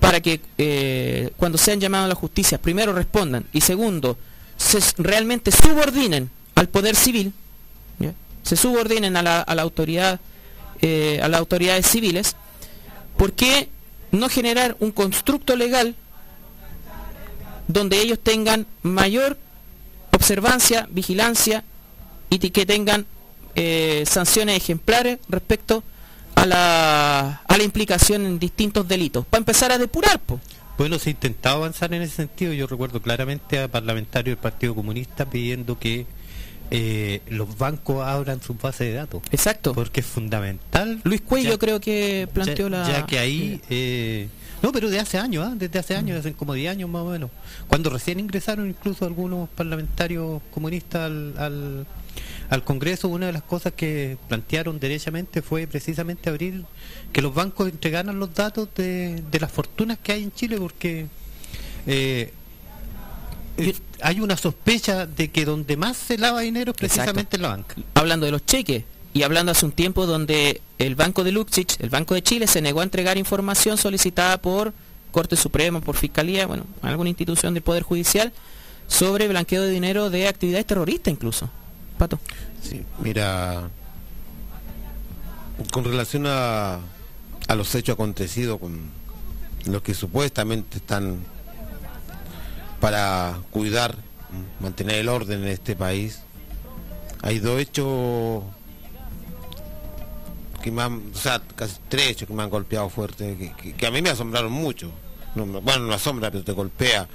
para 0.00 0.20
que 0.20 0.40
eh, 0.58 1.30
cuando 1.36 1.58
sean 1.58 1.80
llamados 1.80 2.06
a 2.06 2.08
la 2.08 2.14
justicia, 2.14 2.58
primero 2.58 2.92
respondan 2.92 3.44
y 3.52 3.60
segundo, 3.60 4.18
se 4.56 4.80
realmente 4.98 5.50
subordinen 5.50 6.30
al 6.54 6.68
poder 6.68 6.96
civil, 6.96 7.32
se 8.42 8.56
subordinen 8.56 9.16
a 9.16 9.22
la, 9.22 9.40
a 9.40 9.54
la 9.54 9.62
autoridad, 9.62 10.20
eh, 10.82 11.18
a 11.22 11.28
las 11.28 11.40
autoridades 11.40 11.86
civiles, 11.86 12.36
¿por 13.16 13.32
qué 13.32 13.68
no 14.12 14.28
generar 14.28 14.76
un 14.80 14.92
constructo 14.92 15.56
legal 15.56 15.94
donde 17.68 18.00
ellos 18.00 18.18
tengan 18.22 18.66
mayor 18.82 19.38
observancia, 20.12 20.86
vigilancia 20.90 21.64
y 22.28 22.38
que 22.38 22.66
tengan 22.66 23.06
eh, 23.54 24.04
sanciones 24.06 24.56
ejemplares 24.56 25.18
respecto 25.28 25.82
a 26.34 26.46
la, 26.46 27.42
a 27.46 27.56
la 27.56 27.62
implicación 27.62 28.26
en 28.26 28.38
distintos 28.38 28.86
delitos, 28.88 29.24
para 29.26 29.40
empezar 29.40 29.72
a 29.72 29.78
depurar, 29.78 30.18
po. 30.20 30.40
Bueno, 30.76 30.98
se 30.98 31.10
ha 31.10 31.12
intentado 31.12 31.56
avanzar 31.58 31.94
en 31.94 32.02
ese 32.02 32.16
sentido. 32.16 32.52
Yo 32.52 32.66
recuerdo 32.66 33.00
claramente 33.00 33.60
a 33.60 33.68
parlamentarios 33.68 34.36
del 34.36 34.42
Partido 34.42 34.74
Comunista 34.74 35.30
pidiendo 35.30 35.78
que 35.78 36.04
eh, 36.72 37.20
los 37.28 37.56
bancos 37.56 38.04
abran 38.04 38.42
sus 38.42 38.58
bases 38.58 38.88
de 38.88 38.94
datos. 38.94 39.22
Exacto. 39.30 39.72
Porque 39.72 40.00
es 40.00 40.06
fundamental. 40.06 41.00
Luis 41.04 41.20
Cuello 41.20 41.50
ya- 41.50 41.58
creo 41.58 41.78
que 41.80 42.28
planteó 42.32 42.68
ya, 42.68 42.76
la... 42.78 42.88
ya 42.88 43.06
que 43.06 43.18
ahí 43.20 43.60
eh, 43.70 44.28
no 44.62 44.72
pero 44.72 44.90
de 44.90 44.98
hace 44.98 45.18
años 45.18 45.46
¿ah? 45.46 45.52
desde 45.54 45.78
hace 45.78 45.94
años 45.94 46.18
hace 46.18 46.32
como 46.32 46.54
10 46.54 46.70
años 46.72 46.88
más 46.90 47.02
o 47.02 47.10
menos 47.10 47.30
cuando 47.68 47.90
recién 47.90 48.18
ingresaron 48.18 48.66
incluso 48.68 49.04
algunos 49.04 49.48
parlamentarios 49.50 50.40
comunistas 50.50 51.02
al, 51.02 51.34
al, 51.38 51.86
al 52.50 52.64
Congreso 52.64 53.08
una 53.08 53.26
de 53.26 53.32
las 53.32 53.42
cosas 53.42 53.72
que 53.72 54.18
plantearon 54.28 54.78
derechamente 54.78 55.42
fue 55.42 55.66
precisamente 55.66 56.28
abrir 56.28 56.64
que 57.12 57.22
los 57.22 57.34
bancos 57.34 57.68
entregaran 57.68 58.18
los 58.18 58.34
datos 58.34 58.68
de, 58.74 59.22
de 59.30 59.40
las 59.40 59.50
fortunas 59.50 59.98
que 59.98 60.12
hay 60.12 60.22
en 60.22 60.32
Chile 60.32 60.56
porque 60.58 61.06
eh, 61.86 62.32
hay 64.00 64.20
una 64.20 64.36
sospecha 64.36 65.06
de 65.06 65.30
que 65.30 65.44
donde 65.44 65.76
más 65.76 65.96
se 65.96 66.18
lava 66.18 66.40
dinero 66.40 66.72
es 66.72 66.76
precisamente 66.76 67.36
en 67.36 67.42
la 67.42 67.48
banca 67.48 67.76
hablando 67.94 68.26
de 68.26 68.32
los 68.32 68.44
cheques 68.44 68.84
y 69.14 69.22
hablando 69.22 69.52
hace 69.52 69.64
un 69.64 69.72
tiempo 69.72 70.06
donde 70.06 70.60
el 70.78 70.96
Banco 70.96 71.22
de 71.22 71.30
Luxich, 71.30 71.76
el 71.80 71.88
Banco 71.88 72.14
de 72.14 72.22
Chile, 72.22 72.48
se 72.48 72.60
negó 72.60 72.80
a 72.80 72.82
entregar 72.82 73.16
información 73.16 73.78
solicitada 73.78 74.38
por 74.38 74.72
Corte 75.12 75.36
Suprema, 75.36 75.80
por 75.80 75.96
Fiscalía, 75.96 76.46
bueno, 76.46 76.66
alguna 76.82 77.10
institución 77.10 77.54
del 77.54 77.62
Poder 77.62 77.84
Judicial, 77.84 78.32
sobre 78.88 79.28
blanqueo 79.28 79.62
de 79.62 79.70
dinero 79.70 80.10
de 80.10 80.26
actividades 80.26 80.66
terroristas 80.66 81.12
incluso. 81.12 81.48
Pato. 81.98 82.18
Sí, 82.62 82.84
mira, 83.00 83.68
con 85.72 85.84
relación 85.84 86.26
a, 86.26 86.80
a 87.48 87.54
los 87.54 87.74
hechos 87.74 87.94
acontecidos 87.94 88.58
con 88.58 88.90
los 89.66 89.82
que 89.82 89.94
supuestamente 89.94 90.78
están 90.78 91.18
para 92.80 93.38
cuidar, 93.50 93.96
mantener 94.60 94.96
el 94.96 95.08
orden 95.08 95.42
en 95.42 95.48
este 95.48 95.76
país, 95.76 96.20
hay 97.22 97.38
dos 97.38 97.58
hechos 97.58 98.44
que 100.62 100.70
me 100.70 100.82
han, 100.82 101.10
o 101.14 101.16
sea, 101.16 101.42
casi 101.56 101.76
tres 101.88 102.10
hechos 102.10 102.28
que 102.28 102.34
me 102.34 102.42
han 102.42 102.50
golpeado 102.50 102.88
fuerte, 102.88 103.54
que, 103.76 103.86
a 103.86 103.90
mí 103.90 104.02
me 104.02 104.10
asombraron 104.10 104.52
mucho. 104.52 104.90
No, 105.34 105.46
bueno, 105.46 105.86
no 105.86 105.94
asombra, 105.94 106.30
pero 106.30 106.44
te 106.44 106.52
golpea. 106.52 107.08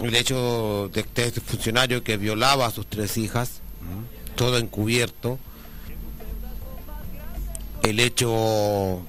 El 0.00 0.14
hecho 0.14 0.90
de, 0.92 1.06
este 1.16 1.40
funcionario 1.40 2.02
que 2.02 2.16
violaba 2.16 2.66
a 2.66 2.70
sus 2.70 2.86
tres 2.86 3.16
hijas. 3.16 3.60
Todo 4.36 4.58
encubierto. 4.58 5.38
El 7.82 8.00
hecho 8.00 9.02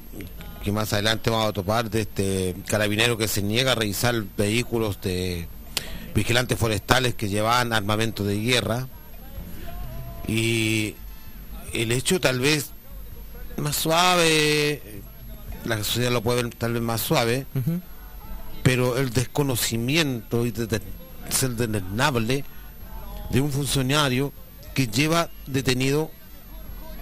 que 0.63 0.71
más 0.71 0.91
adelante 0.93 1.29
vamos 1.29 1.47
a 1.49 1.53
topar 1.53 1.89
de 1.89 2.01
este 2.01 2.55
carabinero 2.67 3.17
que 3.17 3.27
se 3.27 3.41
niega 3.41 3.71
a 3.73 3.75
revisar 3.75 4.23
vehículos 4.37 4.99
de 5.01 5.47
vigilantes 6.13 6.57
forestales 6.57 7.13
que 7.15 7.29
llevaban 7.29 7.71
armamento 7.73 8.23
de 8.23 8.39
guerra. 8.41 8.87
Y 10.27 10.95
el 11.73 11.91
hecho 11.91 12.19
tal 12.19 12.39
vez 12.39 12.71
más 13.57 13.75
suave, 13.75 14.81
la 15.65 15.77
sociedad 15.83 16.11
lo 16.11 16.21
puede 16.21 16.43
ver 16.43 16.53
tal 16.55 16.73
vez 16.73 16.81
más 16.81 16.99
suave, 17.01 17.45
pero 18.63 18.97
el 18.97 19.11
desconocimiento 19.11 20.45
y 20.45 20.51
de, 20.51 20.67
de- 20.67 20.81
de 23.29 23.41
un 23.41 23.51
funcionario 23.51 24.33
que 24.75 24.87
lleva 24.87 25.31
detenido 25.47 26.11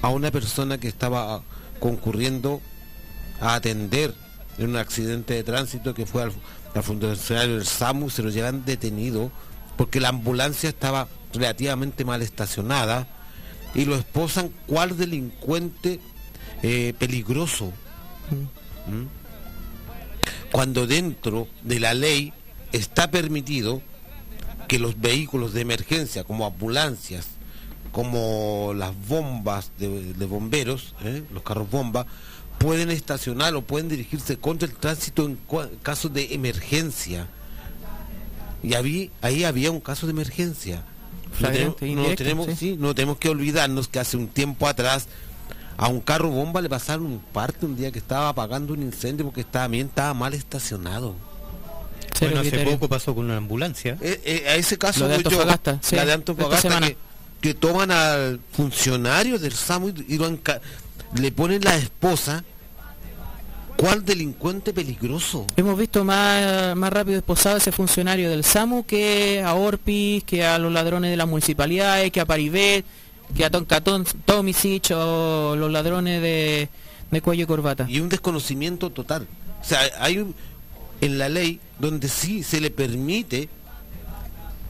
a 0.02 0.08
una 0.10 0.32
persona 0.32 0.78
que 0.78 0.88
estaba 0.88 1.44
concurriendo 1.82 2.62
a 3.42 3.56
atender 3.56 4.14
en 4.58 4.70
un 4.70 4.78
accidente 4.78 5.34
de 5.34 5.44
tránsito 5.44 5.94
que 5.94 6.06
fue 6.06 6.24
al, 6.24 6.32
al 6.74 6.84
funcionario 6.84 7.56
del 7.58 7.66
SAMU, 7.66 8.10
se 8.10 8.24
lo 8.24 8.30
llevan 8.30 8.64
detenido 8.64 9.32
porque 9.76 10.00
la 10.00 10.10
ambulancia 10.10 10.70
estaba 10.70 11.08
relativamente 11.34 12.06
mal 12.06 12.22
estacionada 12.22 13.08
y 13.74 13.86
lo 13.86 13.96
esposan 13.96 14.52
cual 14.68 14.96
delincuente 14.96 16.00
eh, 16.62 16.94
peligroso. 16.98 17.74
¿Mm? 18.88 19.06
Cuando 20.52 20.86
dentro 20.86 21.48
de 21.64 21.80
la 21.80 21.96
ley 21.96 22.34
está 22.72 23.10
permitido 23.10 23.82
que 24.68 24.78
los 24.78 25.02
vehículos 25.02 25.54
de 25.54 25.62
emergencia, 25.62 26.24
como 26.24 26.46
ambulancias, 26.46 27.28
como 27.94 28.74
las 28.76 28.92
bombas 29.08 29.72
de, 29.78 30.14
de 30.14 30.26
bomberos, 30.26 30.94
¿eh? 31.06 31.24
los 31.32 31.44
carros 31.44 31.70
bomba, 31.72 32.06
pueden 32.58 32.90
estacionar 32.92 33.56
o 33.56 33.62
pueden 33.62 33.88
dirigirse 33.88 34.36
contra 34.38 34.68
el 34.68 34.74
tránsito 34.76 35.26
en 35.26 35.38
caso 35.82 36.10
de 36.10 36.34
emergencia. 36.34 37.28
Y 38.62 38.74
habí- 38.74 39.12
ahí 39.22 39.44
había 39.46 39.72
un 39.72 39.80
caso 39.80 40.06
de 40.08 40.12
emergencia. 40.12 40.84
No 41.40 41.50
tenemos, 41.50 41.82
no 41.82 41.88
indirecto, 41.88 42.24
tenemos- 42.24 42.46
sí. 42.48 42.56
sí, 42.56 42.76
no 42.80 42.94
tenemos 42.96 43.18
que 43.18 43.30
olvidarnos 43.30 43.88
que 43.88 44.00
hace 44.00 44.18
un 44.18 44.28
tiempo 44.28 44.68
atrás 44.68 45.08
a 45.78 45.88
un 45.88 46.00
carro 46.02 46.30
bomba 46.30 46.62
le 46.62 46.70
pasaron 46.70 47.06
un 47.08 47.20
parte 47.20 47.66
un 47.66 47.76
día 47.76 47.92
que 47.92 48.00
estaba 48.00 48.30
apagando 48.30 48.74
un 48.74 48.82
incendio 48.84 49.26
porque 49.26 49.42
estaba 49.42 49.68
bien, 49.68 49.88
estaba 49.88 50.14
mal 50.14 50.34
estacionado. 50.34 51.16
Bueno 52.22 52.40
hace 52.42 52.60
poco 52.64 52.88
pasó 52.88 53.14
con 53.16 53.26
una 53.26 53.38
ambulancia 53.38 53.98
Eh, 54.00 54.22
eh, 54.24 54.46
a 54.50 54.56
ese 54.56 54.78
caso 54.78 55.02
Lo 55.02 55.08
de 55.08 55.16
voy 55.16 55.24
yo, 55.24 55.30
Antofagasta, 55.32 55.80
sí, 55.82 55.96
la 55.96 56.06
de 56.06 56.14
Antofagasta 56.14 56.80
que, 56.80 56.98
que 57.44 57.54
toman 57.54 57.92
al 57.92 58.40
funcionario 58.54 59.38
del 59.38 59.52
SAMU 59.52 59.90
y, 60.08 60.18
lo 60.18 60.36
le 61.16 61.32
ponen 61.34 61.62
la 61.62 61.76
esposa 61.76 62.42
¿cuál 63.76 64.06
delincuente 64.06 64.72
peligroso? 64.74 65.46
Hemos 65.58 65.78
visto 65.78 66.06
más, 66.06 66.74
más 66.78 66.94
rápido 66.94 67.18
esposado 67.18 67.56
a 67.56 67.58
ese 67.58 67.74
funcionario 67.74 68.30
del 68.30 68.46
SAMU 68.46 68.86
que 68.86 69.44
a 69.46 69.56
Orpis, 69.56 70.24
que 70.24 70.46
a 70.46 70.58
los 70.58 70.72
ladrones 70.72 71.12
de 71.12 71.18
las 71.18 71.28
municipalidades, 71.28 72.12
que 72.14 72.22
a 72.22 72.26
Paribet, 72.26 72.86
que 73.36 73.44
a 73.44 73.50
Toncatón, 73.50 74.06
Tomisic 74.24 74.92
o 74.96 75.56
los 75.58 75.70
ladrones 75.70 76.22
de, 76.22 76.70
De 77.12 77.22
cuello 77.22 77.44
y 77.44 77.48
corbata. 77.48 77.86
y 77.90 78.00
un 78.00 78.08
desconocimiento 78.08 78.90
total. 78.90 79.28
O 79.62 79.66
sea, 79.66 79.82
hay 80.00 80.20
un- 80.20 80.34
en 81.02 81.18
la 81.18 81.28
ley 81.28 81.60
donde 81.78 82.08
sí 82.08 82.42
se 82.42 82.62
le 82.62 82.72
permite 82.72 83.50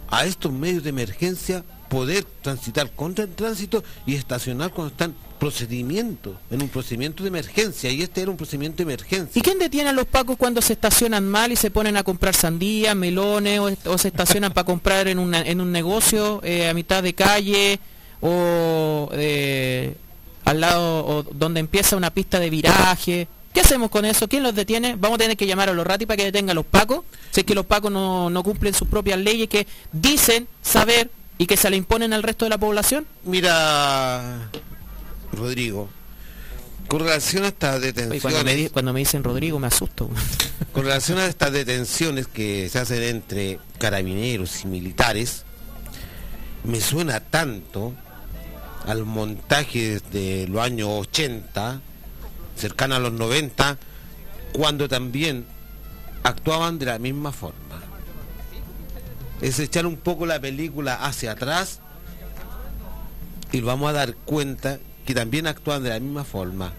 a 0.10 0.26
estos 0.26 0.52
medios 0.52 0.82
de 0.84 0.90
emergencia 0.90 1.64
poder 1.94 2.26
transitar 2.42 2.90
contra 2.92 3.26
el 3.26 3.32
tránsito 3.36 3.84
y 4.08 4.16
estacionar 4.16 4.72
cuando 4.72 4.92
están 4.92 5.14
procedimientos, 5.40 6.36
en 6.50 6.62
un 6.64 6.70
procedimiento 6.70 7.22
de 7.24 7.30
emergencia, 7.30 7.92
y 7.92 8.02
este 8.02 8.22
era 8.22 8.32
un 8.32 8.38
procedimiento 8.38 8.78
de 8.78 8.84
emergencia. 8.84 9.38
¿Y 9.40 9.44
quién 9.44 9.60
detiene 9.60 9.90
a 9.90 9.94
los 9.94 10.06
pacos 10.08 10.38
cuando 10.38 10.62
se 10.62 10.74
estacionan 10.74 11.28
mal 11.30 11.52
y 11.52 11.56
se 11.56 11.70
ponen 11.70 11.96
a 11.98 12.04
comprar 12.04 12.34
sandías, 12.34 12.96
melones 12.96 13.60
o, 13.86 13.98
se 13.98 14.08
estacionan 14.08 14.54
para 14.54 14.66
comprar 14.66 15.08
en, 15.08 15.20
una- 15.20 15.42
en 15.42 15.62
un 15.62 15.72
negocio 15.72 16.42
eh, 16.44 16.68
a 16.70 16.74
mitad 16.74 17.04
de 17.04 17.14
calle 17.14 17.80
o 18.22 19.10
eh, 19.14 19.96
al 20.46 20.62
lado 20.62 21.24
donde 21.34 21.60
empieza 21.60 21.96
una 21.98 22.10
pista 22.12 22.40
de 22.40 22.50
viraje? 22.50 23.28
¿Qué 23.54 23.60
hacemos 23.62 23.92
con 23.92 24.06
eso? 24.06 24.28
¿Quién 24.28 24.42
los 24.42 24.56
detiene? 24.56 24.96
Vamos 24.96 25.18
a 25.18 25.20
tener 25.20 25.38
que 25.38 25.46
llamar 25.46 25.70
a 25.70 25.74
los 25.74 25.86
ratis 25.86 26.08
para 26.08 26.18
que 26.18 26.24
detengan 26.24 26.52
a 26.52 26.54
los 26.56 26.66
pacos. 26.66 27.02
Si 27.32 27.42
es 27.42 27.46
que 27.46 27.54
los 27.54 27.66
pacos 27.68 27.92
no, 27.92 28.30
no 28.32 28.42
cumplen 28.44 28.74
sus 28.74 28.88
propias 28.88 29.20
leyes 29.20 29.48
que 29.48 29.68
dicen 29.92 30.48
saber 30.64 31.12
y 31.38 31.46
que 31.46 31.58
se 31.58 31.70
le 31.70 31.78
imponen 31.78 32.14
al 32.14 32.24
resto 32.24 32.46
de 32.46 32.50
la 32.50 32.58
población. 32.58 33.06
Mira, 33.24 34.50
Rodrigo, 35.32 35.90
con 36.88 37.00
relación 37.00 37.44
a 37.44 37.48
estas 37.48 37.78
Oye, 37.78 37.88
detenciones... 37.88 38.22
cuando, 38.22 38.44
me, 38.44 38.70
cuando 38.70 38.94
me 38.94 39.00
dicen 39.00 39.24
Rodrigo 39.24 39.60
me 39.60 39.68
asusto. 39.68 40.10
Con 40.74 40.86
relación 40.86 41.20
a 41.20 41.28
estas 41.28 41.52
detenciones 41.52 42.26
que 42.26 42.68
se 42.68 42.80
hacen 42.80 43.04
entre 43.04 43.60
carabineros 43.78 44.64
y 44.64 44.68
militares, 44.68 45.44
me 46.64 46.82
suena 46.82 47.20
tanto 47.20 47.94
al 48.88 49.06
montaje 49.06 50.00
de 50.12 50.48
los 50.48 50.62
años 50.62 50.90
80, 50.90 51.80
cercano 52.56 52.96
a 52.96 53.00
los 53.00 53.14
90, 53.14 53.78
cuando 54.54 54.90
también 54.90 55.46
actuaban 56.24 56.80
de 56.80 56.86
la 56.88 57.00
misma 57.00 57.32
forma. 57.32 57.63
Es 59.44 59.60
echar 59.60 59.86
un 59.86 59.98
poco 59.98 60.26
la 60.26 60.40
película 60.40 60.96
hacia 60.96 61.34
atrás 61.34 61.80
y 63.52 63.60
vamos 63.62 63.90
a 63.90 63.94
dar 63.94 64.16
cuenta 64.16 64.80
que 65.06 65.14
también 65.14 65.46
actuaban 65.48 65.84
de 65.84 65.90
la 65.90 66.00
misma 66.00 66.24
forma 66.24 66.74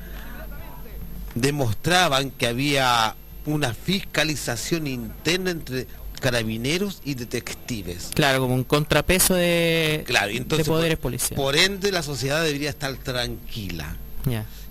demostraban 1.34 2.30
que 2.30 2.46
había 2.46 3.16
una 3.46 3.74
fiscalización 3.74 4.86
interna 4.86 5.50
entre 5.50 5.86
carabineros 6.20 7.02
y 7.04 7.14
detectives. 7.14 8.10
Claro, 8.14 8.40
como 8.40 8.54
un 8.54 8.64
contrapeso 8.64 9.34
de, 9.34 10.04
Claro, 10.06 10.30
entonces 10.30 10.66
de 10.66 10.72
poderes 10.72 10.98
policiales. 10.98 11.36
por 11.36 11.56
ende 11.56 11.92
la 11.92 12.02
sociedad 12.02 12.42
debería 12.42 12.70
estar 12.70 12.94
tranquila. 12.96 13.96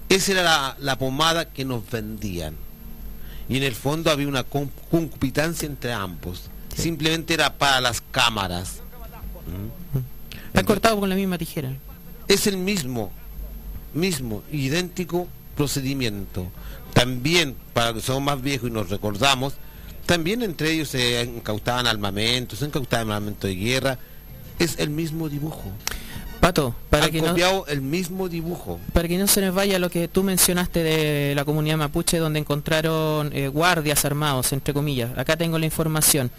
Esa 0.09 0.31
era 0.31 0.43
la, 0.43 0.77
la 0.79 0.97
pomada 0.97 1.49
que 1.51 1.65
nos 1.65 1.87
vendían. 1.89 2.55
Y 3.49 3.57
en 3.57 3.63
el 3.63 3.75
fondo 3.75 4.09
había 4.09 4.27
una 4.27 4.43
con- 4.43 4.71
concupitancia 4.89 5.65
entre 5.67 5.91
ambos. 5.93 6.49
Simplemente 6.75 7.33
era 7.33 7.53
para 7.57 7.81
las 7.81 8.01
cámaras. 8.01 8.81
¿Mm? 9.47 9.97
Está 10.47 10.63
cortado 10.63 10.99
con 10.99 11.09
la 11.09 11.15
misma 11.15 11.37
tijera. 11.37 11.73
es 12.27 12.47
el 12.47 12.57
mismo, 12.57 13.11
mismo, 13.93 14.43
idéntico 14.51 15.27
procedimiento. 15.55 16.51
También, 16.93 17.55
para 17.73 17.91
los 17.91 18.01
que 18.01 18.07
somos 18.07 18.23
más 18.23 18.41
viejos 18.41 18.69
y 18.69 18.73
nos 18.73 18.89
recordamos, 18.89 19.53
también 20.05 20.41
entre 20.41 20.71
ellos 20.71 20.89
se 20.89 21.23
incautaban 21.23 21.87
armamentos, 21.87 22.59
se 22.59 22.65
incautaban 22.65 23.11
armamento 23.11 23.47
de 23.47 23.55
guerra. 23.55 23.97
Es 24.59 24.77
el 24.77 24.89
mismo 24.89 25.29
dibujo. 25.29 25.71
Pato, 26.39 26.75
para 26.89 27.05
Han 27.05 27.11
que, 27.11 27.21
no, 27.21 27.65
el 27.67 27.81
mismo 27.81 28.27
dibujo. 28.27 28.77
para 28.91 29.07
que 29.07 29.17
no 29.17 29.27
se 29.27 29.39
nos 29.39 29.55
vaya 29.55 29.79
lo 29.79 29.89
que 29.89 30.09
tú 30.09 30.23
mencionaste 30.23 30.83
de 30.83 31.33
la 31.35 31.45
comunidad 31.45 31.77
mapuche 31.77 32.17
donde 32.17 32.37
encontraron 32.37 33.31
eh, 33.33 33.47
guardias 33.47 34.03
armados, 34.03 34.51
entre 34.51 34.73
comillas. 34.73 35.17
Acá 35.17 35.37
tengo 35.37 35.57
la 35.57 35.65
información. 35.65 36.29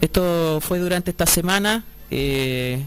Esto 0.00 0.60
fue 0.60 0.78
durante 0.78 1.10
esta 1.10 1.26
semana. 1.26 1.84
eh, 2.10 2.84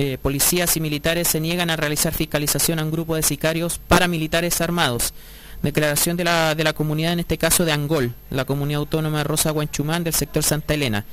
eh, 0.00 0.16
policías 0.22 0.76
y 0.76 0.80
militares 0.80 1.26
se 1.26 1.40
niegan 1.40 1.70
a 1.70 1.76
realizar 1.76 2.14
fiscalización 2.14 2.78
a 2.78 2.84
un 2.84 2.92
grupo 2.92 3.16
de 3.16 3.22
sicarios 3.24 3.80
paramilitares 3.88 4.60
armados. 4.60 5.12
Declaración 5.60 6.16
de 6.16 6.22
la, 6.22 6.54
de 6.54 6.62
la 6.62 6.72
comunidad, 6.72 7.14
en 7.14 7.18
este 7.18 7.36
caso 7.36 7.64
de 7.64 7.72
Angol, 7.72 8.14
la 8.30 8.44
comunidad 8.44 8.78
autónoma 8.78 9.24
Rosa 9.24 9.50
Guanchumán 9.50 10.04
del 10.04 10.14
sector 10.14 10.44
Santa 10.44 10.74
Elena. 10.74 11.04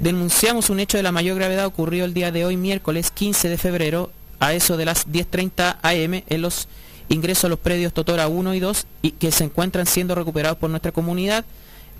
Denunciamos 0.00 0.68
un 0.68 0.80
hecho 0.80 0.98
de 0.98 1.02
la 1.02 1.12
mayor 1.12 1.36
gravedad 1.36 1.64
ocurrido 1.64 2.04
el 2.04 2.12
día 2.12 2.30
de 2.30 2.44
hoy, 2.44 2.58
miércoles 2.58 3.10
15 3.10 3.48
de 3.48 3.56
febrero, 3.56 4.12
a 4.38 4.52
eso 4.52 4.76
de 4.76 4.84
las 4.84 5.08
10.30 5.08 5.78
am, 5.82 6.22
en 6.28 6.42
los 6.42 6.68
ingresos 7.08 7.46
a 7.46 7.48
los 7.48 7.58
predios 7.58 7.94
Totora 7.94 8.28
1 8.28 8.54
y 8.54 8.60
2, 8.60 8.86
y 9.00 9.10
que 9.12 9.32
se 9.32 9.44
encuentran 9.44 9.86
siendo 9.86 10.14
recuperados 10.14 10.58
por 10.58 10.68
nuestra 10.68 10.92
comunidad 10.92 11.46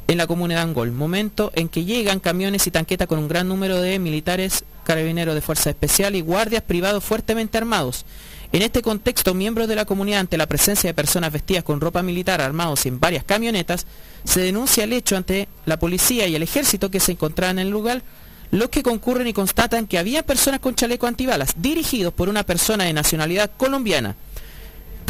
en 0.08 0.18
la 0.18 0.26
comunidad 0.26 0.60
de 0.60 0.70
Angol. 0.70 0.92
Momento 0.92 1.50
en 1.54 1.68
que 1.68 1.84
llegan 1.84 2.20
camiones 2.20 2.66
y 2.66 2.70
tanquetas 2.70 3.08
con 3.08 3.18
un 3.18 3.28
gran 3.28 3.48
número 3.48 3.80
de 3.80 3.98
militares, 3.98 4.64
carabineros 4.84 5.34
de 5.34 5.40
fuerza 5.40 5.70
especial 5.70 6.16
y 6.16 6.20
guardias 6.20 6.62
privados 6.62 7.04
fuertemente 7.04 7.58
armados. 7.58 8.04
En 8.52 8.62
este 8.62 8.82
contexto, 8.82 9.32
miembros 9.32 9.68
de 9.68 9.76
la 9.76 9.84
comunidad, 9.84 10.20
ante 10.20 10.36
la 10.36 10.48
presencia 10.48 10.90
de 10.90 10.94
personas 10.94 11.32
vestidas 11.32 11.62
con 11.62 11.80
ropa 11.80 12.02
militar 12.02 12.40
armados 12.40 12.84
en 12.86 12.98
varias 12.98 13.22
camionetas, 13.22 13.86
se 14.24 14.40
denuncia 14.40 14.82
el 14.82 14.92
hecho 14.92 15.16
ante 15.16 15.48
la 15.66 15.78
policía 15.78 16.26
y 16.26 16.34
el 16.34 16.42
ejército 16.42 16.90
que 16.90 16.98
se 16.98 17.12
encontraban 17.12 17.60
en 17.60 17.66
el 17.66 17.72
lugar, 17.72 18.02
los 18.50 18.68
que 18.68 18.82
concurren 18.82 19.28
y 19.28 19.32
constatan 19.32 19.86
que 19.86 19.98
había 19.98 20.24
personas 20.24 20.58
con 20.58 20.74
chaleco 20.74 21.06
antibalas, 21.06 21.54
dirigidos 21.56 22.12
por 22.12 22.28
una 22.28 22.42
persona 22.42 22.84
de 22.84 22.92
nacionalidad 22.92 23.52
colombiana. 23.56 24.16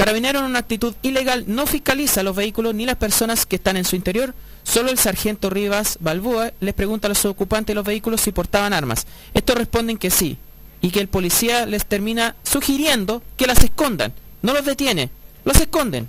Carabinero 0.01 0.39
en 0.39 0.47
una 0.47 0.61
actitud 0.61 0.95
ilegal 1.03 1.45
no 1.47 1.67
fiscaliza 1.67 2.23
los 2.23 2.35
vehículos 2.35 2.75
ni 2.75 2.87
las 2.87 2.97
personas 2.97 3.45
que 3.45 3.57
están 3.57 3.77
en 3.77 3.85
su 3.85 3.97
interior. 3.97 4.35
Solo 4.63 4.91
el 4.91 4.97
sargento 4.97 5.51
Rivas 5.51 5.99
Balboa 6.01 6.55
les 6.59 6.73
pregunta 6.73 7.07
a 7.07 7.11
los 7.11 7.23
ocupantes 7.27 7.67
de 7.67 7.75
los 7.75 7.85
vehículos 7.85 8.23
si 8.23 8.33
portaban 8.33 8.73
armas. 8.73 9.07
Estos 9.35 9.57
responden 9.57 9.99
que 9.99 10.09
sí 10.09 10.39
y 10.81 10.89
que 10.89 11.01
el 11.01 11.09
policía 11.09 11.67
les 11.67 11.85
termina 11.85 12.35
sugiriendo 12.45 13.23
que 13.37 13.47
las 13.47 13.63
escondan. 13.63 14.15
No 14.41 14.55
los 14.55 14.65
detiene, 14.65 15.11
los 15.45 15.61
esconden. 15.61 16.09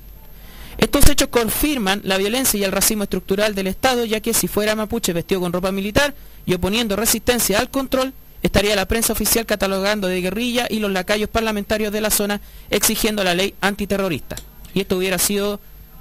Estos 0.78 1.10
hechos 1.10 1.28
confirman 1.28 2.00
la 2.06 2.18
violencia 2.18 2.58
y 2.58 2.64
el 2.64 2.72
racismo 2.72 3.04
estructural 3.04 3.56
del 3.56 3.68
Estado, 3.68 4.06
ya 4.06 4.22
que 4.22 4.34
si 4.34 4.48
fuera 4.48 4.74
mapuche 4.74 5.12
vestido 5.12 5.42
con 5.42 5.52
ropa 5.52 5.74
militar 5.74 6.16
y 6.46 6.54
oponiendo 6.54 6.96
resistencia 6.96 7.60
al 7.60 7.70
control, 7.70 8.14
estaría 8.42 8.76
la 8.76 8.88
prensa 8.88 9.14
oficial 9.14 9.46
catalogando 9.46 10.08
de 10.08 10.22
guerrilla 10.22 10.68
y 10.70 10.80
los 10.80 10.92
lacayos 10.92 11.30
parlamentarios 11.30 11.92
de 11.92 12.02
la 12.02 12.10
zona 12.10 12.42
exigiendo 12.70 13.24
la 13.24 13.34
ley 13.36 13.54
antiterrorista. 13.62 14.36
Y 14.74 14.82
esto 14.82 14.98
hubiera 14.98 15.18
sido 15.18 15.60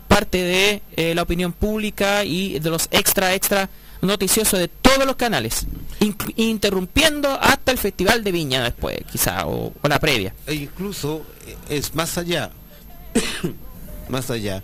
parte 0.08 0.38
de 0.42 0.82
eh, 0.96 1.14
la 1.14 1.22
opinión 1.22 1.52
pública 1.52 2.24
y 2.24 2.58
de 2.58 2.70
los 2.70 2.88
extra, 2.90 3.34
extra 3.34 3.68
noticiosos 4.02 4.58
de 4.58 4.68
todos 4.68 5.04
los 5.06 5.16
canales, 5.16 5.66
in- 6.00 6.16
interrumpiendo 6.36 7.30
hasta 7.40 7.70
el 7.72 7.78
Festival 7.78 8.24
de 8.24 8.32
Viña 8.32 8.62
después, 8.62 8.96
quizá, 9.10 9.46
o, 9.46 9.72
o 9.80 9.88
la 9.88 9.98
previa. 10.00 10.34
E 10.46 10.54
incluso 10.54 11.24
eh, 11.46 11.56
es 11.68 11.94
más 11.94 12.16
allá. 12.16 12.50
más 14.08 14.30
allá. 14.30 14.62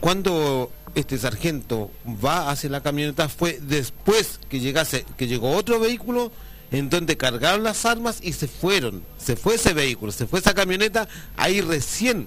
Cuando 0.00 0.70
este 0.94 1.18
sargento 1.18 1.90
va 2.24 2.50
hacia 2.50 2.70
la 2.70 2.82
camioneta 2.82 3.28
fue 3.28 3.58
después 3.60 4.38
que 4.48 4.60
llegase, 4.60 5.04
que 5.16 5.26
llegó 5.26 5.50
otro 5.50 5.80
vehículo 5.80 6.30
en 6.70 6.90
donde 6.90 7.16
cargaron 7.16 7.62
las 7.62 7.84
armas 7.84 8.18
y 8.22 8.32
se 8.32 8.48
fueron. 8.48 9.02
Se 9.18 9.36
fue 9.36 9.56
ese 9.56 9.74
vehículo, 9.74 10.12
se 10.12 10.26
fue 10.26 10.40
esa 10.40 10.54
camioneta, 10.54 11.08
ahí 11.36 11.60
recién. 11.60 12.26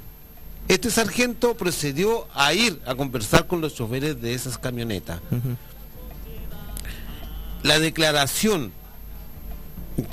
Este 0.68 0.92
sargento 0.92 1.56
procedió 1.56 2.28
a 2.34 2.54
ir 2.54 2.82
a 2.86 2.96
conversar 2.96 3.48
con 3.48 3.62
los 3.62 3.76
choferes 3.76 4.22
de 4.22 4.34
esas 4.34 4.58
camionetas. 4.58 5.22
La 7.64 7.80
declaración 7.80 8.72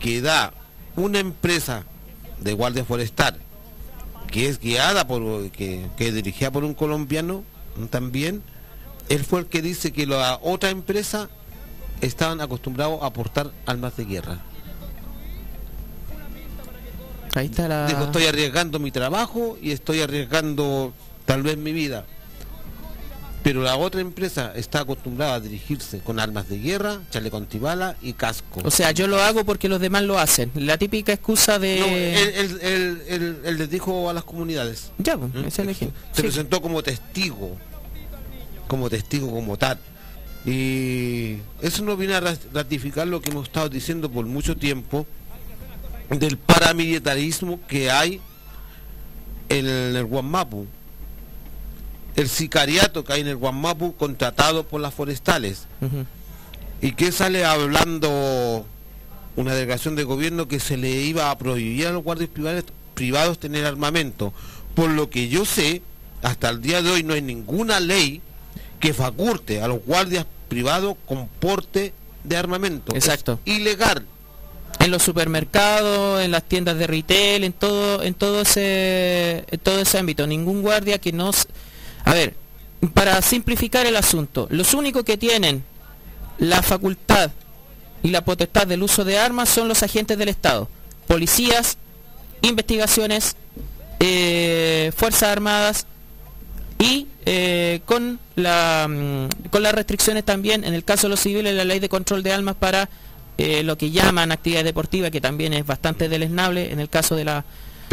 que 0.00 0.20
da 0.20 0.54
una 0.96 1.18
empresa 1.18 1.84
de 2.40 2.52
guardia 2.52 2.84
forestal 2.84 3.38
que 4.30 4.48
es 4.48 4.58
guiada 4.58 5.06
por 5.06 5.50
que, 5.50 5.86
que 5.96 6.10
dirigida 6.10 6.50
por 6.50 6.64
un 6.64 6.74
colombiano 6.74 7.44
también 7.90 8.42
él 9.08 9.24
fue 9.24 9.40
el 9.40 9.46
que 9.46 9.62
dice 9.62 9.92
que 9.92 10.06
la 10.06 10.38
otra 10.42 10.70
empresa 10.70 11.28
estaban 12.00 12.40
acostumbrados 12.40 13.02
a 13.02 13.06
aportar 13.06 13.50
armas 13.66 13.96
de 13.96 14.04
guerra. 14.04 14.38
Ahí 17.34 17.46
está 17.46 17.66
la... 17.66 17.86
dijo 17.86 18.04
estoy 18.04 18.26
arriesgando 18.26 18.78
mi 18.78 18.90
trabajo 18.90 19.58
y 19.60 19.72
estoy 19.72 20.00
arriesgando 20.00 20.92
tal 21.24 21.42
vez 21.42 21.56
mi 21.56 21.72
vida 21.72 22.06
pero 23.44 23.62
la 23.62 23.76
otra 23.76 24.00
empresa 24.00 24.52
está 24.56 24.80
acostumbrada 24.80 25.34
a 25.34 25.40
dirigirse 25.40 25.98
con 26.00 26.18
armas 26.18 26.48
de 26.48 26.58
guerra, 26.58 27.00
chaleco 27.10 27.36
antibala 27.36 27.94
y 28.02 28.14
casco. 28.14 28.62
O 28.64 28.70
sea, 28.70 28.90
yo 28.90 29.06
lo 29.06 29.20
hago 29.22 29.44
porque 29.44 29.68
los 29.68 29.80
demás 29.80 30.02
lo 30.02 30.18
hacen. 30.18 30.50
La 30.54 30.78
típica 30.78 31.12
excusa 31.12 31.58
de... 31.60 31.78
No, 31.78 31.86
él, 31.86 32.58
él- 33.06 33.38
él- 33.44 33.58
les 33.58 33.68
dijo 33.70 34.08
a 34.10 34.14
las 34.14 34.24
comunidades. 34.24 34.90
Ya, 34.98 35.16
pues, 35.18 35.32
¿Mm? 35.34 35.38
ese 35.40 35.48
es 35.48 35.58
el 35.58 35.68
ejemplo. 35.68 36.00
Se 36.12 36.16
Sí. 36.16 36.22
presentó 36.22 36.60
como 36.62 36.82
testigo, 36.82 37.56
como 38.66 38.88
testigo, 38.88 39.30
como 39.30 39.56
tal. 39.58 39.78
Y 40.46 41.36
eso 41.60 41.84
nos 41.84 41.98
viene 41.98 42.14
a 42.14 42.20
rat- 42.20 42.40
ratificar 42.52 43.06
lo 43.06 43.20
que 43.20 43.30
hemos 43.30 43.44
estado 43.48 43.68
diciendo 43.68 44.10
por 44.10 44.24
mucho 44.26 44.56
tiempo 44.56 45.06
del 46.08 46.38
paramilitarismo 46.38 47.60
que 47.66 47.90
hay 47.90 48.20
en 49.50 49.66
el 49.66 50.04
Guamapu. 50.06 50.66
El 52.16 52.28
sicariato 52.28 53.04
que 53.04 53.12
hay 53.12 53.20
en 53.20 53.28
el 53.28 53.36
Guamapu 53.36 53.94
contratado 53.96 54.64
por 54.64 54.80
las 54.80 54.94
forestales. 54.94 55.66
¿Y 56.80 56.92
qué 56.92 57.12
sale 57.12 57.44
hablando 57.44 58.66
una 59.36 59.54
delegación 59.54 59.96
de 59.96 60.04
gobierno 60.04 60.46
que 60.48 60.60
se 60.60 60.76
le 60.76 60.90
iba 60.90 61.30
a 61.30 61.38
prohibir 61.38 61.86
a 61.88 61.92
los 61.92 62.04
guardias 62.04 62.30
privados, 62.30 62.64
privados 62.94 63.38
tener 63.38 63.64
armamento? 63.66 64.32
Por 64.74 64.90
lo 64.90 65.10
que 65.10 65.28
yo 65.28 65.44
sé, 65.44 65.82
hasta 66.22 66.50
el 66.50 66.60
día 66.62 66.82
de 66.82 66.90
hoy 66.90 67.02
no 67.02 67.14
hay 67.14 67.22
ninguna 67.22 67.80
ley 67.80 68.20
que 68.80 68.92
faculte 68.94 69.62
a 69.62 69.68
los 69.68 69.82
guardias 69.84 70.26
privados 70.48 70.96
con 71.06 71.26
porte 71.28 71.92
de 72.22 72.36
armamento. 72.36 72.92
Es 72.94 73.04
Exacto. 73.06 73.40
ilegal. 73.44 74.06
en 74.80 74.90
los 74.90 75.02
supermercados, 75.02 76.20
en 76.20 76.30
las 76.30 76.42
tiendas 76.42 76.76
de 76.76 76.86
retail, 76.86 77.44
en 77.44 77.52
todo, 77.54 78.02
en 78.02 78.12
todo 78.14 78.42
ese, 78.42 79.44
en 79.50 79.58
todo 79.60 79.78
ese 79.80 79.98
ámbito. 79.98 80.26
Ningún 80.26 80.60
guardia 80.62 80.98
que 80.98 81.12
nos, 81.12 81.46
a 82.04 82.14
ver, 82.14 82.34
para 82.92 83.20
simplificar 83.22 83.86
el 83.86 83.96
asunto, 83.96 84.46
los 84.50 84.74
únicos 84.74 85.04
que 85.04 85.16
tienen 85.16 85.64
la 86.38 86.62
facultad 86.62 87.30
y 88.02 88.10
la 88.10 88.24
potestad 88.24 88.66
del 88.66 88.82
uso 88.82 89.04
de 89.04 89.18
armas 89.18 89.48
son 89.48 89.68
los 89.68 89.82
agentes 89.82 90.18
del 90.18 90.28
Estado, 90.28 90.68
policías, 91.06 91.78
investigaciones, 92.42 93.36
eh, 94.00 94.92
fuerzas 94.94 95.30
armadas 95.30 95.86
y 96.78 97.06
eh, 97.24 97.80
mm, 97.86 99.48
con 99.50 99.62
las 99.62 99.72
restricciones 99.74 100.24
también 100.24 100.64
en 100.64 100.74
el 100.74 100.84
caso 100.84 101.06
de 101.06 101.12
los 101.12 101.20
civiles 101.20 101.54
la 101.54 101.64
ley 101.64 101.78
de 101.78 101.88
control 101.88 102.22
de 102.22 102.32
armas 102.32 102.56
para 102.56 102.90
eh, 103.38 103.62
lo 103.62 103.78
que 103.78 103.90
llaman 103.90 104.30
actividad 104.32 104.64
deportiva 104.64 105.10
que 105.10 105.20
también 105.20 105.54
es 105.54 105.64
bastante 105.64 106.08
deleznable 106.08 106.70
en 106.72 106.80
el 106.80 106.88
caso 106.90 107.16
de 107.16 107.24
la 107.24 107.44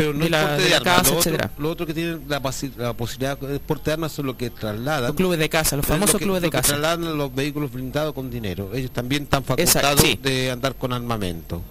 Pero 0.01 0.13
no 0.13 0.23
de 0.25 0.29
la, 0.29 0.57
de 0.57 0.75
armas. 0.75 0.81
casa, 0.83 1.29
Lo 1.57 1.69
otro, 1.69 1.85
lo 1.85 1.87
que 1.87 1.93
tienen 1.93 2.21
la, 2.27 2.39
posibilidad 2.41 3.37
de 3.39 3.59
porte 3.59 3.85
de 3.89 3.93
armas 3.93 4.11
son 4.11 4.25
los 4.27 4.35
que 4.35 4.49
trasladan. 4.49 5.07
los 5.07 5.15
clubes 5.15 5.39
de 5.39 5.49
casa 5.49 5.75
los 5.75 5.87
lo 5.87 5.93
famosos 5.93 6.17
que- 6.19 6.23
clubes 6.25 6.41
de 6.41 6.47
lo 6.47 6.51
que 6.51 6.57
casa 6.57 6.69
trasladan 6.69 7.17
los 7.17 7.33
vehículos 7.35 7.71
blindados 7.71 8.13
con 8.13 8.29
dinero. 8.29 8.71
Ellos 8.73 8.91
también 8.91 9.23
están 9.23 9.43
facultados 9.43 10.01
sí. 10.01 10.19
de 10.21 10.51
andar 10.51 10.75
con 10.75 10.93
armamento. 10.93 11.61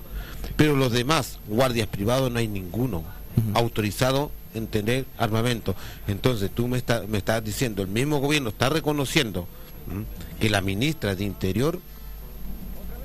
Pero 0.56 0.76
los 0.76 0.92
demás, 0.92 1.38
guardias 1.48 1.88
privados, 1.88 2.30
no 2.30 2.38
hay 2.38 2.48
ninguno 2.48 3.02
autorizado 3.54 4.30
en 4.54 4.66
tener 4.66 5.06
armamento. 5.18 5.74
Entonces 6.08 6.50
tú 6.54 6.66
me, 6.68 6.76
está- 6.78 7.04
me 7.08 7.18
estás 7.18 7.42
diciendo, 7.44 7.82
el 7.82 7.88
mismo 7.88 8.18
gobierno 8.18 8.48
está 8.50 8.68
reconociendo 8.68 9.46
¿m? 9.90 10.04
que 10.40 10.50
la 10.50 10.60
ministra 10.60 11.14
de 11.14 11.24
Interior 11.24 11.78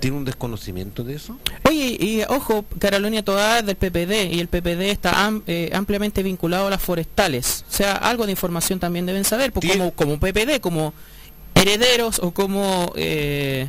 tiene 0.06 0.18
un 0.18 0.26
desconocimiento 0.26 1.04
de 1.04 1.16
eso. 1.16 1.36
Oye, 1.68 1.98
y 2.00 2.22
ojo, 2.30 2.64
Carolina 2.78 3.24
es 3.26 3.66
del 3.66 3.76
PPD 3.76 4.32
y 4.36 4.40
el 4.40 4.48
PPD 4.48 4.92
está 4.92 5.26
am- 5.26 5.42
eh, 5.48 5.72
ampliamente 5.74 6.22
vinculado 6.22 6.68
a 6.68 6.70
las 6.70 6.80
forestales. 6.84 7.66
O 7.68 7.74
sea, 7.74 7.94
algo 7.94 8.28
de 8.28 8.32
información 8.32 8.80
también 8.80 9.08
deben 9.08 9.24
saber, 9.24 9.52
pues, 9.52 9.62
Tiene- 9.62 9.80
como, 9.80 9.92
como 9.96 10.20
PPD, 10.20 10.60
como 10.62 10.94
herederos 11.56 12.20
o 12.20 12.30
como 12.36 12.94
eh, 12.96 13.68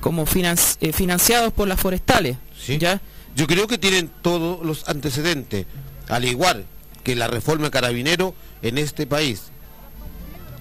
como 0.00 0.22
eh, 0.22 0.92
financiados 0.94 1.52
por 1.52 1.68
las 1.68 1.78
forestales. 1.78 2.38
Sí. 2.58 2.78
¿ya? 2.78 3.02
Yo 3.36 3.46
creo 3.46 3.66
que 3.68 3.76
tienen 3.76 4.10
todos 4.22 4.64
los 4.64 4.88
antecedentes, 4.88 5.66
al 6.08 6.24
igual 6.24 6.64
que 7.04 7.14
la 7.16 7.28
reforma 7.28 7.70
carabinero 7.70 8.34
en 8.62 8.78
este 8.78 9.06
país, 9.06 9.42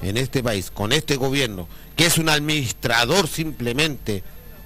en 0.02 0.18
este 0.18 0.44
país, 0.44 0.70
con 0.72 0.92
este 0.92 1.16
gobierno, 1.16 1.70
que 1.96 2.06
es 2.06 2.18
un 2.18 2.28
administrador 2.28 3.30
simplemente 3.30 4.24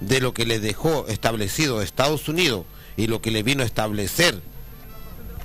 de 0.08 0.20
lo 0.22 0.34
que 0.34 0.46
le 0.46 0.60
dejó 0.60 1.08
establecido 1.08 1.82
Estados 1.82 2.28
Unidos 2.28 2.66
y 2.98 3.08
lo 3.08 3.22
que 3.22 3.32
le 3.32 3.44
vino 3.44 3.64
a 3.64 3.66
establecer 3.66 4.40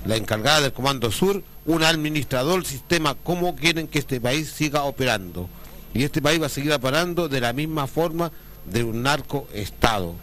la 0.05 0.15
encargada 0.15 0.61
del 0.61 0.73
Comando 0.73 1.11
Sur, 1.11 1.43
un 1.65 1.83
administrador 1.83 2.55
del 2.55 2.65
sistema, 2.65 3.15
cómo 3.15 3.55
quieren 3.55 3.87
que 3.87 3.99
este 3.99 4.21
país 4.21 4.49
siga 4.49 4.83
operando. 4.83 5.49
Y 5.93 6.03
este 6.03 6.21
país 6.21 6.41
va 6.41 6.45
a 6.45 6.49
seguir 6.49 6.71
operando 6.71 7.27
de 7.27 7.41
la 7.41 7.51
misma 7.53 7.87
forma 7.87 8.31
de 8.65 8.83
un 8.83 9.01
narcoestado. 9.03 10.15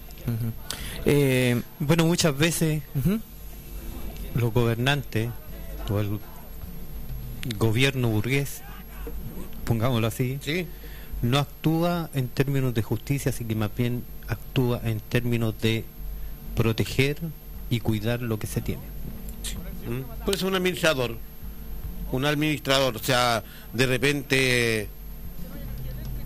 Eh, 1.05 1.61
Bueno, 1.79 2.07
muchas 2.07 2.37
veces 2.37 2.83
los 4.35 4.53
gobernantes 4.53 5.31
o 5.91 6.01
el 6.01 6.19
gobierno 7.59 8.09
burgués, 8.09 8.63
pongámoslo 9.65 10.07
así, 10.07 10.39
¿Sí? 10.43 10.67
no 11.23 11.39
actúa 11.39 12.11
en 12.15 12.29
términos 12.29 12.75
de 12.75 12.83
justicia, 12.83 13.31
sino 13.33 13.49
que 13.49 13.55
más 13.55 13.71
bien 13.77 14.03
actúa 14.29 14.81
en 14.85 15.01
términos 15.01 15.55
de 15.61 15.85
proteger 16.55 17.19
y 17.71 17.81
cuidar 17.81 18.23
lo 18.23 18.39
que 18.39 18.47
se 18.47 18.61
tiene. 18.61 18.83
¿Mm? 19.89 20.25
Por 20.25 20.35
eso 20.35 20.47
un 20.47 20.55
administrador, 20.55 21.17
un 22.13 22.25
administrador, 22.25 22.97
o 22.97 22.99
sea, 22.99 23.43
de 23.73 23.87
repente, 23.87 24.89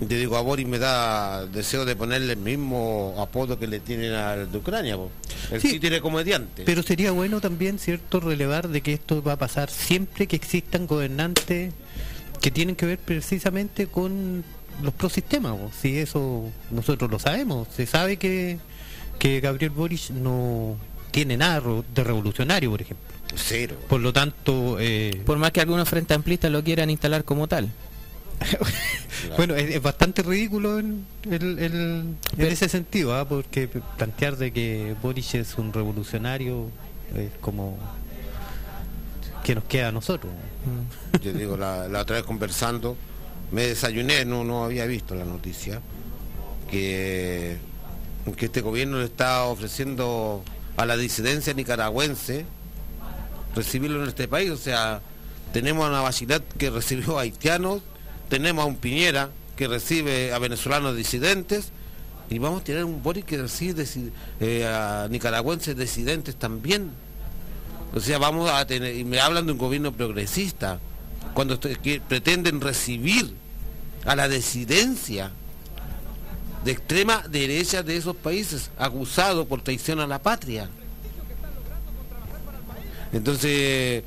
te 0.06 0.16
digo, 0.16 0.36
a 0.36 0.40
Boris 0.40 0.66
me 0.66 0.78
da 0.78 1.46
deseo 1.46 1.84
de 1.84 1.94
ponerle 1.96 2.32
el 2.34 2.38
mismo 2.38 3.14
apodo 3.18 3.58
que 3.58 3.66
le 3.66 3.80
tienen 3.80 4.12
al 4.12 4.50
de 4.50 4.58
Ucrania, 4.58 4.96
po. 4.96 5.10
el 5.50 5.60
Sí. 5.60 5.72
títere 5.72 6.00
comediante. 6.00 6.62
Pero 6.64 6.82
sería 6.82 7.10
bueno 7.12 7.40
también, 7.40 7.78
¿cierto?, 7.78 8.20
relevar 8.20 8.68
de 8.68 8.80
que 8.80 8.92
esto 8.94 9.22
va 9.22 9.32
a 9.32 9.36
pasar 9.36 9.68
siempre 9.70 10.26
que 10.26 10.36
existan 10.36 10.86
gobernantes 10.86 11.72
que 12.40 12.50
tienen 12.50 12.76
que 12.76 12.86
ver 12.86 12.98
precisamente 12.98 13.86
con 13.88 14.42
los 14.82 14.94
prosistemas. 14.94 15.56
Si 15.80 15.98
eso 15.98 16.50
nosotros 16.70 17.10
lo 17.10 17.18
sabemos, 17.18 17.68
se 17.74 17.86
sabe 17.86 18.16
que, 18.16 18.58
que 19.18 19.40
Gabriel 19.40 19.70
Boric 19.70 20.10
no 20.10 20.76
tiene 21.10 21.36
nada 21.36 21.60
de 21.94 22.04
revolucionario, 22.04 22.70
por 22.70 22.82
ejemplo. 22.82 23.06
Cero. 23.36 23.76
Por 23.88 24.00
lo 24.00 24.12
tanto, 24.12 24.76
eh, 24.80 25.22
Por 25.26 25.38
más 25.38 25.52
que 25.52 25.60
algunos 25.60 25.88
frente 25.88 26.14
amplistas 26.14 26.50
lo 26.50 26.62
quieran 26.64 26.90
instalar 26.90 27.24
como 27.24 27.46
tal. 27.48 27.70
bueno, 29.36 29.54
es, 29.54 29.74
es 29.74 29.82
bastante 29.82 30.22
ridículo 30.22 30.78
en, 30.78 31.04
el- 31.30 31.58
el- 31.58 32.14
en 32.38 32.46
ese 32.46 32.68
sentido, 32.68 33.14
¿ah? 33.14 33.28
porque 33.28 33.68
plantear 33.68 34.36
de 34.36 34.50
que 34.52 34.94
Boric 35.02 35.34
es 35.34 35.56
un 35.58 35.72
revolucionario 35.72 36.70
es 37.14 37.30
como 37.40 37.76
que 39.44 39.54
nos 39.54 39.64
queda 39.64 39.88
a 39.88 39.92
nosotros. 39.92 40.32
Yo 41.22 41.32
digo, 41.32 41.56
la, 41.56 41.88
la 41.88 42.00
otra 42.00 42.16
vez 42.16 42.24
conversando, 42.24 42.96
me 43.52 43.66
desayuné, 43.66 44.24
no, 44.24 44.44
no 44.44 44.64
había 44.64 44.86
visto 44.86 45.14
la 45.14 45.24
noticia, 45.24 45.80
que, 46.70 47.58
que 48.36 48.46
este 48.46 48.60
gobierno 48.60 48.98
le 48.98 49.06
está 49.06 49.44
ofreciendo 49.44 50.44
a 50.76 50.86
la 50.86 50.96
disidencia 50.96 51.52
nicaragüense 51.52 52.46
recibirlo 53.54 54.02
en 54.02 54.08
este 54.08 54.28
país. 54.28 54.50
O 54.50 54.56
sea, 54.56 55.00
tenemos 55.52 55.92
a 55.92 56.00
Bachelet 56.00 56.42
que 56.56 56.70
recibió 56.70 57.18
a 57.18 57.22
haitianos, 57.22 57.82
tenemos 58.28 58.64
a 58.64 58.66
un 58.66 58.76
Piñera 58.76 59.30
que 59.56 59.68
recibe 59.68 60.32
a 60.32 60.38
venezolanos 60.38 60.96
disidentes, 60.96 61.72
y 62.30 62.38
vamos 62.38 62.60
a 62.60 62.64
tener 62.64 62.84
un 62.84 63.02
Boris 63.02 63.24
que 63.24 63.36
recibe 63.36 63.84
eh, 64.38 64.64
a 64.64 65.08
nicaragüenses 65.10 65.76
disidentes 65.76 66.36
también. 66.36 66.92
O 67.92 67.98
sea, 67.98 68.18
vamos 68.18 68.48
a 68.48 68.64
tener, 68.66 68.94
y 68.96 69.04
me 69.04 69.18
hablan 69.18 69.46
de 69.46 69.52
un 69.52 69.58
gobierno 69.58 69.92
progresista, 69.92 70.78
cuando 71.34 71.58
pretenden 71.60 72.60
recibir 72.60 73.34
a 74.04 74.16
la 74.16 74.28
disidencia 74.28 75.30
de 76.64 76.72
extrema 76.72 77.24
derecha 77.28 77.82
de 77.82 77.96
esos 77.96 78.16
países, 78.16 78.70
acusado 78.76 79.46
por 79.46 79.62
traición 79.62 80.00
a 80.00 80.06
la 80.06 80.20
patria. 80.20 80.68
Entonces, 83.12 84.04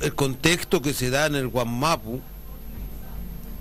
el 0.00 0.14
contexto 0.14 0.82
que 0.82 0.92
se 0.92 1.10
da 1.10 1.26
en 1.26 1.36
el 1.36 1.48
Guamapu 1.48 2.20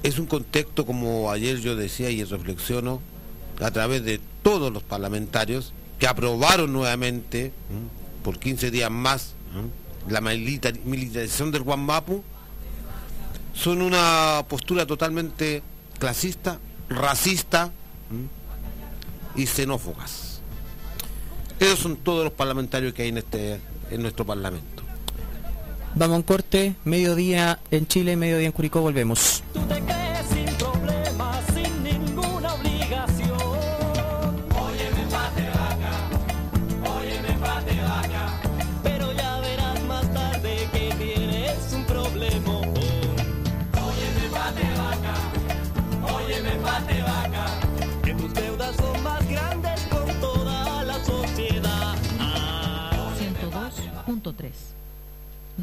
es 0.03 0.19
un 0.19 0.27
contexto, 0.27 0.85
como 0.85 1.31
ayer 1.31 1.59
yo 1.59 1.75
decía 1.75 2.09
y 2.09 2.23
reflexiono, 2.23 3.01
a 3.61 3.71
través 3.71 4.03
de 4.03 4.19
todos 4.43 4.71
los 4.71 4.83
parlamentarios 4.83 5.73
que 5.99 6.07
aprobaron 6.07 6.71
nuevamente, 6.73 7.51
por 8.23 8.39
15 8.39 8.71
días 8.71 8.91
más. 8.91 9.33
La 10.09 10.21
milita- 10.21 10.71
militarización 10.85 11.51
del 11.51 11.63
Guamapu, 11.63 12.23
son 13.53 13.81
una 13.81 14.43
postura 14.47 14.85
totalmente 14.85 15.63
clasista, 15.99 16.59
racista 16.89 17.71
¿m? 18.11 18.27
y 19.35 19.45
xenófobas. 19.47 20.39
Esos 21.59 21.79
son 21.79 21.95
todos 21.97 22.23
los 22.25 22.33
parlamentarios 22.33 22.93
que 22.93 23.03
hay 23.03 23.09
en 23.09 23.17
este 23.19 23.59
en 23.91 24.01
nuestro 24.01 24.25
parlamento. 24.25 24.83
Vamos 25.95 26.15
a 26.15 26.17
un 26.17 26.23
corte, 26.23 26.75
mediodía 26.83 27.59
en 27.71 27.87
Chile, 27.87 28.17
mediodía 28.17 28.47
en 28.47 28.51
Curicó, 28.51 28.81
volvemos. 28.81 29.41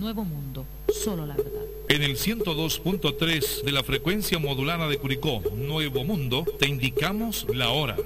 Nuevo 0.02 0.24
Mundo, 0.24 0.66
solo 0.92 1.24
la 1.26 1.36
verdad. 1.36 1.62
En 1.88 2.02
el 2.02 2.16
102.3 2.16 3.62
de 3.62 3.70
la 3.70 3.84
frecuencia 3.84 4.40
modulada 4.40 4.88
de 4.88 4.98
Curicó, 4.98 5.40
Nuevo 5.54 6.02
Mundo, 6.02 6.44
te 6.58 6.66
indicamos 6.66 7.46
la 7.54 7.68
hora. 7.68 7.96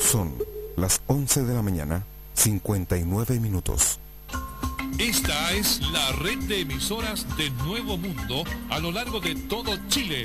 Son 0.00 0.34
las 0.76 1.00
11 1.06 1.44
de 1.44 1.54
la 1.54 1.62
mañana, 1.62 2.04
59 2.34 3.38
minutos. 3.38 4.00
Esta 4.98 5.54
es 5.54 5.80
la 5.92 6.12
red 6.16 6.38
de 6.48 6.62
emisoras 6.62 7.24
de 7.36 7.48
Nuevo 7.50 7.96
Mundo 7.96 8.42
a 8.68 8.80
lo 8.80 8.90
largo 8.90 9.20
de 9.20 9.36
todo 9.36 9.78
Chile. 9.86 10.24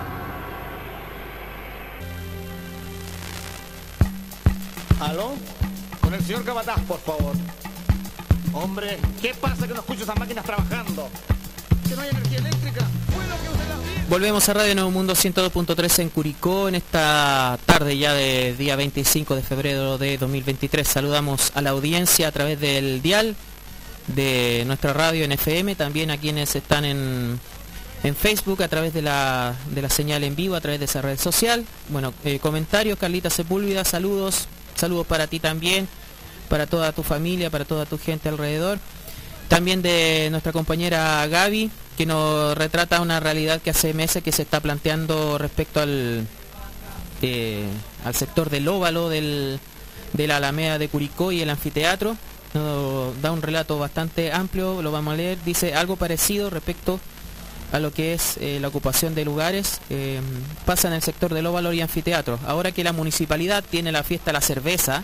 ¿Aló? 5.01 5.31
Con 5.99 6.13
el 6.13 6.23
señor 6.23 6.45
Capataz, 6.45 6.79
por 6.81 6.99
favor. 6.99 7.33
Hombre, 8.53 8.99
¿qué 9.19 9.33
pasa 9.33 9.67
que 9.67 9.73
no 9.73 9.79
escucho 9.79 10.03
esas 10.03 10.17
máquinas 10.19 10.45
trabajando? 10.45 11.09
Que 11.89 11.95
no 11.95 12.03
hay 12.03 12.09
energía 12.09 12.37
eléctrica. 12.37 12.87
Bueno 13.15 13.35
que 13.41 13.49
usen 13.49 13.69
las 13.69 13.83
viejas. 13.83 14.09
Volvemos 14.09 14.47
a 14.47 14.53
Radio 14.53 14.75
Nuevo 14.75 14.91
Mundo 14.91 15.13
102.3 15.13 15.99
en 16.03 16.09
Curicó 16.09 16.69
en 16.69 16.75
esta 16.75 17.57
tarde 17.65 17.97
ya 17.97 18.13
de 18.13 18.53
día 18.55 18.75
25 18.75 19.35
de 19.35 19.41
febrero 19.41 19.97
de 19.97 20.19
2023. 20.19 20.87
Saludamos 20.87 21.51
a 21.55 21.63
la 21.63 21.71
audiencia 21.71 22.27
a 22.27 22.31
través 22.31 22.59
del 22.59 23.01
dial 23.01 23.35
de 24.05 24.65
nuestra 24.67 24.93
radio 24.93 25.25
en 25.25 25.31
FM, 25.31 25.73
también 25.73 26.11
a 26.11 26.17
quienes 26.17 26.55
están 26.55 26.85
en, 26.85 27.39
en 28.03 28.15
Facebook 28.15 28.61
a 28.61 28.67
través 28.67 28.93
de 28.93 29.01
la, 29.01 29.55
de 29.71 29.81
la 29.81 29.89
señal 29.89 30.23
en 30.23 30.35
vivo, 30.35 30.53
a 30.55 30.61
través 30.61 30.79
de 30.79 30.85
esa 30.85 31.01
red 31.01 31.17
social. 31.17 31.65
Bueno, 31.89 32.13
eh, 32.23 32.37
comentarios, 32.37 32.99
Carlita 32.99 33.31
Sepúlveda, 33.31 33.83
saludos, 33.83 34.47
saludos 34.81 35.07
para 35.07 35.27
ti 35.27 35.39
también, 35.39 35.87
para 36.49 36.67
toda 36.67 36.91
tu 36.91 37.03
familia, 37.03 37.49
para 37.49 37.65
toda 37.65 37.85
tu 37.85 37.97
gente 37.97 38.29
alrededor. 38.29 38.79
También 39.47 39.81
de 39.81 40.29
nuestra 40.31 40.51
compañera 40.51 41.25
Gaby, 41.27 41.71
que 41.97 42.05
nos 42.05 42.57
retrata 42.57 43.01
una 43.01 43.19
realidad 43.19 43.61
que 43.61 43.69
hace 43.69 43.93
meses 43.93 44.23
que 44.23 44.31
se 44.31 44.41
está 44.43 44.59
planteando 44.59 45.37
respecto 45.37 45.81
al, 45.81 46.25
eh, 47.21 47.67
al 48.05 48.15
sector 48.15 48.49
del 48.49 48.67
óvalo 48.67 49.09
del, 49.09 49.59
de 50.13 50.27
la 50.27 50.37
Alameda 50.37 50.77
de 50.77 50.87
Curicó 50.87 51.31
y 51.31 51.41
el 51.41 51.49
anfiteatro. 51.49 52.15
Da 52.53 53.31
un 53.31 53.41
relato 53.41 53.79
bastante 53.79 54.31
amplio, 54.31 54.81
lo 54.81 54.91
vamos 54.91 55.13
a 55.13 55.17
leer. 55.17 55.37
Dice 55.45 55.73
algo 55.73 55.95
parecido 55.95 56.49
respecto 56.49 56.99
lo 57.79 57.93
que 57.93 58.13
es 58.13 58.37
eh, 58.37 58.59
la 58.59 58.67
ocupación 58.67 59.15
de 59.15 59.23
lugares. 59.25 59.79
eh, 59.89 60.19
pasa 60.65 60.87
en 60.87 60.93
el 60.93 61.01
sector 61.01 61.33
del 61.33 61.45
óvalo 61.45 61.71
y 61.73 61.81
anfiteatro. 61.81 62.39
Ahora 62.45 62.71
que 62.71 62.83
la 62.83 62.91
municipalidad 62.93 63.63
tiene 63.63 63.91
la 63.91 64.03
fiesta 64.03 64.33
la 64.33 64.41
cerveza, 64.41 65.03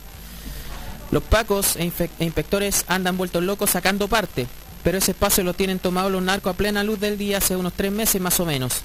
los 1.12 1.24
pacos 1.24 1.78
e, 1.78 1.92
e 2.20 2.26
inspectores 2.26 2.84
andan 2.88 3.18
vueltos 3.18 3.44
locos 3.44 3.70
sacando 3.70 4.08
parte, 4.08 4.48
pero 4.84 4.98
ese 4.98 5.12
espacio 5.12 5.44
lo 5.44 5.54
tienen 5.54 5.80
tomado 5.80 6.10
los 6.10 6.22
narcos 6.22 6.54
a 6.54 6.58
plena 6.58 6.84
luz 6.84 7.00
del 7.00 7.18
día 7.18 7.38
hace 7.38 7.56
unos 7.56 7.74
tres 7.74 7.92
meses 7.92 8.22
más 8.22 8.40
o 8.40 8.46
menos. 8.46 8.82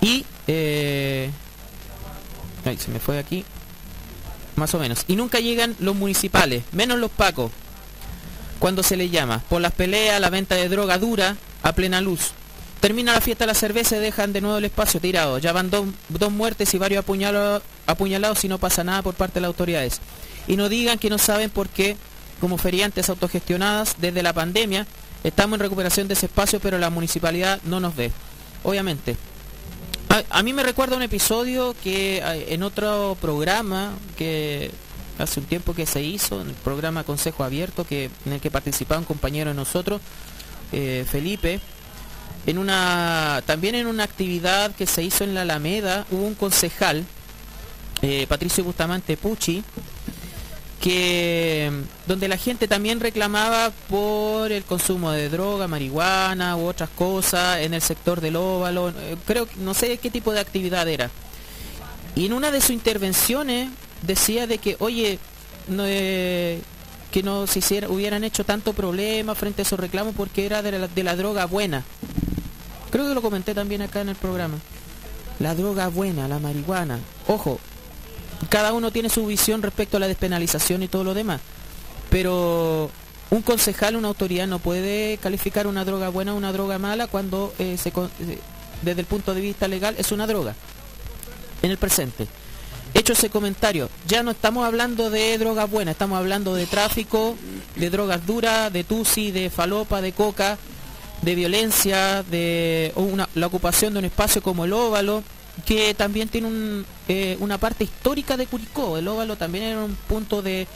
Y... 0.00 0.24
eh, 0.46 1.30
ay, 2.64 2.78
se 2.78 2.90
me 2.90 3.00
fue 3.00 3.18
aquí. 3.18 3.44
Más 4.56 4.74
o 4.74 4.78
menos. 4.78 5.04
Y 5.08 5.16
nunca 5.16 5.40
llegan 5.40 5.76
los 5.78 5.94
municipales, 5.94 6.64
menos 6.72 6.98
los 6.98 7.10
pacos, 7.10 7.50
cuando 8.58 8.82
se 8.82 8.96
les 8.96 9.10
llama. 9.10 9.42
Por 9.48 9.60
las 9.60 9.72
peleas, 9.72 10.20
la 10.20 10.28
venta 10.28 10.54
de 10.54 10.68
droga 10.68 10.98
dura, 10.98 11.36
a 11.62 11.72
plena 11.72 12.00
luz. 12.00 12.32
Termina 12.80 13.12
la 13.12 13.20
fiesta 13.20 13.44
de 13.44 13.48
la 13.48 13.54
cerveza 13.54 13.96
y 13.96 14.00
dejan 14.00 14.32
de 14.32 14.40
nuevo 14.40 14.56
el 14.56 14.64
espacio 14.64 15.00
tirado. 15.00 15.38
Ya 15.38 15.52
van 15.52 15.70
dos, 15.70 15.84
muertes 16.32 16.72
y 16.72 16.78
varios 16.78 17.04
apuñalados 17.86 18.44
y 18.44 18.48
no 18.48 18.58
pasa 18.58 18.84
nada 18.84 19.02
por 19.02 19.14
parte 19.14 19.34
de 19.34 19.42
las 19.42 19.48
autoridades. 19.48 20.00
Y 20.48 20.56
no 20.56 20.70
digan 20.70 20.98
que 20.98 21.10
no 21.10 21.18
saben 21.18 21.50
por 21.50 21.68
qué, 21.68 21.98
como 22.40 22.56
feriantes 22.56 23.10
autogestionadas 23.10 23.96
desde 23.98 24.22
la 24.22 24.32
pandemia, 24.32 24.86
estamos 25.24 25.56
en 25.56 25.60
recuperación 25.60 26.08
de 26.08 26.14
ese 26.14 26.26
espacio, 26.26 26.58
pero 26.58 26.78
la 26.78 26.88
municipalidad 26.88 27.60
no 27.64 27.80
nos 27.80 27.94
ve. 27.94 28.10
Obviamente. 28.64 29.16
A, 30.30 30.42
mí 30.42 30.52
me 30.52 30.64
recuerda 30.64 30.96
un 30.96 31.02
episodio 31.02 31.76
que 31.84 32.20
en 32.48 32.64
otro 32.64 33.16
programa 33.20 33.92
que 34.16 34.72
hace 35.18 35.38
un 35.38 35.46
tiempo 35.46 35.74
que 35.74 35.86
se 35.86 36.02
hizo, 36.02 36.40
en 36.40 36.48
el 36.48 36.54
programa 36.54 37.04
Consejo 37.04 37.44
Abierto, 37.44 37.84
que, 37.84 38.10
en 38.26 38.32
el 38.32 38.40
que 38.40 38.50
participaba 38.50 38.98
un 38.98 39.04
compañero 39.04 39.50
de 39.50 39.56
nosotros, 39.56 40.00
eh, 40.72 41.04
Felipe, 41.10 41.60
en 42.46 42.58
una 42.58 43.42
también 43.46 43.74
en 43.74 43.86
una 43.86 44.04
actividad 44.04 44.74
que 44.74 44.86
se 44.86 45.02
hizo 45.02 45.24
en 45.24 45.34
la 45.34 45.42
Alameda 45.42 46.06
hubo 46.10 46.24
un 46.24 46.34
concejal 46.34 47.04
eh, 48.02 48.26
Patricio 48.28 48.64
Bustamante 48.64 49.16
Pucci 49.16 49.62
que 50.80 51.70
donde 52.06 52.26
la 52.28 52.38
gente 52.38 52.66
también 52.66 53.00
reclamaba 53.00 53.70
por 53.88 54.50
el 54.50 54.64
consumo 54.64 55.10
de 55.10 55.28
droga, 55.28 55.68
marihuana 55.68 56.56
u 56.56 56.66
otras 56.66 56.88
cosas 56.88 57.58
en 57.60 57.74
el 57.74 57.82
sector 57.82 58.22
del 58.22 58.36
óvalo, 58.36 58.88
eh, 58.88 59.16
creo 59.26 59.46
que 59.46 59.56
no 59.58 59.74
sé 59.74 59.98
qué 59.98 60.10
tipo 60.10 60.32
de 60.32 60.40
actividad 60.40 60.88
era. 60.88 61.10
Y 62.16 62.26
en 62.26 62.32
una 62.32 62.50
de 62.50 62.60
sus 62.60 62.70
intervenciones 62.70 63.68
decía 64.02 64.46
de 64.46 64.58
que, 64.58 64.76
oye, 64.80 65.18
no, 65.68 65.84
que 67.10 67.22
no 67.22 67.46
se 67.46 67.58
hiciera, 67.58 67.88
hubieran 67.88 68.24
hecho 68.24 68.44
tanto 68.44 68.72
problema 68.72 69.34
frente 69.34 69.62
a 69.62 69.64
esos 69.64 69.80
reclamos 69.80 70.14
porque 70.14 70.46
era 70.46 70.62
de 70.62 70.72
la, 70.72 70.88
de 70.88 71.02
la 71.02 71.16
droga 71.16 71.46
buena. 71.46 71.84
Creo 72.90 73.08
que 73.08 73.14
lo 73.14 73.22
comenté 73.22 73.54
también 73.54 73.82
acá 73.82 74.00
en 74.00 74.10
el 74.10 74.16
programa. 74.16 74.56
La 75.38 75.54
droga 75.54 75.88
buena, 75.88 76.28
la 76.28 76.38
marihuana. 76.38 76.98
Ojo, 77.26 77.58
cada 78.48 78.72
uno 78.72 78.90
tiene 78.90 79.08
su 79.08 79.26
visión 79.26 79.62
respecto 79.62 79.96
a 79.96 80.00
la 80.00 80.08
despenalización 80.08 80.82
y 80.82 80.88
todo 80.88 81.04
lo 81.04 81.14
demás. 81.14 81.40
Pero 82.10 82.90
un 83.30 83.42
concejal, 83.42 83.96
una 83.96 84.08
autoridad 84.08 84.46
no 84.46 84.58
puede 84.58 85.18
calificar 85.18 85.66
una 85.66 85.84
droga 85.84 86.08
buena 86.08 86.34
o 86.34 86.36
una 86.36 86.52
droga 86.52 86.78
mala 86.78 87.06
cuando 87.06 87.54
eh, 87.58 87.76
eh, 87.84 88.38
desde 88.82 89.00
el 89.00 89.06
punto 89.06 89.34
de 89.34 89.40
vista 89.40 89.68
legal 89.68 89.94
es 89.98 90.10
una 90.10 90.26
droga. 90.26 90.54
En 91.62 91.70
el 91.70 91.78
presente. 91.78 92.26
Hecho 92.92 93.12
ese 93.12 93.30
comentario, 93.30 93.88
ya 94.08 94.22
no 94.22 94.32
estamos 94.32 94.66
hablando 94.66 95.10
de 95.10 95.38
drogas 95.38 95.70
buenas, 95.70 95.92
estamos 95.92 96.18
hablando 96.18 96.54
de 96.56 96.66
tráfico, 96.66 97.36
de 97.76 97.88
drogas 97.88 98.26
duras, 98.26 98.72
de 98.72 98.82
tusi, 98.82 99.30
de 99.30 99.48
falopa, 99.48 100.00
de 100.00 100.12
coca, 100.12 100.58
de 101.22 101.34
violencia, 101.36 102.24
de 102.24 102.92
la 103.34 103.46
ocupación 103.46 103.92
de 103.92 104.00
un 104.00 104.04
espacio 104.06 104.42
como 104.42 104.64
el 104.64 104.72
óvalo, 104.72 105.22
que 105.64 105.94
también 105.94 106.28
tiene 106.28 106.84
eh, 107.06 107.36
una 107.38 107.58
parte 107.58 107.84
histórica 107.84 108.36
de 108.36 108.46
Curicó. 108.46 108.98
El 108.98 109.06
óvalo 109.06 109.36
también 109.36 109.64
era 109.64 109.84
un 109.84 109.94
punto 109.94 110.42
de 110.42 110.66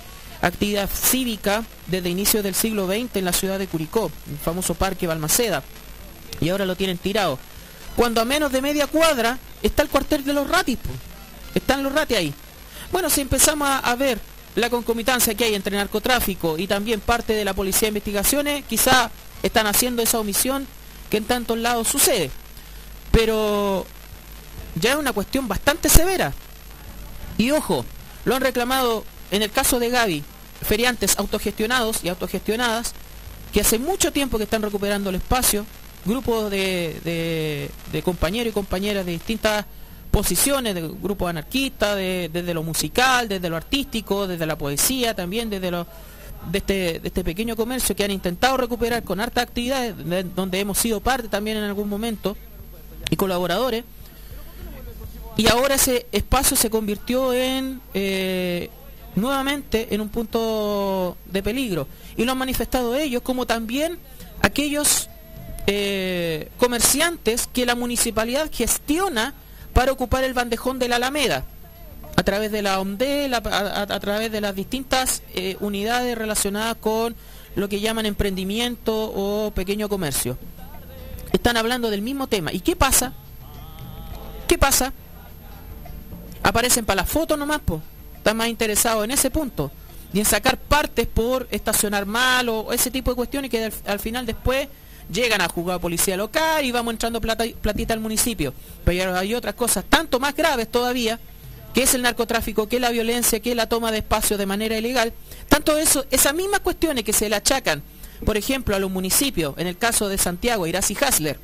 actividad 0.41 0.89
cívica 0.89 1.65
desde 1.89 2.11
inicios 2.11 2.45
del 2.45 2.55
siglo 2.55 2.87
XX 2.87 3.17
en 3.17 3.25
la 3.25 3.33
ciudad 3.33 3.59
de 3.59 3.67
Curicó, 3.67 4.11
el 4.31 4.39
famoso 4.39 4.75
parque 4.75 5.09
Balmaceda, 5.09 5.65
y 6.41 6.49
ahora 6.51 6.65
lo 6.65 6.77
tienen 6.77 6.99
tirado. 6.99 7.41
Cuando 7.97 8.21
a 8.21 8.25
menos 8.25 8.53
de 8.53 8.63
media 8.63 8.87
cuadra 8.87 9.39
está 9.63 9.83
el 9.83 9.89
cuartel 9.89 10.25
de 10.25 10.33
los 10.33 10.49
ratis. 10.49 10.79
Están 11.55 11.83
los 11.83 11.93
ratis 11.93 12.17
ahí. 12.17 12.35
Bueno, 12.93 13.11
si 13.11 13.21
empezamos 13.21 13.69
a, 13.69 13.79
a 13.79 13.95
ver 13.97 14.19
la 14.55 14.71
concomitancia 14.71 15.35
que 15.35 15.45
hay 15.45 15.55
entre 15.55 15.77
narcotráfico 15.77 16.59
y 16.59 16.67
también 16.67 17.01
parte 17.01 17.33
de 17.35 17.45
la 17.45 17.55
policía 17.55 17.83
de 17.83 17.89
investigaciones, 17.89 18.65
quizá 18.69 19.11
están 19.43 19.67
haciendo 19.67 20.03
esa 20.03 20.19
omisión 20.21 20.67
que 21.11 21.17
en 21.17 21.25
tantos 21.25 21.59
lados 21.59 21.89
sucede. 21.89 22.31
Pero 23.11 23.87
ya 24.75 24.93
es 24.93 24.97
una 24.97 25.13
cuestión 25.13 25.49
bastante 25.49 25.89
severa. 25.89 26.33
Y 27.39 27.51
ojo, 27.51 27.85
lo 28.25 28.37
han 28.37 28.43
reclamado 28.43 29.05
en 29.31 29.43
el 29.43 29.51
caso 29.51 29.79
de 29.79 29.91
Gaby, 29.91 30.23
feriantes 30.67 31.19
autogestionados 31.19 32.05
y 32.05 32.09
autogestionadas, 32.09 32.93
que 33.53 33.61
hace 33.61 33.79
mucho 33.79 34.13
tiempo 34.13 34.39
que 34.39 34.45
están 34.45 34.63
recuperando 34.63 35.11
el 35.11 35.17
espacio, 35.17 35.67
grupos 36.05 36.51
de, 36.51 37.01
de- 37.05 37.71
de 37.93 38.03
compañeros 38.03 38.51
y 38.51 38.55
compañeras 38.55 39.07
de 39.07 39.13
distintas 39.13 39.65
posiciones, 40.15 40.75
de 40.77 40.81
grupos 41.03 41.29
anarquistas, 41.29 41.97
de- 41.97 42.31
desde 42.33 42.55
lo 42.55 42.63
musical, 42.63 43.29
desde 43.29 43.49
lo 43.51 43.57
artístico, 43.57 44.27
desde 44.29 44.47
la 44.47 44.57
poesía 44.57 45.13
también, 45.15 45.51
desde 45.51 45.71
lo 45.73 45.87
de 46.53 46.59
este, 46.59 47.01
este 47.03 47.25
pequeño 47.25 47.57
comercio 47.57 47.97
que 47.97 48.05
han 48.05 48.11
intentado 48.13 48.57
recuperar 48.57 49.03
con 49.03 49.19
harta 49.19 49.41
actividades, 49.41 49.97
de- 49.97 50.23
donde 50.23 50.61
hemos 50.61 50.79
sido 50.79 51.01
parte 51.01 51.27
también 51.29 51.57
en 51.57 51.65
algún 51.65 51.89
momento, 51.89 52.37
y 53.11 53.17
colaboradores, 53.17 53.85
y 55.37 55.49
ahora 55.49 55.75
ese 55.75 56.07
espacio 56.13 56.57
se 56.57 56.71
convirtió 56.71 57.33
en 57.33 57.81
eh, 57.93 58.71
nuevamente 59.17 59.89
en 59.95 60.01
un 60.01 60.09
punto 60.09 61.17
de 61.27 61.43
peligro. 61.43 61.89
Y 62.17 62.25
lo 62.25 62.33
han 62.33 62.39
manifestado 62.39 62.95
ellos 62.95 63.21
como 63.23 63.45
también 63.47 63.99
aquellos 64.43 65.09
eh, 65.67 66.51
comerciantes 66.59 67.49
que 67.53 67.67
la 67.67 67.75
municipalidad 67.75 68.49
gestiona 68.53 69.35
para 69.75 69.93
ocupar 69.93 70.25
el 70.25 70.33
bandejón 70.33 70.79
de 70.79 70.89
la 70.89 70.97
Alameda 70.97 71.45
a 72.17 72.23
través 72.23 72.51
de 72.53 72.63
la 72.63 72.81
OMD, 72.81 73.29
la- 73.29 73.39
a, 73.89 74.01
través 74.01 74.31
de 74.33 74.41
las 74.41 74.55
distintas 74.55 75.23
eh, 75.35 75.57
unidades 75.61 76.17
relacionadas 76.17 76.77
con 76.77 77.15
lo 77.57 77.69
que 77.69 77.81
llaman 77.81 78.07
emprendimiento 78.07 78.95
o 79.15 79.51
pequeño 79.51 79.89
comercio. 79.89 80.39
Están 81.33 81.57
hablando 81.57 81.91
del 81.91 82.03
mismo 82.03 82.27
tema. 82.29 82.53
¿Y 82.53 82.61
qué 82.61 82.77
pasa? 82.77 83.13
¿Qué 84.47 84.57
pasa? 84.59 84.93
Aparecen 86.43 86.85
para 86.85 87.03
la 87.03 87.07
foto 87.07 87.37
nomás, 87.37 87.61
po. 87.61 87.81
Están 88.17 88.37
más 88.37 88.49
interesados 88.49 89.05
en 89.05 89.11
ese 89.11 89.31
punto. 89.31 89.71
Y 90.13 90.21
en 90.21 90.25
sacar 90.25 90.57
partes 90.59 91.07
por 91.07 91.49
estacionar 91.51 92.07
mal 92.07 92.49
o 92.49 92.73
ese 92.73 92.91
tipo 92.91 93.11
de 93.11 93.17
cuestiones 93.17 93.51
que 93.51 93.73
al 93.87 93.99
final 93.99 94.27
después 94.27 94.69
llegan 95.13 95.41
a 95.41 95.49
juzgar 95.49 95.77
a 95.77 95.79
policía 95.81 96.17
local 96.17 96.65
y 96.65 96.73
vamos 96.73 96.93
entrando 96.95 97.21
plata, 97.21 97.45
platita 97.61 97.95
al 97.95 98.01
municipio. 98.01 98.55
Pero 98.85 99.17
hay 99.17 99.35
otras 99.35 99.55
cosas 99.55 99.85
tanto 99.89 100.19
más 100.21 100.35
graves 100.35 100.71
todavía, 100.71 101.19
que 101.73 101.83
es 101.83 101.95
el 101.95 102.03
narcotráfico, 102.03 102.69
que 102.69 102.77
es 102.77 102.83
la 102.83 102.91
violencia, 102.91 103.41
que 103.41 103.51
es 103.51 103.57
la 103.57 103.69
toma 103.69 103.91
de 103.93 103.99
espacios 103.99 104.39
de 104.39 104.47
manera 104.47 104.77
ilegal. 104.79 105.13
Tanto 105.49 105.77
eso, 105.77 106.05
esas 106.11 106.35
mismas 106.35 106.61
cuestiones 106.61 107.05
que 107.05 107.13
se 107.13 107.29
le 107.29 107.37
achacan, 107.37 107.83
por 108.25 108.37
ejemplo, 108.37 108.77
a 108.77 108.79
los 108.79 108.91
municipios, 108.91 109.55
en 109.59 109.67
el 109.67 109.77
caso 109.77 110.09
de 110.09 110.17
Santiago, 110.19 110.67
Irasi 110.67 110.97
Hasler, 111.01 111.39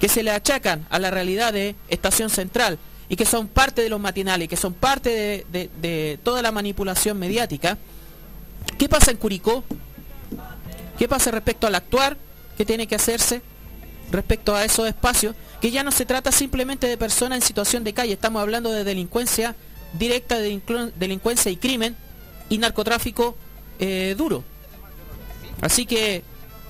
que 0.00 0.08
se 0.08 0.22
le 0.22 0.30
achacan 0.30 0.86
a 0.90 0.98
la 0.98 1.10
realidad 1.10 1.52
de 1.52 1.74
Estación 1.88 2.30
Central 2.30 2.78
y 3.08 3.16
que 3.16 3.24
son 3.26 3.48
parte 3.48 3.82
de 3.82 3.88
los 3.88 4.00
matinales, 4.00 4.48
que 4.48 4.56
son 4.56 4.74
parte 4.74 5.44
de- 5.52 5.70
de 5.80 6.18
toda 6.22 6.42
la 6.42 6.52
manipulación 6.52 7.18
mediática. 7.18 7.78
¿Qué 8.78 8.88
pasa 8.88 9.10
en 9.10 9.16
Curicó? 9.18 9.62
¿Qué 10.98 11.06
pasa 11.06 11.30
respecto 11.30 11.66
al 11.66 11.74
actuar 11.74 12.16
que 12.56 12.64
tiene 12.64 12.86
que 12.86 12.94
hacerse 12.94 13.42
respecto 14.10 14.54
a 14.54 14.64
esos 14.64 14.88
espacios? 14.88 15.34
Que 15.60 15.70
ya 15.70 15.82
no 15.82 15.90
se 15.90 16.06
trata 16.06 16.32
simplemente 16.32 16.86
de 16.86 16.96
personas 16.96 17.36
en 17.36 17.42
situación 17.42 17.84
de 17.84 17.92
calle, 17.92 18.12
estamos 18.12 18.42
hablando 18.42 18.70
de 18.70 18.84
delincuencia 18.84 19.54
directa, 19.98 20.38
de 20.38 20.60
delincuencia 20.96 21.50
y 21.50 21.56
crimen 21.56 21.96
y 22.48 22.58
narcotráfico 22.58 23.36
eh, 23.78 24.14
duro. 24.16 24.44
Así 25.60 25.86
que, 25.86 26.22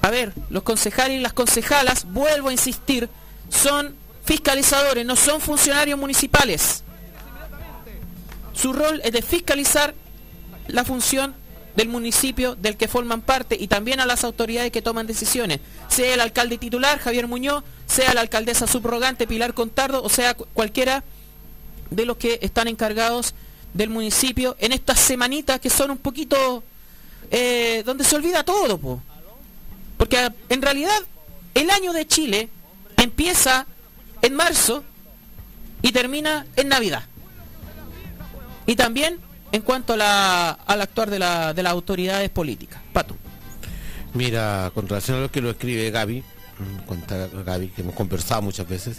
a 0.02 0.10
ver, 0.10 0.32
los 0.50 0.62
concejales 0.62 1.18
y 1.18 1.20
las 1.20 1.32
concejalas, 1.32 2.04
vuelvo 2.12 2.48
a 2.48 2.52
insistir, 2.52 3.08
son 3.48 3.96
fiscalizadores, 4.24 5.04
no 5.04 5.16
son 5.16 5.40
funcionarios 5.40 5.98
municipales. 5.98 6.82
Su 8.52 8.72
rol 8.72 9.00
es 9.04 9.12
de 9.12 9.22
fiscalizar 9.22 9.94
la 10.68 10.84
función 10.84 11.34
del 11.76 11.88
municipio 11.88 12.56
del 12.56 12.76
que 12.76 12.88
forman 12.88 13.20
parte 13.20 13.56
y 13.58 13.68
también 13.68 14.00
a 14.00 14.06
las 14.06 14.24
autoridades 14.24 14.72
que 14.72 14.82
toman 14.82 15.06
decisiones, 15.06 15.60
sea 15.88 16.14
el 16.14 16.20
alcalde 16.20 16.56
titular, 16.58 16.98
Javier 16.98 17.26
Muñoz, 17.28 17.62
sea 17.86 18.14
la 18.14 18.22
alcaldesa 18.22 18.66
subrogante, 18.66 19.26
Pilar 19.26 19.52
Contardo, 19.54 20.02
o 20.02 20.08
sea 20.08 20.34
cu- 20.34 20.46
cualquiera 20.54 21.04
de 21.90 22.06
los 22.06 22.16
que 22.16 22.38
están 22.42 22.66
encargados 22.68 23.34
del 23.74 23.90
municipio 23.90 24.56
en 24.58 24.72
estas 24.72 24.98
semanitas 24.98 25.60
que 25.60 25.68
son 25.70 25.90
un 25.90 25.98
poquito 25.98 26.64
eh, 27.30 27.82
donde 27.84 28.04
se 28.04 28.16
olvida 28.16 28.42
todo, 28.42 28.78
po. 28.78 29.02
porque 29.98 30.30
en 30.48 30.62
realidad 30.62 30.98
el 31.54 31.68
año 31.70 31.92
de 31.92 32.06
Chile 32.06 32.48
empieza 32.96 33.66
en 34.22 34.34
marzo 34.34 34.82
y 35.82 35.92
termina 35.92 36.46
en 36.56 36.68
Navidad. 36.68 37.04
Y 38.66 38.74
también 38.76 39.20
en 39.56 39.62
cuanto 39.62 39.94
a 39.94 39.96
la, 39.96 40.50
al 40.50 40.82
actuar 40.82 41.10
de, 41.10 41.18
la, 41.18 41.54
de 41.54 41.62
las 41.62 41.72
autoridades 41.72 42.28
políticas. 42.28 42.80
Pato. 42.92 43.16
Mira, 44.12 44.70
con 44.74 44.86
relación 44.86 45.16
a 45.18 45.20
lo 45.22 45.30
que 45.30 45.40
lo 45.40 45.50
escribe 45.50 45.90
Gaby, 45.90 46.20
mm, 46.20 46.86
cuenta 46.86 47.26
Gaby, 47.26 47.68
que 47.68 47.80
hemos 47.80 47.94
conversado 47.94 48.42
muchas 48.42 48.68
veces, 48.68 48.98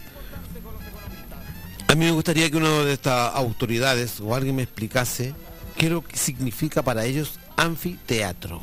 a 1.88 1.96
mí 1.96 2.06
me 2.06 2.12
gustaría 2.12 2.50
que 2.50 2.58
una 2.58 2.70
de 2.70 2.94
estas 2.94 3.36
autoridades 3.36 4.20
o 4.20 4.36
alguien 4.36 4.56
me 4.56 4.64
explicase 4.64 5.34
qué 5.78 5.86
es 5.86 5.92
lo 5.92 6.04
que 6.04 6.18
significa 6.18 6.82
para 6.82 7.06
ellos 7.06 7.40
anfiteatro. 7.56 8.62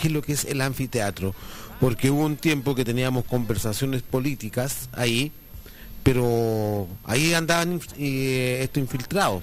¿Qué 0.00 0.06
es 0.06 0.12
lo 0.12 0.22
que 0.22 0.32
es 0.32 0.44
el 0.44 0.60
anfiteatro? 0.60 1.34
Porque 1.80 2.10
hubo 2.10 2.24
un 2.24 2.36
tiempo 2.36 2.76
que 2.76 2.84
teníamos 2.84 3.24
conversaciones 3.24 4.02
políticas 4.02 4.88
ahí, 4.92 5.32
pero 6.08 6.88
ahí 7.04 7.34
andaban 7.34 7.82
eh, 7.98 8.60
esto 8.62 8.80
infiltrados. 8.80 9.42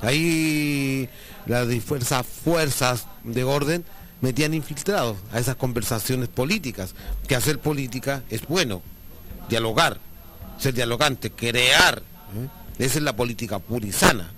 Ahí 0.00 1.08
las 1.44 1.66
fuerzas 2.24 3.08
de 3.24 3.42
orden 3.42 3.84
metían 4.20 4.54
infiltrados 4.54 5.16
a 5.32 5.40
esas 5.40 5.56
conversaciones 5.56 6.28
políticas. 6.28 6.94
Que 7.26 7.34
hacer 7.34 7.58
política 7.58 8.22
es 8.30 8.46
bueno, 8.46 8.80
dialogar, 9.48 9.98
ser 10.56 10.72
dialogante, 10.72 11.32
crear. 11.32 11.98
¿eh? 11.98 12.48
Esa 12.78 12.98
es 12.98 13.02
la 13.02 13.16
política 13.16 13.58
pura 13.58 13.88
y 13.88 13.92
sana. 13.92 14.30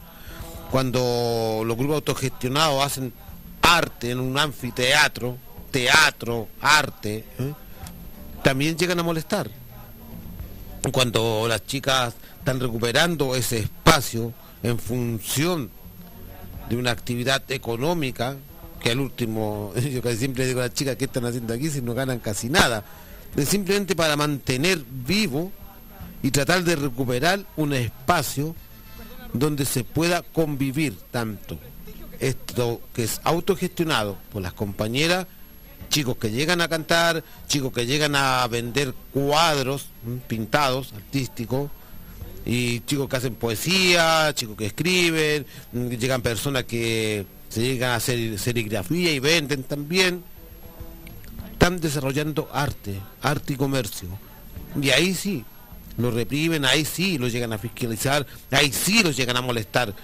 Cuando 0.71 1.63
los 1.63 1.77
grupos 1.77 1.97
autogestionados 1.97 2.83
hacen 2.83 3.13
arte 3.61 4.13
en 4.13 4.21
un 4.21 4.39
anfiteatro, 4.39 5.37
teatro, 5.71 6.49
arte, 6.63 7.27
¿eh? 7.39 7.53
también 8.43 8.79
llegan 8.79 8.99
a 9.01 9.03
molestar 9.03 9.51
cuando 10.93 11.47
las 11.49 11.67
chicas 11.67 12.15
están 12.39 12.61
recuperando 12.61 13.35
ese 13.35 13.59
espacio 13.59 14.33
en 14.63 14.79
función 14.79 15.71
de 16.69 16.77
una 16.77 16.91
actividad 16.91 17.43
económica, 17.51 18.37
que 18.81 18.91
al 18.91 19.01
último, 19.01 19.73
yo 19.93 20.03
casi 20.03 20.19
siempre 20.19 20.47
digo 20.47 20.61
a 20.61 20.65
las 20.65 20.75
chicas, 20.75 20.97
¿qué 20.97 21.07
están 21.07 21.25
haciendo 21.25 21.55
aquí 21.55 21.71
si 21.71 21.83
no 21.83 21.95
ganan 21.95 22.19
casi 22.19 22.49
nada? 22.49 22.85
Es 23.37 23.49
simplemente 23.49 23.95
para 23.95 24.17
mantener 24.17 24.83
vivo 24.89 25.53
y 26.23 26.31
tratar 26.31 26.65
de 26.65 26.77
recuperar 26.77 27.45
un 27.57 27.75
espacio 27.75 28.55
donde 29.33 29.65
se 29.65 29.85
pueda 29.85 30.23
convivir 30.23 30.97
tanto 31.11 31.59
esto 32.19 32.81
que 32.95 33.05
es 33.05 33.21
autogestionado 33.25 34.17
por 34.33 34.43
las 34.43 34.53
compañeras 34.53 35.27
chicos 35.89 36.17
que 36.17 36.31
llegan 36.31 36.61
a 36.61 36.69
cantar, 36.69 37.25
chicos 37.47 37.73
que 37.73 37.87
llegan 37.87 38.15
a 38.15 38.47
vender 38.47 38.95
cuadros 39.13 39.87
pintados, 40.27 40.93
artísticos, 40.93 41.71
y 42.45 42.81
chicos 42.81 43.09
que 43.09 43.17
hacen 43.17 43.35
poesía, 43.35 44.33
chicos 44.35 44.57
que 44.57 44.67
escriben, 44.67 45.45
llegan 45.73 46.23
personas 46.23 46.65
que 46.65 47.27
se 47.49 47.63
llegan 47.63 47.91
a 47.91 47.97
hacer 47.97 48.39
serigrafía 48.39 49.13
y 49.13 49.19
venden 49.19 49.65
también. 49.65 50.23
Están 51.53 51.81
desarrollando 51.81 52.49
arte, 52.53 53.01
arte 53.21 53.53
y 53.53 53.57
comercio. 53.57 54.09
Y 54.81 54.91
ahí 54.91 55.15
sí, 55.15 55.45
lo 55.99 56.11
reprimen, 56.11 56.65
ahí 56.65 56.85
sí 56.85 57.19
lo 57.19 57.29
llegan 57.29 57.53
a 57.53 57.59
fiscalizar, 57.59 58.27
ahí 58.51 58.73
sí 58.73 59.03
los 59.03 59.17
llegan 59.17 59.37
a 59.37 59.43
molestar. 59.43 59.95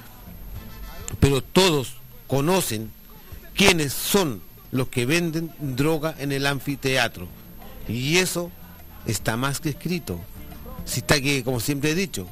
Pero 1.20 1.42
todos 1.42 1.94
conocen 2.26 2.90
quiénes 3.54 3.92
son 3.92 4.42
los 4.74 4.88
que 4.88 5.06
venden 5.06 5.52
droga 5.60 6.16
en 6.18 6.32
el 6.32 6.46
anfiteatro. 6.46 7.28
Y 7.88 8.18
eso 8.18 8.50
está 9.06 9.36
más 9.36 9.60
que 9.60 9.70
escrito. 9.70 10.18
Si 10.84 10.98
está 10.98 11.20
que, 11.20 11.44
como 11.44 11.60
siempre 11.60 11.92
he 11.92 11.94
dicho, 11.94 12.26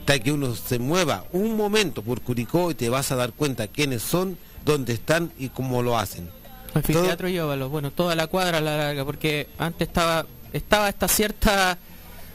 está 0.00 0.18
que 0.18 0.30
uno 0.30 0.54
se 0.54 0.78
mueva 0.78 1.24
un 1.32 1.56
momento 1.56 2.02
por 2.02 2.20
Curicó 2.20 2.70
y 2.70 2.74
te 2.74 2.90
vas 2.90 3.10
a 3.12 3.16
dar 3.16 3.32
cuenta 3.32 3.66
quiénes 3.66 4.02
son, 4.02 4.36
dónde 4.64 4.92
están 4.92 5.32
y 5.38 5.48
cómo 5.48 5.82
lo 5.82 5.98
hacen. 5.98 6.28
Anfiteatro 6.74 7.30
y 7.30 7.38
óvalo, 7.38 7.70
bueno, 7.70 7.90
toda 7.90 8.14
la 8.14 8.26
cuadra 8.26 8.58
a 8.58 8.60
la 8.60 8.76
larga, 8.76 9.06
porque 9.06 9.48
antes 9.56 9.88
estaba, 9.88 10.26
estaba 10.52 10.90
esta 10.90 11.08
cierta 11.08 11.78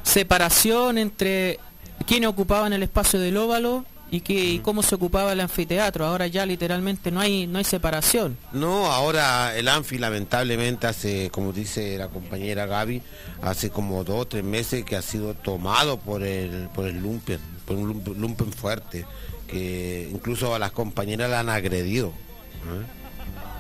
separación 0.02 0.98
entre 0.98 1.60
quienes 2.08 2.30
ocupaban 2.30 2.74
el 2.74 2.82
espacio 2.82 3.20
del 3.20 3.38
óvalo 3.38 3.86
y, 4.12 4.20
que, 4.20 4.34
y 4.34 4.60
cómo 4.60 4.84
se 4.84 4.96
ocupaba 4.96 5.32
el 5.32 5.40
anfiteatro. 5.40 6.06
Ahora 6.06 6.28
ya 6.28 6.46
literalmente 6.46 7.12
no 7.12 7.22
hay, 7.22 7.48
no 7.48 7.58
hay 7.58 7.64
separación. 7.64 8.38
No, 8.52 8.92
ahora 8.92 9.58
el 9.58 9.70
ANFI 9.70 9.98
lamentablemente 9.98 10.86
hace, 10.86 11.30
como 11.32 11.54
dice 11.54 11.98
la 11.98 12.10
compañera 12.10 12.66
Gaby, 12.66 13.02
hace 13.42 13.70
como 13.70 14.04
dos 14.04 14.22
o 14.22 14.28
tres 14.28 14.44
meses 14.44 14.84
que 14.84 14.98
ha 14.98 15.02
sido 15.02 15.34
tomado 15.34 15.98
por 15.98 16.24
el, 16.24 16.68
por 16.76 16.88
el 16.88 17.02
lumpen, 17.02 17.40
por 17.66 17.78
un 17.78 17.88
lumpen, 17.88 18.20
lumpen 18.20 18.52
fuerte, 18.52 19.06
que 19.48 20.10
incluso 20.12 20.54
a 20.54 20.60
las 20.60 20.72
compañeras 20.72 21.30
la 21.30 21.40
han 21.40 21.50
agredido. 21.50 22.10
¿eh? 22.10 22.86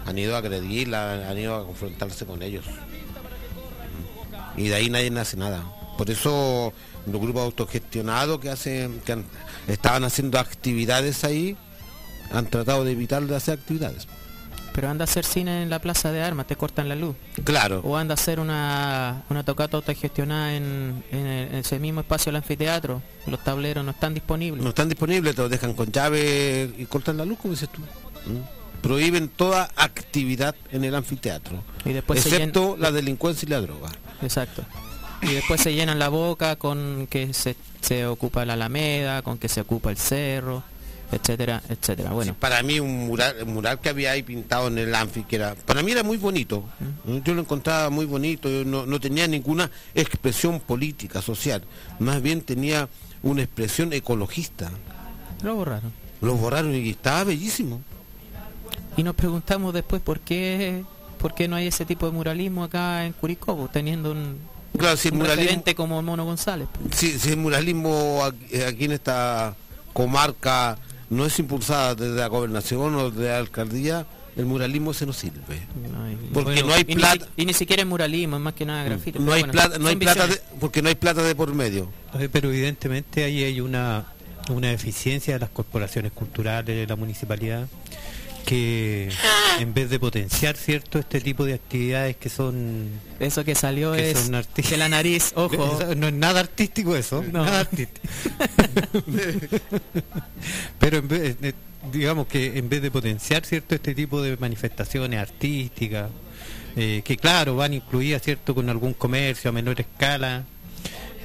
Han 0.05 0.17
ido 0.17 0.35
a 0.35 0.39
agredirla, 0.39 1.29
han 1.29 1.37
ido 1.37 1.55
a 1.55 1.65
confrontarse 1.65 2.25
con 2.25 2.43
ellos. 2.43 2.65
Y 4.57 4.67
de 4.67 4.75
ahí 4.75 4.89
nadie 4.89 5.17
hace 5.17 5.37
nada. 5.37 5.63
Por 5.97 6.09
eso 6.09 6.73
los 7.05 7.21
grupos 7.21 7.43
autogestionados 7.43 8.39
que 8.39 8.49
hacen, 8.49 9.01
que 9.05 9.13
han- 9.13 9.25
estaban 9.67 10.03
haciendo 10.03 10.39
actividades 10.39 11.23
ahí, 11.23 11.55
han 12.31 12.45
tratado 12.47 12.83
de 12.83 12.91
evitar 12.91 13.23
de 13.23 13.35
hacer 13.35 13.59
actividades. 13.59 14.07
Pero 14.73 14.89
anda 14.89 15.03
a 15.03 15.05
hacer 15.05 15.25
cine 15.25 15.63
en 15.63 15.69
la 15.69 15.79
plaza 15.79 16.13
de 16.13 16.21
armas, 16.23 16.47
te 16.47 16.55
cortan 16.55 16.87
la 16.87 16.95
luz. 16.95 17.15
Claro. 17.43 17.81
O 17.83 17.97
anda 17.97 18.13
a 18.13 18.15
hacer 18.15 18.39
una, 18.39 19.23
una 19.29 19.43
tocata 19.43 19.75
autogestionada 19.75 20.55
en, 20.55 21.03
en, 21.11 21.27
ese 21.55 21.77
mismo 21.77 21.99
espacio 21.99 22.31
del 22.31 22.37
anfiteatro. 22.37 23.01
Los 23.27 23.43
tableros 23.43 23.83
no 23.83 23.91
están 23.91 24.13
disponibles. 24.13 24.63
No 24.63 24.69
están 24.69 24.87
disponibles, 24.87 25.35
te 25.35 25.41
lo 25.41 25.49
dejan 25.49 25.73
con 25.73 25.91
llave 25.91 26.73
y 26.77 26.85
cortan 26.85 27.17
la 27.17 27.25
luz, 27.25 27.37
como 27.39 27.53
dices 27.53 27.69
tú. 27.69 27.81
¿Mm? 27.81 28.61
prohíben 28.81 29.29
toda 29.29 29.69
actividad 29.75 30.55
en 30.71 30.83
el 30.83 30.95
anfiteatro, 30.95 31.63
Y 31.85 31.93
después 31.93 32.19
se 32.21 32.29
excepto 32.29 32.75
la 32.79 32.91
delincuencia 32.91 33.45
y 33.45 33.49
la 33.51 33.61
droga. 33.61 33.91
Exacto. 34.23 34.63
Y 35.21 35.33
después 35.33 35.61
se 35.61 35.73
llenan 35.73 35.99
la 35.99 36.09
boca 36.09 36.55
con 36.55 37.07
que 37.07 37.33
se, 37.33 37.55
se 37.81 38.05
ocupa 38.05 38.45
la 38.45 38.53
Alameda, 38.53 39.21
con 39.21 39.37
que 39.37 39.49
se 39.49 39.61
ocupa 39.61 39.91
el 39.91 39.97
cerro, 39.97 40.63
etcétera, 41.11 41.61
etcétera. 41.69 42.11
Bueno, 42.11 42.35
Para 42.39 42.63
mí 42.63 42.79
un 42.79 43.07
mural, 43.07 43.35
un 43.45 43.53
mural 43.53 43.79
que 43.79 43.89
había 43.89 44.11
ahí 44.11 44.23
pintado 44.23 44.67
en 44.67 44.77
el 44.77 44.95
anfi, 44.95 45.23
que 45.23 45.35
era, 45.35 45.55
para 45.55 45.83
mí 45.83 45.91
era 45.91 46.03
muy 46.03 46.17
bonito. 46.17 46.63
Yo 47.23 47.33
lo 47.33 47.41
encontraba 47.41 47.89
muy 47.89 48.05
bonito, 48.05 48.49
yo 48.49 48.65
no, 48.65 48.85
no 48.85 48.99
tenía 48.99 49.27
ninguna 49.27 49.69
expresión 49.93 50.59
política, 50.59 51.21
social. 51.21 51.63
Más 51.99 52.21
bien 52.21 52.41
tenía 52.41 52.87
una 53.23 53.43
expresión 53.43 53.93
ecologista. 53.93 54.71
lo 55.43 55.55
borraron. 55.55 55.91
Lo 56.21 56.35
borraron 56.35 56.73
y 56.73 56.89
estaba 56.89 57.23
bellísimo. 57.25 57.81
Y 58.97 59.03
nos 59.03 59.15
preguntamos 59.15 59.73
después 59.73 60.01
por 60.01 60.19
qué, 60.19 60.83
por 61.17 61.33
qué 61.33 61.47
no 61.47 61.55
hay 61.55 61.67
ese 61.67 61.85
tipo 61.85 62.05
de 62.05 62.11
muralismo 62.11 62.63
acá 62.63 63.05
en 63.05 63.13
Curicó, 63.13 63.69
teniendo 63.71 64.11
un, 64.11 64.37
Claro, 64.77 64.97
si 64.97 65.09
el 65.09 65.13
un 65.13 65.19
muralismo, 65.19 65.43
referente 65.43 65.75
como 65.75 65.99
el 65.99 66.05
Mono 66.05 66.25
González. 66.25 66.67
pues. 66.73 66.95
si, 66.95 67.19
si 67.19 67.29
el 67.29 67.37
muralismo 67.37 68.23
aquí, 68.23 68.61
aquí 68.61 68.85
en 68.85 68.91
esta 68.93 69.55
comarca 69.93 70.77
no 71.09 71.25
es 71.25 71.37
impulsada 71.39 71.93
desde 71.95 72.15
la 72.15 72.27
gobernación 72.27 72.95
o 72.95 73.11
desde 73.11 73.29
la 73.29 73.37
alcaldía, 73.37 74.05
el 74.37 74.45
muralismo 74.45 74.93
se 74.93 75.05
nos 75.05 75.17
sirve. 75.17 75.61
No 75.91 76.05
hay- 76.05 76.15
Porque 76.33 76.51
bueno, 76.61 76.67
no 76.67 76.73
hay 76.73 76.81
y 76.83 76.85
ni 76.85 76.95
plata. 76.95 77.27
Y 77.35 77.45
ni, 77.45 77.53
siquiera 77.53 77.81
es 77.81 77.87
muralismo, 77.87 78.37
es 78.37 78.41
más 78.41 78.53
que 78.53 78.65
nada 78.65 78.83
grafito. 78.85 79.19
No 79.19 79.33
hay 79.33 79.41
bueno, 79.41 79.51
plata, 79.51 79.77
no 79.77 79.89
hay 79.89 79.95
plata 79.97 80.27
de- 80.27 80.41
porque 80.59 80.81
no 80.81 80.87
hay 80.87 80.95
plata 80.95 81.21
de 81.21 81.35
por 81.35 81.53
medio. 81.53 81.89
Pero 82.31 82.49
evidentemente 82.49 83.25
ahí 83.25 83.43
hay 83.43 83.59
una, 83.59 84.05
una 84.49 84.69
deficiencia 84.69 85.33
de 85.33 85.41
las 85.41 85.49
corporaciones 85.49 86.13
culturales 86.13 86.73
de 86.77 86.87
la 86.87 86.95
municipalidad 86.95 87.67
que 88.41 89.09
en 89.59 89.73
vez 89.73 89.89
de 89.89 89.99
potenciar 89.99 90.55
cierto 90.55 90.99
este 90.99 91.21
tipo 91.21 91.45
de 91.45 91.53
actividades 91.53 92.15
que 92.17 92.29
son 92.29 92.89
Eso 93.19 93.43
que 93.43 93.55
salió 93.55 93.93
que 93.93 94.11
es 94.11 94.29
de 94.29 94.77
la 94.77 94.89
nariz, 94.89 95.31
ojo. 95.35 95.79
No 95.95 96.07
es 96.07 96.13
nada 96.13 96.39
artístico 96.41 96.95
eso, 96.95 97.23
No. 97.31 97.43
nada 97.43 97.61
artístico. 97.61 98.07
Pero 100.79 100.97
en 100.97 101.07
vez, 101.07 101.35
eh, 101.41 101.53
digamos 101.91 102.27
que 102.27 102.57
en 102.57 102.69
vez 102.69 102.81
de 102.81 102.91
potenciar 102.91 103.45
cierto 103.45 103.75
este 103.75 103.93
tipo 103.95 104.21
de 104.21 104.37
manifestaciones 104.37 105.19
artísticas, 105.19 106.09
eh, 106.75 107.01
que 107.03 107.17
claro 107.17 107.55
van 107.55 107.73
incluidas 107.73 108.21
cierto 108.21 108.55
con 108.55 108.69
algún 108.69 108.93
comercio 108.93 109.49
a 109.49 109.53
menor 109.53 109.79
escala, 109.79 110.43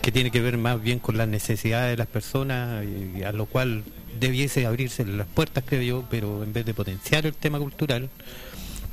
que 0.07 0.13
tiene 0.13 0.31
que 0.31 0.41
ver 0.41 0.57
más 0.57 0.81
bien 0.81 1.01
con 1.01 1.17
las 1.17 1.27
necesidades 1.27 1.91
de 1.91 1.97
las 1.97 2.07
personas, 2.07 2.85
y 2.85 3.25
a 3.25 3.33
lo 3.33 3.47
cual 3.47 3.83
debiese 4.21 4.65
abrirse 4.65 5.05
las 5.05 5.27
puertas 5.27 5.65
creo 5.67 5.83
yo, 5.83 6.05
pero 6.09 6.45
en 6.45 6.53
vez 6.53 6.65
de 6.65 6.75
potenciar 6.75 7.27
el 7.27 7.35
tema 7.35 7.59
cultural, 7.59 8.09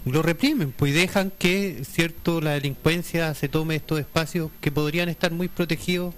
lo 0.06 0.24
reprimen, 0.24 0.72
pues 0.72 0.96
dejan 0.96 1.32
que 1.38 1.84
cierto 1.88 2.42
la 2.42 2.54
delincuencia 2.54 3.32
se 3.36 3.48
tome 3.48 3.76
estos 3.76 4.00
espacios 4.00 4.50
que 4.60 4.72
podrían 4.72 5.08
estar 5.08 5.32
muy 5.32 5.50
protegidos 5.50 6.16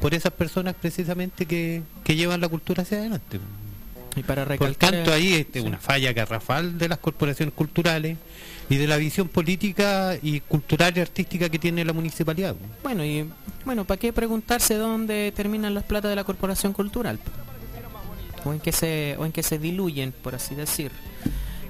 por 0.00 0.14
esas 0.14 0.32
personas 0.32 0.76
precisamente 0.80 1.46
que, 1.46 1.82
que 2.04 2.14
llevan 2.14 2.40
la 2.40 2.48
cultura 2.48 2.84
hacia 2.84 2.98
adelante. 2.98 3.40
Y 4.14 4.22
para 4.22 4.44
Por 4.44 4.52
recalcar 4.52 4.92
tanto, 4.92 5.10
eh, 5.10 5.14
ahí 5.14 5.34
este, 5.34 5.60
sí. 5.60 5.66
una 5.66 5.78
falla 5.78 6.12
garrafal 6.12 6.78
de 6.78 6.88
las 6.88 6.98
corporaciones 6.98 7.52
culturales 7.52 8.16
y 8.68 8.76
de 8.76 8.86
la 8.86 8.96
visión 8.96 9.28
política 9.28 10.16
y 10.20 10.40
cultural 10.40 10.96
y 10.96 11.00
artística 11.00 11.48
que 11.48 11.58
tiene 11.58 11.84
la 11.84 11.92
municipalidad. 11.92 12.56
Bueno, 12.82 13.04
y 13.04 13.28
bueno, 13.64 13.84
¿para 13.84 13.98
qué 13.98 14.12
preguntarse 14.12 14.74
dónde 14.74 15.32
terminan 15.34 15.74
las 15.74 15.84
plata 15.84 16.08
de 16.08 16.16
la 16.16 16.24
corporación 16.24 16.72
cultural? 16.72 17.18
O 18.44 18.52
en 18.52 18.60
qué 18.60 18.72
se, 18.72 19.16
o 19.18 19.26
en 19.26 19.32
qué 19.32 19.42
se 19.42 19.58
diluyen, 19.58 20.12
por 20.12 20.34
así 20.34 20.54
decir. 20.54 20.90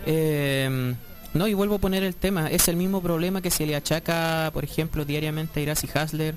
Eh, 0.07 0.95
no, 1.35 1.47
y 1.47 1.55
vuelvo 1.55 1.75
a 1.75 1.79
poner 1.79 2.03
el 2.03 2.15
tema, 2.15 2.51
es 2.51 2.69
el 2.69 2.77
mismo 2.77 3.03
problema 3.03 3.43
que 3.43 3.51
se 3.51 3.67
le 3.67 3.77
achaca, 3.77 4.51
por 4.55 4.65
ejemplo, 4.65 5.05
diariamente 5.05 5.61
a 5.61 5.63
Irasi 5.63 5.89
Hasler 5.93 6.35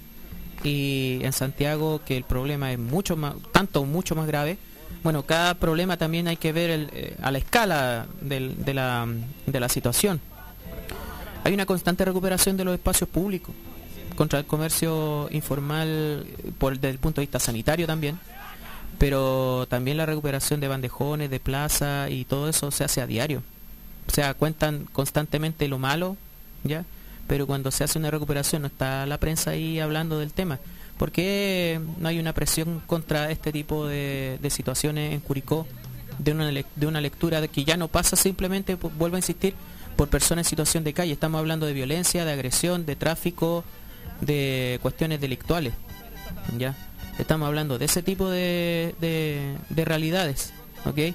y 0.64 1.20
en 1.22 1.32
Santiago, 1.32 2.01
que 2.05 2.18
el 2.18 2.24
problema 2.24 2.72
es 2.74 2.80
mucho 2.80 3.16
más, 3.16 3.36
tanto 3.53 3.86
mucho 3.86 4.16
más 4.16 4.28
grave. 4.28 4.57
Bueno, 5.03 5.24
cada 5.24 5.53
problema 5.53 5.95
también 5.95 6.28
hay 6.28 6.36
que 6.36 6.51
ver 6.51 6.89
eh, 6.91 7.16
a 7.22 7.32
la 7.32 7.38
escala 7.38 8.07
de, 8.20 8.74
la, 8.74 9.07
de 9.45 9.60
la 9.60 9.70
situación. 9.70 10.20
Hay 11.43 11.53
una 11.53 11.65
constante 11.65 12.05
recuperación 12.05 12.57
de 12.57 12.65
los 12.65 12.74
espacios 12.74 13.09
públicos 13.09 13.55
contra 14.15 14.39
el 14.39 14.45
comercio 14.45 15.28
informal 15.32 16.26
por 16.57 16.74
desde 16.76 16.89
el 16.89 16.97
punto 16.99 17.22
de 17.22 17.26
vista 17.28 17.39
sanitario 17.39 17.88
también, 17.88 18.20
pero 18.97 19.65
también 19.70 19.97
la 19.97 20.05
recuperación 20.05 20.59
de 20.59 20.67
bandejones, 20.67 21.30
de 21.30 21.39
plaza 21.39 22.09
y 22.09 22.26
todo 22.26 22.49
eso 22.49 22.70
se 22.72 22.84
hace 22.84 23.01
a 23.01 23.07
diario. 23.07 23.41
O 24.07 24.11
sea, 24.11 24.34
cuentan 24.34 24.86
constantemente 24.91 25.67
lo 25.67 25.80
malo, 25.80 26.17
¿ya? 26.63 26.84
Pero 27.28 27.47
cuando 27.47 27.72
se 27.72 27.84
hace 27.84 27.97
una 27.99 28.11
recuperación 28.11 28.63
no 28.63 28.67
está 28.67 29.05
la 29.05 29.17
prensa 29.20 29.51
ahí 29.51 29.80
hablando 29.80 30.20
del 30.20 30.34
tema. 30.34 30.59
¿Por 30.97 31.11
qué 31.13 31.80
no 31.99 32.09
hay 32.09 32.20
una 32.20 32.34
presión 32.34 32.82
contra 32.86 33.32
este 33.32 33.53
tipo 33.53 33.88
de, 33.88 34.38
situaciones 34.49 35.13
en 35.13 35.22
Curicó? 35.22 35.65
De 36.17 36.32
una, 36.34 36.49
de 36.51 36.86
una 36.88 36.99
lectura 36.99 37.39
de 37.39 37.47
que 37.47 37.63
ya 37.63 37.78
no 37.78 37.88
pasa 37.88 38.17
simplemente, 38.17 38.76
por- 38.76 38.91
vuelvo 38.91 39.15
a 39.15 39.20
insistir, 39.20 39.53
por 40.00 40.08
personas 40.08 40.45
en 40.45 40.50
situación 40.50 40.86
de 40.86 40.93
calle. 40.93 41.12
Estamos 41.12 41.39
hablando 41.39 41.66
de 41.66 41.74
violencia, 41.74 42.24
de 42.24 42.32
agresión, 42.32 42.86
de 42.86 42.95
tráfico, 42.95 43.66
de 44.22 44.80
cuestiones 44.82 45.20
delictuales. 45.20 45.74
¿ya? 46.58 46.74
Estamos 47.18 47.45
hablando 47.47 47.78
de 47.78 47.84
ese 47.84 48.02
tipo 48.02 48.30
de, 48.30 48.95
de- 49.02 49.58
de 49.70 49.84
realidades. 49.84 50.54
¿ok? 50.86 51.14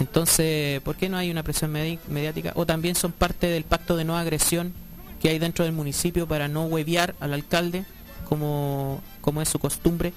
Entonces, 0.00 0.82
¿por 0.82 0.96
qué 0.96 1.08
no 1.08 1.16
hay 1.16 1.30
una 1.30 1.42
presión 1.42 1.72
medi- 1.72 1.98
mediática? 2.08 2.52
O 2.56 2.66
también 2.66 2.94
son 2.94 3.10
parte 3.12 3.46
del 3.46 3.64
pacto 3.64 3.96
de 3.96 4.04
no 4.04 4.18
agresión 4.18 4.74
que 5.22 5.30
hay 5.30 5.38
dentro 5.38 5.64
del 5.64 5.72
municipio 5.72 6.28
para 6.28 6.46
no 6.46 6.64
hueviar 6.66 7.14
al 7.20 7.32
alcalde, 7.32 7.86
como, 8.28 9.00
como 9.22 9.40
es 9.40 9.48
su 9.48 9.58
costumbre 9.58 10.12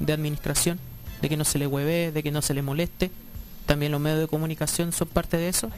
de 0.00 0.12
administración, 0.12 0.80
de 1.22 1.28
que 1.28 1.36
no 1.36 1.44
se 1.44 1.60
le 1.60 1.68
hueve, 1.68 2.10
de 2.10 2.20
que 2.24 2.32
no 2.32 2.42
se 2.42 2.52
le 2.52 2.62
moleste. 2.62 3.12
También 3.64 3.92
los 3.92 4.00
medios 4.00 4.18
de 4.18 4.26
comunicación 4.26 4.90
son 4.92 5.06
parte 5.06 5.36
de 5.36 5.48
eso. 5.48 5.70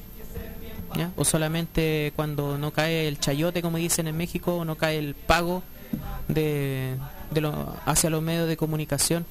O 1.16 1.24
solamente 1.24 2.12
cuando 2.16 2.58
no 2.58 2.72
cae 2.72 3.08
el 3.08 3.18
chayote, 3.18 3.62
como 3.62 3.78
dicen 3.78 4.08
en 4.08 4.16
México, 4.16 4.56
o 4.56 4.64
no 4.64 4.76
cae 4.76 4.98
el 4.98 5.14
pago 5.14 5.62
de, 6.28 6.96
de 7.30 7.40
lo- 7.40 7.74
hacia 7.86 8.10
los 8.10 8.22
medios 8.22 8.48
de 8.48 8.56
comunicación, 8.56 9.24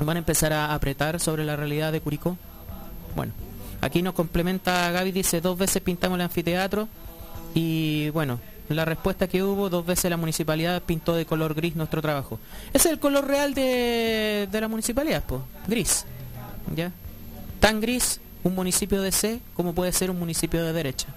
van 0.00 0.16
a 0.16 0.18
empezar 0.18 0.52
a 0.52 0.74
apretar 0.74 1.20
sobre 1.20 1.44
la 1.44 1.56
realidad 1.56 1.92
de 1.92 2.00
Curicó. 2.00 2.36
Bueno, 3.14 3.32
aquí 3.80 4.02
nos 4.02 4.14
complementa 4.14 4.90
Gaby, 4.90 5.12
dice, 5.12 5.40
dos 5.40 5.58
veces 5.58 5.82
pintamos 5.82 6.16
el 6.16 6.22
anfiteatro 6.22 6.88
y 7.54 8.08
bueno, 8.10 8.40
la 8.68 8.84
respuesta 8.86 9.28
que 9.28 9.42
hubo, 9.42 9.68
dos 9.68 9.84
veces 9.84 10.10
la 10.10 10.16
municipalidad 10.16 10.82
pintó 10.82 11.14
de 11.14 11.26
color 11.26 11.54
gris 11.54 11.76
nuestro 11.76 12.00
trabajo. 12.00 12.38
Ese 12.72 12.88
es 12.88 12.94
el 12.94 12.98
color 12.98 13.26
real 13.28 13.52
de, 13.52 14.48
de 14.50 14.60
la 14.60 14.68
municipalidad, 14.68 15.22
pues, 15.26 15.42
gris. 15.68 16.06
¿Ya? 16.74 16.90
Tan 17.60 17.80
gris 17.82 18.20
un 18.44 18.54
municipio 18.54 19.00
de 19.02 19.12
C 19.12 19.40
como 19.54 19.74
puede 19.74 19.92
ser 19.92 20.10
un 20.10 20.18
municipio 20.18 20.64
de 20.64 20.72
derecha. 20.72 21.08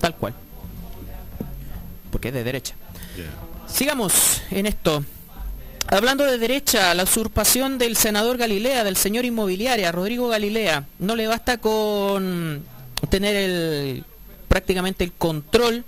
Tal 0.00 0.14
cual. 0.14 0.34
Porque 2.10 2.28
es 2.28 2.34
de 2.34 2.44
derecha. 2.44 2.74
Sigamos 3.68 4.42
en 4.50 4.66
esto. 4.66 5.04
Hablando 5.88 6.24
de 6.24 6.38
derecha, 6.38 6.94
la 6.94 7.04
usurpación 7.04 7.78
del 7.78 7.96
senador 7.96 8.38
Galilea, 8.38 8.82
del 8.82 8.96
señor 8.96 9.24
inmobiliaria, 9.24 9.92
Rodrigo 9.92 10.28
Galilea, 10.28 10.84
no 10.98 11.14
le 11.14 11.28
basta 11.28 11.58
con 11.58 12.64
tener 13.08 13.36
el, 13.36 14.04
prácticamente 14.48 15.04
el 15.04 15.12
control 15.12 15.84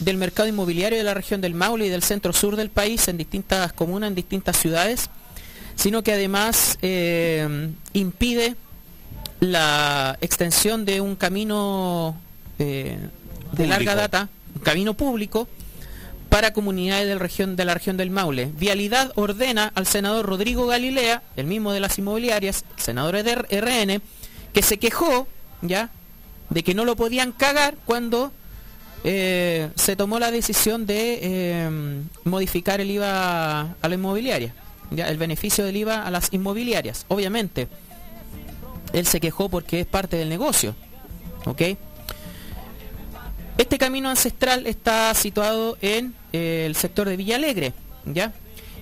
del 0.00 0.16
mercado 0.16 0.48
inmobiliario 0.48 0.98
de 0.98 1.04
la 1.04 1.14
región 1.14 1.40
del 1.40 1.54
Maule 1.54 1.86
y 1.86 1.88
del 1.88 2.02
centro 2.02 2.32
sur 2.32 2.56
del 2.56 2.70
país 2.70 3.08
en 3.08 3.16
distintas 3.16 3.72
comunas, 3.72 4.08
en 4.08 4.14
distintas 4.14 4.58
ciudades, 4.58 5.08
sino 5.76 6.02
que 6.02 6.12
además 6.12 6.78
eh, 6.82 7.70
impide 7.94 8.56
la 9.40 10.18
extensión 10.20 10.84
de 10.84 11.00
un 11.00 11.16
camino 11.16 12.16
eh, 12.58 12.98
de 13.52 13.66
larga 13.66 13.94
data, 13.94 14.28
un 14.54 14.60
camino 14.62 14.94
público, 14.94 15.48
para 16.28 16.52
comunidades 16.52 17.08
del 17.08 17.18
región, 17.18 17.56
de 17.56 17.64
la 17.64 17.74
región 17.74 17.96
del 17.96 18.10
Maule. 18.10 18.50
Vialidad 18.56 19.12
ordena 19.16 19.72
al 19.74 19.86
senador 19.86 20.26
Rodrigo 20.26 20.66
Galilea, 20.66 21.22
el 21.36 21.46
mismo 21.46 21.72
de 21.72 21.80
las 21.80 21.98
inmobiliarias, 21.98 22.64
senador 22.76 23.20
de 23.22 23.34
RN, 23.34 24.00
que 24.52 24.62
se 24.62 24.78
quejó 24.78 25.26
ya 25.60 25.90
de 26.50 26.62
que 26.62 26.74
no 26.74 26.84
lo 26.84 26.96
podían 26.96 27.32
cagar 27.32 27.76
cuando 27.84 28.32
eh, 29.02 29.70
se 29.74 29.96
tomó 29.96 30.18
la 30.18 30.30
decisión 30.30 30.86
de 30.86 31.18
eh, 31.22 31.70
modificar 32.24 32.80
el 32.80 32.90
IVA 32.90 33.60
a 33.80 33.88
la 33.88 33.94
inmobiliaria, 33.94 34.54
ya 34.90 35.08
el 35.08 35.16
beneficio 35.16 35.64
del 35.64 35.76
IVA 35.78 36.06
a 36.06 36.10
las 36.10 36.32
inmobiliarias. 36.32 37.06
Obviamente, 37.08 37.66
él 38.92 39.06
se 39.06 39.20
quejó 39.20 39.48
porque 39.48 39.80
es 39.80 39.86
parte 39.86 40.16
del 40.16 40.28
negocio, 40.28 40.74
¿ok? 41.46 41.62
Este 43.58 43.78
camino 43.78 44.08
ancestral 44.08 44.66
está 44.66 45.12
situado 45.14 45.76
en 45.82 46.14
eh, 46.32 46.64
el 46.66 46.74
sector 46.74 47.08
de 47.08 47.16
Villa 47.16 47.36
Alegre, 47.36 47.74
¿ya? 48.06 48.32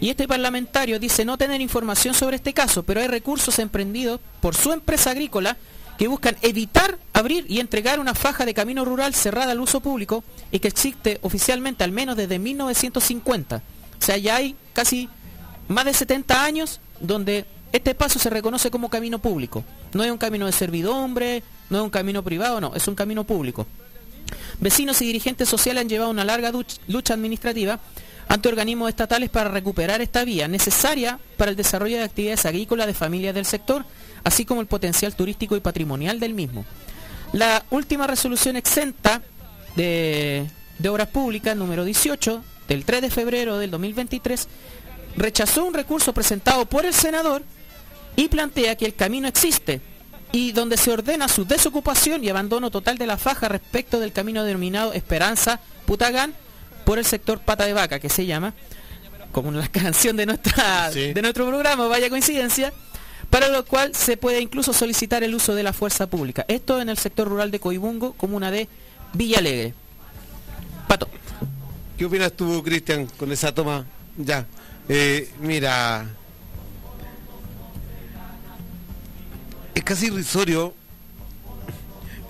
Y 0.00 0.10
este 0.10 0.28
parlamentario 0.28 1.00
dice 1.00 1.24
no 1.24 1.36
tener 1.36 1.60
información 1.60 2.14
sobre 2.14 2.36
este 2.36 2.52
caso, 2.52 2.84
pero 2.84 3.00
hay 3.00 3.08
recursos 3.08 3.58
emprendidos 3.58 4.20
por 4.40 4.54
su 4.54 4.72
empresa 4.72 5.10
agrícola 5.10 5.56
que 5.98 6.06
buscan 6.06 6.36
evitar 6.42 6.96
abrir 7.12 7.44
y 7.48 7.58
entregar 7.58 7.98
una 7.98 8.14
faja 8.14 8.46
de 8.46 8.54
camino 8.54 8.84
rural 8.84 9.14
cerrada 9.14 9.50
al 9.50 9.60
uso 9.60 9.80
público 9.80 10.22
y 10.52 10.60
que 10.60 10.68
existe 10.68 11.18
oficialmente 11.22 11.82
al 11.82 11.90
menos 11.90 12.16
desde 12.16 12.38
1950. 12.38 13.56
O 13.56 14.04
sea, 14.04 14.16
ya 14.16 14.36
hay 14.36 14.54
casi 14.72 15.08
más 15.66 15.84
de 15.84 15.94
70 15.94 16.44
años 16.44 16.80
donde 17.00 17.44
este 17.72 17.94
paso 17.94 18.18
se 18.18 18.30
reconoce 18.30 18.70
como 18.70 18.88
camino 18.88 19.18
público. 19.18 19.64
No 19.92 20.02
es 20.02 20.10
un 20.10 20.18
camino 20.18 20.46
de 20.46 20.52
servidumbre, 20.52 21.42
no 21.70 21.78
es 21.78 21.84
un 21.84 21.90
camino 21.90 22.22
privado, 22.22 22.60
no, 22.60 22.74
es 22.74 22.88
un 22.88 22.94
camino 22.94 23.24
público. 23.24 23.66
Vecinos 24.60 25.00
y 25.02 25.06
dirigentes 25.06 25.48
sociales 25.48 25.82
han 25.82 25.88
llevado 25.88 26.10
una 26.10 26.24
larga 26.24 26.52
lucha 26.86 27.14
administrativa 27.14 27.78
ante 28.28 28.48
organismos 28.48 28.90
estatales 28.90 29.30
para 29.30 29.50
recuperar 29.50 30.00
esta 30.02 30.24
vía 30.24 30.48
necesaria 30.48 31.18
para 31.36 31.50
el 31.50 31.56
desarrollo 31.56 31.96
de 31.96 32.04
actividades 32.04 32.44
agrícolas 32.44 32.86
de 32.86 32.94
familias 32.94 33.34
del 33.34 33.46
sector, 33.46 33.84
así 34.24 34.44
como 34.44 34.60
el 34.60 34.66
potencial 34.66 35.14
turístico 35.14 35.56
y 35.56 35.60
patrimonial 35.60 36.20
del 36.20 36.34
mismo. 36.34 36.64
La 37.32 37.64
última 37.70 38.06
resolución 38.06 38.56
exenta 38.56 39.22
de 39.76 40.48
Obras 40.88 41.08
Públicas, 41.08 41.56
número 41.56 41.84
18, 41.84 42.42
del 42.68 42.84
3 42.84 43.02
de 43.02 43.10
febrero 43.10 43.58
del 43.58 43.70
2023, 43.70 44.48
rechazó 45.16 45.64
un 45.64 45.74
recurso 45.74 46.12
presentado 46.12 46.66
por 46.66 46.84
el 46.84 46.94
senador 46.94 47.42
y 48.18 48.26
plantea 48.26 48.74
que 48.74 48.84
el 48.84 48.96
camino 48.96 49.28
existe 49.28 49.80
y 50.32 50.50
donde 50.50 50.76
se 50.76 50.90
ordena 50.90 51.28
su 51.28 51.44
desocupación 51.44 52.24
y 52.24 52.28
abandono 52.28 52.68
total 52.68 52.98
de 52.98 53.06
la 53.06 53.16
faja 53.16 53.48
respecto 53.48 54.00
del 54.00 54.12
camino 54.12 54.42
denominado 54.42 54.92
Esperanza 54.92 55.60
Putagán 55.86 56.34
por 56.84 56.98
el 56.98 57.04
sector 57.04 57.38
Pata 57.38 57.64
de 57.64 57.74
Vaca, 57.74 58.00
que 58.00 58.08
se 58.08 58.26
llama, 58.26 58.54
como 59.30 59.52
la 59.52 59.68
canción 59.72 60.16
de, 60.16 60.26
nuestra, 60.26 60.90
Sí. 60.90 61.12
de 61.12 61.22
nuestro 61.22 61.46
programa, 61.46 61.86
vaya 61.86 62.10
coincidencia, 62.10 62.72
para 63.30 63.48
lo 63.50 63.64
cual 63.64 63.94
se 63.94 64.16
puede 64.16 64.40
incluso 64.40 64.72
solicitar 64.72 65.22
el 65.22 65.32
uso 65.36 65.54
de 65.54 65.62
la 65.62 65.72
fuerza 65.72 66.08
pública. 66.08 66.44
Esto 66.48 66.80
en 66.80 66.88
el 66.88 66.98
sector 66.98 67.28
rural 67.28 67.52
de 67.52 67.60
Coibungo, 67.60 68.14
comuna 68.14 68.50
de 68.50 68.68
Villa 69.12 69.38
Alegre. 69.38 69.74
Pato. 70.88 71.08
¿Qué 71.96 72.04
opinas 72.04 72.32
tú, 72.32 72.64
Cristian, 72.64 73.06
con 73.16 73.30
esa 73.30 73.54
toma? 73.54 73.84
Ya. 74.16 74.44
Eh, 74.88 75.30
mira. 75.40 76.04
Es 79.78 79.84
casi 79.84 80.06
irrisorio 80.06 80.74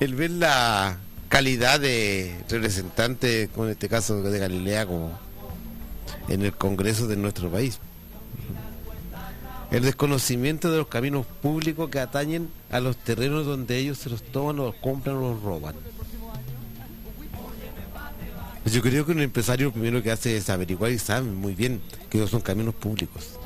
el 0.00 0.14
ver 0.14 0.32
la 0.32 0.98
calidad 1.30 1.80
de 1.80 2.36
representante, 2.50 3.48
como 3.54 3.64
en 3.64 3.70
este 3.72 3.88
caso 3.88 4.20
de 4.22 4.38
Galilea, 4.38 4.84
como 4.84 5.18
en 6.28 6.42
el 6.42 6.52
Congreso 6.52 7.06
de 7.06 7.16
nuestro 7.16 7.50
país. 7.50 7.78
El 9.70 9.82
desconocimiento 9.82 10.70
de 10.70 10.76
los 10.76 10.88
caminos 10.88 11.24
públicos 11.24 11.88
que 11.88 12.00
atañen 12.00 12.50
a 12.70 12.80
los 12.80 12.98
terrenos 12.98 13.46
donde 13.46 13.78
ellos 13.78 13.96
se 13.96 14.10
los 14.10 14.22
toman 14.22 14.60
o 14.60 14.66
los 14.66 14.74
compran 14.74 15.16
o 15.16 15.32
los 15.32 15.42
roban. 15.42 15.74
Pues 18.62 18.74
Yo 18.74 18.82
creo 18.82 19.06
que 19.06 19.12
un 19.12 19.22
empresario 19.22 19.68
lo 19.68 19.72
primero 19.72 20.02
que 20.02 20.10
hace 20.10 20.36
es 20.36 20.50
averiguar 20.50 20.92
y 20.92 20.98
sabe 20.98 21.22
muy 21.22 21.54
bien 21.54 21.80
que 22.10 22.18
esos 22.18 22.28
son 22.28 22.42
caminos 22.42 22.74
públicos. 22.74 23.38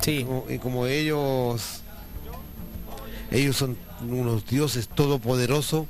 Sí. 0.00 0.24
Como- 0.24 0.46
y 0.48 0.58
como 0.58 0.86
ellos, 0.86 1.82
ellos 3.30 3.56
son 3.56 3.76
unos 4.08 4.46
dioses 4.46 4.88
todopoderosos, 4.88 5.86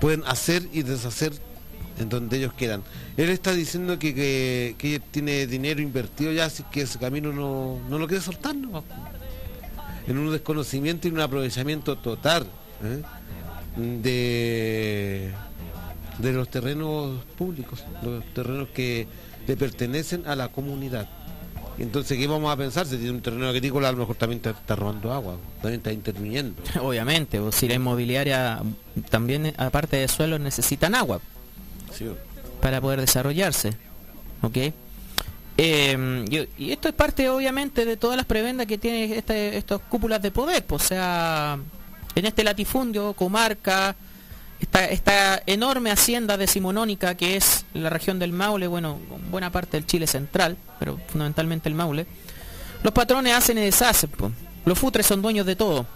pueden 0.00 0.22
hacer 0.26 0.68
y 0.72 0.82
deshacer 0.82 1.32
en 1.98 2.08
donde 2.08 2.38
ellos 2.38 2.52
quieran. 2.54 2.82
Él 3.16 3.28
está 3.28 3.52
diciendo 3.52 3.98
que, 3.98 4.74
que, 4.78 5.00
tiene 5.10 5.46
dinero 5.46 5.80
invertido 5.80 6.32
ya, 6.32 6.46
así 6.46 6.62
que 6.70 6.82
ese 6.82 6.98
camino 6.98 7.32
no, 7.32 7.78
no 7.88 7.98
lo 7.98 8.06
quiere 8.06 8.22
soltar. 8.22 8.54
En 10.06 10.18
un 10.18 10.32
desconocimiento 10.32 11.06
y 11.06 11.12
un 11.12 11.20
aprovechamiento 11.20 11.96
total 11.96 12.46
¿eh? 12.82 13.02
de, 13.76 15.30
de 16.18 16.32
los 16.32 16.48
terrenos 16.48 17.24
públicos, 17.36 17.84
los 18.02 18.24
terrenos 18.34 18.68
que 18.70 19.06
le 19.46 19.56
pertenecen 19.56 20.26
a 20.26 20.34
la 20.34 20.48
comunidad. 20.48 21.08
Entonces, 21.82 22.16
¿qué 22.16 22.28
vamos 22.28 22.52
a 22.52 22.56
pensar? 22.56 22.86
Si 22.86 22.96
tiene 22.96 23.10
un 23.10 23.20
terreno 23.22 23.48
agrícola, 23.48 23.88
a 23.88 23.92
lo 23.92 23.98
mejor 23.98 24.14
también 24.14 24.40
está, 24.44 24.76
robando 24.76 25.12
agua, 25.12 25.36
también 25.60 25.80
está 25.80 25.92
interviniendo. 25.92 26.62
Obviamente, 26.80 27.40
o 27.40 27.50
si 27.50 27.66
la 27.66 27.74
inmobiliaria 27.74 28.62
también, 29.10 29.52
aparte 29.56 29.96
de 29.96 30.06
suelos, 30.06 30.38
necesitan 30.40 30.94
agua 30.94 31.20
Sí. 31.92 32.06
para 32.60 32.80
poder 32.80 33.00
desarrollarse. 33.00 33.70
¿Ok? 34.42 34.56
Eh, 35.58 36.24
y, 36.56 36.64
y 36.66 36.70
esto 36.72 36.88
es 36.88 36.94
parte, 36.94 37.28
obviamente, 37.28 37.84
de 37.84 37.96
todas 37.96 38.16
las 38.16 38.26
prebendas 38.26 38.66
que 38.68 38.78
tiene 38.78 39.16
este, 39.18 39.56
estas 39.58 39.80
cúpulas 39.80 40.22
de 40.22 40.30
poder. 40.30 40.64
pues, 40.64 40.82
o 40.84 40.86
sea, 40.86 41.58
en 42.14 42.24
este 42.26 42.44
latifundio, 42.44 43.12
comarca, 43.14 43.96
esta, 44.62 45.42
enorme 45.46 45.90
hacienda 45.90 46.36
decimonónica 46.36 47.16
que 47.16 47.36
es 47.36 47.64
la 47.74 47.90
región 47.90 48.18
del 48.18 48.32
Maule, 48.32 48.66
bueno, 48.66 48.98
buena 49.30 49.50
parte 49.50 49.76
del 49.76 49.86
Chile 49.86 50.06
central, 50.06 50.56
pero 50.78 50.98
fundamentalmente 51.08 51.68
el 51.68 51.74
Maule, 51.74 52.06
los 52.82 52.92
patrones 52.92 53.34
hacen 53.34 53.58
y 53.58 53.62
deshacen. 53.62 54.10
Los 54.64 54.78
futres 54.78 55.06
son 55.06 55.22
dueños 55.22 55.46
de 55.46 55.56
todo. 55.56 55.86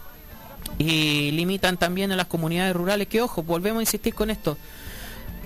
Y 0.78 1.30
limitan 1.30 1.76
también 1.76 2.10
a 2.12 2.16
las 2.16 2.26
comunidades 2.26 2.74
rurales, 2.74 3.06
que 3.08 3.22
ojo, 3.22 3.42
volvemos 3.42 3.80
a 3.80 3.82
insistir 3.82 4.14
con 4.14 4.30
esto. 4.30 4.58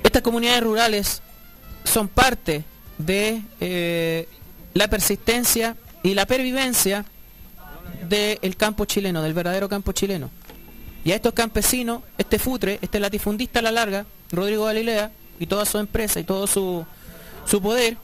Estas 0.03 0.23
comunidades 0.23 0.63
rurales 0.63 1.23
son 1.85 2.09
parte 2.09 2.65
de 2.99 3.43
eh, 3.61 4.29
la 4.75 4.89
persistencia 4.89 5.77
y 6.03 6.15
la 6.15 6.27
pervivencia 6.27 7.05
del 8.09 8.57
campo 8.57 8.87
chileno, 8.87 9.23
del 9.23 9.35
verdadero 9.35 9.69
campo 9.69 9.93
chileno. 9.93 10.31
Y 11.05 11.13
a 11.13 11.17
estos 11.17 11.33
campesinos, 11.33 12.03
este 12.19 12.39
futre, 12.39 12.79
este 12.83 13.01
latifundista 13.01 13.61
a 13.61 13.63
la 13.63 13.73
larga, 13.73 14.07
Rodrigo 14.31 14.65
Galilea, 14.65 15.11
y 15.39 15.47
toda 15.47 15.65
su 15.65 15.79
empresa 15.79 16.21
y 16.21 16.25
todo 16.25 16.47
su, 16.47 16.85
su 17.47 17.63
poder, 17.63 17.97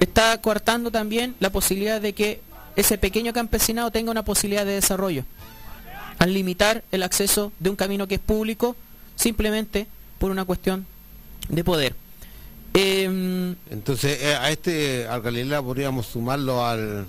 está 0.00 0.40
coartando 0.40 0.90
también 0.90 1.34
la 1.40 1.50
posibilidad 1.50 2.00
de 2.00 2.14
que 2.14 2.40
ese 2.76 2.98
pequeño 2.98 3.32
campesinado 3.32 3.90
tenga 3.90 4.10
una 4.10 4.24
posibilidad 4.24 4.64
de 4.64 4.72
desarrollo, 4.72 5.24
al 6.18 6.32
limitar 6.32 6.82
el 6.92 7.02
acceso 7.02 7.52
de 7.58 7.70
un 7.70 7.76
camino 7.76 8.06
que 8.06 8.16
es 8.16 8.20
público 8.20 8.76
simplemente 9.16 9.86
por 10.18 10.30
una 10.30 10.44
cuestión 10.44 10.86
de 11.48 11.64
poder. 11.64 11.94
Em, 12.74 13.56
Entonces, 13.70 14.22
eh, 14.22 14.34
a 14.34 14.50
este, 14.50 15.06
al 15.06 15.22
Galilea 15.22 15.62
podríamos 15.62 16.06
sumarlo 16.06 16.64
al 16.64 17.06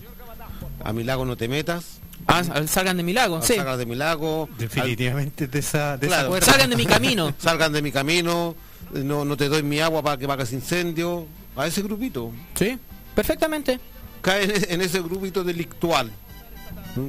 a 0.84 0.94
Milago 0.94 1.26
No 1.26 1.36
Te 1.36 1.48
Metas, 1.48 2.00
ah, 2.28 2.44
al 2.54 2.70
salgan 2.70 2.98
de 2.98 3.04
mi 3.04 3.14
lago, 3.14 3.42
sí. 3.42 3.56
Sagas 3.56 3.78
de 3.78 3.86
Milago, 3.86 4.50
Definitivamente 4.58 5.48
de 5.48 5.60
esa, 5.60 5.98
de 5.98 6.08
Claro. 6.08 6.40
Salgan 6.42 6.70
de 6.70 6.76
mi 6.76 6.86
camino. 6.86 7.34
salgan 7.40 7.74
de 7.74 7.82
mi 7.82 7.92
camino, 7.92 8.56
no, 8.94 9.26
no 9.26 9.38
te 9.38 9.50
doy 9.50 9.64
mi 9.64 9.80
agua 9.80 10.02
para 10.04 10.18
que 10.18 10.26
hagas 10.26 10.54
incendio, 10.54 11.28
a 11.56 11.68
ese 11.68 11.82
grupito. 11.82 12.32
Sí, 12.56 12.78
perfectamente. 13.16 13.80
Cae 14.22 14.74
en, 14.74 14.82
ese 14.82 15.02
grupito 15.02 15.44
delictual, 15.44 16.12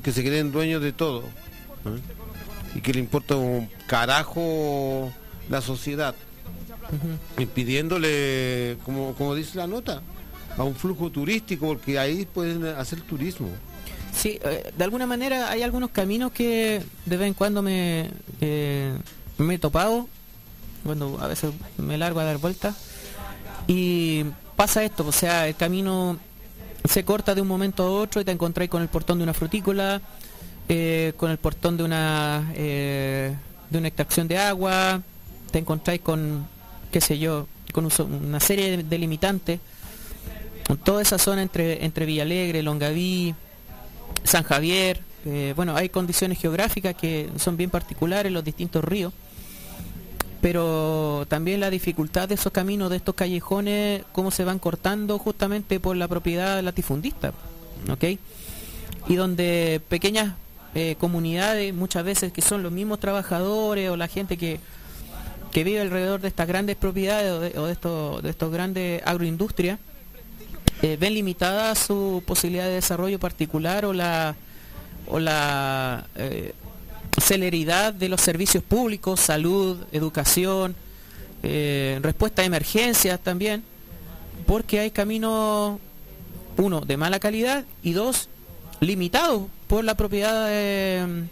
que 0.03 0.13
se 0.13 0.23
creen 0.23 0.53
dueños 0.53 0.83
de 0.83 0.93
todo, 0.93 1.21
¿eh? 1.21 2.75
y 2.75 2.81
que 2.81 2.93
le 2.93 3.01
importa 3.01 3.37
un 3.37 3.69
carajo 3.87 5.13
la 5.49 5.61
sociedad, 5.61 6.15
impidiéndole, 7.39 8.77
como, 8.85 9.15
como 9.15 9.35
dice 9.35 9.59
la 9.59 9.67
nota, 9.67 10.03
a 10.57 10.65
un 10.65 10.75
flujo 10.75 11.11
turístico, 11.11 11.67
porque 11.67 11.99
ahí 11.99 12.27
pueden 12.27 12.67
hacer 12.67 13.01
turismo. 13.03 13.49
Sí, 14.15 14.39
eh, 14.43 14.73
de 14.77 14.85
alguna 14.85 15.07
manera 15.07 15.51
hay 15.51 15.63
algunos 15.63 15.91
caminos 15.91 16.33
que 16.33 16.83
de 17.07 17.17
vez 17.17 17.29
en 17.29 17.35
cuando 17.35 17.63
me, 17.63 18.11
me 18.41 19.55
he 19.55 19.59
topado, 19.59 20.09
cuando 20.85 21.19
a 21.21 21.29
veces 21.29 21.53
me 21.77 21.99
largo 21.99 22.21
a 22.21 22.25
dar 22.25 22.39
vueltas, 22.39 22.75
y 23.67 24.25
pasa 24.57 24.83
esto, 24.83 25.07
o 25.07 25.13
sea, 25.13 25.47
el 25.47 25.55
camino 25.55 26.19
se 26.85 27.05
corta 27.05 27.35
de 27.35 27.43
un 27.43 27.49
momento 27.49 27.83
a 27.83 27.91
otro 27.91 28.21
y 28.21 28.25
te 28.25 28.33
encontráis 28.33 28.71
con 28.71 28.83
el 28.83 28.89
portón 28.89 29.19
de 29.19 29.25
una 29.25 29.35
frutícola, 29.35 30.01
eh, 30.69 31.13
con 31.17 31.31
el 31.31 31.39
portón 31.39 31.77
de 31.77 31.85
una, 31.85 32.53
eh, 32.55 33.35
de 33.71 33.79
una 33.79 33.89
extracción 33.89 34.29
de 34.29 34.39
agua, 34.39 35.03
te 35.51 35.59
encontráis 35.59 36.01
con, 36.01 36.47
qué 36.91 37.01
sé 37.01 37.19
yo, 37.19 37.47
con 37.73 37.89
una 38.11 38.41
serie 38.41 38.79
de 38.79 38.83
delimitantes, 38.83 39.61
en 40.69 40.77
toda 40.79 41.03
esa 41.03 41.19
zona 41.19 41.43
entre, 41.43 41.85
entre 41.85 42.07
Villalegre, 42.07 42.63
Longaví, 42.63 43.35
San 44.29 44.43
Javier, 44.45 45.01
eh, 45.25 45.55
bueno, 45.57 45.75
hay 45.75 45.89
condiciones 45.89 46.39
geográficas 46.39 46.95
que 46.95 47.31
son 47.39 47.57
bien 47.57 47.71
particulares 47.71 48.31
los 48.31 48.45
distintos 48.45 48.85
ríos, 48.85 49.15
pero 50.43 51.25
también 51.29 51.61
la 51.61 51.71
dificultad 51.71 52.29
de 52.29 52.35
esos 52.35 52.53
caminos, 52.53 52.91
de 52.91 52.97
estos 52.97 53.15
callejones, 53.15 54.05
cómo 54.13 54.31
se 54.31 54.45
van 54.45 54.59
cortando 54.59 55.19
justamente 55.19 55.81
por 55.81 55.97
la 55.97 56.09
propiedad 56.09 56.63
latifundista, 56.63 57.33
¿ok? 57.91 58.05
Y 59.09 59.17
donde 59.17 59.81
pequeñas 59.89 60.35
eh, 60.75 60.97
comunidades, 61.01 61.73
muchas 61.73 62.05
veces 62.05 62.31
que 62.31 62.43
son 62.43 62.63
los 62.63 62.71
mismos 62.71 63.01
trabajadores 63.01 63.89
o 63.89 63.97
la 63.97 64.09
gente 64.09 64.37
que, 64.37 64.61
que 65.53 65.65
vive 65.65 65.81
alrededor 65.81 66.21
de 66.21 66.29
estas 66.29 66.47
grandes 66.47 66.77
propiedades 66.77 67.33
o 67.33 67.41
de, 67.41 67.59
o 67.59 67.65
de 67.65 67.73
estos, 67.73 68.23
de 68.23 68.29
estos 68.29 68.53
grandes 68.53 69.01
agroindustrias, 69.07 69.79
eh, 70.83 70.97
ven 70.99 71.15
limitada 71.15 71.75
su 71.75 72.23
posibilidad 72.27 72.67
de 72.67 72.75
desarrollo 72.75 73.19
particular 73.19 73.85
o 73.85 73.93
la 73.93 74.37
o 75.09 75.19
la 75.19 76.07
eh, 76.17 76.53
celeridad 77.21 77.93
de 77.95 78.09
los 78.09 78.21
servicios 78.21 78.63
públicos, 78.63 79.21
salud, 79.21 79.79
educación, 79.93 80.77
eh, 81.43 81.99
respuesta 82.03 82.43
a 82.43 82.45
emergencias 82.45 83.19
también, 83.21 83.65
porque 84.47 84.81
hay 84.81 84.91
caminos, 84.91 85.79
uno, 86.57 86.81
de 86.81 86.97
mala 86.97 87.19
calidad 87.19 87.65
y 87.83 87.93
dos, 87.93 88.29
limitados 88.81 89.43
por 89.67 89.85
la 89.85 89.97
propiedad 89.97 90.47
eh, 90.49 91.25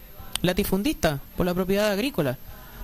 latifundista, 0.43 1.21
por 1.37 1.47
la 1.47 1.55
propiedad 1.55 1.91
agrícola, 1.91 2.39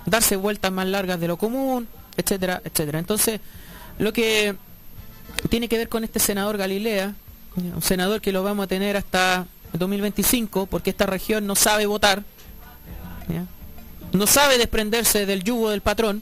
darse 0.05 0.35
vueltas 0.35 0.71
más 0.71 0.87
largas 0.87 1.19
de 1.19 1.27
lo 1.27 1.37
común, 1.37 1.87
etcétera, 2.17 2.61
etcétera. 2.63 2.99
Entonces, 2.99 3.39
lo 3.97 4.13
que 4.13 4.55
tiene 5.49 5.67
que 5.67 5.77
ver 5.77 5.89
con 5.89 6.03
este 6.03 6.19
senador 6.19 6.57
Galilea, 6.57 7.13
un 7.55 7.81
senador 7.81 8.21
que 8.21 8.31
lo 8.31 8.43
vamos 8.43 8.63
a 8.63 8.67
tener 8.67 8.97
hasta 8.97 9.45
2025, 9.73 10.65
porque 10.67 10.89
esta 10.89 11.05
región 11.05 11.45
no 11.47 11.55
sabe 11.55 11.85
votar, 11.85 12.23
no 14.11 14.27
sabe 14.27 14.57
desprenderse 14.57 15.25
del 15.25 15.43
yugo 15.43 15.69
del 15.71 15.81
patrón, 15.81 16.21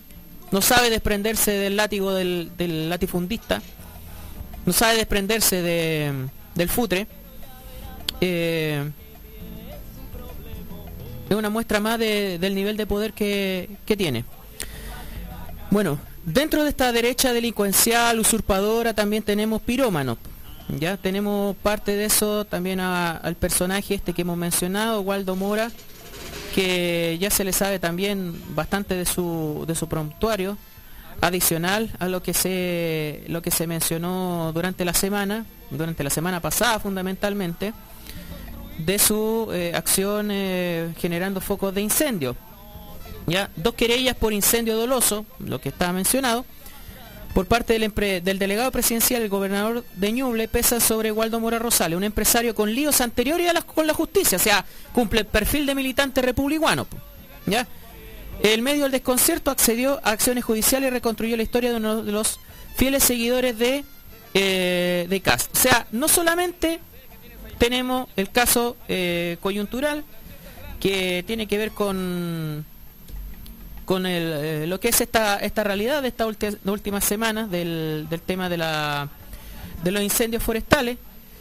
no 0.51 0.61
sabe 0.61 0.89
desprenderse 0.89 1.51
del 1.51 1.75
látigo 1.75 2.13
del, 2.13 2.49
latifundista, 2.89 3.61
no 4.65 4.71
sabe 4.73 4.95
desprenderse 4.97 5.61
de, 5.61 6.11
del 6.55 6.69
futre. 6.69 7.07
eh, 8.21 8.89
es 11.29 11.35
una 11.37 11.49
muestra 11.49 11.79
más 11.79 11.97
de- 11.97 12.37
del 12.39 12.53
nivel 12.55 12.75
de 12.75 12.85
poder 12.85 13.13
que, 13.13 13.69
que 13.85 13.95
tiene. 13.95 14.25
Bueno, 15.69 15.97
dentro 16.25 16.63
de 16.63 16.69
esta 16.69 16.91
derecha 16.91 17.33
delincuencial, 17.33 18.19
usurpadora, 18.19 18.93
también 18.93 19.23
tenemos 19.23 19.61
pirómanos. 19.61 20.17
Ya 20.79 20.97
tenemos 20.97 21.55
parte 21.57 21.95
de 21.95 22.05
eso 22.05 22.45
también 22.45 22.79
al 22.79 23.35
personaje 23.35 23.95
este 23.95 24.13
que 24.13 24.21
hemos 24.21 24.37
mencionado, 24.37 25.01
Waldo 25.01 25.35
Mora, 25.35 25.69
que 26.55 27.17
ya 27.19 27.29
se 27.29 27.43
le 27.43 27.51
sabe 27.51 27.79
también 27.79 28.33
bastante 28.55 28.95
de 28.95 29.05
su, 29.05 29.65
de 29.67 29.75
su 29.75 29.87
prontuario, 29.87 30.57
adicional 31.21 31.91
a 31.99 32.07
lo 32.07 32.23
que 32.23 32.33
se 32.33 33.23
lo 33.27 33.41
que 33.41 33.51
se 33.51 33.67
mencionó 33.67 34.51
durante 34.53 34.83
la 34.85 34.93
semana, 34.93 35.45
durante 35.69 36.03
la 36.03 36.09
semana 36.09 36.39
pasada 36.39 36.79
fundamentalmente, 36.79 37.73
de 38.79 38.99
su 38.99 39.49
eh, 39.53 39.71
acción 39.75 40.29
eh, 40.31 40.93
generando 40.97 41.39
focos 41.39 41.73
de 41.73 41.81
incendio. 41.81 42.35
Ya, 43.27 43.49
dos 43.55 43.75
querellas 43.75 44.15
por 44.15 44.33
incendio 44.33 44.75
doloso, 44.75 45.25
lo 45.39 45.61
que 45.61 45.69
estaba 45.69 45.93
mencionado, 45.93 46.45
por 47.33 47.45
parte 47.45 47.79
del, 47.79 48.39
delegado 48.39 48.71
presidencial, 48.71 49.21
el 49.21 49.29
gobernador 49.29 49.85
de 49.95 50.11
Ñuble, 50.11 50.47
pesa 50.47 50.79
sobre 50.79 51.11
Waldo 51.11 51.39
Mora 51.39 51.59
Rosales, 51.59 51.95
un 51.95 52.03
empresario 52.03 52.53
con 52.55 52.73
líos 52.73 52.99
anteriores 52.99 53.49
a 53.55 53.61
con 53.61 53.87
la 53.87 53.93
justicia, 53.93 54.37
o 54.37 54.41
sea, 54.41 54.65
cumple 54.93 55.21
el 55.21 55.25
perfil 55.25 55.65
de 55.65 55.75
militante 55.75 56.21
republicano. 56.21 56.87
¿ya? 57.45 57.67
El 58.43 58.61
medio 58.61 58.83
del 58.83 58.91
desconcierto 58.91 59.51
accedió 59.51 59.99
a 60.03 60.11
acciones 60.11 60.43
judiciales 60.43 60.87
y 60.87 60.91
reconstruyó 60.91 61.37
la 61.37 61.43
historia 61.43 61.69
de 61.69 61.77
uno 61.77 62.03
de 62.03 62.11
los 62.11 62.39
fieles 62.75 63.03
seguidores 63.03 63.57
de, 63.57 63.85
eh, 64.33 65.05
de 65.09 65.21
Cast. 65.21 65.55
O 65.55 65.59
sea, 65.59 65.87
no 65.91 66.07
solamente 66.07 66.79
tenemos 67.57 68.09
el 68.15 68.29
caso 68.31 68.75
eh, 68.87 69.37
coyuntural 69.39 70.03
que 70.79 71.23
tiene 71.27 71.47
que 71.47 71.57
ver 71.59 71.71
con 71.71 72.65
con 73.91 74.05
eh, 74.05 74.67
lo 74.67 74.79
que 74.79 74.87
es 74.87 75.01
esta 75.01 75.35
esta 75.35 75.65
realidad 75.65 76.01
de 76.01 76.07
estas 76.07 76.37
últimas 76.63 77.03
semanas 77.03 77.51
del, 77.51 78.07
tema 78.25 78.47
de 78.47 78.57
los 78.57 80.01
incendios 80.01 80.41
forestales, 80.41 80.97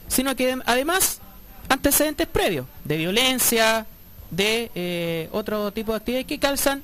sino 0.09 0.35
que 0.35 0.59
además 0.67 1.21
antecedentes 1.69 2.27
previos 2.27 2.67
de 2.83 2.97
violencia, 2.97 3.87
de 4.33 4.69
eh, 4.75 5.29
otro 5.31 5.71
tipo 5.71 5.93
de 5.93 5.99
actividades 5.99 6.27
que 6.27 6.41
calzan 6.41 6.83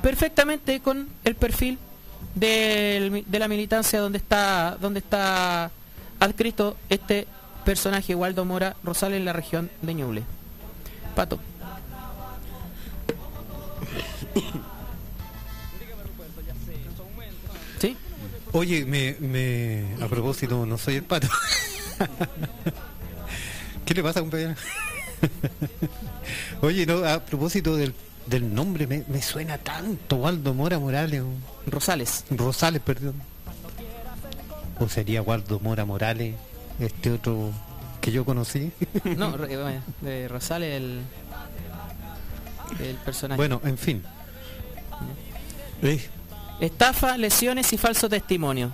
perfectamente 0.00 0.80
con 0.80 1.06
el 1.22 1.34
perfil 1.34 1.76
de 2.34 3.24
la 3.30 3.48
militancia 3.48 4.00
donde 4.00 4.16
está 4.16 4.78
donde 4.80 5.00
está 5.00 5.70
adscrito 6.18 6.78
este 6.88 7.28
personaje 7.66 8.14
Waldo 8.14 8.46
Mora 8.46 8.74
Rosales 8.82 9.18
en 9.18 9.26
la 9.26 9.34
región 9.34 9.70
de 9.82 9.92
Ñuble. 9.92 10.22
Pato. 11.14 11.38
Oye, 18.56 18.84
me, 18.84 19.16
me, 19.18 19.84
a 20.00 20.06
propósito, 20.08 20.64
no 20.64 20.78
soy 20.78 20.94
el 20.96 21.02
pato. 21.02 21.26
¿Qué 23.84 23.94
le 23.94 24.02
pasa, 24.02 24.20
compañero? 24.20 24.54
Oye, 26.62 26.86
no, 26.86 27.04
a 27.04 27.18
propósito 27.24 27.74
del, 27.76 27.92
del 28.26 28.54
nombre, 28.54 28.86
me, 28.86 29.02
me 29.08 29.20
suena 29.22 29.58
tanto 29.58 30.16
Waldo 30.16 30.54
Mora 30.54 30.78
Morales. 30.78 31.24
Rosales. 31.66 32.24
Rosales, 32.30 32.80
perdón. 32.80 33.14
¿O 34.78 34.88
sería 34.88 35.20
Waldo 35.20 35.58
Mora 35.58 35.84
Morales, 35.84 36.36
este 36.78 37.10
otro 37.10 37.50
que 38.00 38.12
yo 38.12 38.24
conocí? 38.24 38.70
No, 39.16 39.36
de 40.00 40.28
Rosales 40.28 40.76
el, 40.80 41.00
el 42.78 42.96
personaje. 42.98 43.36
bueno, 43.36 43.60
en 43.64 43.78
fin. 43.78 44.02
Eh, 45.82 46.00
Estafa, 46.60 47.16
lesiones 47.18 47.72
y 47.72 47.78
falso 47.78 48.08
testimonio. 48.08 48.72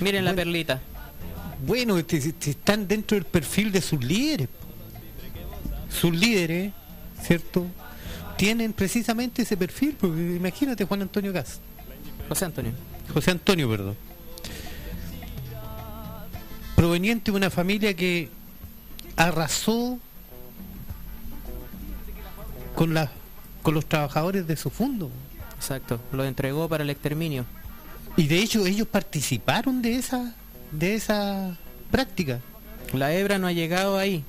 Miren 0.00 0.24
la 0.24 0.34
perlita. 0.34 0.80
Bueno, 1.66 1.96
están 1.98 2.88
dentro 2.88 3.16
del 3.16 3.24
perfil 3.24 3.70
de 3.72 3.80
sus 3.80 4.02
líderes. 4.02 4.48
Sus 5.90 6.14
líderes, 6.14 6.72
¿cierto? 7.22 7.66
Tienen 8.36 8.72
precisamente 8.72 9.42
ese 9.42 9.56
perfil. 9.56 9.96
porque 9.98 10.20
imagínate 10.20 10.84
Juan 10.84 11.02
Antonio 11.02 11.32
Gas. 11.32 11.60
José 12.28 12.46
Antonio. 12.46 12.72
José 13.12 13.30
Antonio, 13.30 13.68
perdón. 13.68 13.96
Proveniente 16.74 17.30
de 17.30 17.36
una 17.36 17.50
familia 17.50 17.94
que 17.94 18.28
arrasó 19.16 19.98
con, 22.74 22.94
la, 22.94 23.10
con 23.62 23.74
los 23.74 23.86
trabajadores 23.86 24.46
de 24.46 24.56
su 24.56 24.70
fondo. 24.70 25.10
Exacto. 25.62 26.00
Lo 26.12 26.24
entregó 26.24 26.68
para 26.68 26.82
el 26.82 26.90
exterminio. 26.90 27.44
Y 28.16 28.26
de 28.26 28.40
hecho 28.40 28.66
ellos 28.66 28.88
participaron 28.88 29.80
de 29.80 29.94
esa, 29.94 30.34
de 30.72 30.94
esa 30.96 31.56
práctica. 31.90 32.40
La 32.92 33.14
hebra 33.14 33.38
no 33.38 33.46
ha 33.46 33.52
llegado 33.52 33.96
ahí. 33.96 34.24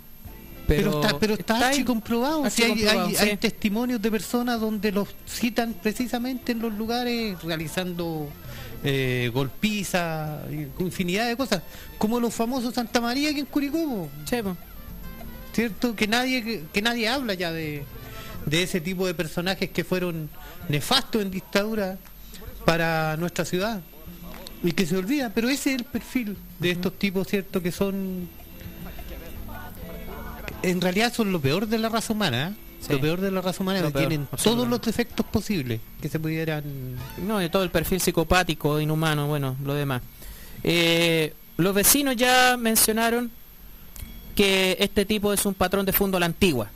Pero, 0.67 0.91
Pero, 0.91 1.01
está, 1.01 1.19
pero 1.19 1.33
está, 1.33 1.67
ahí. 1.69 1.83
comprobado. 1.83 2.43
Hay, 2.45 2.51
comprobado, 2.69 3.07
hay- 3.09 3.15
sí. 3.15 3.29
hay 3.29 3.37
testimonios 3.37 4.01
de 4.01 4.09
personas 4.11 4.61
donde 4.61 4.91
los 4.91 5.09
citan 5.27 5.73
precisamente 5.73 6.51
en 6.53 6.59
los 6.59 6.71
lugares 6.73 7.41
realizando 7.43 8.29
eh, 8.83 9.29
golpizas, 9.33 10.39
infinidad 10.79 11.27
de 11.27 11.35
cosas, 11.35 11.63
como 11.97 12.19
los 12.19 12.33
famosos 12.33 12.73
Santa 12.75 13.01
María 13.01 13.31
aquí 13.31 13.39
en 13.39 13.45
Curicó. 13.47 14.07
¿cierto? 15.53 15.95
Que 15.95 16.07
nadie, 16.07 16.43
que, 16.43 16.63
que 16.71 16.81
nadie 16.81 17.07
habla 17.09 17.33
ya 17.33 17.51
de, 17.51 17.83
de 18.45 18.63
ese 18.63 18.81
tipo 18.81 19.05
de 19.07 19.13
personajes 19.13 19.69
que 19.69 19.83
fueron 19.83 20.29
nefastos 20.69 21.21
en 21.21 21.31
dictadura 21.31 21.97
para 22.65 23.17
nuestra 23.17 23.45
ciudad 23.45 23.81
y 24.63 24.71
que 24.71 24.85
se 24.85 24.97
olvida, 24.97 25.31
pero 25.33 25.49
ese 25.49 25.73
es 25.73 25.79
el 25.79 25.85
perfil 25.85 26.37
de 26.59 26.71
estos 26.71 26.97
tipos, 26.97 27.27
¿cierto? 27.27 27.61
Que 27.61 27.71
son 27.71 28.29
en 30.61 30.81
realidad 30.81 31.13
son 31.13 31.31
lo 31.31 31.41
peor 31.41 31.67
de 31.67 31.77
la 31.77 31.89
raza 31.89 32.13
humana, 32.13 32.49
¿eh? 32.49 32.53
Sí. 32.79 32.93
lo 32.93 32.99
peor 32.99 33.21
de 33.21 33.31
la 33.31 33.41
raza 33.41 33.63
humana, 33.63 33.81
que 33.81 33.91
tienen 33.91 34.27
todos 34.43 34.67
los 34.67 34.81
defectos 34.81 35.25
posibles 35.25 35.79
que 36.01 36.09
se 36.09 36.19
pudieran 36.19 36.63
No, 37.25 37.39
de 37.39 37.49
todo 37.49 37.63
el 37.63 37.69
perfil 37.69 38.01
psicopático, 38.01 38.79
inhumano, 38.79 39.27
bueno, 39.27 39.55
lo 39.63 39.73
demás. 39.73 40.01
Eh, 40.63 41.33
los 41.55 41.73
vecinos 41.73 42.15
ya 42.17 42.57
mencionaron 42.57 43.31
que 44.35 44.75
este 44.79 45.05
tipo 45.05 45.31
es 45.31 45.45
un 45.45 45.53
patrón 45.53 45.85
de 45.85 45.93
fondo 45.93 46.17
a 46.17 46.19
la 46.19 46.25
antigua. 46.25 46.69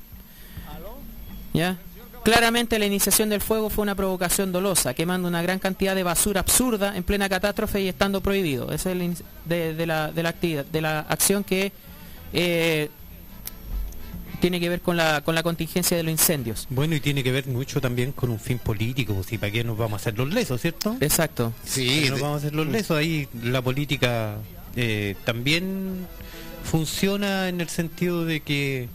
¿Ya? 1.58 1.78
Claramente 2.24 2.78
la 2.78 2.86
iniciación 2.86 3.30
del 3.30 3.42
fuego 3.42 3.70
fue 3.70 3.84
una 3.84 3.96
provocación 3.96 4.52
dolosa, 4.52 4.94
quemando 4.94 5.28
una 5.28 5.42
gran 5.42 5.60
cantidad 5.60 5.96
de 5.96 6.04
basura 6.04 6.42
absurda 6.42 6.96
en 6.98 7.04
plena 7.04 7.30
catástrofe 7.30 7.82
y 7.82 7.88
estando 7.88 8.22
prohibido. 8.22 8.72
Esa 8.72 8.92
es 8.92 9.00
el 9.02 9.16
de, 9.46 9.74
de 9.74 9.86
la, 9.86 10.12
de 10.12 10.24
la 10.24 10.30
actividad, 10.30 10.66
de 10.66 10.82
la 10.82 11.00
acción 11.00 11.44
que 11.46 11.72
eh, 12.34 12.90
tiene 14.42 14.60
que 14.60 14.68
ver 14.68 14.82
con 14.82 14.98
la, 14.98 15.22
con 15.22 15.36
la 15.36 15.42
contingencia 15.42 15.96
de 15.96 16.04
los 16.04 16.12
incendios. 16.12 16.68
Bueno, 16.70 16.96
y 16.96 17.00
tiene 17.00 17.24
que 17.24 17.32
ver 17.32 17.48
mucho 17.48 17.80
también 17.80 18.12
con 18.12 18.30
un 18.30 18.40
fin 18.40 18.60
político, 18.60 19.16
¿y 19.30 19.38
para 19.38 19.52
qué 19.52 19.64
nos 19.64 19.78
vamos 19.78 19.94
a 19.94 19.96
hacer 20.02 20.18
los 20.18 20.32
lesos, 20.32 20.60
cierto? 20.60 20.98
Exacto. 21.00 21.54
Sí, 21.64 22.08
nos 22.10 22.20
vamos 22.20 22.36
a 22.36 22.38
hacer 22.40 22.56
los 22.56 22.68
lesos. 22.68 22.98
Ahí 22.98 23.28
la 23.42 23.62
política 23.62 24.36
eh, 24.76 25.16
también 25.24 26.06
funciona 26.70 27.48
en 27.48 27.62
el 27.62 27.70
sentido 27.70 28.26
de 28.26 28.42
que 28.42 28.90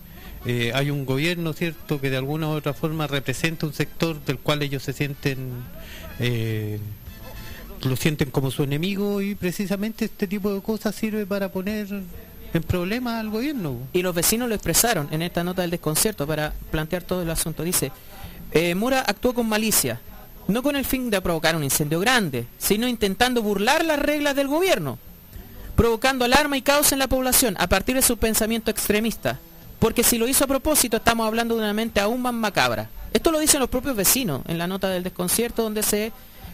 eh, 0.45 0.73
hay 0.75 0.91
un 0.91 1.07
gobierno, 1.07 1.53
¿cierto?, 1.53 2.01
que 2.01 2.11
de 2.11 2.17
alguna 2.17 2.49
u 2.49 2.51
otra 2.51 2.73
forma 2.73 3.07
representa 3.07 3.67
un 3.67 3.73
sector 3.73 4.23
del 4.25 4.39
cual 4.39 4.63
ellos 4.63 4.83
se 4.83 4.93
sienten, 4.93 5.51
eh, 6.19 6.81
lo 7.85 7.95
sienten 7.97 8.31
como 8.31 8.51
su 8.51 8.65
enemigo 8.65 9.23
y 9.23 9.35
precisamente 9.35 10.07
este 10.07 10.27
tipo 10.27 10.53
de 10.53 10.61
cosas 10.61 10.95
sirve 10.95 11.27
para 11.27 11.51
poner 11.51 11.87
en 12.55 12.63
problemas 12.63 13.21
al 13.21 13.31
gobierno. 13.31 13.79
Y 13.93 14.03
los 14.03 14.15
vecinos 14.15 14.49
lo 14.49 14.55
expresaron 14.55 15.09
en 15.13 15.23
esta 15.23 15.45
nota 15.45 15.63
del 15.63 15.71
desconcierto 15.71 16.27
para 16.27 16.53
plantear 16.71 17.03
todo 17.03 17.23
el 17.23 17.31
asunto. 17.31 17.63
Dice, 17.63 17.93
eh, 18.51 18.75
Mura 18.75 19.01
actuó 19.01 19.35
con 19.35 19.49
malicia, 19.49 20.01
no 20.49 20.63
con 20.63 20.75
el 20.75 20.85
fin 20.85 21.09
de 21.09 21.21
provocar 21.21 21.55
un 21.55 21.65
incendio 21.65 22.01
grande, 22.01 22.47
sino 22.59 22.89
intentando 22.89 23.43
burlar 23.43 23.85
las 23.85 23.99
reglas 23.99 24.35
del 24.35 24.49
gobierno, 24.49 24.99
provocando 25.77 26.25
alarma 26.25 26.57
y 26.57 26.63
caos 26.63 26.91
en 26.91 26.99
la 26.99 27.07
población 27.07 27.55
a 27.59 27.69
partir 27.69 27.95
de 27.95 28.03
su 28.03 28.17
pensamiento 28.17 28.71
extremista. 28.71 29.39
Porque 29.83 30.05
si 30.05 30.17
lo 30.17 30.29
hizo 30.29 30.45
a 30.45 30.47
propósito, 30.47 30.99
estamos 30.99 31.27
hablando 31.27 31.57
de 31.57 31.63
una 31.63 31.75
mente 31.75 31.99
aún 31.99 32.23
más 32.23 32.33
macabra. 32.33 32.89
Esto 33.13 33.33
lo 33.33 33.41
dicen 33.41 33.59
los 33.59 33.69
propios 33.69 33.97
vecinos 33.97 34.43
en 34.47 34.57
la 34.57 34.69
nota 34.69 34.89
del 34.89 35.03
desconcierto, 35.03 35.65
donde 35.65 35.83
se 35.83 36.13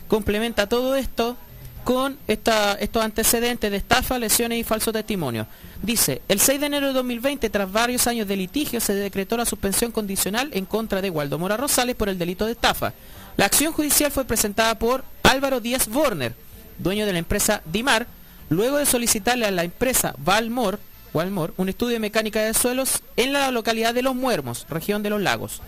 complementa 0.09 0.66
todo 0.66 0.96
esto 0.96 1.36
con 1.84 2.16
estos 2.26 3.05
antecedentes 3.05 3.70
de 3.70 3.76
estafa, 3.76 4.18
lesiones 4.18 4.59
y 4.59 4.64
falso 4.64 4.92
testimonio. 4.92 5.46
Dice, 5.82 6.22
el 6.26 6.40
6 6.40 6.59
de 6.59 6.66
enero 6.68 6.86
de 6.86 6.94
2020, 6.94 7.50
tras 7.50 7.70
varios 7.70 8.06
años 8.06 8.26
de 8.26 8.34
litigio, 8.34 8.80
se 8.80 8.94
decretó 8.94 9.36
la 9.36 9.44
suspensión 9.44 9.92
condicional 9.92 10.48
en 10.55 10.64
contra 10.64 11.02
de 11.02 11.10
Waldo 11.10 11.38
Mora 11.38 11.59
Rosales 11.59 11.96
por 11.96 12.09
el 12.09 12.16
delito 12.16 12.46
de 12.46 12.52
estafa. 12.52 12.94
La 13.36 13.44
acción 13.44 13.74
judicial 13.74 14.10
fue 14.10 14.24
presentada 14.24 14.78
por 14.78 15.05
Álvaro 15.22 15.60
Díaz 15.60 15.86
Borner, 15.86 16.34
dueño 16.78 17.05
de 17.05 17.12
la 17.12 17.18
empresa 17.18 17.60
Dimar, 17.66 18.06
luego 18.48 18.78
de 18.78 18.86
solicitarle 18.86 19.44
a 19.44 19.50
la 19.50 19.64
empresa 19.64 20.14
Valmor, 20.16 20.80
Valmor 21.12 21.55
un 21.56 21.68
estudio 21.68 21.94
de 21.94 22.01
mecánica 22.01 22.40
de 22.40 22.55
suelos 22.55 23.02
en 23.16 23.32
la 23.32 23.51
localidad 23.51 23.94
de 23.94 24.02
Los 24.02 24.14
Muermos, 24.14 24.66
región 24.68 25.02
de 25.02 25.10
los 25.10 25.20
lagos. 25.20 25.60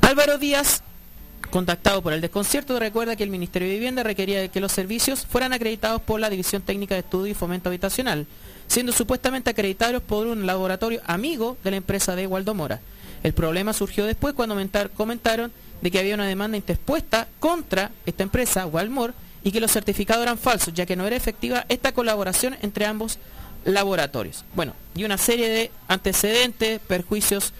Álvaro 0.00 0.38
Díaz 0.38 0.82
Contactado 1.50 2.00
por 2.00 2.12
el 2.12 2.20
desconcierto, 2.20 2.78
recuerda 2.78 3.16
que 3.16 3.24
el 3.24 3.30
Ministerio 3.30 3.66
de 3.66 3.74
Vivienda 3.74 4.04
requería 4.04 4.46
que 4.46 4.60
los 4.60 4.70
servicios 4.70 5.26
fueran 5.26 5.52
acreditados 5.52 6.00
por 6.00 6.20
la 6.20 6.30
División 6.30 6.62
Técnica 6.62 6.94
de 6.94 7.00
Estudio 7.00 7.32
y 7.32 7.34
Fomento 7.34 7.68
Habitacional, 7.68 8.28
siendo 8.68 8.92
supuestamente 8.92 9.50
acreditados 9.50 10.00
por 10.00 10.28
un 10.28 10.46
laboratorio 10.46 11.00
amigo 11.06 11.56
de 11.64 11.72
la 11.72 11.78
empresa 11.78 12.14
de 12.14 12.28
Waldo 12.28 12.54
Mora. 12.54 12.80
El 13.24 13.32
problema 13.32 13.72
surgió 13.72 14.06
después 14.06 14.34
cuando 14.34 14.56
comentaron 14.94 15.52
de 15.82 15.90
que 15.90 15.98
había 15.98 16.14
una 16.14 16.26
demanda 16.26 16.56
interpuesta 16.56 17.26
contra 17.40 17.90
esta 18.06 18.22
empresa, 18.22 18.66
Walmor, 18.66 19.12
y 19.42 19.50
que 19.50 19.60
los 19.60 19.72
certificados 19.72 20.22
eran 20.22 20.38
falsos, 20.38 20.72
ya 20.72 20.86
que 20.86 20.94
no 20.94 21.06
era 21.06 21.16
efectiva 21.16 21.66
esta 21.68 21.90
colaboración 21.92 22.56
entre 22.62 22.86
ambos 22.86 23.18
laboratorios. 23.64 24.44
Bueno, 24.54 24.74
y 24.94 25.04
una 25.04 25.18
serie 25.18 25.48
de 25.48 25.70
antecedentes, 25.88 26.80
perjuicios 26.80 27.52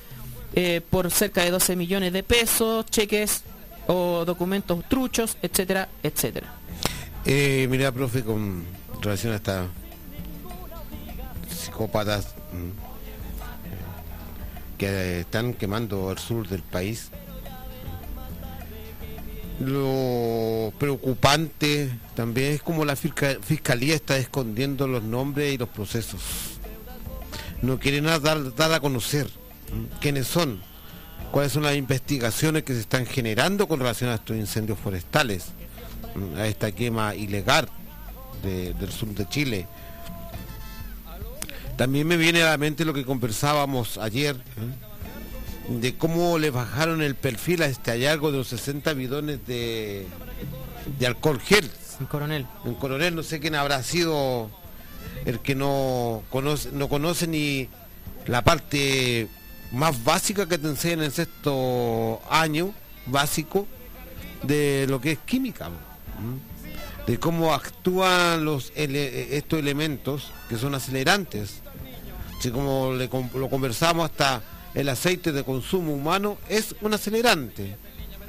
eh, 0.55 0.81
por 0.89 1.11
cerca 1.11 1.45
de 1.45 1.51
12 1.51 1.77
millones 1.77 2.13
de 2.13 2.23
pesos, 2.23 2.87
cheques 2.87 3.45
o 3.87 4.25
documentos 4.25 4.85
truchos, 4.89 5.37
etcétera, 5.43 5.89
etcétera. 6.03 6.55
Eh, 7.25 7.67
mira, 7.71 7.93
profe, 7.93 8.23
con 8.25 8.65
relación 9.01 9.33
a 9.33 9.37
estas 9.37 9.67
psicópatas 11.49 12.35
mm, 12.53 12.71
que 14.79 15.21
están 15.21 15.55
quemando 15.55 16.11
el 16.11 16.19
sur 16.19 16.49
del 16.49 16.63
país, 16.63 17.11
lo 19.61 20.73
preocupante 20.79 21.91
también 22.15 22.53
es 22.53 22.63
como 22.63 22.85
la 22.85 22.97
fisca- 22.97 23.39
fiscalía 23.43 23.95
está 23.95 24.17
escondiendo 24.17 24.87
los 24.89 25.03
nombres 25.03 25.53
y 25.55 25.59
los 25.59 25.69
procesos. 25.69 26.21
No 27.63 27.79
quieren 27.79 28.05
dar, 28.05 28.55
dar 28.55 28.73
a 28.73 28.81
conocer 28.81 29.29
quiénes 30.01 30.27
son, 30.27 30.61
cuáles 31.31 31.53
son 31.53 31.63
las 31.65 31.77
investigaciones 31.77 32.63
que 32.63 32.73
se 32.73 32.81
están 32.81 33.05
generando 33.07 33.69
con 33.69 33.81
relación 33.81 34.11
a 34.11 34.15
estos 34.15 34.37
incendios 34.37 34.79
forestales 34.79 35.47
a 36.37 36.47
esta 36.47 36.73
quema 36.73 37.15
ilegal 37.15 37.69
de- 38.43 38.73
del 38.75 38.91
sur 38.91 39.09
de 39.11 39.29
Chile. 39.29 39.67
También 41.77 42.07
me 42.07 42.17
viene 42.17 42.43
a 42.43 42.51
la 42.51 42.59
mente 42.59 42.85
lo 42.85 42.93
que 42.95 43.05
conversábamos 43.05 43.99
ayer. 43.99 44.37
De 45.71 45.97
cómo 45.97 46.39
le 46.39 46.51
bajaron 46.51 47.01
el 47.01 47.15
perfil 47.15 47.63
a 47.63 47.67
este 47.67 47.93
hallazgo 47.93 48.33
de 48.33 48.39
los 48.39 48.49
60 48.49 48.93
bidones 48.95 49.47
de, 49.47 50.07
de 50.99 51.07
alcohol 51.07 51.41
gel. 51.41 51.71
En 52.01 52.07
coronel. 52.07 52.47
En 52.65 52.75
coronel, 52.75 53.15
no 53.15 53.23
sé 53.23 53.39
quién 53.41 53.55
habrá 53.55 53.83
sido 53.83 54.51
el 55.25 55.39
que 55.41 55.55
no 55.55 56.23
conoce, 56.31 56.71
no 56.73 56.89
conoce 56.89 57.27
ni 57.27 57.69
la 58.27 58.43
parte 58.43 59.29
más 59.71 60.03
básica 60.03 60.49
que 60.49 60.59
te 60.59 60.67
enseñan 60.67 61.03
en 61.05 61.11
sexto 61.13 62.21
año 62.29 62.75
básico 63.07 63.67
de 64.43 64.87
lo 64.89 65.01
que 65.01 65.13
es 65.13 65.19
química. 65.21 65.67
¿m? 65.67 66.41
De 67.07 67.19
cómo 67.19 67.55
actúan 67.55 68.45
los 68.45 68.73
ele- 68.75 69.37
estos 69.37 69.59
elementos 69.61 70.33
que 70.49 70.57
son 70.57 70.75
acelerantes. 70.75 71.61
Así 72.39 72.51
como 72.51 72.93
le 72.95 73.09
lo 73.35 73.49
conversamos 73.51 74.11
hasta 74.11 74.43
el 74.75 74.89
aceite 74.89 75.33
de 75.33 75.45
consumo 75.45 75.93
humano 75.93 76.39
es 76.49 76.75
un 76.81 76.95
acelerante. 76.95 77.77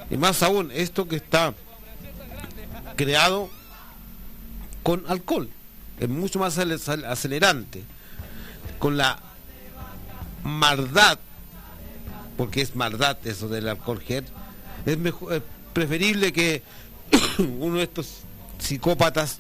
Y 0.10 0.18
más 0.18 0.44
aún, 0.44 0.72
esto 0.72 1.08
que 1.08 1.18
está 1.18 1.54
creado 2.96 3.50
con 4.84 5.04
alcohol. 5.08 5.50
Es 6.00 6.10
mucho 6.10 6.40
más 6.40 6.58
acel- 6.58 7.06
acelerante. 7.06 7.84
Con 8.80 8.98
la 8.98 9.20
maldad, 10.44 11.20
porque 12.38 12.62
es 12.62 12.76
maldad 12.76 13.18
eso 13.26 13.48
del 13.48 13.68
alcohol 13.68 14.02
es, 14.86 14.98
mejor, 14.98 15.34
es 15.34 15.44
preferible 15.74 16.34
que 16.34 16.64
uno 17.38 17.76
de 17.76 17.84
estos 17.84 18.22
psicópatas, 18.58 19.40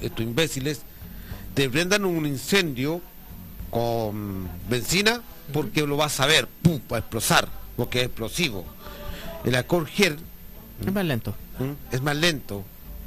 estos 0.00 0.24
imbéciles, 0.24 0.82
te 1.54 1.68
prendan 1.68 2.04
un 2.04 2.26
incendio 2.26 3.00
con 3.70 4.48
benzina 4.68 5.20
porque 5.52 5.86
lo 5.86 5.96
vas 5.96 6.20
a 6.20 6.26
ver, 6.26 6.48
pum, 6.62 6.80
va 6.90 6.96
a 6.96 7.00
explotar, 7.00 7.48
porque 7.76 8.00
es 8.00 8.06
explosivo. 8.06 8.64
El 9.44 9.54
alcohol 9.54 9.86
gel 9.86 10.18
Es 10.84 10.92
más 10.92 11.04
lento. 11.04 11.34
¿Mm? 11.58 11.94
es 11.94 12.02
más 12.02 12.16
lento. 12.16 12.64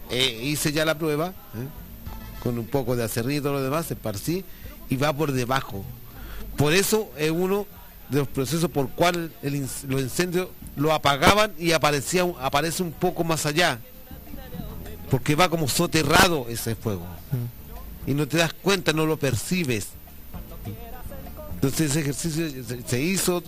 Eh, 0.09 0.41
hice 0.43 0.71
ya 0.71 0.85
la 0.85 0.97
prueba, 0.97 1.29
¿eh? 1.29 2.41
con 2.41 2.57
un 2.57 2.67
poco 2.67 2.95
de 2.95 3.03
acerrín 3.03 3.37
y 3.39 3.41
todo 3.41 3.53
lo 3.53 3.63
demás, 3.63 3.91
esparcí 3.91 4.45
y 4.89 4.95
va 4.95 5.11
por 5.13 5.31
debajo. 5.31 5.83
Por 6.55 6.73
eso 6.73 7.11
es 7.17 7.31
uno 7.31 7.67
de 8.09 8.19
los 8.19 8.27
procesos 8.27 8.69
por 8.71 8.89
cual 8.89 9.33
el 9.41 9.67
los 9.87 10.01
incendios 10.01 10.47
lo 10.77 10.93
apagaban 10.93 11.51
y 11.57 11.73
aparecía 11.73 12.25
aparece 12.39 12.83
un 12.83 12.93
poco 12.93 13.23
más 13.23 13.45
allá. 13.45 13.79
Porque 15.09 15.35
va 15.35 15.49
como 15.49 15.67
soterrado 15.67 16.47
ese 16.49 16.75
fuego. 16.75 17.05
Y 18.05 18.13
no 18.13 18.27
te 18.27 18.37
das 18.37 18.53
cuenta, 18.53 18.93
no 18.93 19.05
lo 19.05 19.17
percibes. 19.17 19.89
Entonces 21.57 21.89
ese 21.89 22.01
ejercicio 22.01 22.47
se, 22.85 23.01
hizo, 23.01 23.41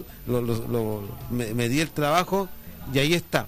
me, 1.30 1.70
di 1.70 1.80
el 1.80 1.92
trabajo 1.92 2.50
y 2.92 2.98
ahí 2.98 3.14
está. 3.14 3.46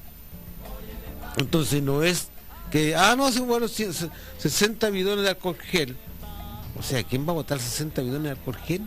Entonces 1.38 1.82
no 1.82 2.04
es 2.04 2.28
que, 2.70 2.96
ah, 2.96 3.16
no, 3.16 3.32
sí, 3.32 3.40
bueno, 3.40 3.68
sí, 3.68 3.92
se- 3.92 4.10
60 4.38 4.92
bidones 4.92 5.24
de 5.24 5.32
alcohol 5.32 5.58
gel. 5.58 5.98
O 6.78 6.84
sea, 6.84 7.02
¿quién 7.04 7.28
va 7.28 7.32
a 7.32 7.36
botar 7.36 7.60
60 7.60 8.04
bidones 8.04 8.24
de 8.24 8.30
alcohol 8.30 8.58
gel? 8.58 8.82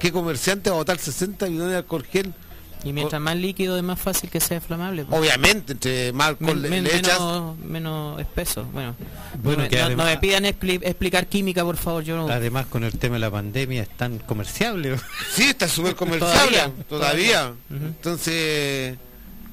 ¿Qué 0.00 0.10
comerciante 0.10 0.68
va 0.68 0.76
a 0.76 0.80
botar 0.80 0.98
60 0.98 1.46
bidones 1.46 1.70
de 1.70 1.76
alcohol 1.76 2.04
gel? 2.04 2.34
Y 2.86 2.92
mientras 2.92 3.20
más 3.20 3.36
líquido 3.36 3.76
es 3.76 3.82
más 3.82 3.98
fácil 4.00 4.30
que 4.30 4.38
sea 4.40 4.56
inflamable. 4.58 5.04
pues. 5.04 5.18
Obviamente, 5.20 5.72
entre 5.72 6.12
más 6.12 6.40
Men- 6.40 6.62
men- 6.62 6.84
le 6.84 6.96
echas, 6.96 7.18
menos, 7.18 7.58
menos 7.58 8.20
espeso. 8.20 8.64
Bueno, 8.72 8.94
Bueno, 9.42 9.58
no, 9.58 9.62
me- 9.64 9.68
que 9.68 9.82
no- 9.96 10.04
me 10.04 10.16
pidan 10.18 10.44
expli- 10.44 10.80
explicar 10.82 11.26
química, 11.26 11.64
por 11.64 11.76
favor. 11.76 12.04
Yo 12.04 12.16
no. 12.16 12.28
Además, 12.28 12.66
con 12.66 12.84
el 12.84 12.96
tema 12.98 13.14
de 13.16 13.20
la 13.20 13.30
pandemia 13.30 13.82
es 13.82 13.88
tan 13.90 14.18
comerciable. 14.20 14.96
sí, 15.34 15.44
está 15.44 15.68
súper 15.68 15.96
comerciable, 15.96 16.58
Todavía. 16.88 17.52
Entonces, 17.70 18.96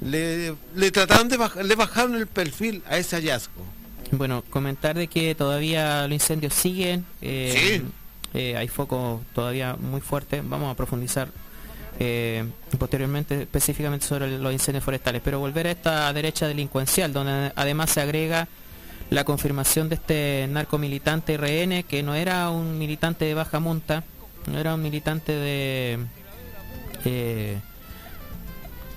le, 0.02 0.54
le 0.76 0.92
trataron 0.92 1.28
de 1.30 1.38
bajar, 1.38 1.66
le 1.66 1.76
bajaron 1.76 2.16
el 2.16 2.28
perfil 2.28 2.84
a 2.88 2.98
ese 2.98 3.16
hallazgo. 3.16 3.64
Bueno, 4.12 4.44
comentar 4.50 4.96
de 4.96 5.08
que 5.08 5.34
todavía 5.34 6.04
los 6.04 6.14
incendios 6.14 6.54
siguen. 6.54 7.04
eh, 7.22 7.82
eh, 8.36 8.56
hay 8.58 8.68
focos 8.68 9.22
todavía 9.34 9.76
muy 9.80 10.02
fuertes. 10.02 10.42
Vamos 10.48 10.72
a 10.72 10.76
profundizar 10.76 11.30
eh, 12.00 12.44
posteriormente 12.78 13.44
específicamente 13.44 14.06
sobre 14.06 14.38
los 14.38 14.54
incendios 14.54 14.84
forestales. 14.84 15.22
Pero 15.24 15.40
volver 15.40 15.68
a 15.68 15.72
esta 15.72 16.14
derecha 16.14 16.48
delincuencial, 16.48 17.14
donde 17.14 17.52
además 17.56 17.92
se 17.92 18.02
agrega 18.02 18.48
la 19.10 19.24
confirmación 19.24 19.90
de 19.90 19.96
este 19.96 20.48
narcomilitante 20.50 21.38
RN, 21.38 21.84
que 21.84 22.04
no 22.04 22.16
era 22.16 22.50
un 22.50 22.78
militante 22.78 23.26
de 23.26 23.34
baja 23.34 23.60
monta, 23.60 24.04
no 24.48 24.60
era 24.60 24.74
un 24.74 24.82
militante 24.82 25.34
de... 25.34 26.00
eh, 27.06 27.58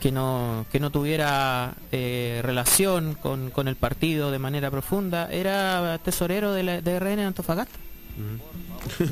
que 0.01 0.13
no, 0.13 0.67
que 0.71 0.79
no 0.79 0.91
tuviera 0.91 1.75
eh, 1.91 2.41
relación 2.45 3.15
con, 3.15 3.51
con 3.51 3.67
el 3.67 3.77
partido 3.77 4.31
de 4.31 4.39
manera 4.39 4.71
profunda, 4.71 5.29
era 5.33 5.99
tesorero 6.05 6.53
de, 6.53 6.63
la, 6.63 6.81
de 6.81 7.01
RN 7.01 7.21
Antofagasta. 7.21 7.77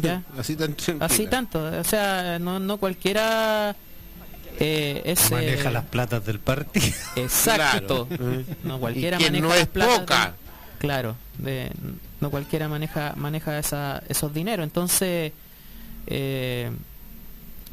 ¿Ya? 0.03 0.23
Así 0.39 0.57
tan 0.57 0.75
tranquila. 0.75 1.05
Así 1.07 1.27
tanto, 1.27 1.63
o 1.65 1.85
sea, 1.85 2.39
no, 2.39 2.59
no 2.61 2.77
cualquiera 2.79 3.75
eh, 4.59 5.03
es... 5.05 5.31
eh, 5.31 5.35
Maneja 5.35 5.71
las 5.71 5.85
platas 5.85 6.25
del 6.25 6.39
partido. 6.39 6.87
Exacto. 7.17 8.07
Claro. 8.07 8.45
No 8.65 8.79
cualquiera 8.79 9.17
Y 9.17 9.21
que 9.21 9.27
maneja 9.31 9.43
no 9.43 9.49
las 9.51 9.59
es 9.63 9.67
platas 9.69 9.99
poca. 10.01 10.35
Claro. 10.79 11.17
de- 11.39 11.71
no 12.21 12.31
cualquiera 12.31 12.69
maneja 12.69 13.13
maneja 13.17 13.59
esa- 13.59 14.03
esos 14.09 14.33
dineros. 14.33 14.65
Entonces, 14.65 15.33
eh, 16.07 16.71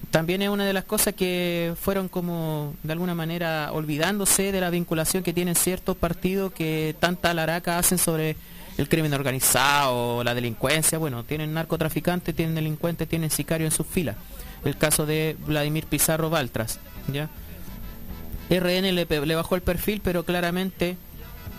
también 0.10 0.42
es 0.42 0.50
una 0.50 0.66
de 0.66 0.74
las 0.74 0.84
cosas 0.84 1.14
que 1.14 1.74
fueron 1.80 2.10
como 2.10 2.74
de 2.84 2.92
alguna 2.92 3.16
manera 3.16 3.70
olvidándose 3.72 4.52
de 4.52 4.60
la 4.60 4.70
vinculación 4.70 5.24
que 5.24 5.32
tienen 5.32 5.56
ciertos 5.56 5.96
partidos 5.96 6.52
que 6.52 6.96
tanta 7.00 7.34
laraca 7.34 7.78
hacen 7.78 7.98
sobre 7.98 8.36
el 8.78 8.90
crimen 8.90 9.14
organizado, 9.14 10.24
la 10.24 10.34
delincuencia. 10.34 10.98
Bueno, 10.98 11.24
tienen 11.24 11.54
narcotraficantes, 11.54 12.36
tienen 12.36 12.56
delincuentes, 12.56 13.08
tienen 13.08 13.30
sicarios 13.30 13.74
en 13.74 13.78
sus 13.78 13.88
filas. 13.88 14.16
El 14.64 14.78
caso 14.78 15.06
de 15.06 15.36
Vladimir 15.46 15.86
Pizarro 15.86 16.30
Baltras, 16.30 16.80
¿ya? 17.12 17.30
RN 18.50 18.94
le, 18.94 19.36
bajó 19.36 19.56
el 19.56 19.62
perfil, 19.62 20.02
pero 20.04 20.24
claramente 20.24 20.98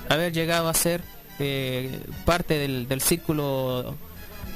haber 0.08 0.32
llegado 0.32 0.68
a 0.68 0.74
ser 0.74 1.00
eh, 1.38 2.00
parte 2.24 2.58
del, 2.58 3.00
círculo 3.00 3.96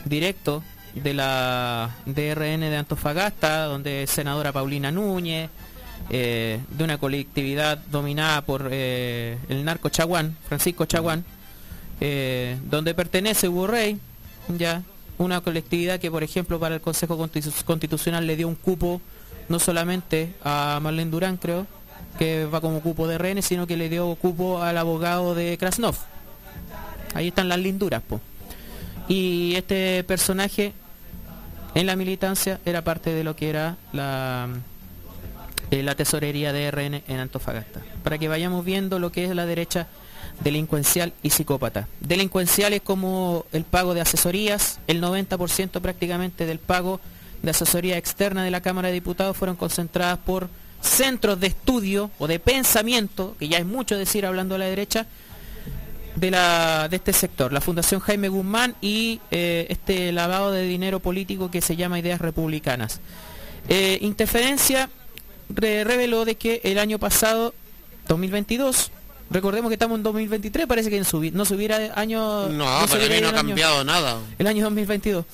directo 0.05 0.63
de 0.95 1.15
la 1.15 1.91
DRN 2.05 2.61
de 2.61 2.77
Antofagasta, 2.77 3.65
donde 3.65 4.07
senadora 4.07 4.53
Paulina 4.53 4.91
Núñez, 4.91 5.49
eh, 6.11 6.61
de 6.69 6.85
una 6.85 6.99
colectividad 6.99 7.79
dominada 7.79 8.43
por 8.43 8.69
eh, 8.71 9.39
el 9.49 9.65
narco 9.65 9.89
Chaguán, 9.89 10.37
Francisco 10.47 10.85
Chaguán, 10.85 11.25
eh, 12.01 12.59
donde 12.71 12.95
pertenece 12.95 13.49
Hugo 13.49 13.67
Rey, 13.67 13.99
ya, 14.49 14.83
una 15.19 15.41
colectividad 15.41 15.99
que 15.99 16.11
por 16.11 16.23
ejemplo 16.23 16.61
para 16.61 16.75
el 16.75 16.81
Consejo 16.81 17.17
Constitu- 17.19 17.65
Constitucional 17.65 18.27
le 18.27 18.37
dio 18.37 18.49
un 18.49 18.55
cupo 18.55 19.01
no 19.49 19.59
solamente 19.59 20.35
a 20.45 20.79
Marlene 20.83 21.11
Durán, 21.11 21.37
creo, 21.37 21.67
que 22.19 22.47
va 22.47 22.61
como 22.61 22.81
cupo 22.81 23.07
de 23.09 23.19
RN, 23.19 23.43
sino 23.43 23.67
que 23.67 23.77
le 23.77 23.89
dio 23.89 24.15
cupo 24.17 24.63
al 24.63 24.77
abogado 24.79 25.35
de 25.35 25.57
Krasnov. 25.59 25.97
Ahí 27.15 27.29
están 27.29 27.49
las 27.49 27.59
linduras. 27.59 28.03
Y 29.09 29.55
este 29.55 30.03
personaje 30.05 30.73
en 31.75 31.87
la 31.87 31.95
militancia 31.95 32.59
era 32.65 32.83
parte 32.83 33.11
de 33.11 33.23
lo 33.23 33.37
que 33.37 33.51
era 33.51 33.77
la, 33.93 34.49
eh, 35.71 35.83
la 35.83 35.95
tesorería 35.95 36.53
de 36.53 36.71
RN 36.71 37.03
en 37.07 37.21
Antofagasta. 37.21 37.81
Para 38.03 38.19
que 38.19 38.29
vayamos 38.29 38.65
viendo 38.65 38.99
lo 38.99 39.13
que 39.13 39.25
es 39.25 39.35
la 39.35 39.47
derecha 39.47 39.87
delincuencial 40.43 41.13
y 41.23 41.31
psicópata. 41.31 41.89
Delincuencial 42.01 42.73
es 42.73 42.83
como 42.83 43.45
el 43.53 43.65
pago 43.65 43.95
de 43.95 44.01
asesorías, 44.01 44.79
el 44.87 45.03
90% 45.03 45.81
prácticamente 45.81 46.47
del 46.47 46.59
pago 46.59 47.01
de 47.43 47.51
asesoría 47.51 47.97
externa 47.99 48.45
de 48.45 48.51
la 48.51 48.61
Cámara 48.61 48.89
de 48.89 48.95
Diputados 48.95 49.37
fueron 49.37 49.57
concentradas 49.57 50.19
por 50.19 50.49
centros 50.81 51.41
de 51.41 51.49
estudio 51.49 52.11
o 52.19 52.27
de 52.27 52.39
pensamiento, 52.39 53.35
que 53.39 53.49
ya 53.49 53.59
es 53.59 53.67
mucho 53.67 53.97
decir 53.97 54.25
hablando 54.27 54.55
de 54.55 54.59
la 54.61 54.65
derecha, 54.67 55.07
de, 56.17 56.31
la, 56.31 56.89
de 56.89 56.97
este 56.97 57.13
sector, 57.13 57.53
la 57.53 57.61
Fundación 57.61 58.01
Jaime 58.01 58.29
Guzmán 58.29 58.75
y 58.81 59.21
eh, 59.31 59.67
este 59.69 60.13
lavado 60.13 60.51
de 60.51 60.63
dinero 60.63 61.01
político 61.01 61.51
que 61.51 61.61
se 61.61 61.77
llama 61.77 61.99
Ideas 61.99 62.21
Republicanas. 62.21 63.01
Eh, 63.69 63.99
Interferencia 64.01 64.89
re- 65.51 65.85
reveló 65.85 66.25
de 66.25 66.37
que 66.37 66.61
el 66.65 66.79
año 66.79 66.99
pasado, 66.99 67.53
2022, 68.09 68.91
recordemos 69.31 69.69
que 69.71 69.75
estamos 69.75 69.97
en 69.99 70.03
2023, 70.03 70.67
parece 70.67 70.91
que 70.91 70.97
en 70.97 71.05
subi- 71.05 71.33
no 71.33 71.45
subiera 71.45 71.93
año... 71.95 72.49
No, 72.49 72.65
para 72.89 73.03
mí 73.03 73.09
no 73.09 73.15
ha 73.15 73.17
el 73.19 73.25
año- 73.25 73.33
cambiado 73.35 73.85
nada. 73.85 74.19
el 74.39 74.47
año 74.47 74.65
2022. 74.65 75.25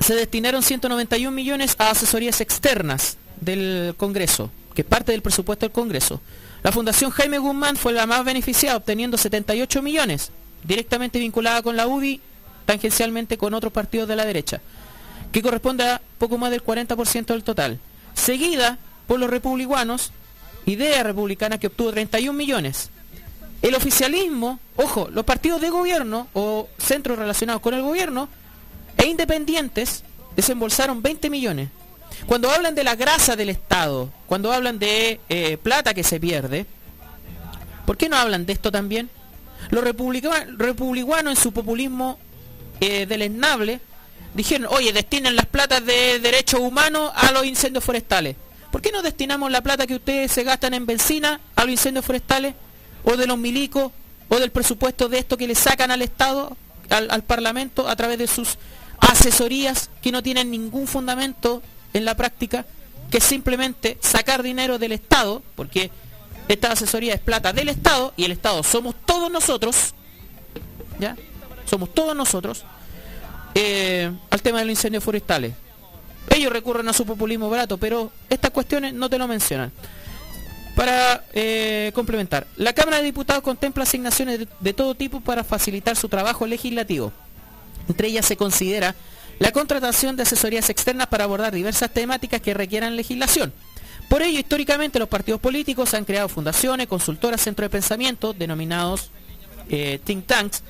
Se 0.00 0.14
destinaron 0.14 0.62
191 0.62 1.30
millones 1.34 1.74
a 1.78 1.90
asesorías 1.90 2.40
externas 2.40 3.16
del 3.40 3.94
Congreso, 3.96 4.50
que 4.74 4.82
es 4.82 4.86
parte 4.88 5.12
del 5.12 5.22
presupuesto 5.22 5.64
del 5.66 5.72
Congreso. 5.72 6.20
La 6.62 6.72
Fundación 6.72 7.10
Jaime 7.10 7.38
Guzmán 7.38 7.76
fue 7.76 7.92
la 7.92 8.06
más 8.06 8.24
beneficiada, 8.24 8.76
obteniendo 8.76 9.16
78 9.16 9.82
millones, 9.82 10.30
directamente 10.64 11.18
vinculada 11.18 11.62
con 11.62 11.76
la 11.76 11.86
UDI, 11.86 12.20
tangencialmente 12.66 13.38
con 13.38 13.54
otros 13.54 13.72
partidos 13.72 14.08
de 14.08 14.16
la 14.16 14.24
derecha, 14.24 14.60
que 15.32 15.42
corresponde 15.42 15.84
a 15.88 16.00
poco 16.18 16.36
más 16.38 16.50
del 16.50 16.62
40% 16.64 17.26
del 17.26 17.44
total. 17.44 17.78
Seguida 18.14 18.78
por 19.06 19.20
los 19.20 19.30
republicanos, 19.30 20.10
Idea 20.66 21.02
Republicana, 21.02 21.58
que 21.58 21.68
obtuvo 21.68 21.92
31 21.92 22.32
millones. 22.36 22.90
El 23.62 23.74
oficialismo, 23.74 24.60
ojo, 24.76 25.08
los 25.10 25.24
partidos 25.24 25.60
de 25.60 25.70
gobierno 25.70 26.28
o 26.34 26.68
centros 26.78 27.18
relacionados 27.18 27.62
con 27.62 27.74
el 27.74 27.82
gobierno 27.82 28.28
e 28.96 29.06
independientes 29.06 30.02
desembolsaron 30.36 31.02
20 31.02 31.30
millones. 31.30 31.68
Cuando 32.26 32.50
hablan 32.50 32.74
de 32.74 32.84
la 32.84 32.94
grasa 32.96 33.36
del 33.36 33.48
Estado, 33.50 34.10
cuando 34.26 34.52
hablan 34.52 34.78
de 34.78 35.20
eh, 35.28 35.56
plata 35.58 35.94
que 35.94 36.02
se 36.04 36.20
pierde, 36.20 36.66
¿por 37.86 37.96
qué 37.96 38.08
no 38.08 38.16
hablan 38.16 38.46
de 38.46 38.52
esto 38.52 38.70
también? 38.72 39.08
Los 39.70 39.82
republica- 39.84 40.46
republicanos 40.56 41.36
en 41.36 41.42
su 41.42 41.52
populismo 41.52 42.18
eh, 42.80 43.06
deleznable 43.06 43.80
dijeron, 44.34 44.68
oye, 44.70 44.92
destinen 44.92 45.34
las 45.36 45.46
platas 45.46 45.84
de 45.84 46.18
derechos 46.20 46.60
humanos 46.60 47.10
a 47.14 47.32
los 47.32 47.44
incendios 47.46 47.82
forestales. 47.84 48.36
¿Por 48.76 48.82
qué 48.82 48.92
no 48.92 49.00
destinamos 49.00 49.50
la 49.50 49.62
plata 49.62 49.86
que 49.86 49.94
ustedes 49.94 50.30
se 50.30 50.44
gastan 50.44 50.74
en 50.74 50.84
benzina 50.84 51.40
a 51.54 51.62
los 51.62 51.70
incendios 51.70 52.04
forestales? 52.04 52.54
¿O 53.04 53.16
de 53.16 53.26
los 53.26 53.38
milicos? 53.38 53.90
¿O 54.28 54.38
del 54.38 54.50
presupuesto 54.50 55.08
de 55.08 55.18
esto 55.18 55.38
que 55.38 55.46
le 55.46 55.54
sacan 55.54 55.90
al 55.90 56.02
Estado, 56.02 56.54
al, 56.90 57.24
Parlamento, 57.24 57.88
a 57.88 57.96
través 57.96 58.18
de 58.18 58.26
sus 58.26 58.58
asesorías 59.00 59.88
que 60.02 60.12
no 60.12 60.22
tienen 60.22 60.50
ningún 60.50 60.86
fundamento 60.86 61.62
en 61.94 62.04
la 62.04 62.18
práctica, 62.18 62.66
que 63.10 63.18
simplemente 63.18 63.96
sacar 64.02 64.42
dinero 64.42 64.78
del 64.78 64.92
Estado, 64.92 65.42
porque 65.54 65.90
esta 66.46 66.72
asesoría 66.72 67.14
es 67.14 67.20
plata 67.20 67.54
del 67.54 67.70
Estado 67.70 68.12
y 68.14 68.26
el 68.26 68.32
Estado 68.32 68.62
somos 68.62 68.94
todos 69.06 69.30
nosotros, 69.30 69.94
¿ya? 71.00 71.16
Somos 71.64 71.94
todos 71.94 72.14
nosotros, 72.14 72.66
eh, 73.54 74.12
al 74.28 74.42
tema 74.42 74.58
de 74.58 74.66
los 74.66 74.72
incendios 74.72 75.02
forestales. 75.02 75.54
Ellos 76.34 76.52
recurren 76.52 76.88
a 76.88 76.92
su 76.92 77.06
populismo 77.06 77.48
barato, 77.48 77.78
pero 77.78 78.10
estas 78.28 78.50
cuestiones 78.50 78.94
no 78.94 79.08
te 79.08 79.18
lo 79.18 79.28
mencionan. 79.28 79.72
Para 80.76 81.24
eh, 81.32 81.90
complementar, 81.94 82.46
la 82.56 82.74
Cámara 82.74 82.98
de 82.98 83.04
Diputados 83.04 83.42
contempla 83.42 83.84
asignaciones 83.84 84.46
de, 84.60 84.72
todo 84.74 84.94
tipo 84.94 85.22
para 85.22 85.42
facilitar 85.42 85.96
su 85.96 86.08
trabajo 86.10 86.46
legislativo. 86.46 87.12
Entre 87.88 88.08
ellas 88.08 88.26
se 88.26 88.36
considera 88.36 88.94
la 89.38 89.52
contratación 89.52 90.16
de 90.16 90.24
asesorías 90.24 90.68
externas 90.68 91.06
para 91.06 91.24
abordar 91.24 91.54
diversas 91.54 91.90
temáticas 91.90 92.42
que 92.42 92.52
requieran 92.52 92.94
legislación. 92.94 93.54
Por 94.10 94.20
ello, 94.20 94.38
históricamente 94.38 94.98
los 94.98 95.08
partidos 95.08 95.40
políticos 95.40 95.94
han 95.94 96.04
creado 96.04 96.28
fundaciones, 96.28 96.88
consultoras, 96.88 97.40
centros 97.40 97.64
de 97.64 97.70
pensamiento, 97.70 98.34
denominados 98.34 99.10
eh, 99.70 99.98
think 100.04 100.26
tanks, 100.26 100.62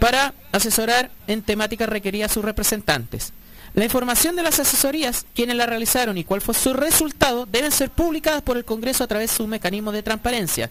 para 0.00 0.34
asesorar 0.52 1.10
en 1.26 1.40
temáticas 1.40 1.88
requeridas 1.88 2.30
a 2.30 2.34
sus 2.34 2.44
representantes. 2.44 3.32
La 3.74 3.84
información 3.84 4.36
de 4.36 4.44
las 4.44 4.60
asesorías, 4.60 5.26
quienes 5.34 5.56
la 5.56 5.66
realizaron 5.66 6.16
y 6.16 6.24
cuál 6.24 6.40
fue 6.40 6.54
su 6.54 6.72
resultado, 6.72 7.44
deben 7.46 7.72
ser 7.72 7.90
publicadas 7.90 8.42
por 8.42 8.56
el 8.56 8.64
Congreso 8.64 9.02
a 9.02 9.08
través 9.08 9.30
de 9.30 9.36
su 9.36 9.46
mecanismo 9.48 9.90
de 9.90 10.02
transparencia. 10.02 10.70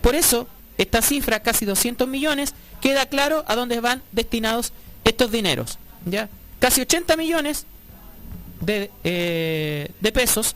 Por 0.00 0.14
eso, 0.14 0.46
esta 0.78 1.02
cifra, 1.02 1.40
casi 1.40 1.64
200 1.64 2.06
millones, 2.06 2.54
queda 2.80 3.06
claro 3.06 3.44
a 3.48 3.56
dónde 3.56 3.80
van 3.80 4.00
destinados 4.12 4.72
estos 5.04 5.32
dineros. 5.32 5.78
¿ya? 6.04 6.28
Casi 6.60 6.80
80 6.80 7.16
millones 7.16 7.66
de, 8.60 8.92
eh, 9.02 9.90
de 10.00 10.12
pesos 10.12 10.54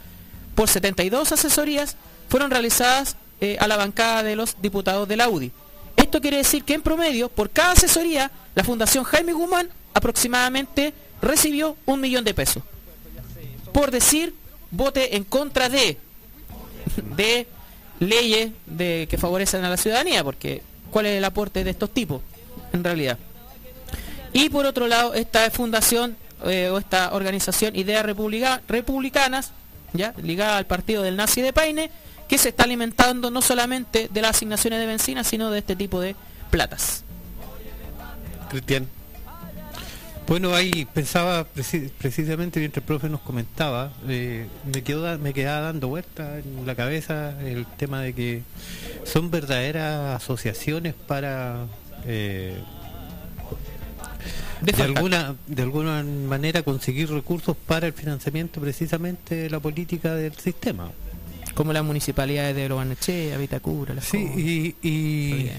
por 0.55 0.69
72 0.69 1.33
asesorías 1.33 1.97
fueron 2.29 2.53
realizadas 2.53 3.17
eh, 3.41 3.57
a 3.59 3.67
la 3.67 3.77
bancada 3.77 4.23
de 4.23 4.37
los 4.37 4.57
diputados 4.63 5.09
de 5.09 5.17
la 5.17 5.29
UDI. 5.29 5.51
Esto 5.97 6.21
quiere 6.21 6.37
decir 6.37 6.63
que 6.63 6.75
en 6.75 6.83
promedio, 6.83 7.29
por 7.29 7.51
cada 7.51 7.73
asesoría, 7.73 8.31
la 8.55 8.63
Fundación 8.63 9.05
Jaime 9.05 9.33
Guzmán 9.33 9.69
aproximadamente 9.93 10.95
recibió 11.23 11.77
un 11.87 12.01
millón 12.01 12.25
de 12.25 12.35
pesos. 12.35 12.63
Por 13.73 13.91
decir, 13.91 14.35
vote 14.71 15.17
en 15.17 15.25
contra 15.25 15.69
de, 15.69 15.99
de 17.17 17.47
leyes 18.01 18.51
de, 18.67 19.07
que 19.11 19.19
favorecen 19.19 19.65
a 19.65 19.71
la 19.71 19.77
ciudadanía, 19.77 20.23
porque 20.23 20.63
¿cuál 20.91 21.07
es 21.07 21.17
el 21.19 21.25
aporte 21.25 21.65
de 21.65 21.71
estos 21.71 21.91
tipos 21.91 22.23
en 22.73 22.85
realidad? 22.85 23.19
Y 24.33 24.49
por 24.49 24.67
otro 24.67 24.87
lado, 24.89 25.15
esta 25.15 25.49
fundación 25.51 26.17
eh, 26.45 26.69
o 26.69 26.79
esta 26.79 27.15
organización 27.15 27.77
Ideas 27.77 28.05
Republica- 28.05 28.63
Republicanas, 28.69 29.53
ya 29.93 30.13
ligada 30.23 30.57
al 30.57 30.67
partido 30.67 31.03
del 31.03 31.17
nazi 31.17 31.41
de 31.41 31.53
Paine, 31.53 31.91
que 32.29 32.39
se 32.39 32.49
está 32.49 32.65
alimentando 32.65 33.31
no 33.31 33.43
solamente 33.43 34.09
de 34.13 34.23
las 34.23 34.37
asignaciones 34.37 34.81
de 34.81 34.87
benzina, 34.87 35.25
sino 35.25 35.51
de 35.51 35.59
este 35.61 35.77
tipo 35.77 36.01
de 36.01 36.17
platas. 36.51 37.05
Cristian. 38.51 38.89
Bueno, 40.27 40.55
ahí 40.55 40.87
pensaba 40.93 41.47
preci- 41.53 41.91
precisamente 41.99 42.59
mientras 42.59 42.83
el 42.83 42.87
profe 42.87 43.09
nos 43.11 43.21
comentaba, 43.21 43.93
eh, 44.09 44.47
me, 44.73 44.83
quedó, 44.83 45.19
me 45.19 45.35
quedaba 45.35 45.67
dando 45.67 45.89
vuelta 45.89 46.39
en 46.39 46.65
la 46.67 46.75
cabeza 46.75 47.39
el 47.43 47.67
tema 47.67 48.01
de 48.01 48.15
que 48.15 48.43
son 49.05 49.31
verdaderas 49.31 50.23
asociaciones 50.23 50.95
para 50.95 51.67
eh, 52.07 52.57
de 54.63 54.83
alguna 54.83 55.35
de 55.47 55.63
alguna 55.63 56.03
manera 56.03 56.63
conseguir 56.63 57.11
recursos 57.11 57.55
para 57.67 57.87
el 57.87 57.93
financiamiento 57.93 58.63
precisamente 58.63 59.35
de 59.35 59.51
la 59.51 59.61
política 59.61 60.15
del 60.15 60.35
sistema. 60.37 60.91
Como 61.55 61.73
las 61.73 61.85
municipalidades 61.85 62.57
de 62.57 62.69
Lobanechea, 62.69 63.37
Vitacura, 63.37 63.95
las 63.95 64.07
Sí, 64.07 64.75
y. 64.83 65.51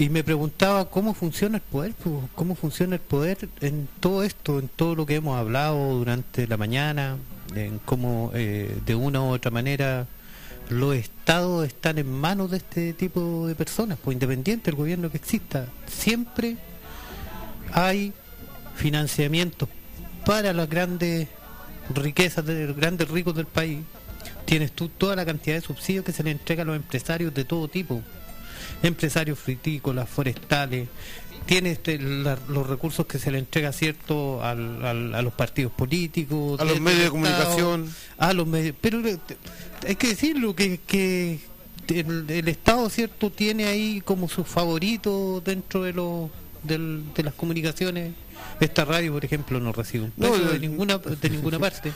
y 0.00 0.08
me 0.08 0.24
preguntaba 0.24 0.88
cómo 0.88 1.12
funciona 1.12 1.58
el 1.58 1.62
poder, 1.62 1.92
pues, 1.92 2.14
cómo 2.34 2.54
funciona 2.54 2.94
el 2.94 3.02
poder 3.02 3.50
en 3.60 3.86
todo 4.00 4.22
esto, 4.22 4.58
en 4.58 4.68
todo 4.68 4.94
lo 4.94 5.04
que 5.04 5.16
hemos 5.16 5.38
hablado 5.38 5.94
durante 5.98 6.46
la 6.46 6.56
mañana, 6.56 7.18
en 7.54 7.78
cómo 7.80 8.30
eh, 8.32 8.74
de 8.86 8.94
una 8.94 9.20
u 9.20 9.26
otra 9.26 9.50
manera 9.50 10.06
los 10.70 10.96
estados 10.96 11.66
están 11.66 11.98
en 11.98 12.10
manos 12.10 12.50
de 12.50 12.56
este 12.56 12.94
tipo 12.94 13.46
de 13.46 13.54
personas, 13.54 13.98
pues 14.02 14.14
independiente 14.14 14.70
del 14.70 14.76
gobierno 14.76 15.10
que 15.10 15.18
exista, 15.18 15.66
siempre 15.86 16.56
hay 17.74 18.14
financiamiento 18.76 19.68
para 20.24 20.54
las 20.54 20.70
grandes 20.70 21.28
riquezas 21.94 22.46
de 22.46 22.68
los 22.68 22.76
grandes 22.76 23.06
ricos 23.10 23.34
del 23.34 23.44
país. 23.44 23.80
Tienes 24.46 24.72
tú 24.72 24.88
toda 24.88 25.14
la 25.14 25.26
cantidad 25.26 25.56
de 25.56 25.60
subsidios 25.60 26.06
que 26.06 26.12
se 26.12 26.22
le 26.22 26.30
entrega 26.30 26.62
a 26.62 26.66
los 26.66 26.76
empresarios 26.76 27.34
de 27.34 27.44
todo 27.44 27.68
tipo, 27.68 28.00
empresarios 28.82 29.38
frutícolas, 29.38 30.08
forestales, 30.08 30.88
tienes 31.46 31.72
este, 31.78 31.98
la- 31.98 32.38
los 32.48 32.66
recursos 32.66 33.06
que 33.06 33.18
se 33.18 33.30
le 33.30 33.38
entrega 33.38 33.72
cierto 33.72 34.42
al- 34.44 34.84
al- 34.84 35.14
a 35.14 35.22
los 35.22 35.32
partidos 35.32 35.72
políticos, 35.72 36.60
A 36.60 36.64
los 36.64 36.80
medios 36.80 36.98
de 37.00 37.04
Estado, 37.06 37.10
comunicación. 37.10 37.94
a 38.18 38.32
los 38.32 38.46
medios, 38.46 38.76
pero 38.80 39.00
eh, 39.06 39.18
hay 39.86 39.96
que 39.96 40.08
decirlo 40.08 40.54
que, 40.54 40.78
que 40.86 41.40
el, 41.88 42.26
el 42.30 42.48
Estado 42.48 42.88
cierto 42.90 43.30
tiene 43.30 43.64
ahí 43.66 44.00
como 44.04 44.28
sus 44.28 44.46
favoritos 44.46 45.42
dentro 45.44 45.82
de 45.82 45.92
los 45.92 46.30
del- 46.62 47.02
de 47.14 47.22
las 47.24 47.34
comunicaciones. 47.34 48.12
Esta 48.60 48.84
radio, 48.84 49.12
por 49.14 49.24
ejemplo, 49.24 49.58
no 49.58 49.72
recibe 49.72 50.04
un 50.04 50.10
peso 50.10 50.36
no, 50.36 50.50
de 50.52 50.58
ninguna 50.58 50.98
de 50.98 51.30
ninguna 51.30 51.58
parte, 51.66 51.92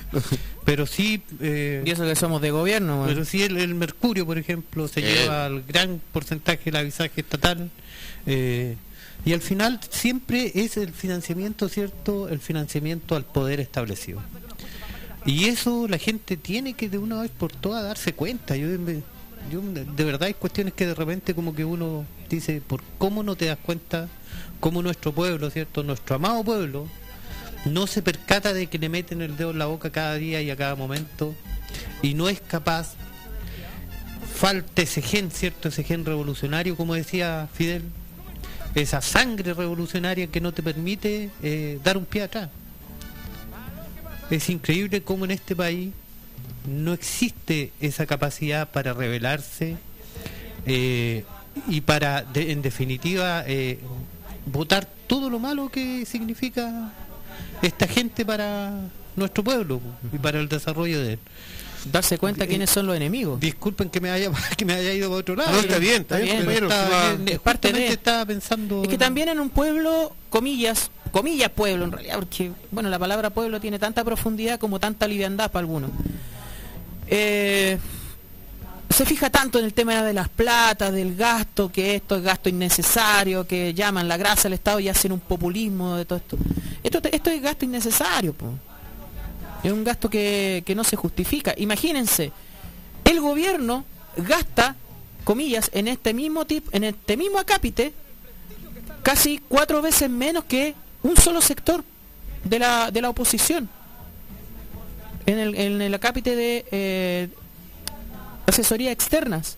pero 0.64 0.86
sí 0.86 1.22
eh, 1.40 1.82
Y 1.84 1.90
eso 1.90 2.04
que 2.04 2.16
somos 2.16 2.40
de 2.40 2.50
gobierno. 2.50 3.04
pero 3.06 3.24
sí 3.26 3.42
el, 3.42 3.58
el 3.58 3.74
mercurio, 3.74 4.24
por 4.24 4.38
ejemplo, 4.38 4.88
se 4.88 5.00
Eh. 5.00 5.02
lleva 5.14 5.44
al 5.46 5.62
gran 5.62 6.00
porcentaje 6.12 6.62
del 6.66 6.76
avisaje 6.76 7.20
estatal. 7.20 7.70
eh, 8.26 8.76
y 9.26 9.32
al 9.32 9.40
final 9.40 9.80
siempre 9.88 10.52
es 10.54 10.76
el 10.76 10.92
financiamiento, 10.92 11.68
¿cierto? 11.70 12.28
El 12.28 12.40
financiamiento 12.40 13.16
al 13.16 13.24
poder 13.24 13.58
establecido. 13.60 14.20
Y 15.24 15.46
eso 15.46 15.86
la 15.88 15.96
gente 15.98 16.36
tiene 16.36 16.74
que 16.74 16.90
de 16.90 16.98
una 16.98 17.22
vez 17.22 17.30
por 17.30 17.50
todas 17.52 17.82
darse 17.84 18.12
cuenta. 18.12 18.54
Yo, 18.56 18.68
yo 19.50 19.60
de 19.96 20.04
verdad 20.04 20.24
hay 20.24 20.34
cuestiones 20.34 20.74
que 20.74 20.86
de 20.86 20.94
repente 20.94 21.32
como 21.34 21.54
que 21.54 21.64
uno 21.64 22.04
dice, 22.28 22.60
¿por 22.66 22.82
cómo 22.98 23.22
no 23.22 23.34
te 23.34 23.46
das 23.46 23.56
cuenta? 23.62 24.08
Cómo 24.64 24.80
nuestro 24.80 25.12
pueblo, 25.12 25.50
¿cierto? 25.50 25.82
Nuestro 25.82 26.16
amado 26.16 26.42
pueblo 26.42 26.88
no 27.66 27.86
se 27.86 28.00
percata 28.00 28.54
de 28.54 28.66
que 28.66 28.78
le 28.78 28.88
meten 28.88 29.20
el 29.20 29.36
dedo 29.36 29.50
en 29.50 29.58
la 29.58 29.66
boca 29.66 29.90
cada 29.90 30.14
día 30.14 30.40
y 30.40 30.48
a 30.48 30.56
cada 30.56 30.74
momento 30.74 31.34
y 32.00 32.14
no 32.14 32.30
es 32.30 32.40
capaz 32.40 32.94
falta 34.34 34.80
ese 34.80 35.02
gen, 35.02 35.30
¿cierto? 35.30 35.68
Ese 35.68 35.84
gen 35.84 36.06
revolucionario, 36.06 36.78
como 36.78 36.94
decía 36.94 37.46
Fidel, 37.52 37.82
esa 38.74 39.02
sangre 39.02 39.52
revolucionaria 39.52 40.28
que 40.28 40.40
no 40.40 40.52
te 40.52 40.62
permite 40.62 41.28
eh, 41.42 41.78
dar 41.84 41.98
un 41.98 42.06
pie 42.06 42.22
atrás. 42.22 42.48
Es 44.30 44.48
increíble 44.48 45.02
cómo 45.02 45.26
en 45.26 45.32
este 45.32 45.54
país 45.54 45.92
no 46.66 46.94
existe 46.94 47.70
esa 47.82 48.06
capacidad 48.06 48.70
para 48.70 48.94
rebelarse 48.94 49.76
eh, 50.64 51.26
y 51.68 51.82
para, 51.82 52.24
en 52.34 52.62
definitiva, 52.62 53.44
eh, 53.46 53.78
votar 54.46 54.86
todo 55.06 55.30
lo 55.30 55.38
malo 55.38 55.68
que 55.68 56.04
significa 56.06 56.92
esta 57.62 57.86
gente 57.86 58.24
para 58.24 58.72
nuestro 59.16 59.42
pueblo 59.44 59.80
y 60.12 60.18
para 60.18 60.40
el 60.40 60.48
desarrollo 60.48 61.00
de 61.02 61.14
él. 61.14 61.18
Darse 61.92 62.16
cuenta 62.16 62.46
quiénes 62.46 62.70
son 62.70 62.86
los 62.86 62.96
enemigos. 62.96 63.38
Disculpen 63.40 63.90
que 63.90 64.00
me 64.00 64.10
haya 64.10 64.30
que 64.56 64.64
me 64.64 64.72
haya 64.72 64.92
ido 64.94 65.08
para 65.10 65.20
otro 65.20 65.36
lado. 65.36 65.52
No, 65.52 65.58
está 65.60 65.78
bien, 65.78 66.02
está 66.02 66.16
bien, 66.18 66.38
eh, 66.50 67.16
es 67.26 67.38
parte 67.40 67.72
de- 67.72 67.88
estaba 67.88 68.24
pensando 68.24 68.82
Es 68.82 68.88
que 68.88 68.94
en- 68.94 69.00
también 69.00 69.28
en 69.28 69.38
un 69.38 69.50
pueblo, 69.50 70.16
comillas, 70.30 70.90
comillas 71.12 71.50
pueblo 71.50 71.84
en 71.84 71.92
realidad, 71.92 72.14
porque 72.16 72.52
bueno, 72.70 72.88
la 72.88 72.98
palabra 72.98 73.30
pueblo 73.30 73.60
tiene 73.60 73.78
tanta 73.78 74.02
profundidad 74.02 74.58
como 74.58 74.80
tanta 74.80 75.06
liviandad 75.06 75.50
para 75.50 75.60
algunos. 75.60 75.90
Eh, 77.06 77.78
se 78.94 79.04
fija 79.04 79.28
tanto 79.28 79.58
en 79.58 79.64
el 79.64 79.74
tema 79.74 80.04
de 80.04 80.12
las 80.12 80.28
platas, 80.28 80.92
del 80.92 81.16
gasto, 81.16 81.70
que 81.72 81.96
esto 81.96 82.14
es 82.14 82.22
gasto 82.22 82.48
innecesario, 82.48 83.44
que 83.44 83.74
llaman 83.74 84.06
la 84.06 84.16
grasa 84.16 84.46
al 84.46 84.54
Estado 84.54 84.78
y 84.78 84.88
hacen 84.88 85.10
un 85.10 85.18
populismo 85.18 85.96
de 85.96 86.04
todo 86.04 86.18
esto. 86.18 86.38
Esto, 86.80 87.00
esto 87.10 87.30
es 87.30 87.42
gasto 87.42 87.64
innecesario, 87.64 88.36
es 89.64 89.72
un 89.72 89.82
gasto 89.82 90.08
que, 90.08 90.62
que 90.64 90.76
no 90.76 90.84
se 90.84 90.94
justifica. 90.94 91.52
Imagínense, 91.56 92.30
el 93.04 93.20
gobierno 93.20 93.84
gasta, 94.16 94.76
comillas, 95.24 95.72
en 95.74 95.88
este 95.88 96.14
mismo 96.14 96.44
tip, 96.44 96.72
en 96.72 96.84
este 96.84 97.16
mismo 97.16 97.40
acápite, 97.40 97.92
casi 99.02 99.40
cuatro 99.48 99.82
veces 99.82 100.08
menos 100.08 100.44
que 100.44 100.76
un 101.02 101.16
solo 101.16 101.40
sector 101.40 101.82
de 102.44 102.60
la, 102.60 102.92
de 102.92 103.02
la 103.02 103.10
oposición. 103.10 103.68
En 105.26 105.40
el, 105.40 105.54
en 105.56 105.82
el 105.82 105.94
acápite 105.94 106.36
de 106.36 106.64
eh, 106.70 107.28
asesoría 108.46 108.92
externas. 108.92 109.56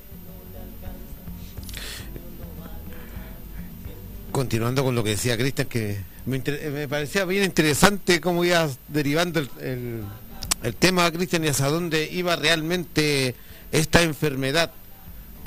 Continuando 4.33 4.85
con 4.85 4.95
lo 4.95 5.03
que 5.03 5.11
decía 5.11 5.37
Cristian, 5.37 5.67
que 5.69 5.99
me, 6.27 6.43
eh, 6.45 6.87
parecía 6.91 7.25
bien 7.25 7.45
interesante 7.45 8.21
cómo 8.21 8.45
iba 8.45 8.69
derivando 8.89 9.41
el, 9.41 9.51
el- 9.61 10.03
el 10.63 10.75
tema, 10.75 11.11
Cristian, 11.13 11.45
y 11.45 11.49
hacia 11.49 11.67
dónde 11.67 12.09
iba 12.11 12.35
realmente 12.35 13.35
esta 13.73 14.03
enfermedad. 14.03 14.73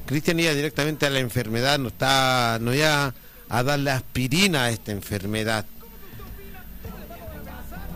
Cristian 0.06 0.40
iba 0.40 0.54
directamente 0.54 1.06
a 1.06 1.10
la 1.10 1.20
enfermedad, 1.20 1.78
no 1.78 1.90
está, 1.90 2.58
no 2.62 2.74
iba 2.74 3.14
a 3.50 3.64
darle 3.64 3.92
aspirina 3.92 4.66
a 4.66 4.70
esta 4.70 4.92
enfermedad. 4.92 5.66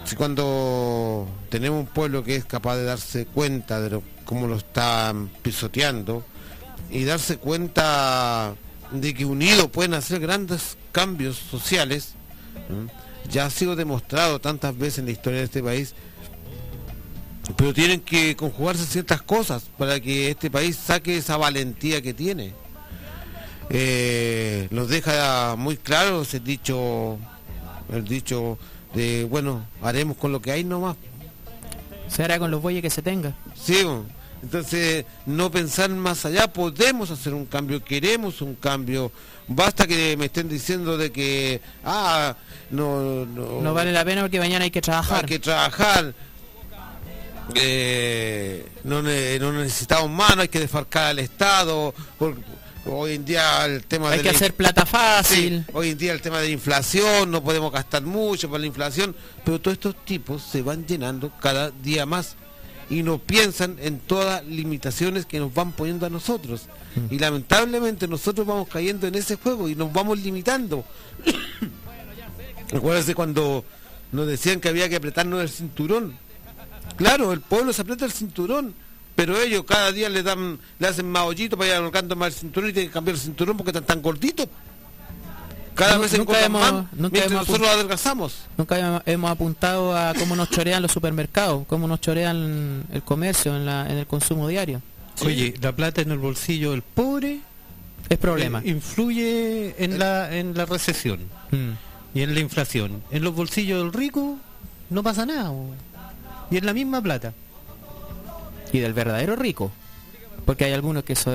Si 0.06 0.16
cuando 0.16 1.28
tenemos 1.50 1.80
un 1.80 1.88
pueblo 1.88 2.24
que 2.24 2.36
es 2.36 2.46
capaz 2.46 2.76
de 2.78 2.84
darse 2.84 3.26
cuenta 3.26 3.80
de 3.80 3.90
lo, 3.92 4.04
cómo 4.26 4.48
lo 4.48 4.56
están 4.56 5.30
pisoteando 5.42 6.24
y 6.90 7.04
darse 7.06 7.38
cuenta 7.38 8.56
de 8.92 9.14
que 9.14 9.26
unidos 9.26 9.70
pueden 9.70 9.94
hacer 9.94 10.20
grandes 10.20 10.78
cambios 10.92 11.38
sociales, 11.38 12.14
ya 13.30 13.46
ha 13.46 13.50
sido 13.50 13.76
demostrado 13.76 14.40
tantas 14.40 14.78
veces 14.78 15.00
en 15.00 15.06
la 15.06 15.12
historia 15.12 15.40
de 15.40 15.46
este 15.46 15.64
país, 15.64 15.96
pero 17.58 17.74
tienen 17.74 18.02
que 18.02 18.36
conjugarse 18.36 18.86
ciertas 18.86 19.22
cosas 19.22 19.64
para 19.78 20.00
que 20.00 20.30
este 20.30 20.50
país 20.52 20.76
saque 20.78 21.18
esa 21.18 21.38
valentía 21.38 22.02
que 22.02 22.14
tiene. 22.14 22.54
Eh, 23.70 24.68
nos 24.72 24.90
deja 24.90 25.56
muy 25.58 25.78
claro 25.78 26.22
ese 26.22 26.40
dicho, 26.40 27.18
el 27.92 28.06
dicho 28.06 28.58
de, 28.94 29.24
bueno, 29.26 29.66
haremos 29.82 30.18
con 30.18 30.32
lo 30.32 30.42
que 30.42 30.52
hay 30.52 30.64
nomás. 30.64 30.96
Se 32.08 32.24
hará 32.24 32.38
con 32.40 32.52
los 32.52 32.62
bueyes 32.62 32.82
que 32.82 32.90
se 32.90 33.02
tenga. 33.02 33.34
Sí, 33.56 33.86
entonces 34.42 35.06
no 35.26 35.50
pensar 35.50 35.90
más 35.90 36.26
allá, 36.26 36.52
podemos 36.52 37.10
hacer 37.12 37.34
un 37.34 37.46
cambio, 37.46 37.84
queremos 37.84 38.42
un 38.42 38.56
cambio. 38.56 39.12
Basta 39.48 39.88
que 39.88 40.16
me 40.18 40.26
estén 40.26 40.48
diciendo 40.50 40.98
de 40.98 41.12
que, 41.12 41.62
ah, 41.86 42.36
no, 42.70 43.26
no, 43.26 43.62
No 43.62 43.74
vale 43.74 43.92
la 43.92 44.06
pena 44.06 44.22
porque 44.22 44.40
mañana 44.40 44.64
hay 44.66 44.72
que 44.72 44.82
trabajar. 44.82 45.22
hay 45.22 45.26
que 45.30 45.40
trabajar. 45.40 46.14
Eh, 47.56 48.66
no, 48.84 49.02
no 49.02 49.52
necesitamos 49.54 50.10
más, 50.10 50.36
no 50.36 50.42
hay 50.44 50.48
que 50.48 50.60
desfarcar 50.60 51.08
al 51.08 51.20
Estado. 51.20 51.94
por- 52.18 52.36
hoy 52.86 53.14
en 53.14 53.26
día 53.26 53.66
el 53.66 53.86
tema 53.86 54.10
Hay 54.10 54.18
de 54.18 54.24
que 54.24 54.32
la 54.32 54.36
hacer 54.36 54.54
plata 54.54 54.86
fácil. 54.86 55.64
Sí, 55.66 55.72
hoy 55.74 55.90
en 55.90 55.98
día 55.98 56.14
el 56.14 56.22
tema 56.22 56.40
de 56.40 56.48
la 56.48 56.54
inflación, 56.54 57.32
no 57.32 57.44
podemos 57.44 57.72
gastar 57.72 58.04
mucho 58.04 58.50
por 58.50 58.60
la 58.60 58.66
inflación, 58.66 59.16
pero 59.44 59.60
todos 59.60 59.76
estos 59.76 59.96
tipos 60.06 60.42
se 60.44 60.62
van 60.62 60.86
llenando 60.86 61.32
cada 61.42 61.72
día 61.72 62.06
más 62.06 62.36
y 62.90 63.04
no 63.04 63.18
piensan 63.18 63.78
en 63.80 64.00
todas 64.00 64.44
las 64.44 64.46
limitaciones 64.46 65.26
que 65.26 65.40
nos 65.40 65.54
van 65.54 65.72
poniendo 65.72 66.06
a 66.06 66.10
nosotros. 66.10 66.64
Y 67.10 67.18
lamentablemente 67.18 68.08
nosotros 68.08 68.46
vamos 68.46 68.68
cayendo 68.68 69.08
en 69.08 69.16
ese 69.16 69.36
juego 69.36 69.68
y 69.70 69.76
nos 69.76 69.92
vamos 69.92 70.20
limitando. 70.20 70.86
Recuérdense 72.70 73.16
cuando 73.16 73.66
nos 74.12 74.28
decían 74.28 74.60
que 74.60 74.70
había 74.70 74.90
que 74.90 74.98
apretarnos 74.98 75.42
el 75.42 75.50
cinturón. 75.50 76.16
Claro, 76.98 77.34
el 77.34 77.42
pueblo 77.42 77.74
se 77.74 77.82
aprieta 77.82 78.06
el 78.06 78.12
cinturón, 78.12 78.76
pero 79.16 79.40
ellos 79.40 79.64
cada 79.66 79.92
día 79.92 80.10
le 80.10 80.24
dan, 80.24 80.60
le 80.80 80.88
hacen 80.88 81.10
más 81.12 81.24
hoyito 81.24 81.58
para 81.58 81.70
ir 81.70 81.76
alocando 81.76 82.16
más 82.16 82.34
el 82.34 82.40
cinturón 82.40 82.70
y 82.70 82.74
tienen 82.74 82.90
que 82.90 82.94
cambiar 82.94 83.16
el 83.16 83.22
cinturón 83.22 83.58
porque 83.58 83.70
están 83.72 83.86
tan 83.86 84.02
cortitos. 84.02 84.48
Cada 85.76 85.98
vez 85.98 86.12
se 86.12 86.20
nunca 86.20 86.40
hemos- 86.46 86.62
más 86.62 86.72
nunca 86.72 86.90
mientras 87.00 87.32
hemos 87.32 87.48
nosotros 87.48 87.68
adelgazamos. 87.70 88.36
Nunca 88.58 89.02
hemos- 89.06 89.32
apuntado 89.32 89.98
a 89.98 90.14
cómo 90.14 90.36
nos 90.36 90.50
chorean 90.52 90.84
los 90.84 90.92
supermercados, 90.92 91.66
cómo 91.68 91.88
nos 91.88 92.00
chorean 92.00 92.86
el 92.92 93.02
comercio 93.02 93.56
en, 93.56 93.66
la, 93.66 93.90
en 93.90 93.98
el 93.98 94.06
consumo 94.06 94.48
diario. 94.48 94.82
Oye, 95.26 95.56
la 95.62 95.72
plata 95.76 96.02
en 96.02 96.12
el 96.12 96.20
bolsillo 96.20 96.72
del 96.72 96.84
pobre 96.84 97.40
Es 98.10 98.18
problema. 98.20 98.60
eh, 98.64 98.70
influye 98.70 99.76
en 99.84 99.98
la 99.98 100.36
en 100.36 100.56
la 100.56 100.66
recesión 100.66 101.20
Mm. 101.52 101.72
y 102.14 102.22
en 102.22 102.34
la 102.36 102.40
inflación. 102.40 103.02
En 103.10 103.24
los 103.24 103.34
bolsillos 103.36 103.82
del 103.82 103.94
rico 103.94 104.38
no 104.92 105.02
pasa 105.02 105.26
nada. 105.26 105.50
bo. 105.50 105.74
Y 106.52 106.58
es 106.58 106.64
la 106.64 106.74
misma 106.74 107.02
plata. 107.02 107.34
Y 108.74 108.80
del 108.80 108.94
verdadero 108.94 109.36
rico. 109.38 109.72
porque 110.46 110.66
hay 110.66 110.74
algunos 110.74 111.04
que, 111.06 111.16
so- 111.16 111.32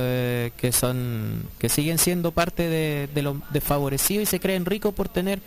que 0.56 0.70
son 0.72 1.44
que 1.58 1.70
siguen 1.70 1.96
siendo 1.98 2.32
parte 2.32 2.68
de, 2.68 3.08
de 3.14 3.22
los 3.22 3.36
desfavorecidos 3.50 4.24
y 4.24 4.26
se 4.26 4.38
creen 4.40 4.66
ricos 4.66 4.92
por 4.92 5.08
tener 5.08 5.40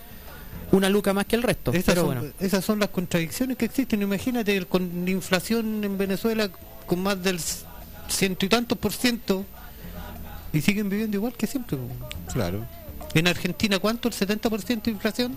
una 0.72 0.90
luca 0.90 1.14
más 1.14 1.26
que 1.28 1.36
el 1.36 1.44
resto. 1.44 1.72
Esas, 1.72 1.86
Pero 1.86 2.02
son, 2.08 2.16
bueno, 2.20 2.34
esas 2.40 2.66
son 2.66 2.80
las 2.80 2.90
contradicciones 2.90 3.58
que 3.58 3.66
existen. 3.66 4.02
Imagínate 4.02 4.56
el- 4.58 4.66
con 4.68 5.06
la 5.06 5.12
inflación 5.12 5.84
en 5.84 5.96
Venezuela 5.98 6.50
con 6.88 7.04
más 7.04 7.22
del 7.22 7.40
ciento 8.08 8.46
y 8.46 8.50
tantos 8.50 8.78
por 8.78 8.94
ciento 8.94 9.46
y 10.54 10.62
siguen 10.62 10.90
viviendo 10.90 11.18
igual 11.18 11.34
que 11.34 11.46
siempre. 11.46 11.78
Claro. 12.34 12.66
En 13.14 13.28
Argentina, 13.28 13.78
¿cuánto? 13.80 14.08
¿El 14.08 14.14
70% 14.16 14.82
de 14.84 14.92
inflación? 14.92 15.36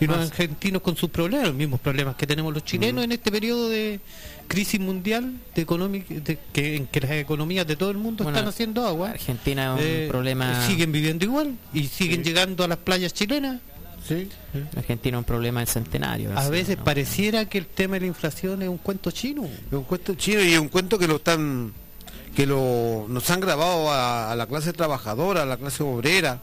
Y 0.00 0.06
los 0.06 0.18
argentinos 0.30 0.82
con 0.82 0.96
sus 0.96 1.08
problemas, 1.10 1.46
los 1.48 1.54
mismos 1.56 1.80
problemas 1.80 2.16
que 2.16 2.26
tenemos 2.26 2.52
los 2.52 2.64
chilenos 2.64 3.04
en 3.04 3.12
este 3.12 3.30
periodo 3.32 3.68
de 3.68 4.00
crisis 4.46 4.78
mundial 4.78 5.32
de 5.54 5.62
económica, 5.62 6.14
de 6.14 6.38
que, 6.52 6.76
en 6.76 6.86
que 6.86 7.00
las 7.00 7.10
economías 7.12 7.66
de 7.66 7.76
todo 7.76 7.90
el 7.90 7.96
mundo 7.98 8.22
Bueno, 8.24 8.38
están 8.38 8.48
haciendo 8.50 8.86
agua. 8.86 9.10
Argentina 9.10 9.74
es 9.74 9.80
un 9.80 9.86
Eh, 9.86 10.06
problema. 10.08 10.66
Siguen 10.66 10.92
viviendo 10.92 11.24
igual 11.24 11.56
y 11.72 11.86
siguen 11.86 12.22
llegando 12.22 12.62
a 12.64 12.68
las 12.68 12.78
playas 12.78 13.14
chilenas. 13.14 13.60
Sí. 14.06 14.28
Argentina 14.76 15.16
es 15.16 15.20
un 15.20 15.24
problema 15.24 15.60
del 15.60 15.68
centenario. 15.68 16.30
A 16.38 16.48
veces 16.48 16.78
¿no? 16.78 16.84
pareciera 16.84 17.46
que 17.48 17.58
el 17.58 17.66
tema 17.66 17.94
de 17.94 18.00
la 18.02 18.06
inflación 18.06 18.62
es 18.62 18.68
un 18.68 18.78
cuento 18.78 19.10
chino. 19.10 19.44
Es 19.44 19.72
un 19.72 19.82
cuento 19.84 20.14
chino 20.14 20.42
y 20.44 20.52
es 20.52 20.60
un 20.60 20.68
cuento 20.68 20.98
que 20.98 21.08
lo 21.08 21.16
están 21.16 21.72
que 22.36 22.44
lo 22.46 23.06
nos 23.08 23.30
han 23.30 23.40
grabado 23.40 23.90
a, 23.90 24.30
a 24.30 24.36
la 24.36 24.46
clase 24.46 24.72
trabajadora, 24.74 25.42
a 25.42 25.46
la 25.46 25.56
clase 25.56 25.82
obrera, 25.82 26.38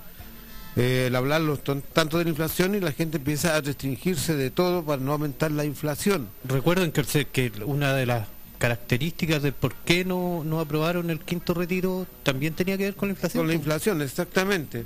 eh, 0.76 1.06
el 1.08 1.16
hablarlo 1.16 1.58
ton- 1.58 1.84
tanto 1.94 2.18
de 2.18 2.24
la 2.24 2.30
inflación 2.32 2.74
y 2.76 2.80
la 2.80 2.92
gente 2.92 3.18
empieza 3.18 3.56
a 3.56 3.62
restringirse 3.62 4.36
de 4.36 4.50
todo 4.50 4.84
para 4.84 5.02
no 5.02 5.12
aumentar 5.14 5.52
la 5.52 5.66
inflación. 5.66 6.30
Recuerden 6.46 6.92
que, 6.92 7.52
una 7.66 7.94
de 7.94 8.06
las 8.06 8.28
características 8.58 9.44
de 9.44 9.52
por 9.52 9.76
qué 9.76 10.06
no, 10.06 10.44
no 10.46 10.60
aprobaron 10.60 11.10
el 11.10 11.20
quinto 11.20 11.54
retiro 11.54 12.08
también 12.24 12.54
tenía 12.54 12.78
que 12.78 12.86
ver 12.86 12.96
con 12.96 13.10
la 13.10 13.14
inflación. 13.14 13.42
Con 13.42 13.48
la 13.50 13.54
inflación, 13.54 14.02
exactamente. 14.02 14.86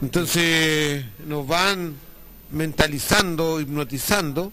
Entonces 0.00 1.04
nos 1.26 1.46
van 1.46 1.94
mentalizando, 2.50 3.60
hipnotizando 3.60 4.52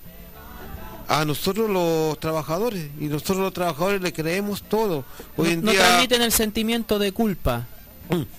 a 1.08 1.24
nosotros 1.24 1.70
los 1.70 2.20
trabajadores 2.20 2.88
y 3.00 3.06
nosotros 3.06 3.38
los 3.38 3.54
trabajadores 3.54 4.02
le 4.02 4.12
creemos 4.12 4.64
todo. 4.64 5.06
Hoy 5.38 5.48
No- 5.50 5.54
en 5.54 5.62
no 5.66 5.72
día 5.72 5.82
transmiten 5.82 6.22
el 6.24 6.32
sentimiento 6.32 6.98
de 6.98 7.12
culpa. 7.12 7.68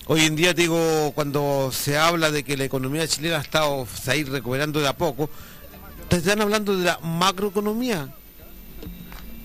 Hoy 0.07 0.21
en 0.23 0.37
día 0.37 0.55
digo, 0.55 1.13
cuando 1.15 1.71
se 1.73 1.99
habla 1.99 2.31
de 2.31 2.45
que 2.45 2.57
la 2.57 2.65
economía 2.65 3.07
chilena 3.07 3.39
ha 3.39 3.41
estado 3.41 3.87
se 4.01 4.11
ha 4.11 4.17
ido 4.17 4.33
recuperando 4.33 4.81
de 4.81 4.89
a 4.89 4.97
poco, 4.97 5.29
te 6.09 6.17
están 6.17 6.41
hablando 6.41 6.77
de 6.77 6.85
la 6.85 6.99
macroeconomía, 7.01 8.09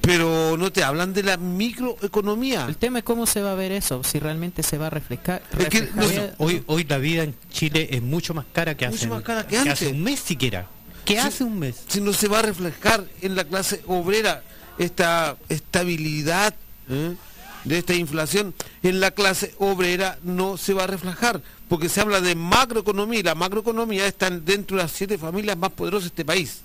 pero 0.02 0.58
no 0.58 0.72
te 0.72 0.84
hablan 0.84 1.14
de 1.14 1.24
la 1.24 1.38
microeconomía. 1.38 2.66
El 2.68 2.78
tema 2.78 3.00
es 3.00 3.04
cómo 3.04 3.26
se 3.26 3.42
va 3.42 3.52
a 3.52 3.56
ver 3.56 3.72
eso, 3.72 4.04
si 4.04 4.20
realmente 4.20 4.64
se 4.64 4.78
va 4.78 4.88
a 4.88 4.90
reflejar. 4.90 5.42
Es 5.58 5.70
que 5.70 5.90
no 5.94 6.06
Hoy, 6.38 6.64
hoy 6.68 6.84
la 6.86 6.98
vida 6.98 7.24
en 7.24 7.36
Chile 7.52 7.88
es 7.92 8.02
mucho 8.02 8.34
más 8.34 8.46
cara 8.54 8.76
que 8.76 8.88
Mucho 8.88 8.98
hace, 8.98 9.08
más 9.08 9.24
cara 9.24 9.48
que 9.48 9.58
antes. 9.58 9.74
hace 9.74 9.88
un 9.88 10.04
mes 10.04 10.20
siquiera. 10.20 10.68
¿Qué 11.06 11.20
hace 11.20 11.44
un 11.44 11.60
mes? 11.60 11.84
Si 11.88 12.00
no 12.00 12.14
se 12.14 12.28
va 12.28 12.40
a 12.40 12.42
reflejar 12.44 13.04
en 13.22 13.36
la 13.36 13.44
clase 13.44 13.82
obrera 13.88 14.44
esta 14.78 15.36
estabilidad 15.50 16.54
¿eh? 16.90 17.16
De 17.64 17.78
esta 17.78 17.94
inflación, 17.94 18.54
en 18.84 19.00
la 19.00 19.12
clase 19.12 19.54
obrera 19.60 20.18
no 20.24 20.58
se 20.58 20.74
va 20.74 20.86
a 20.86 20.88
reflejar, 20.88 21.42
porque 21.70 21.90
se 21.90 22.02
habla 22.02 22.22
de 22.22 22.36
macroeconomía 22.36 23.20
y 23.20 23.24
la 23.24 23.36
macroeconomía 23.36 24.08
está 24.08 24.30
dentro 24.30 24.78
de 24.78 24.84
las 24.84 24.92
siete 24.92 25.18
familias 25.18 25.58
más 25.58 25.72
poderosas 25.72 26.04
de 26.04 26.08
este 26.08 26.26
país. 26.26 26.62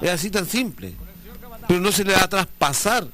Es 0.00 0.10
así 0.10 0.30
tan 0.30 0.46
simple. 0.46 0.94
Pero 1.66 1.80
no 1.80 1.92
se 1.92 2.04
le 2.04 2.12
va 2.12 2.22
a 2.22 2.28
traspasar 2.28 3.06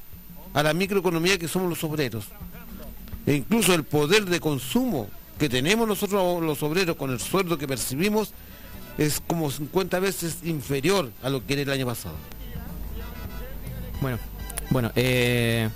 a 0.53 0.63
la 0.63 0.73
microeconomía 0.73 1.37
que 1.37 1.47
somos 1.47 1.69
los 1.69 1.83
obreros. 1.83 2.25
E 3.25 3.35
incluso 3.35 3.73
el 3.73 3.83
poder 3.83 4.25
de 4.25 4.39
consumo 4.39 5.09
que 5.37 5.49
tenemos 5.49 5.87
nosotros 5.87 6.41
los 6.43 6.61
obreros 6.63 6.95
con 6.95 7.11
el 7.11 7.19
sueldo 7.19 7.57
que 7.57 7.67
percibimos 7.67 8.33
es 8.97 9.21
como 9.25 9.49
50 9.49 9.99
veces 9.99 10.37
inferior 10.43 11.11
a 11.23 11.29
lo 11.29 11.45
que 11.45 11.53
era 11.53 11.61
el 11.63 11.71
año 11.71 11.85
pasado. 11.85 12.15
Bueno, 14.01 14.19
bueno, 14.69 14.91
eh, 14.95 15.69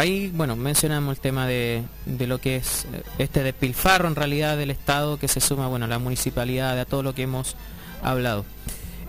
ahí, 0.00 0.30
bueno, 0.34 0.56
mencionamos 0.56 1.16
el 1.16 1.20
tema 1.20 1.46
de, 1.46 1.82
de 2.06 2.26
lo 2.26 2.38
que 2.38 2.56
es 2.56 2.86
eh, 2.92 3.02
este 3.18 3.42
despilfarro 3.42 4.08
en 4.08 4.16
realidad 4.16 4.56
del 4.56 4.70
Estado 4.70 5.18
que 5.18 5.28
se 5.28 5.40
suma, 5.40 5.68
bueno, 5.68 5.84
a 5.84 5.88
la 5.88 5.98
municipalidad, 5.98 6.78
a 6.78 6.84
todo 6.84 7.02
lo 7.02 7.14
que 7.14 7.22
hemos 7.22 7.56
hablado. 8.02 8.44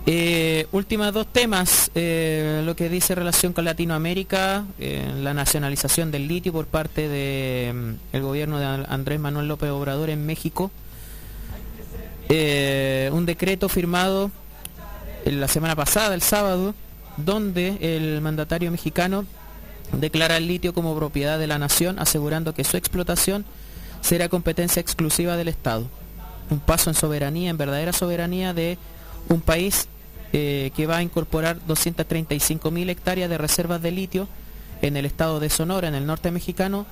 Eh, 0.08 0.66
últimas 0.72 1.14
dos 1.14 1.28
temas, 1.28 1.92
eh, 1.94 2.64
lo 2.66 2.76
que 2.76 2.90
dice 2.90 3.14
relación 3.14 3.54
con 3.54 3.66
Latinoamérica, 3.66 4.66
eh, 4.80 5.08
la 5.22 5.36
nacionalización 5.36 6.10
del 6.10 6.28
litio 6.28 6.52
por 6.52 6.66
parte 6.66 7.08
del 7.08 8.22
gobierno 8.22 8.58
de 8.58 8.66
Andrés 8.66 9.20
Manuel 9.20 9.48
López 9.48 9.70
Obrador 9.70 10.10
en 10.10 10.26
México. 10.26 10.72
Un 12.30 13.26
decreto 13.26 13.68
firmado 13.68 14.32
la 15.26 15.48
semana 15.48 15.76
pasada, 15.76 16.16
el 16.16 16.22
sábado, 16.22 16.74
donde 17.18 17.78
el 17.82 18.22
mandatario 18.22 18.72
mexicano 18.72 19.26
declara 20.00 20.38
el 20.38 20.48
litio 20.48 20.74
como 20.74 20.96
propiedad 20.96 21.40
de 21.40 21.48
la 21.48 21.60
nación, 21.60 22.00
asegurando 22.00 22.54
que 22.54 22.64
su 22.64 22.78
explotación 22.78 23.46
será 24.02 24.30
competencia 24.30 24.80
exclusiva 24.80 25.38
del 25.38 25.48
Estado. 25.48 25.88
Un 26.50 26.60
paso 26.60 26.90
en 26.90 26.96
soberanía, 26.96 27.50
en 27.50 27.58
verdadera 27.58 27.94
soberanía 27.94 28.54
de 28.54 28.78
un 29.30 29.42
país 29.42 29.88
eh, 30.34 30.72
que 30.76 30.88
va 30.88 30.98
a 30.98 31.04
incorporar 31.04 31.60
235 31.66 32.72
mil 32.72 32.90
hectáreas 32.90 33.30
de 33.30 33.38
reservas 33.38 33.82
de 33.82 33.92
litio 33.92 34.28
en 34.82 34.98
el 34.98 35.06
estado 35.06 35.40
de 35.40 35.50
Sonora, 35.50 35.88
en 35.88 35.96
el 35.96 36.06
norte 36.06 36.32
mexicano, 36.32 36.86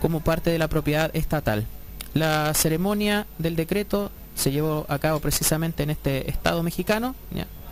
como 0.00 0.20
parte 0.20 0.50
de 0.50 0.58
la 0.58 0.68
propiedad 0.68 1.10
estatal. 1.14 1.66
La 2.14 2.52
ceremonia 2.54 3.26
del 3.38 3.56
decreto 3.56 4.10
se 4.34 4.52
llevó 4.52 4.86
a 4.88 4.98
cabo 4.98 5.20
precisamente 5.20 5.82
en 5.82 5.90
este 5.90 6.30
estado 6.30 6.62
mexicano. 6.62 7.14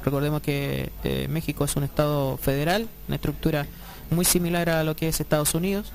Recordemos 0.04 0.40
que 0.40 0.90
eh, 1.04 1.26
México 1.28 1.64
es 1.64 1.76
un 1.76 1.84
estado 1.84 2.36
federal, 2.38 2.88
una 3.06 3.16
estructura 3.16 3.66
muy 4.10 4.24
similar 4.24 4.68
a 4.70 4.84
lo 4.84 4.96
que 4.96 5.08
es 5.08 5.20
Estados 5.20 5.54
Unidos, 5.54 5.92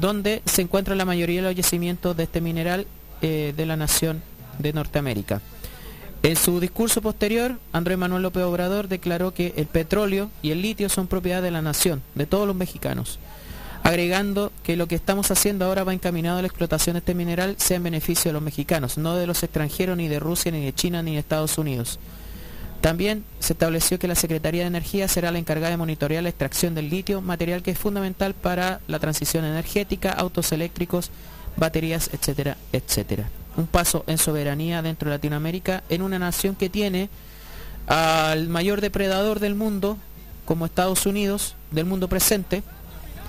donde 0.00 0.42
se 0.44 0.62
encuentra 0.62 0.94
la 0.94 1.04
mayoría 1.04 1.42
de 1.42 1.48
los 1.48 1.56
yacimientos 1.56 2.16
de 2.16 2.24
este 2.24 2.40
mineral 2.40 2.86
eh, 3.20 3.52
de 3.56 3.66
la 3.66 3.76
nación 3.76 4.22
de 4.58 4.72
Norteamérica. 4.72 5.40
En 6.22 6.36
su 6.36 6.60
discurso 6.60 7.02
posterior, 7.02 7.58
Andrés 7.72 7.98
Manuel 7.98 8.22
López 8.22 8.44
Obrador 8.44 8.86
declaró 8.86 9.34
que 9.34 9.54
el 9.56 9.66
petróleo 9.66 10.30
y 10.40 10.52
el 10.52 10.62
litio 10.62 10.88
son 10.88 11.08
propiedad 11.08 11.42
de 11.42 11.50
la 11.50 11.62
nación, 11.62 12.00
de 12.14 12.26
todos 12.26 12.46
los 12.46 12.54
mexicanos, 12.54 13.18
agregando 13.82 14.52
que 14.62 14.76
lo 14.76 14.86
que 14.86 14.94
estamos 14.94 15.32
haciendo 15.32 15.64
ahora 15.64 15.82
va 15.82 15.92
encaminado 15.92 16.38
a 16.38 16.42
la 16.42 16.46
explotación 16.46 16.94
de 16.94 17.00
este 17.00 17.16
mineral 17.16 17.56
sea 17.58 17.78
en 17.78 17.82
beneficio 17.82 18.28
de 18.28 18.34
los 18.34 18.42
mexicanos, 18.42 18.98
no 18.98 19.16
de 19.16 19.26
los 19.26 19.42
extranjeros 19.42 19.96
ni 19.96 20.06
de 20.06 20.20
Rusia, 20.20 20.52
ni 20.52 20.64
de 20.64 20.72
China, 20.72 21.02
ni 21.02 21.14
de 21.14 21.18
Estados 21.18 21.58
Unidos. 21.58 21.98
También 22.82 23.24
se 23.38 23.52
estableció 23.52 24.00
que 24.00 24.08
la 24.08 24.16
Secretaría 24.16 24.62
de 24.62 24.66
Energía 24.66 25.06
será 25.06 25.30
la 25.30 25.38
encargada 25.38 25.70
de 25.70 25.76
monitorear 25.76 26.20
la 26.20 26.30
extracción 26.30 26.74
del 26.74 26.90
litio, 26.90 27.22
material 27.22 27.62
que 27.62 27.70
es 27.70 27.78
fundamental 27.78 28.34
para 28.34 28.80
la 28.88 28.98
transición 28.98 29.44
energética, 29.44 30.10
autos 30.10 30.50
eléctricos, 30.50 31.12
baterías, 31.56 32.10
etcétera, 32.12 32.56
etcétera. 32.72 33.30
Un 33.56 33.68
paso 33.68 34.02
en 34.08 34.18
soberanía 34.18 34.82
dentro 34.82 35.08
de 35.08 35.16
Latinoamérica 35.16 35.84
en 35.90 36.02
una 36.02 36.18
nación 36.18 36.56
que 36.56 36.68
tiene 36.68 37.08
al 37.86 38.48
mayor 38.48 38.80
depredador 38.80 39.38
del 39.38 39.54
mundo, 39.54 39.96
como 40.44 40.66
Estados 40.66 41.06
Unidos, 41.06 41.54
del 41.70 41.84
mundo 41.84 42.08
presente. 42.08 42.64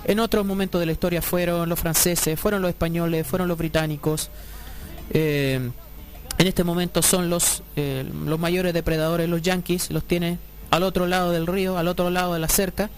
En 0.04 0.18
otros 0.18 0.44
momentos 0.44 0.80
de 0.80 0.86
la 0.86 0.92
historia 0.92 1.22
fueron 1.22 1.68
los 1.68 1.78
franceses, 1.78 2.40
fueron 2.40 2.60
los 2.60 2.70
españoles, 2.70 3.24
fueron 3.24 3.46
los 3.46 3.56
británicos. 3.56 4.30
Eh, 5.10 5.70
en 6.38 6.46
este 6.46 6.64
momento 6.64 7.02
son 7.02 7.30
los, 7.30 7.62
eh, 7.76 8.04
los 8.26 8.38
mayores 8.38 8.74
depredadores, 8.74 9.28
los 9.28 9.42
yanquis, 9.42 9.90
los 9.90 10.04
tiene 10.04 10.38
al 10.70 10.82
otro 10.82 11.06
lado 11.06 11.30
del 11.30 11.46
río, 11.46 11.78
al 11.78 11.88
otro 11.88 12.10
lado 12.10 12.34
de 12.34 12.40
la 12.40 12.48
cerca. 12.48 12.90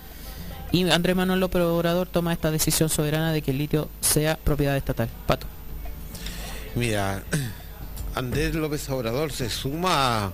Y 0.73 0.89
Andrés 0.91 1.15
Manuel 1.17 1.41
López 1.41 1.63
Obrador 1.63 2.09
toma 2.09 2.33
esta 2.33 2.51
decisión 2.51 2.89
soberana 2.89 3.33
de 3.33 3.43
que 3.43 3.51
el 3.53 3.59
litio 3.59 3.89
sea 4.01 4.37
propiedad 4.37 4.77
estatal. 4.77 5.09
Pato. 5.27 5.47
Mira, 6.75 7.23
Andrés 8.15 8.55
López 8.55 8.89
Obrador 8.91 9.33
se 9.33 9.49
suma 9.51 10.33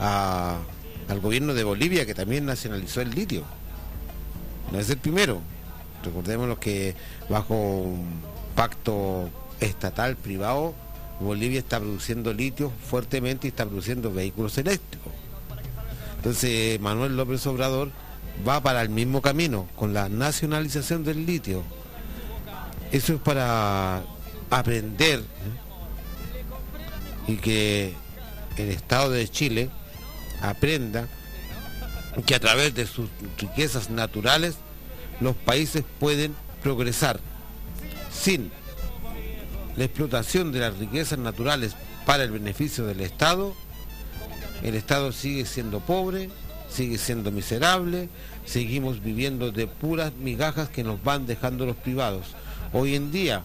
a- 0.00 0.56
al 1.08 1.20
gobierno 1.20 1.54
de 1.54 1.62
Bolivia 1.64 2.06
que 2.06 2.14
también 2.14 2.46
nacionalizó 2.46 3.00
el 3.00 3.10
litio. 3.10 3.42
No 4.72 4.78
es 4.78 4.88
el 4.90 4.98
primero. 4.98 5.40
Recordemos 6.04 6.58
que 6.58 6.94
bajo 7.28 7.54
un 7.54 8.20
pacto 8.54 9.28
estatal 9.60 10.16
privado, 10.16 10.74
Bolivia 11.20 11.60
está 11.60 11.78
produciendo 11.80 12.32
litio 12.32 12.72
fuertemente 12.90 13.46
y 13.46 13.50
está 13.50 13.64
produciendo 13.64 14.12
vehículos 14.12 14.58
eléctricos. 14.58 15.12
Entonces 16.16 16.80
Manuel 16.80 17.16
López 17.16 17.46
Obrador 17.46 17.90
va 18.46 18.60
para 18.60 18.82
el 18.82 18.88
mismo 18.88 19.22
camino 19.22 19.68
con 19.76 19.94
la 19.94 20.08
nacionalización 20.08 21.04
del 21.04 21.24
litio. 21.24 21.62
Eso 22.92 23.14
es 23.14 23.20
para 23.20 24.02
aprender 24.50 25.20
¿eh? 25.20 25.24
y 27.28 27.36
que 27.36 27.94
el 28.56 28.68
Estado 28.70 29.10
de 29.10 29.28
Chile 29.28 29.70
aprenda 30.40 31.08
que 32.24 32.34
a 32.34 32.40
través 32.40 32.74
de 32.74 32.86
sus 32.86 33.08
riquezas 33.38 33.90
naturales 33.90 34.56
los 35.20 35.34
países 35.36 35.84
pueden 35.98 36.34
progresar 36.62 37.20
sin 38.10 38.50
la 39.76 39.84
explotación 39.84 40.52
de 40.52 40.60
las 40.60 40.78
riquezas 40.78 41.18
naturales 41.18 41.74
para 42.04 42.24
el 42.24 42.30
beneficio 42.30 42.86
del 42.86 43.00
Estado, 43.00 43.54
el 44.62 44.74
Estado 44.74 45.12
sigue 45.12 45.44
siendo 45.44 45.80
pobre, 45.80 46.30
sigue 46.70 46.98
siendo 46.98 47.30
miserable, 47.30 48.08
seguimos 48.44 49.02
viviendo 49.02 49.52
de 49.52 49.66
puras 49.66 50.12
migajas 50.14 50.68
que 50.68 50.84
nos 50.84 51.02
van 51.02 51.26
dejando 51.26 51.66
los 51.66 51.76
privados. 51.76 52.28
Hoy 52.72 52.94
en 52.94 53.12
día, 53.12 53.42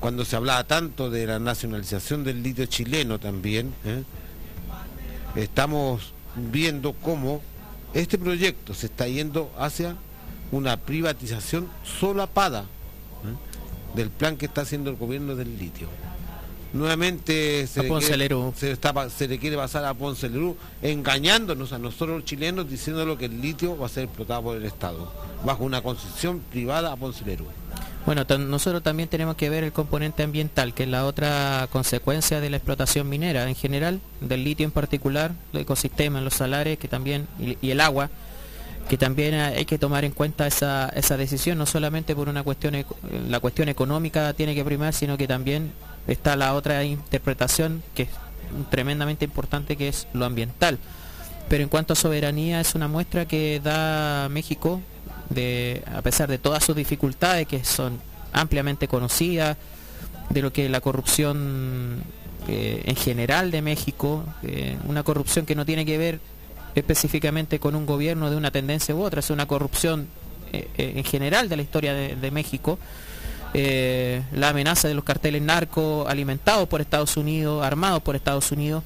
cuando 0.00 0.24
se 0.24 0.36
hablaba 0.36 0.64
tanto 0.64 1.10
de 1.10 1.26
la 1.26 1.38
nacionalización 1.38 2.24
del 2.24 2.42
litio 2.42 2.66
chileno 2.66 3.18
también, 3.18 3.72
¿eh? 3.84 4.02
estamos 5.36 6.12
viendo 6.36 6.92
cómo 6.92 7.40
este 7.94 8.18
proyecto 8.18 8.74
se 8.74 8.86
está 8.86 9.06
yendo 9.08 9.50
hacia 9.58 9.96
una 10.52 10.76
privatización 10.76 11.68
solapada. 11.84 12.64
Del 13.94 14.10
plan 14.10 14.36
que 14.36 14.46
está 14.46 14.62
haciendo 14.62 14.90
el 14.90 14.96
gobierno 14.96 15.34
del 15.36 15.58
litio. 15.58 15.88
Nuevamente 16.72 17.66
se, 17.66 17.82
le 17.82 17.88
quiere, 17.98 18.36
se, 18.54 18.70
está 18.72 18.92
pa- 18.92 19.08
se 19.08 19.26
le 19.26 19.38
quiere 19.38 19.56
pasar 19.56 19.86
a 19.86 19.94
Ponce 19.94 20.28
Lerú, 20.28 20.54
engañándonos 20.82 21.72
a 21.72 21.78
nosotros 21.78 22.18
los 22.18 22.24
chilenos, 22.26 22.68
diciéndolo 22.68 23.16
que 23.16 23.24
el 23.24 23.40
litio 23.40 23.76
va 23.78 23.86
a 23.86 23.88
ser 23.88 24.04
explotado 24.04 24.42
por 24.42 24.56
el 24.58 24.66
Estado, 24.66 25.10
bajo 25.46 25.64
una 25.64 25.80
concesión 25.80 26.40
privada 26.50 26.92
a 26.92 26.96
Ponce 26.96 27.24
Lerú. 27.24 27.46
Bueno, 28.04 28.24
nosotros 28.38 28.82
también 28.82 29.08
tenemos 29.08 29.36
que 29.36 29.48
ver 29.48 29.64
el 29.64 29.72
componente 29.72 30.22
ambiental, 30.22 30.74
que 30.74 30.82
es 30.82 30.88
la 30.90 31.06
otra 31.06 31.68
consecuencia 31.72 32.40
de 32.40 32.50
la 32.50 32.58
explotación 32.58 33.08
minera 33.08 33.48
en 33.48 33.54
general, 33.54 34.00
del 34.20 34.44
litio 34.44 34.64
en 34.64 34.70
particular, 34.70 35.32
el 35.54 35.60
ecosistema, 35.60 36.20
los 36.20 36.34
salares, 36.34 36.78
que 36.78 36.88
también 36.88 37.26
y, 37.38 37.56
y 37.66 37.70
el 37.70 37.80
agua, 37.80 38.10
que 38.88 38.96
también 38.96 39.34
hay 39.34 39.64
que 39.66 39.78
tomar 39.78 40.04
en 40.04 40.12
cuenta 40.12 40.46
esa, 40.46 40.88
esa 40.88 41.16
decisión, 41.16 41.58
no 41.58 41.66
solamente 41.66 42.16
por 42.16 42.28
una 42.28 42.42
cuestión, 42.42 42.74
la 43.28 43.38
cuestión 43.40 43.68
económica 43.68 44.32
tiene 44.32 44.54
que 44.54 44.64
primar, 44.64 44.94
sino 44.94 45.18
que 45.18 45.28
también 45.28 45.72
está 46.06 46.36
la 46.36 46.54
otra 46.54 46.82
interpretación 46.84 47.82
que 47.94 48.04
es 48.04 48.08
tremendamente 48.70 49.26
importante, 49.26 49.76
que 49.76 49.88
es 49.88 50.08
lo 50.14 50.24
ambiental. 50.24 50.78
Pero 51.48 51.62
en 51.62 51.68
cuanto 51.68 51.92
a 51.92 51.96
soberanía, 51.96 52.60
es 52.60 52.74
una 52.74 52.88
muestra 52.88 53.26
que 53.26 53.60
da 53.62 54.28
México, 54.30 54.80
de, 55.28 55.82
a 55.94 56.00
pesar 56.00 56.28
de 56.28 56.38
todas 56.38 56.64
sus 56.64 56.74
dificultades, 56.74 57.46
que 57.46 57.64
son 57.64 58.00
ampliamente 58.32 58.88
conocidas, 58.88 59.56
de 60.30 60.42
lo 60.42 60.52
que 60.52 60.68
la 60.68 60.80
corrupción 60.80 62.02
eh, 62.48 62.82
en 62.84 62.96
general 62.96 63.50
de 63.50 63.60
México, 63.62 64.24
eh, 64.42 64.76
una 64.86 65.02
corrupción 65.02 65.46
que 65.46 65.54
no 65.54 65.66
tiene 65.66 65.84
que 65.84 65.98
ver 65.98 66.20
específicamente 66.74 67.58
con 67.58 67.74
un 67.74 67.86
gobierno 67.86 68.30
de 68.30 68.36
una 68.36 68.50
tendencia 68.50 68.94
u 68.94 69.02
otra, 69.02 69.20
es 69.20 69.30
una 69.30 69.46
corrupción 69.46 70.08
eh, 70.52 70.68
eh, 70.78 70.94
en 70.96 71.04
general 71.04 71.48
de 71.48 71.56
la 71.56 71.62
historia 71.62 71.94
de, 71.94 72.30
México. 72.30 72.78
Eh, 73.54 74.22
la 74.32 74.50
amenaza 74.50 74.88
de 74.88 74.94
los 74.94 75.04
carteles 75.04 75.40
narcos 75.40 76.08
alimentados 76.08 76.68
por 76.68 76.80
Estados 76.80 77.16
Unidos, 77.16 77.64
armados 77.64 78.02
por 78.02 78.14
Estados 78.14 78.52
Unidos, 78.52 78.84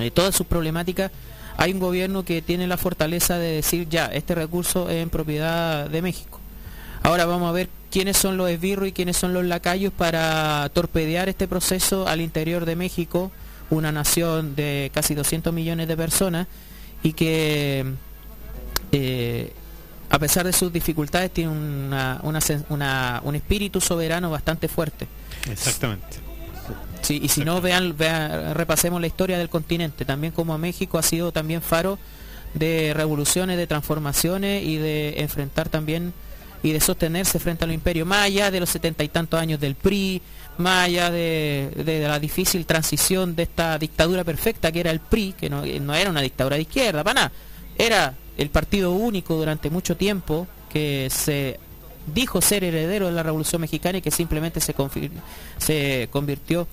eh, 0.00 0.10
todas 0.10 0.34
sus 0.34 0.46
problemáticas, 0.46 1.10
hay 1.56 1.72
un 1.72 1.78
gobierno 1.78 2.24
que 2.24 2.42
tiene 2.42 2.66
la 2.66 2.76
fortaleza 2.76 3.38
de 3.38 3.52
decir 3.52 3.88
ya, 3.88 4.06
este 4.06 4.34
recurso 4.34 4.88
es 4.88 5.02
en 5.02 5.10
propiedad 5.10 5.88
de 5.88 6.02
México. 6.02 6.40
Ahora 7.02 7.26
vamos 7.26 7.48
a 7.48 7.52
ver 7.52 7.68
quiénes 7.90 8.16
son 8.16 8.36
los 8.36 8.48
esbirros 8.48 8.88
y 8.88 8.92
quiénes 8.92 9.16
son 9.16 9.34
los 9.34 9.44
lacayos 9.44 9.92
para 9.92 10.70
torpedear 10.72 11.28
este 11.28 11.46
proceso 11.46 12.08
al 12.08 12.20
interior 12.20 12.64
de 12.64 12.76
México, 12.76 13.30
una 13.70 13.92
nación 13.92 14.54
de 14.54 14.90
casi 14.94 15.14
200 15.14 15.52
millones 15.52 15.88
de 15.88 15.96
personas 15.96 16.46
y 17.02 17.12
que 17.12 17.84
eh, 18.92 19.52
a 20.10 20.18
pesar 20.18 20.44
de 20.44 20.52
sus 20.52 20.72
dificultades 20.72 21.30
tiene 21.32 21.50
una- 21.50 22.20
una 22.22 22.40
sen- 22.40 22.64
una- 22.68 23.20
un 23.24 23.34
espíritu 23.34 23.80
soberano 23.80 24.30
bastante 24.30 24.68
fuerte. 24.68 25.06
Exactamente. 25.50 26.18
Sí, 27.00 27.18
y 27.22 27.28
si 27.28 27.44
no, 27.44 27.60
vean, 27.60 27.96
vean, 27.96 28.54
repasemos 28.54 29.00
la 29.00 29.06
historia 29.08 29.36
del 29.38 29.48
continente, 29.48 30.04
también 30.04 30.32
como 30.32 30.56
México 30.58 30.98
ha 30.98 31.02
sido 31.02 31.32
también 31.32 31.60
faro 31.62 31.98
de 32.54 32.92
revoluciones, 32.94 33.56
de 33.56 33.66
transformaciones 33.66 34.62
y 34.64 34.76
de 34.76 35.14
enfrentar 35.20 35.68
también 35.68 36.12
y 36.62 36.70
de 36.70 36.80
sostenerse 36.80 37.40
frente 37.40 37.64
a 37.64 37.66
los 37.66 37.74
imperios, 37.74 38.06
más 38.06 38.20
allá 38.26 38.50
de 38.52 38.60
los 38.60 38.68
setenta 38.68 39.02
y 39.02 39.08
tantos 39.08 39.40
años 39.40 39.58
del 39.58 39.74
PRI, 39.74 40.22
más 40.58 40.86
allá 40.86 41.10
de, 41.10 41.70
de 41.84 42.00
la 42.06 42.18
difícil 42.18 42.66
transición 42.66 43.34
de 43.34 43.44
esta 43.44 43.78
dictadura 43.78 44.22
perfecta 44.24 44.70
que 44.70 44.80
era 44.80 44.90
el 44.90 45.00
PRI, 45.00 45.34
que 45.38 45.48
no, 45.50 45.64
no 45.64 45.94
era 45.94 46.10
una 46.10 46.20
dictadura 46.20 46.56
de 46.56 46.62
izquierda, 46.62 47.02
para 47.02 47.14
nada, 47.14 47.32
era 47.78 48.14
el 48.36 48.50
partido 48.50 48.92
único 48.92 49.34
durante 49.36 49.70
mucho 49.70 49.96
tiempo 49.96 50.46
que 50.70 51.08
se 51.10 51.58
dijo 52.14 52.40
ser 52.40 52.64
heredero 52.64 53.06
de 53.06 53.12
la 53.12 53.22
Revolución 53.22 53.60
Mexicana 53.60 53.98
y 53.98 54.02
que 54.02 54.10
simplemente 54.10 54.60
se, 54.60 54.74
se 55.58 56.08
convirtió 56.10 56.66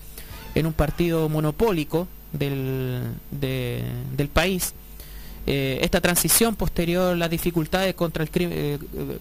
en 0.55 0.65
un 0.65 0.73
partido 0.73 1.29
monopólico 1.29 2.07
del, 2.33 3.01
de- 3.31 3.83
del 4.15 4.27
país. 4.29 4.73
Eh, 5.47 5.79
esta 5.81 5.99
transición 6.01 6.55
posterior, 6.55 7.15
las 7.17 7.29
dificultades 7.29 7.95
contra 7.95 8.23
el 8.23 8.29
crimen, 8.29 8.57
eh, 8.57 8.79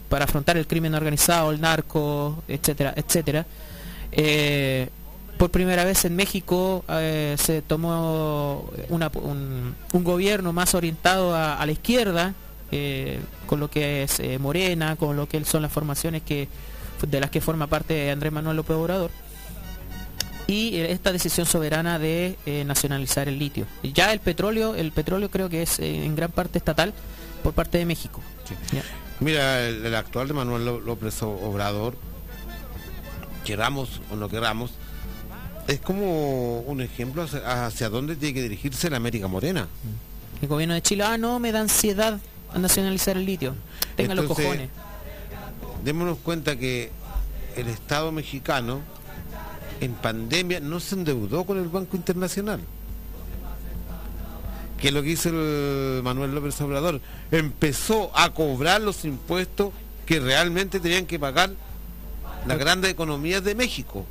para 0.09 0.25
afrontar 0.25 0.57
el 0.59 0.67
crimen 0.67 0.95
organizado, 0.95 1.51
el 1.51 1.61
narco, 1.61 2.43
etcétera, 2.49 2.93
etcétera. 2.97 3.47
Eh, 4.13 4.89
por 5.39 5.51
primera 5.51 5.85
vez 5.85 6.05
en 6.05 6.17
México 6.17 6.85
eh, 6.89 7.37
se 7.39 7.63
tomó 7.63 8.69
una- 8.89 9.11
un, 9.15 9.75
un 9.93 10.05
gobierno 10.05 10.53
más 10.53 10.75
orientado 10.75 11.35
a, 11.35 11.55
a 11.55 11.67
la 11.67 11.73
izquierda, 11.73 12.35
eh, 12.73 13.21
con 13.47 13.61
lo 13.61 13.71
que 13.71 14.03
es 14.03 14.19
eh, 14.21 14.39
Morena, 14.39 14.97
con 14.97 15.17
lo 15.17 15.29
que 15.29 15.45
son 15.45 15.63
las 15.63 15.73
formaciones 15.73 16.23
que 16.23 16.49
de 17.09 17.21
las 17.21 17.31
que 17.31 17.41
forma 17.41 17.69
parte 17.69 18.11
Andrés 18.11 18.33
Manuel 18.33 18.57
López 18.57 18.77
Obrador 18.77 19.11
y 20.49 20.77
esta 20.79 21.13
decisión 21.13 21.47
soberana 21.47 21.99
de 21.99 22.37
nacionalizar 22.67 23.29
el 23.29 23.39
litio. 23.39 23.67
Ya 23.95 24.13
el 24.13 24.19
petróleo, 24.21 24.75
el 24.75 24.91
petróleo 24.93 25.31
creo 25.31 25.49
que 25.49 25.63
es 25.63 25.79
en 25.79 26.17
gran 26.17 26.33
parte 26.33 26.59
estatal 26.59 26.93
por 27.45 27.53
parte 27.53 27.79
de 27.79 27.85
México. 27.85 28.21
Mira, 29.21 29.61
el, 29.67 29.85
el 29.85 29.95
actual 29.95 30.27
de 30.27 30.35
Manuel 30.35 30.65
Ló- 30.65 30.81
López 30.81 31.23
Obrador, 31.23 31.97
queramos 33.49 34.03
o 34.11 34.17
no 34.17 34.29
queramos, 34.29 34.73
es 35.69 35.81
como 35.81 36.61
un 36.61 36.83
ejemplo 36.83 37.23
hacia, 37.23 37.65
hacia 37.65 37.89
dónde 37.89 38.15
tiene 38.15 38.35
que 38.35 38.43
dirigirse 38.43 38.91
la 38.91 38.99
América 38.99 39.27
Morena. 39.27 39.69
El 40.43 40.49
gobierno 40.49 40.75
de 40.75 40.83
Chile, 40.83 41.05
ah, 41.05 41.17
no, 41.17 41.39
me 41.39 41.51
da 41.51 41.61
ansiedad 41.61 42.21
a 42.53 42.59
nacionalizar 42.59 43.17
el 43.17 43.25
litio. 43.25 43.55
Tengan 43.97 44.19
los 44.19 44.27
cojones. 44.27 44.69
Démonos 45.83 46.19
cuenta 46.19 46.57
que 46.57 46.91
el 47.57 47.69
Estado 47.69 48.13
mexicano 48.13 48.83
en 49.81 49.95
pandemia 49.95 50.61
no 50.61 50.79
se 50.79 50.97
endeudó 50.97 51.45
con 51.45 51.57
el 51.57 51.69
Banco 51.69 51.97
Internacional. 51.97 52.61
Que 54.79 54.89
es 54.89 54.95
lo 54.95 55.03
que 55.03 55.09
hizo 55.09 55.31
el 55.31 56.03
Manuel 56.03 56.35
López 56.35 56.61
Obrador. 56.61 57.01
Empezó 57.31 58.11
a 58.15 58.35
cobrar 58.35 58.83
los 58.83 59.07
impuestos 59.07 59.73
que 60.05 60.21
realmente 60.21 60.81
tenían 60.81 61.07
que 61.07 61.19
pagar 61.19 61.51
las 62.47 62.59
grandes 62.59 62.91
economías 62.91 63.45
de 63.45 63.55
México. 63.55 64.05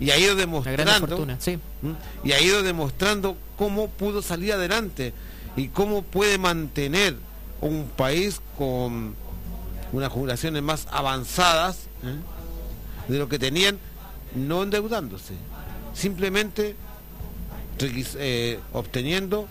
Y 0.00 0.10
ha 0.10 0.18
ido 0.18 0.34
demostrando 0.34 1.06
fortuna, 1.06 1.36
sí. 1.40 1.56
¿Mm? 1.82 2.26
y 2.26 2.32
ha 2.32 2.40
ido 2.40 2.62
demostrando 2.62 3.36
cómo 3.56 3.88
pudo 3.88 4.22
salir 4.22 4.52
adelante 4.52 5.12
y 5.56 5.68
cómo 5.68 6.02
puede 6.02 6.36
mantener 6.36 7.14
un 7.60 7.88
país 7.96 8.40
con 8.58 9.14
unas 9.92 10.12
jubilaciones 10.12 10.62
más 10.62 10.88
avanzadas 10.90 11.86
¿eh? 12.02 13.12
de 13.12 13.18
lo 13.18 13.28
que 13.28 13.38
tenían, 13.38 13.78
no 14.34 14.64
endeudándose, 14.64 15.34
simplemente 15.94 16.74
eh, 17.78 18.58
obteniendo 18.72 19.46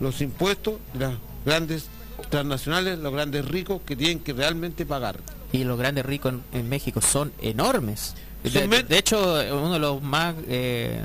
los 0.00 0.20
impuestos 0.20 0.74
de 0.92 1.00
las 1.00 1.14
grandes 1.44 1.88
transnacionales, 2.30 2.98
los 2.98 3.12
grandes 3.12 3.44
ricos 3.46 3.80
que 3.84 3.96
tienen 3.96 4.20
que 4.20 4.32
realmente 4.32 4.84
pagar. 4.84 5.18
Y 5.52 5.64
los 5.64 5.78
grandes 5.78 6.04
ricos 6.04 6.34
en, 6.52 6.60
en 6.60 6.68
México 6.68 7.00
son 7.00 7.32
enormes. 7.40 8.14
De, 8.42 8.66
de 8.84 8.98
hecho, 8.98 9.18
uno 9.52 9.72
de 9.72 9.78
los 9.78 10.00
más 10.02 10.34
eh, 10.46 11.00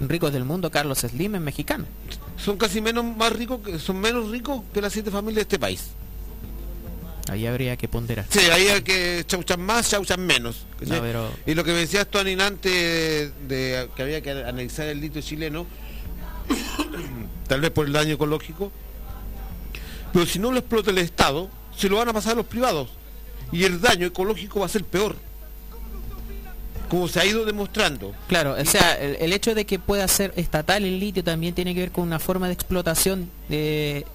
ricos 0.00 0.32
del 0.32 0.44
mundo, 0.44 0.70
Carlos 0.70 0.98
Slim, 0.98 1.34
es 1.34 1.40
mexicano. 1.40 1.84
Son 2.36 2.56
casi 2.58 2.80
menos 2.80 3.04
más 3.04 3.32
ricos, 3.32 3.60
que, 3.60 3.78
son 3.78 3.98
menos 3.98 4.30
ricos 4.30 4.62
que 4.72 4.80
las 4.80 4.92
siete 4.92 5.10
familias 5.10 5.36
de 5.36 5.42
este 5.42 5.58
país. 5.58 5.88
Ahí 7.28 7.44
habría 7.46 7.76
que 7.76 7.88
ponderar. 7.88 8.24
Sí, 8.28 8.38
ahí 8.52 8.68
hay 8.68 8.82
que 8.82 9.24
chauchan 9.26 9.60
más, 9.60 9.90
chauchan 9.90 10.24
menos. 10.24 10.64
¿cachai? 10.78 10.98
No, 10.98 11.02
pero- 11.02 11.30
Y 11.44 11.54
lo 11.54 11.64
que 11.64 11.72
me 11.72 11.78
decías 11.78 12.06
tú, 12.06 12.18
Anin, 12.18 12.40
antes 12.40 12.72
de, 12.72 13.32
de 13.48 13.88
que 13.96 14.02
había 14.02 14.20
que 14.20 14.30
analizar 14.30 14.86
el 14.86 15.00
litio 15.00 15.20
chileno, 15.22 15.66
tal 17.48 17.60
vez 17.60 17.70
por 17.72 17.86
el 17.86 17.92
daño 17.92 18.14
ecológico, 18.14 18.70
pero 20.12 20.24
si 20.24 20.38
no 20.38 20.52
lo 20.52 20.58
explota 20.58 20.90
el 20.92 20.98
Estado, 20.98 21.50
se 21.76 21.88
lo 21.88 21.96
van 21.96 22.08
a 22.08 22.12
pasar 22.12 22.32
a 22.34 22.36
los 22.36 22.46
privados. 22.46 22.90
Y 23.52 23.64
el 23.64 23.80
daño 23.80 24.06
ecológico 24.06 24.60
va 24.60 24.66
a 24.66 24.68
ser 24.68 24.84
peor. 24.84 25.16
Como 26.88 27.08
se 27.08 27.18
ha 27.20 27.24
ido 27.26 27.44
demostrando. 27.44 28.14
Claro, 28.28 28.54
o 28.58 28.64
sea, 28.64 28.94
el, 28.94 29.16
el 29.16 29.32
hecho 29.32 29.54
de 29.56 29.64
que 29.66 29.78
pueda 29.80 30.06
ser 30.06 30.32
estatal 30.36 30.84
el 30.84 31.00
litio 31.00 31.24
también 31.24 31.52
tiene 31.54 31.74
que 31.74 31.80
ver 31.80 31.90
con 31.90 32.04
una 32.04 32.20
forma 32.20 32.46
de 32.46 32.52
explotación 32.52 33.28
de 33.48 34.06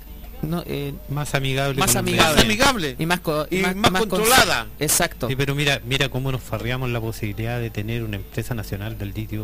no, 0.42 0.64
eh, 0.66 0.94
más 1.10 1.36
amigable 1.36 1.78
más 1.80 1.96
amigable, 1.98 2.42
ambiente. 2.42 2.64
amigable. 2.64 2.96
y 2.98 3.06
más, 3.06 3.20
co- 3.20 3.46
Y 3.52 3.58
más 3.60 3.92
controlada. 4.02 4.68
exacto 4.80 5.28
Sí, 5.28 5.36
pero 5.36 5.54
mira, 5.54 5.82
mira 5.86 6.10
cómo 6.10 6.32
nos 6.32 6.42
farreamos 6.42 6.90
la 6.90 7.00
posibilidad 7.02 7.60
de 7.60 7.70
tener 7.70 8.04
una 8.04 8.16
empresa 8.16 8.56
nacional 8.56 8.98
del 8.98 9.12
litio. 9.14 9.44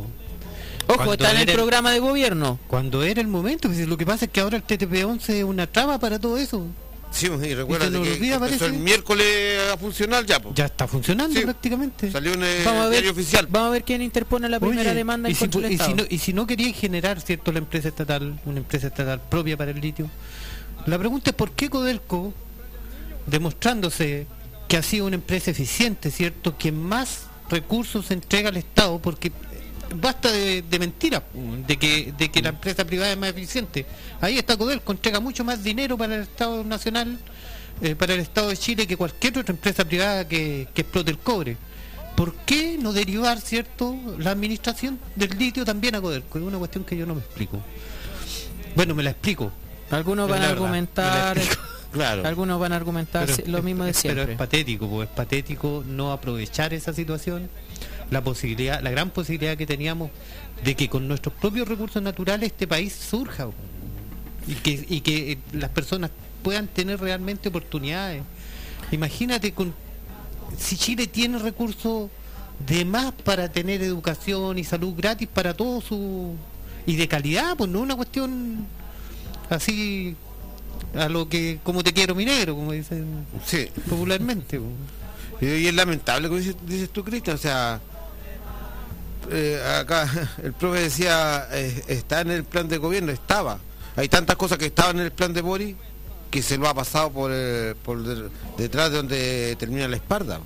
ojo 0.87 0.95
Cuando 0.95 1.13
está 1.13 1.31
en 1.31 1.37
el 1.41 1.49
el- 1.49 1.55
programa 1.55 1.91
de 1.91 1.99
gobierno 1.99 2.57
Cuando 2.67 3.03
era 3.03 3.19
el 3.21 3.27
momento, 3.27 3.67
pues, 3.67 3.85
lo 3.87 3.97
que 3.97 4.05
pasa 4.05 4.25
es 4.25 4.31
que 4.31 4.39
ahora 4.39 4.55
el 4.57 4.63
TTP-11 4.63 5.29
es 5.33 5.43
una 5.43 5.67
traba 5.67 5.99
para 5.99 6.17
todo 6.17 6.37
eso. 6.37 6.65
Sí, 7.09 7.27
y 7.27 7.53
recuerda 7.55 7.89
que 7.89 8.65
el 8.65 8.73
miércoles 8.73 9.59
a 9.73 9.77
funcionar 9.77 10.25
ya, 10.25 10.39
po. 10.39 10.53
Ya 10.53 10.65
está 10.65 10.87
funcionando 10.87 11.33
Sí. 11.33 11.43
prácticamente. 11.43 12.11
Salió 12.11 12.33
el 12.33 12.39
vamos 12.65 12.81
a 12.81 12.83
ver 12.85 12.91
diario 12.91 13.11
oficial. 13.11 13.47
vamos 13.49 13.69
a 13.69 13.71
ver 13.71 13.83
quién 13.83 14.01
interpone 14.01 14.49
la 14.49 14.59
primera 14.59 14.81
Oye, 14.91 14.93
demanda 14.93 15.29
y 15.29 15.31
en 15.31 15.37
si, 15.37 15.45
y 15.73 15.77
si 15.77 15.93
no, 15.93 16.03
y 16.09 16.17
si 16.19 16.33
no 16.33 16.45
querían 16.45 16.73
generar 16.73 17.21
cierto 17.21 17.51
la 17.51 17.59
empresa 17.59 17.87
estatal, 17.87 18.39
una 18.45 18.57
empresa 18.59 18.87
estatal 18.87 19.21
propia 19.29 19.55
para 19.57 19.71
el 19.71 19.79
litio, 19.79 20.09
la 20.85 20.97
pregunta 20.99 21.31
es 21.31 21.35
por 21.35 21.51
qué 21.51 21.69
Codelco, 21.69 22.33
demostrándose 23.25 24.27
que 24.67 24.77
ha 24.77 24.83
sido 24.83 25.05
una 25.05 25.15
empresa 25.15 25.51
eficiente, 25.51 26.11
cierto, 26.11 26.57
que 26.57 26.71
más 26.71 27.23
recursos 27.49 28.11
entrega 28.11 28.49
al 28.49 28.57
Estado, 28.57 28.99
porque 28.99 29.31
basta 29.95 30.31
de, 30.31 30.61
de 30.61 30.79
mentiras, 30.79 31.23
de 31.67 31.77
que, 31.77 32.13
de 32.17 32.29
que 32.29 32.41
la 32.41 32.49
empresa 32.49 32.85
privada 32.85 33.11
es 33.11 33.17
más 33.17 33.29
eficiente. 33.29 33.85
Ahí 34.21 34.37
está 34.37 34.57
Codelco, 34.57 34.91
entrega 34.91 35.19
mucho 35.19 35.43
más 35.43 35.63
dinero 35.63 35.97
para 35.97 36.15
el 36.15 36.21
Estado 36.23 36.63
Nacional, 36.63 37.17
eh, 37.81 37.95
para 37.95 38.13
el 38.13 38.19
Estado 38.19 38.49
de 38.49 38.57
Chile 38.57 38.87
que 38.87 38.97
cualquier 38.97 39.37
otra 39.37 39.53
empresa 39.53 39.85
privada 39.85 40.27
que, 40.27 40.67
que 40.73 40.81
explote 40.81 41.11
el 41.11 41.19
cobre. 41.19 41.57
¿Por 42.15 42.33
qué 42.33 42.79
no 42.81 42.93
derivar, 42.93 43.39
cierto, 43.39 43.95
la 44.17 44.31
administración 44.31 44.99
del 45.15 45.37
litio 45.37 45.63
también 45.63 45.93
a 45.93 46.01
Codelco? 46.01 46.39
Es 46.39 46.43
una 46.43 46.57
cuestión 46.57 46.83
que 46.83 46.97
yo 46.97 47.05
no 47.05 47.13
me 47.13 47.21
explico. 47.21 47.59
Bueno, 48.75 48.95
me 48.95 49.03
la 49.03 49.11
explico. 49.11 49.51
algunos 49.91 50.27
van 50.29 50.41
a 50.43 50.49
argumentar. 50.49 51.39
Claro. 51.89 52.27
algunos 52.27 52.59
van 52.59 52.73
a 52.73 52.75
argumentar 52.75 53.29
Pero 53.33 53.49
lo 53.49 53.63
mismo 53.63 53.85
de 53.85 53.93
siempre 53.93 54.23
Pero 54.23 54.31
es 54.33 54.37
patético, 54.37 54.89
pues, 54.89 55.07
es 55.07 55.15
patético 55.15 55.85
no 55.87 56.11
aprovechar 56.11 56.73
esa 56.73 56.91
situación, 56.91 57.49
la 58.11 58.23
posibilidad, 58.23 58.81
la 58.81 58.89
gran 58.89 59.09
posibilidad 59.09 59.57
que 59.57 59.65
teníamos 59.65 60.11
de 60.63 60.75
que 60.75 60.89
con 60.89 61.07
nuestros 61.07 61.33
propios 61.35 61.67
recursos 61.67 62.01
naturales 62.01 62.51
este 62.51 62.67
país 62.67 62.93
surja 62.93 63.49
y 64.47 64.53
que, 64.55 64.85
y 64.89 65.01
que 65.01 65.33
eh, 65.33 65.37
las 65.53 65.69
personas 65.71 66.11
puedan 66.41 66.67
tener 66.67 66.99
realmente 66.99 67.49
oportunidades. 67.49 68.23
Imagínate 68.91 69.51
con 69.53 69.73
si 70.57 70.77
Chile 70.77 71.07
tiene 71.07 71.37
recursos 71.39 72.09
de 72.65 72.85
más 72.85 73.11
para 73.11 73.51
tener 73.51 73.81
educación 73.81 74.57
y 74.57 74.63
salud 74.63 74.93
gratis 74.95 75.27
para 75.27 75.53
todos 75.53 75.83
su 75.83 76.35
y 76.85 76.95
de 76.95 77.07
calidad, 77.07 77.57
pues 77.57 77.69
no 77.69 77.81
una 77.81 77.95
cuestión 77.95 78.65
así 79.49 80.15
a 80.95 81.09
lo 81.09 81.27
que 81.27 81.59
como 81.63 81.83
te 81.83 81.91
quiero 81.93 82.15
mi 82.15 82.23
negro, 82.23 82.55
como 82.55 82.71
dicen 82.71 83.25
Sí. 83.45 83.67
popularmente. 83.89 84.59
pues. 84.59 84.71
Y, 85.41 85.63
y 85.63 85.67
es 85.67 85.73
lamentable, 85.75 86.29
como 86.29 86.39
dices, 86.39 86.55
dices 86.65 86.89
tú, 86.89 87.03
Cristian, 87.03 87.35
o 87.35 87.39
sea, 87.39 87.81
eh, 89.31 89.61
acá 89.79 90.09
el 90.43 90.53
profe 90.53 90.79
decía, 90.81 91.47
eh, 91.51 91.83
está 91.87 92.21
en 92.21 92.31
el 92.31 92.43
plan 92.43 92.67
de 92.67 92.77
gobierno, 92.77 93.11
estaba. 93.11 93.59
Hay 93.95 94.07
tantas 94.09 94.35
cosas 94.35 94.57
que 94.57 94.67
estaban 94.67 94.97
en 94.99 95.05
el 95.05 95.11
plan 95.11 95.33
de 95.33 95.41
Boris 95.41 95.75
que 96.29 96.41
se 96.41 96.57
lo 96.57 96.67
ha 96.67 96.73
pasado 96.73 97.09
por, 97.11 97.31
eh, 97.33 97.73
por 97.83 98.03
detrás 98.57 98.91
de 98.91 98.97
donde 98.97 99.55
termina 99.57 99.87
la 99.87 99.95
espalda. 99.95 100.39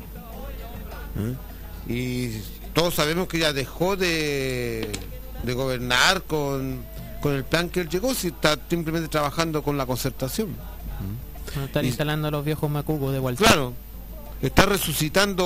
¿Mm? 1.15 1.91
Y 1.91 2.39
todos 2.73 2.93
sabemos 2.93 3.27
que 3.27 3.39
ya 3.39 3.51
dejó 3.51 3.95
de, 3.97 4.89
de 5.43 5.53
gobernar 5.53 6.21
con, 6.23 6.83
con 7.21 7.33
el 7.33 7.43
plan 7.43 7.69
que 7.69 7.81
él 7.81 7.89
llegó, 7.89 8.13
si 8.13 8.27
está 8.27 8.57
simplemente 8.69 9.09
trabajando 9.09 9.63
con 9.63 9.77
la 9.77 9.85
concertación. 9.85 10.55
Bueno, 11.53 11.65
están 11.65 11.83
y- 11.83 11.87
instalando 11.89 12.31
los 12.31 12.45
viejos 12.45 12.69
macucos 12.69 13.11
de 13.11 13.19
vuelta 13.19 13.43
Claro, 13.43 13.73
está 14.41 14.65
resucitando... 14.65 15.45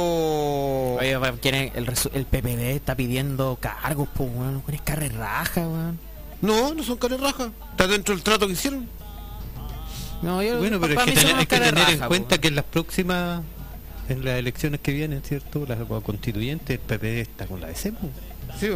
Oye, 1.00 1.18
va, 1.18 1.32
¿quién 1.34 1.56
es? 1.56 1.76
el, 1.76 1.86
resu- 1.88 2.12
el 2.14 2.26
PPD 2.26 2.76
está 2.76 2.96
pidiendo 2.96 3.58
cargos, 3.60 4.08
pues, 4.14 4.30
weón. 4.34 4.64
Es 4.72 4.82
carre 4.82 5.10
raja, 5.10 5.62
weón. 5.62 6.00
No, 6.42 6.74
no 6.74 6.84
son 6.84 6.98
caras 6.98 7.20
rajas. 7.20 7.50
Está 7.72 7.88
dentro 7.88 8.14
del 8.16 8.24
trato 8.24 8.48
que 8.48 8.54
hicieron. 8.54 8.88
No, 10.22 10.42
yo, 10.42 10.58
Bueno, 10.60 10.80
pero 10.80 11.00
hay 11.00 11.06
que 11.08 11.12
tener, 11.14 11.36
hay 11.36 11.46
que 11.46 11.60
tener 11.60 11.90
en 11.90 12.00
cuenta 12.08 12.38
que 12.40 12.48
en 12.48 12.56
las 12.56 12.66
próximas, 12.66 13.42
en 14.10 14.24
las 14.26 14.38
elecciones 14.40 14.80
que 14.82 14.92
vienen, 14.92 15.22
¿cierto? 15.24 15.66
Las 15.68 15.78
constituyentes, 16.04 16.70
el 16.70 16.80
PP 16.80 17.22
está 17.22 17.46
con 17.48 17.62
la 17.62 17.68
DC. 17.68 17.92
pues. 17.94 18.12
Sí. 18.60 18.68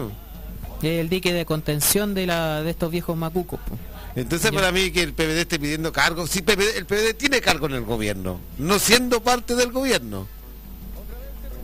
Es 0.82 1.00
el 1.00 1.10
dique 1.10 1.34
de 1.34 1.46
contención 1.46 2.14
de 2.14 2.26
la 2.28 2.62
de 2.64 2.70
estos 2.72 2.92
viejos 2.92 3.16
macucos. 3.18 3.60
pues. 3.68 3.80
Entonces 4.16 4.52
para 4.52 4.72
mí 4.72 4.92
que 4.92 5.02
el 5.04 5.14
PPD 5.14 5.38
esté 5.40 5.60
pidiendo 5.60 5.92
cargo, 5.94 6.26
sí, 6.28 6.42
PPD 6.42 6.78
el 6.78 6.86
PPD 6.86 7.14
tiene 7.18 7.42
cargo 7.42 7.68
en 7.68 7.74
el 7.74 7.84
gobierno, 7.84 8.40
no 8.58 8.80
siendo 8.80 9.22
parte 9.22 9.56
del 9.56 9.72
gobierno. 9.72 10.28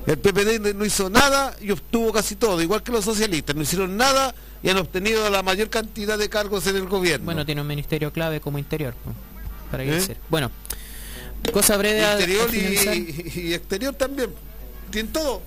El 0.05 0.19
PPD 0.19 0.73
no- 0.75 0.85
hizo 0.85 1.09
nada 1.09 1.55
y 1.59 1.71
obtuvo 1.71 2.13
casi 2.13 2.35
todo, 2.35 2.61
igual 2.61 2.83
que 2.83 2.91
los 2.91 3.03
socialistas, 3.03 3.55
no 3.55 3.63
hicieron 3.63 3.97
nada 3.97 4.35
y 4.61 4.69
han 4.69 4.77
obtenido 4.77 5.27
la 5.31 5.41
mayor 5.41 5.69
cantidad 5.69 6.17
de 6.17 6.29
cargos 6.29 6.67
en 6.67 6.75
el 6.75 6.87
gobierno. 6.87 7.25
Bueno, 7.25 7.45
tiene 7.45 7.61
un 7.61 7.67
ministerio 7.67 8.13
clave 8.13 8.39
como 8.39 8.59
interior. 8.59 8.93
Para 9.71 9.83
qué 9.83 9.89
¿Eh? 9.89 9.93
decir. 9.95 10.17
Bueno, 10.29 10.51
cosa 11.51 11.75
breve 11.77 12.01
Interior 12.13 12.53
y, 12.53 13.39
y 13.47 13.53
exterior 13.55 13.95
también. 13.95 14.29
Tienen 14.91 15.11
todo. 15.11 15.41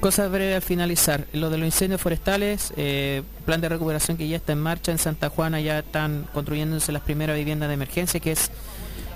Cosa 0.00 0.28
breve 0.28 0.54
al 0.54 0.62
finalizar. 0.62 1.26
Lo 1.32 1.50
de 1.50 1.58
los 1.58 1.66
incendios 1.66 2.00
forestales, 2.00 2.72
eh, 2.76 3.22
plan 3.44 3.60
de 3.60 3.68
recuperación 3.68 4.16
que 4.16 4.28
ya 4.28 4.36
está 4.36 4.52
en 4.52 4.60
marcha 4.60 4.92
en 4.92 4.98
Santa 4.98 5.28
Juana, 5.28 5.60
ya 5.60 5.80
están 5.80 6.28
construyéndose 6.32 6.92
las 6.92 7.02
primeras 7.02 7.36
viviendas 7.36 7.68
de 7.68 7.74
emergencia, 7.74 8.20
que 8.20 8.32
es 8.32 8.50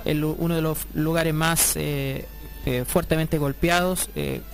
uno 0.05 0.55
de 0.55 0.61
los 0.61 0.79
lugares 0.93 1.33
más 1.33 1.77
eh, 1.77 2.25
eh, 2.65 2.83
fuertemente 2.85 3.37
golpeados. 3.37 4.09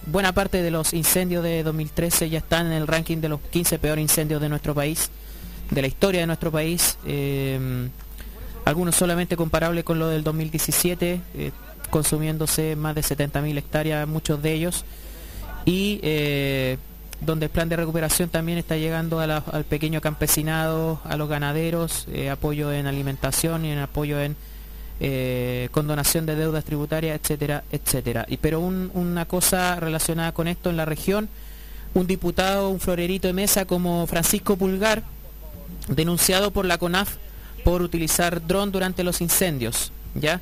Buena 0.05 0.31
parte 0.31 0.61
de 0.61 0.69
los 0.69 0.93
incendios 0.93 1.43
de 1.43 1.63
2013 1.63 2.29
ya 2.29 2.37
están 2.37 2.67
en 2.67 2.73
el 2.73 2.85
ranking 2.85 3.17
de 3.17 3.29
los 3.29 3.41
15 3.41 3.79
peores 3.79 4.03
incendios 4.03 4.39
de 4.39 4.49
nuestro 4.49 4.75
país, 4.75 5.09
de 5.71 5.81
la 5.81 5.87
historia 5.87 6.21
de 6.21 6.27
nuestro 6.27 6.51
país. 6.51 6.99
Algunos 8.69 8.95
solamente 8.95 9.35
comparables 9.35 9.83
con 9.83 9.97
lo 9.97 10.09
del 10.09 10.23
2017, 10.23 11.21
eh, 11.33 11.51
consumiéndose 11.89 12.75
más 12.75 12.93
de 12.93 13.01
70.000 13.01 13.57
hectáreas, 13.57 14.07
muchos 14.07 14.43
de 14.43 14.53
ellos 14.53 14.85
y 15.69 15.99
eh, 16.01 16.77
donde 17.21 17.45
el 17.45 17.51
plan 17.51 17.69
de 17.69 17.75
recuperación 17.75 18.29
también 18.29 18.57
está 18.57 18.75
llegando 18.77 19.19
al 19.19 19.65
pequeño 19.65 20.01
campesinado, 20.01 20.99
a 21.03 21.15
los 21.17 21.29
ganaderos, 21.29 22.07
eh, 22.11 22.29
apoyo 22.29 22.71
en 22.71 22.87
alimentación 22.87 23.65
y 23.65 23.71
en 23.71 23.79
apoyo 23.79 24.19
en 24.19 24.35
eh, 25.01 25.69
condonación 25.71 26.25
de 26.25 26.35
deudas 26.35 26.63
tributarias, 26.65 27.19
etcétera, 27.21 27.63
etcétera. 27.71 28.25
Pero 28.41 28.59
un- 28.61 28.89
una 28.93 29.25
cosa 29.25 29.79
relacionada 29.79 30.31
con 30.33 30.47
esto 30.47 30.69
en 30.69 30.77
la 30.77 30.85
región, 30.85 31.29
un 31.93 32.07
diputado, 32.07 32.69
un 32.69 32.79
florerito 32.79 33.27
de 33.27 33.33
mesa 33.33 33.65
como 33.65 34.07
Francisco 34.07 34.57
Pulgar, 34.57 35.03
denunciado 35.87 36.51
por 36.51 36.65
la 36.65 36.77
CONAF 36.77 37.15
por 37.63 37.81
utilizar 37.81 38.45
dron 38.45 38.71
durante 38.71 39.03
los 39.03 39.21
incendios, 39.21 39.91
¿ya? 40.15 40.41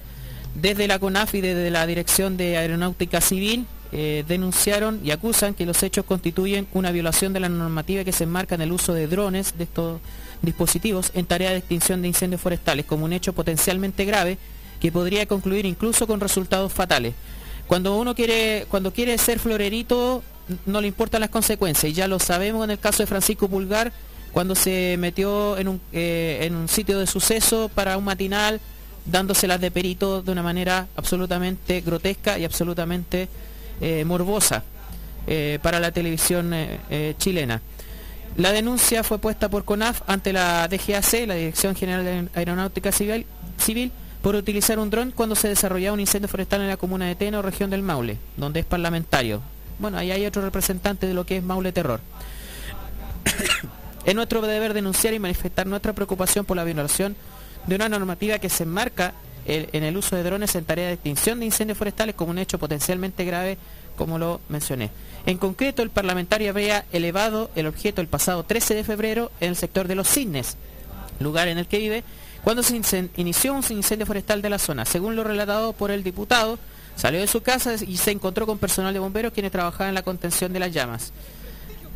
Desde 0.55 0.87
la 0.87 0.99
CONAF 0.99 1.35
y 1.35 1.41
desde 1.41 1.69
la 1.69 1.85
Dirección 1.85 2.37
de 2.37 2.57
Aeronáutica 2.57 3.21
Civil 3.21 3.65
eh, 3.91 4.23
denunciaron 4.27 4.99
y 5.03 5.11
acusan 5.11 5.53
que 5.53 5.65
los 5.65 5.81
hechos 5.83 6.05
constituyen 6.05 6.67
una 6.73 6.91
violación 6.91 7.33
de 7.33 7.39
la 7.39 7.49
normativa 7.49 8.03
que 8.03 8.11
se 8.11 8.25
enmarca 8.25 8.55
en 8.55 8.61
el 8.61 8.71
uso 8.71 8.93
de 8.93 9.07
drones 9.07 9.57
de 9.57 9.63
estos 9.63 10.01
dispositivos 10.41 11.11
en 11.13 11.25
tarea 11.25 11.51
de 11.51 11.57
extinción 11.57 12.01
de 12.01 12.09
incendios 12.09 12.41
forestales 12.41 12.85
como 12.85 13.05
un 13.05 13.13
hecho 13.13 13.33
potencialmente 13.33 14.05
grave 14.05 14.37
que 14.79 14.91
podría 14.91 15.25
concluir 15.25 15.65
incluso 15.65 16.07
con 16.07 16.19
resultados 16.19 16.71
fatales. 16.71 17.13
Cuando 17.67 17.97
uno 17.97 18.15
quiere, 18.15 18.65
cuando 18.69 18.93
quiere 18.93 19.17
ser 19.17 19.39
florerito, 19.39 20.23
no 20.65 20.81
le 20.81 20.87
importan 20.87 21.21
las 21.21 21.29
consecuencias. 21.29 21.91
Y 21.91 21.93
ya 21.93 22.07
lo 22.07 22.19
sabemos 22.19 22.63
en 22.63 22.71
el 22.71 22.79
caso 22.79 23.03
de 23.03 23.07
Francisco 23.07 23.49
Pulgar, 23.49 23.91
cuando 24.31 24.55
se 24.55 24.95
metió 24.99 25.57
en 25.57 25.67
un, 25.67 25.81
eh, 25.91 26.39
en 26.41 26.55
un 26.55 26.67
sitio 26.67 26.99
de 26.99 27.07
suceso 27.07 27.69
para 27.73 27.97
un 27.97 28.05
matinal, 28.05 28.61
dándoselas 29.05 29.59
de 29.59 29.71
perito 29.71 30.21
de 30.21 30.31
una 30.31 30.43
manera 30.43 30.87
absolutamente 30.95 31.81
grotesca 31.81 32.37
y 32.37 32.45
absolutamente 32.45 33.29
eh, 33.81 34.03
morbosa 34.05 34.63
eh, 35.27 35.59
para 35.61 35.79
la 35.79 35.91
televisión 35.91 36.51
eh, 36.53 37.15
chilena. 37.17 37.61
La 38.37 38.51
denuncia 38.51 39.03
fue 39.03 39.17
puesta 39.17 39.49
por 39.49 39.65
CONAF 39.65 40.01
ante 40.07 40.31
la 40.31 40.67
DGAC, 40.67 41.25
la 41.27 41.35
Dirección 41.35 41.75
General 41.75 42.05
de 42.05 42.27
Aeronáutica 42.35 42.91
Civil, 42.91 43.25
Civil, 43.57 43.91
por 44.21 44.35
utilizar 44.35 44.77
un 44.79 44.89
dron 44.89 45.11
cuando 45.11 45.35
se 45.35 45.47
desarrollaba 45.47 45.93
un 45.93 45.99
incendio 45.99 46.27
forestal 46.27 46.61
en 46.61 46.67
la 46.67 46.77
comuna 46.77 47.05
de 47.05 47.15
Teno, 47.15 47.41
región 47.41 47.69
del 47.69 47.81
Maule, 47.81 48.17
donde 48.35 48.59
es 48.59 48.65
parlamentario. 48.65 49.41
Bueno, 49.79 49.97
ahí 49.97 50.11
hay 50.11 50.25
otro 50.25 50.41
representante 50.41 51.07
de 51.07 51.13
lo 51.13 51.25
que 51.25 51.37
es 51.37 51.43
Maule 51.43 51.71
Terror. 51.71 51.99
es 54.05 54.15
nuestro 54.15 54.41
deber 54.41 54.73
denunciar 54.73 55.13
y 55.13 55.19
manifestar 55.19 55.67
nuestra 55.67 55.93
preocupación 55.93 56.45
por 56.45 56.57
la 56.57 56.63
violación 56.63 57.15
de 57.65 57.75
una 57.75 57.89
normativa 57.89 58.39
que 58.39 58.49
se 58.49 58.63
enmarca 58.63 59.13
en 59.47 59.83
el 59.83 59.95
uso 59.95 60.15
de 60.15 60.23
drones 60.23 60.53
en 60.55 60.65
tarea 60.65 60.87
de 60.87 60.93
extinción 60.93 61.39
de 61.39 61.45
incendios 61.45 61.77
forestales 61.77 62.15
como 62.15 62.31
un 62.31 62.37
hecho 62.37 62.59
potencialmente 62.59 63.23
grave, 63.23 63.57
como 63.95 64.19
lo 64.19 64.41
mencioné. 64.49 64.91
En 65.25 65.37
concreto, 65.37 65.81
el 65.81 65.89
parlamentario 65.89 66.49
había 66.51 66.85
elevado 66.91 67.49
el 67.55 67.67
objeto 67.67 68.01
el 68.01 68.07
pasado 68.07 68.43
13 68.43 68.75
de 68.75 68.83
febrero 68.83 69.31
en 69.39 69.49
el 69.49 69.55
sector 69.55 69.87
de 69.87 69.95
los 69.95 70.07
cisnes, 70.07 70.57
lugar 71.19 71.47
en 71.47 71.57
el 71.57 71.67
que 71.67 71.79
vive, 71.79 72.03
cuando 72.43 72.61
se 72.61 72.79
inició 73.15 73.53
un 73.53 73.63
incendio 73.69 74.05
forestal 74.05 74.41
de 74.41 74.49
la 74.49 74.59
zona. 74.59 74.85
Según 74.85 75.15
lo 75.15 75.23
relatado 75.23 75.73
por 75.73 75.91
el 75.91 76.03
diputado, 76.03 76.59
salió 76.95 77.19
de 77.19 77.27
su 77.27 77.41
casa 77.41 77.75
y 77.85 77.97
se 77.97 78.11
encontró 78.11 78.45
con 78.45 78.57
personal 78.57 78.93
de 78.93 78.99
bomberos 78.99 79.33
quienes 79.33 79.51
trabajaban 79.51 79.89
en 79.89 79.95
la 79.95 80.01
contención 80.01 80.53
de 80.53 80.59
las 80.59 80.71
llamas. 80.71 81.13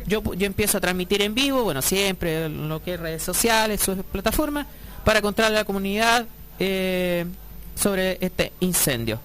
Yo, 0.06 0.22
yo 0.34 0.46
empiezo 0.46 0.78
a 0.78 0.80
transmitir 0.80 1.22
en 1.22 1.34
vivo, 1.34 1.62
bueno, 1.62 1.80
siempre 1.80 2.48
lo 2.48 2.82
que 2.82 2.94
es 2.94 3.00
redes 3.00 3.22
sociales, 3.22 3.80
sus 3.80 3.98
plataformas, 4.10 4.66
para 5.04 5.22
contarle 5.22 5.56
a 5.56 5.60
la 5.60 5.64
comunidad 5.64 6.26
eh, 6.64 7.26
sobre 7.74 8.18
este 8.20 8.52
incendio. 8.60 9.18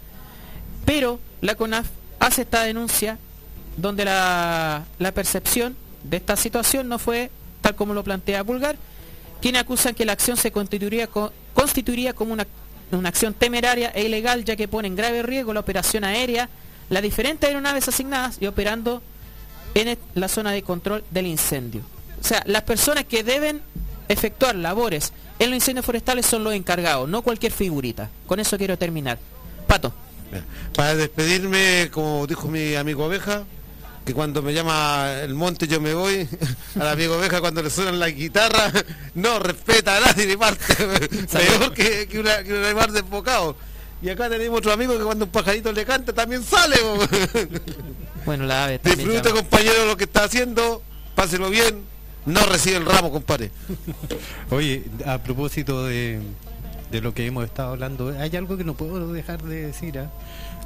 Pero 0.85 1.19
la 1.41 1.53
CONAF 1.53 1.85
hace 2.19 2.41
esta 2.41 2.64
denuncia 2.64 3.19
donde 3.77 4.05
la, 4.05 4.85
percepción 5.14 5.76
de 6.03 6.18
esta 6.18 6.35
situación 6.35 6.88
no 6.89 6.97
fue 6.97 7.30
tal 7.61 7.76
como 7.76 7.93
lo 7.93 8.03
plantea 8.03 8.43
Pulgar, 8.43 8.76
quienes 9.39 9.61
acusan 9.61 9.93
que 9.93 10.03
la 10.05 10.14
acción 10.14 10.35
se 10.35 10.51
constituiría, 10.51 11.05
co- 11.05 11.31
constituiría 11.53 12.14
como 12.14 12.34
una, 12.34 12.47
una 12.91 13.09
acción 13.09 13.35
temeraria 13.35 13.91
e 13.93 14.03
ilegal 14.05 14.43
ya 14.43 14.55
que 14.55 14.68
pone 14.68 14.88
en 14.88 14.95
grave 14.95 15.22
riesgo 15.22 15.53
la 15.53 15.59
operación 15.59 16.03
aérea, 16.03 16.49
las 16.89 17.03
diferentes 17.03 17.47
aeronaves 17.47 17.88
asignadas 17.88 18.38
y 18.41 18.47
operando 18.47 19.03
en 19.76 19.95
la 20.15 20.27
zona 20.27 20.51
de 20.53 20.64
control 20.64 21.03
del 21.11 21.27
incendio. 21.27 21.81
O 22.19 22.23
sea, 22.23 22.41
las 22.47 22.64
personas 22.64 23.03
que 23.05 23.23
deben 23.23 23.61
efectuar 24.07 24.55
labores 24.55 25.11
en 25.39 25.49
los 25.49 25.55
incendios 25.55 25.85
forestales 25.85 26.25
son 26.25 26.43
los 26.43 26.53
encargados, 26.53 27.07
no 27.07 27.21
cualquier 27.21 27.51
figurita. 27.51 28.09
Con 28.25 28.39
eso 28.39 28.57
quiero 28.57 28.77
terminar. 28.77 29.19
Pato. 29.67 29.93
Para 30.75 30.95
despedirme, 30.95 31.89
como 31.91 32.27
dijo 32.27 32.47
mi 32.47 32.75
amigo 32.75 33.05
Oveja, 33.05 33.45
que 34.05 34.13
cuando 34.13 34.41
me 34.41 34.53
llama 34.53 35.11
el 35.21 35.34
monte 35.34 35.67
yo 35.67 35.79
me 35.79 35.93
voy, 35.93 36.27
al 36.79 36.88
amigo 36.88 37.17
Oveja 37.17 37.39
cuando 37.39 37.61
le 37.61 37.69
suenan 37.69 37.99
la 37.99 38.09
guitarra, 38.09 38.71
no 39.15 39.39
respeta 39.39 39.97
a 39.97 39.99
nadie 40.01 40.25
ni 40.25 40.38
parte, 40.38 40.75
peor 41.31 41.73
que, 41.73 42.07
que, 42.07 42.19
una, 42.19 42.43
que 42.43 42.53
un 42.53 42.63
animal 42.63 42.93
desbocado. 42.93 43.55
Y 44.01 44.09
acá 44.09 44.29
tenemos 44.29 44.59
otro 44.59 44.71
amigo 44.71 44.97
que 44.97 45.03
cuando 45.03 45.25
un 45.25 45.31
pajarito 45.31 45.71
le 45.71 45.84
canta 45.84 46.13
también 46.13 46.43
sale. 46.43 46.75
Bueno, 48.25 48.45
la 48.45 48.65
ave 48.65 48.79
Disfrute 48.84 49.31
compañero 49.31 49.85
lo 49.85 49.97
que 49.97 50.03
está 50.03 50.25
haciendo, 50.25 50.84
páselo 51.15 51.49
bien, 51.49 51.84
no 52.28 52.45
recibe 52.45 52.78
el 52.78 52.86
ramo, 52.86 53.12
compadre. 53.12 53.49
Oye, 54.52 54.84
a 55.06 55.18
propósito 55.20 55.86
de, 55.86 56.20
de 56.91 57.02
lo 57.02 57.14
que 57.14 57.26
hemos 57.26 57.44
estado 57.45 57.72
hablando, 57.72 58.10
hay 58.20 58.36
algo 58.36 58.58
que 58.58 58.64
no 58.64 58.76
puedo 58.76 59.12
dejar 59.12 59.41
de 59.44 59.68
decir, 59.68 59.99
¿ah? 59.99 60.12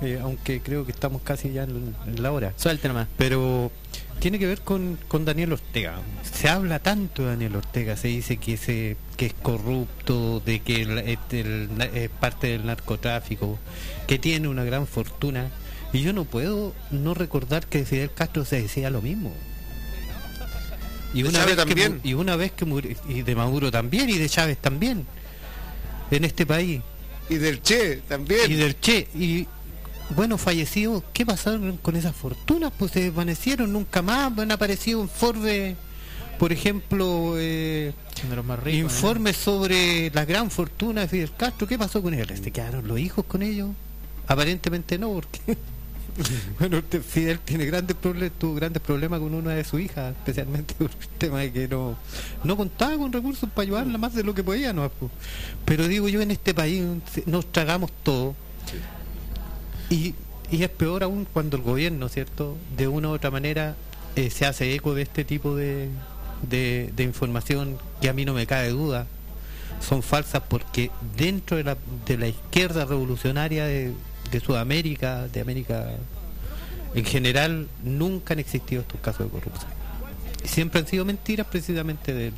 Eh, 0.02 0.20
aunque 0.22 0.62
creo 0.62 0.84
que 0.86 0.92
estamos 0.92 1.22
casi 1.22 1.52
ya 1.52 1.64
en, 1.64 1.96
en 2.08 2.24
la 2.24 2.32
hora. 2.32 2.54
Suelte 2.58 2.88
nomás. 2.88 3.08
Pero 3.18 3.72
tiene 4.20 4.40
que 4.40 4.48
ver 4.48 4.62
con, 4.62 4.98
con 5.08 5.26
Daniel 5.26 5.54
Ortega. 5.54 6.00
Se 6.24 6.50
habla 6.50 6.80
tanto 6.80 7.22
de 7.22 7.30
Daniel 7.30 7.56
Ortega, 7.58 7.96
se 7.96 8.08
dice 8.08 8.38
que, 8.38 8.58
se, 8.58 8.98
que 9.16 9.28
es 9.28 9.34
corrupto, 9.36 10.40
de 10.40 10.60
que 10.62 10.82
el- 10.82 10.98
es, 10.98 11.20
del- 11.30 11.70
es 11.94 12.10
parte 12.10 12.48
del 12.48 12.66
narcotráfico, 12.66 13.60
que 14.08 14.18
tiene 14.18 14.48
una 14.48 14.64
gran 14.64 14.88
fortuna. 14.88 15.52
Y 15.94 16.02
yo 16.02 16.14
no 16.14 16.26
puedo 16.26 16.74
no 16.90 17.14
recordar 17.14 17.68
que 17.68 17.80
de 17.80 17.86
Fidel 17.86 18.12
Castro 18.12 18.44
se 18.46 18.60
decía 18.62 18.90
lo 18.90 19.02
mismo. 19.04 19.32
Y 21.14 21.24
De 21.24 21.30
una, 21.30 21.40
Chávez 21.40 21.56
vez 21.58 21.66
que, 21.66 21.70
también. 21.72 21.94
mu- 21.96 22.00
y 22.04 22.14
una 22.14 22.36
vez 22.36 22.52
que 22.54 22.66
murió, 22.66 22.96
y 23.10 23.22
de 23.22 23.36
Maduro 23.36 23.70
también, 23.72 24.10
y 24.10 24.18
de 24.18 24.30
Chávez 24.30 24.58
también, 24.58 25.06
en 26.10 26.24
este 26.26 26.46
país. 26.46 26.82
Y 27.30 27.36
del 27.36 27.62
Che 27.62 27.98
también. 28.08 28.50
Y 28.52 28.56
del 28.56 28.80
Che. 28.80 29.08
Y 29.16 29.48
bueno, 30.16 30.38
fallecidos, 30.38 31.04
¿qué 31.14 31.26
pasaron 31.26 31.78
con 31.78 31.96
esas 31.96 32.16
fortunas? 32.16 32.72
Pues 32.78 32.92
se 32.92 33.02
desvanecieron 33.02 33.72
nunca 33.72 34.02
más, 34.02 34.38
han 34.38 34.52
aparecido 34.52 35.02
en 35.02 35.10
Forbes, 35.10 35.76
por 36.40 36.52
ejemplo, 36.52 37.36
eh, 37.38 37.94
De 38.30 38.36
los 38.36 38.44
más 38.46 38.60
ricos, 38.60 38.80
¿no? 38.80 38.86
informes 38.90 39.38
sobre 39.38 40.10
la 40.12 40.26
gran 40.26 40.50
fortuna 40.52 41.02
de 41.02 41.08
Fidel 41.08 41.32
Castro. 41.38 41.68
¿Qué 41.68 41.78
pasó 41.78 42.02
con 42.02 42.14
él? 42.14 42.28
¿Se 42.42 42.52
quedaron 42.52 42.88
los 42.88 43.00
hijos 43.00 43.26
con 43.26 43.42
ellos? 43.44 43.70
Aparentemente 44.28 44.98
no, 44.98 45.12
porque 45.14 45.58
bueno, 46.60 46.82
Fidel 46.82 47.40
tiene 47.40 47.66
grandes 47.66 47.96
problemas, 47.96 48.38
tuvo 48.38 48.56
grandes 48.56 48.82
problemas 48.82 49.20
con 49.20 49.34
una 49.34 49.52
de 49.52 49.64
sus 49.64 49.82
hijas, 49.82 50.16
especialmente 50.18 50.74
por 50.78 50.90
el 50.90 51.08
tema 51.18 51.40
de 51.40 51.52
que 51.52 51.68
no, 51.68 51.98
no 52.44 52.58
contaba 52.58 52.98
con 52.98 53.12
recursos 53.12 53.50
para 53.50 53.64
ayudarla 53.64 53.98
más 53.98 54.14
de 54.14 54.24
lo 54.24 54.34
que 54.34 54.44
podía, 54.44 54.74
¿no? 54.74 54.92
Pero 55.66 55.88
digo 55.88 56.08
yo, 56.08 56.22
en 56.22 56.32
este 56.32 56.54
país 56.54 56.84
nos 57.26 57.52
tragamos 57.52 57.92
todo. 58.04 58.36
Y, 59.90 60.16
y 60.50 60.64
es 60.64 60.70
peor 60.70 61.04
aún 61.04 61.28
cuando 61.32 61.58
el 61.58 61.64
gobierno, 61.64 62.10
¿cierto? 62.10 62.58
De 62.78 62.88
una 62.88 63.10
u 63.10 63.12
otra 63.12 63.32
manera 63.32 63.76
eh, 64.16 64.30
se 64.30 64.46
hace 64.46 64.74
eco 64.74 64.94
de 64.94 65.04
este 65.04 65.24
tipo 65.24 65.56
de, 65.56 65.90
de, 66.50 67.04
información 67.04 67.78
que 68.02 68.10
a 68.10 68.14
mí 68.14 68.26
no 68.26 68.34
me 68.34 68.48
cabe 68.48 68.70
duda. 68.70 69.08
Son 69.80 70.04
falsas 70.04 70.44
porque 70.48 70.92
dentro 71.18 71.58
de 71.58 71.64
la, 71.64 71.78
de 72.06 72.18
la 72.18 72.28
izquierda 72.28 72.86
revolucionaria 72.86 73.66
de, 73.66 73.94
de 74.32 74.40
Sudamérica, 74.40 75.28
de 75.28 75.42
América 75.42 75.90
en 76.94 77.06
general, 77.06 77.68
nunca 77.84 78.34
han 78.34 78.40
existido 78.40 78.82
estos 78.82 79.00
casos 79.02 79.26
de 79.28 79.32
corrupción. 79.40 79.72
Y 80.44 80.48
siempre 80.48 80.82
han 80.82 80.88
sido 80.88 81.06
mentiras 81.06 81.48
precisamente 81.48 82.14
del, 82.14 82.34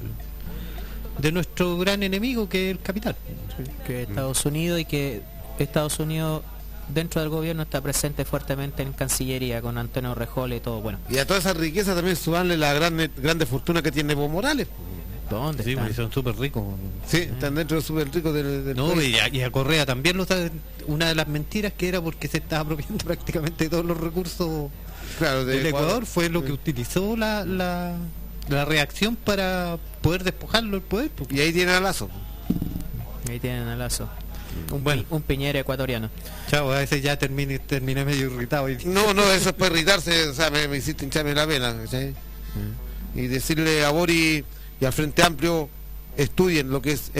de 1.18 1.32
nuestro 1.32 1.78
gran 1.78 2.03
enemigo 2.03 2.49
que 2.49 2.70
es 2.70 2.78
el 2.78 2.82
capital. 2.82 3.15
que 3.88 4.03
Estados 4.03 4.45
Unidos 4.45 4.80
y 4.80 4.86
que 4.86 5.22
Estados 5.60 5.99
Unidos 5.99 6.44
dentro 6.94 7.22
del 7.22 7.30
gobierno 7.30 7.64
está 7.64 7.82
presente 7.82 8.26
fuertemente 8.26 8.84
en 8.84 8.94
Cancillería 8.94 9.61
con 9.61 9.78
Antonio 9.78 10.14
Rejole 10.15 10.57
y 10.57 10.60
todo. 10.60 10.82
Bueno, 10.82 10.99
Y 11.10 11.18
a 11.18 11.26
toda 11.26 11.40
esa 11.40 11.53
riqueza 11.53 11.95
también 11.95 12.15
sumarle 12.15 12.57
la 12.57 12.74
gran, 12.74 12.98
grande 13.18 13.45
fortuna 13.45 13.82
que 13.82 13.91
tiene 13.91 14.14
Evo 14.14 14.28
Morales. 14.28 14.68
¿Dónde 15.38 15.64
Sí, 15.64 15.72
están? 15.72 15.85
porque 15.85 15.95
son 15.95 16.11
súper 16.11 16.35
ricos. 16.38 16.64
Sí, 17.07 17.18
están 17.18 17.55
dentro 17.55 17.77
de 17.77 17.84
súper 17.84 18.11
ricos 18.11 18.34
del, 18.34 18.65
del 18.65 18.76
No, 18.77 18.99
y 19.01 19.15
a, 19.15 19.27
y 19.30 19.41
a 19.41 19.51
Correa 19.51 19.85
también 19.85 20.18
lo 20.18 20.26
sabe. 20.26 20.51
Una 20.88 21.07
de 21.07 21.15
las 21.15 21.27
mentiras 21.27 21.73
que 21.77 21.88
era 21.89 22.01
porque 22.01 22.27
se 22.27 22.38
estaba 22.38 22.61
apropiando 22.64 22.97
prácticamente 23.05 23.69
todos 23.69 23.85
los 23.85 23.97
recursos 23.99 24.69
Claro, 25.19 25.45
de 25.45 25.57
del 25.57 25.68
Ecuador, 25.68 25.88
Ecuador. 25.89 26.05
fue 26.05 26.30
lo 26.30 26.43
que 26.43 26.51
utilizó 26.51 27.15
la, 27.15 27.45
la, 27.45 27.95
la 28.49 28.65
reacción 28.65 29.15
para 29.15 29.77
poder 30.01 30.23
despojarlo 30.23 30.72
del 30.72 30.81
poder. 30.81 31.10
pues. 31.11 31.31
Y 31.31 31.39
ahí 31.41 31.53
tiene 31.53 31.72
a 31.73 31.80
Lazo. 31.80 32.10
Ahí 33.30 33.39
tienen 33.39 33.68
a 33.68 33.76
Lazo. 33.76 34.10
Un, 34.72 34.84
Bueno. 34.84 35.03
un 35.10 35.22
piñero 35.22 35.60
ecuatoriano. 35.60 36.10
Chao, 36.49 36.72
a 36.72 36.80
veces 36.80 37.01
ya 37.01 37.18
terminé, 37.18 37.60
terminé 37.60 38.05
medio 38.05 38.26
irritado. 38.31 38.69
Y... 38.69 38.77
No, 38.85 39.14
no, 39.14 39.23
eso 39.34 39.49
es 39.49 39.55
para 39.55 39.73
irritarse, 39.76 40.30
o 40.30 40.34
sea, 40.34 40.49
me, 40.49 40.68
me 40.68 40.77
hiciste 40.77 41.05
hincharme 41.05 41.34
la 41.34 41.45
vena. 41.45 41.76
¿cachai? 41.84 42.14
Y 43.15 43.27
decirle 43.27 43.85
a 43.85 43.91
Bori 43.91 44.43
y 44.84 44.85
al 44.85 44.91
Frente 44.91 45.23
Amplio, 45.23 45.69
estudien 46.18 46.69
lo 46.69 46.81
que 46.81 46.91
es 46.91 47.11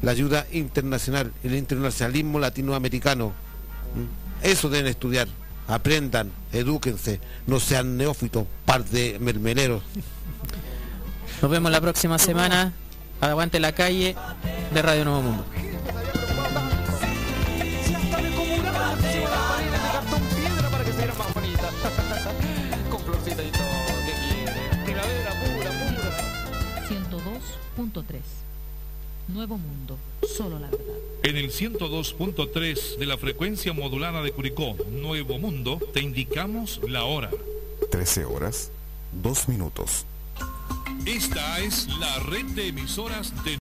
la 0.00 0.10
ayuda 0.10 0.46
internacional, 0.52 1.34
el 1.44 1.54
internacionalismo 1.54 2.38
latinoamericano. 2.38 3.28
¿Mm? 3.28 4.46
Eso 4.46 4.70
deben 4.70 4.86
estudiar, 4.86 5.28
aprendan, 5.66 6.32
edúquense, 6.50 7.20
no 7.46 7.60
sean 7.60 7.98
neófitos, 7.98 8.46
par 8.64 8.86
de 8.86 9.18
mermeleros. 9.18 9.82
Nos 11.42 11.50
vemos 11.50 11.70
la 11.70 11.82
próxima 11.82 12.18
semana. 12.18 12.72
Aguante 13.20 13.60
la 13.60 13.72
calle 13.72 14.16
de 14.72 14.80
Radio 14.80 15.04
Nuevo 15.04 15.20
Mundo. 15.20 15.44
102.3 27.98 28.20
Nuevo 29.28 29.58
Mundo, 29.58 29.98
solo 30.26 30.58
la 30.58 30.70
verdad. 30.70 30.94
En 31.22 31.36
el 31.36 31.50
102.3 31.50 32.96
de 32.96 33.06
la 33.06 33.18
frecuencia 33.18 33.72
modulada 33.74 34.22
de 34.22 34.32
Curicó, 34.32 34.76
Nuevo 34.90 35.38
Mundo, 35.38 35.78
te 35.92 36.00
indicamos 36.00 36.80
la 36.88 37.04
hora. 37.04 37.30
13 37.90 38.24
horas, 38.24 38.70
2 39.22 39.48
minutos. 39.48 40.06
Esta 41.04 41.60
es 41.60 41.88
la 41.98 42.18
red 42.20 42.44
de 42.46 42.68
emisoras 42.68 43.32
de 43.44 43.56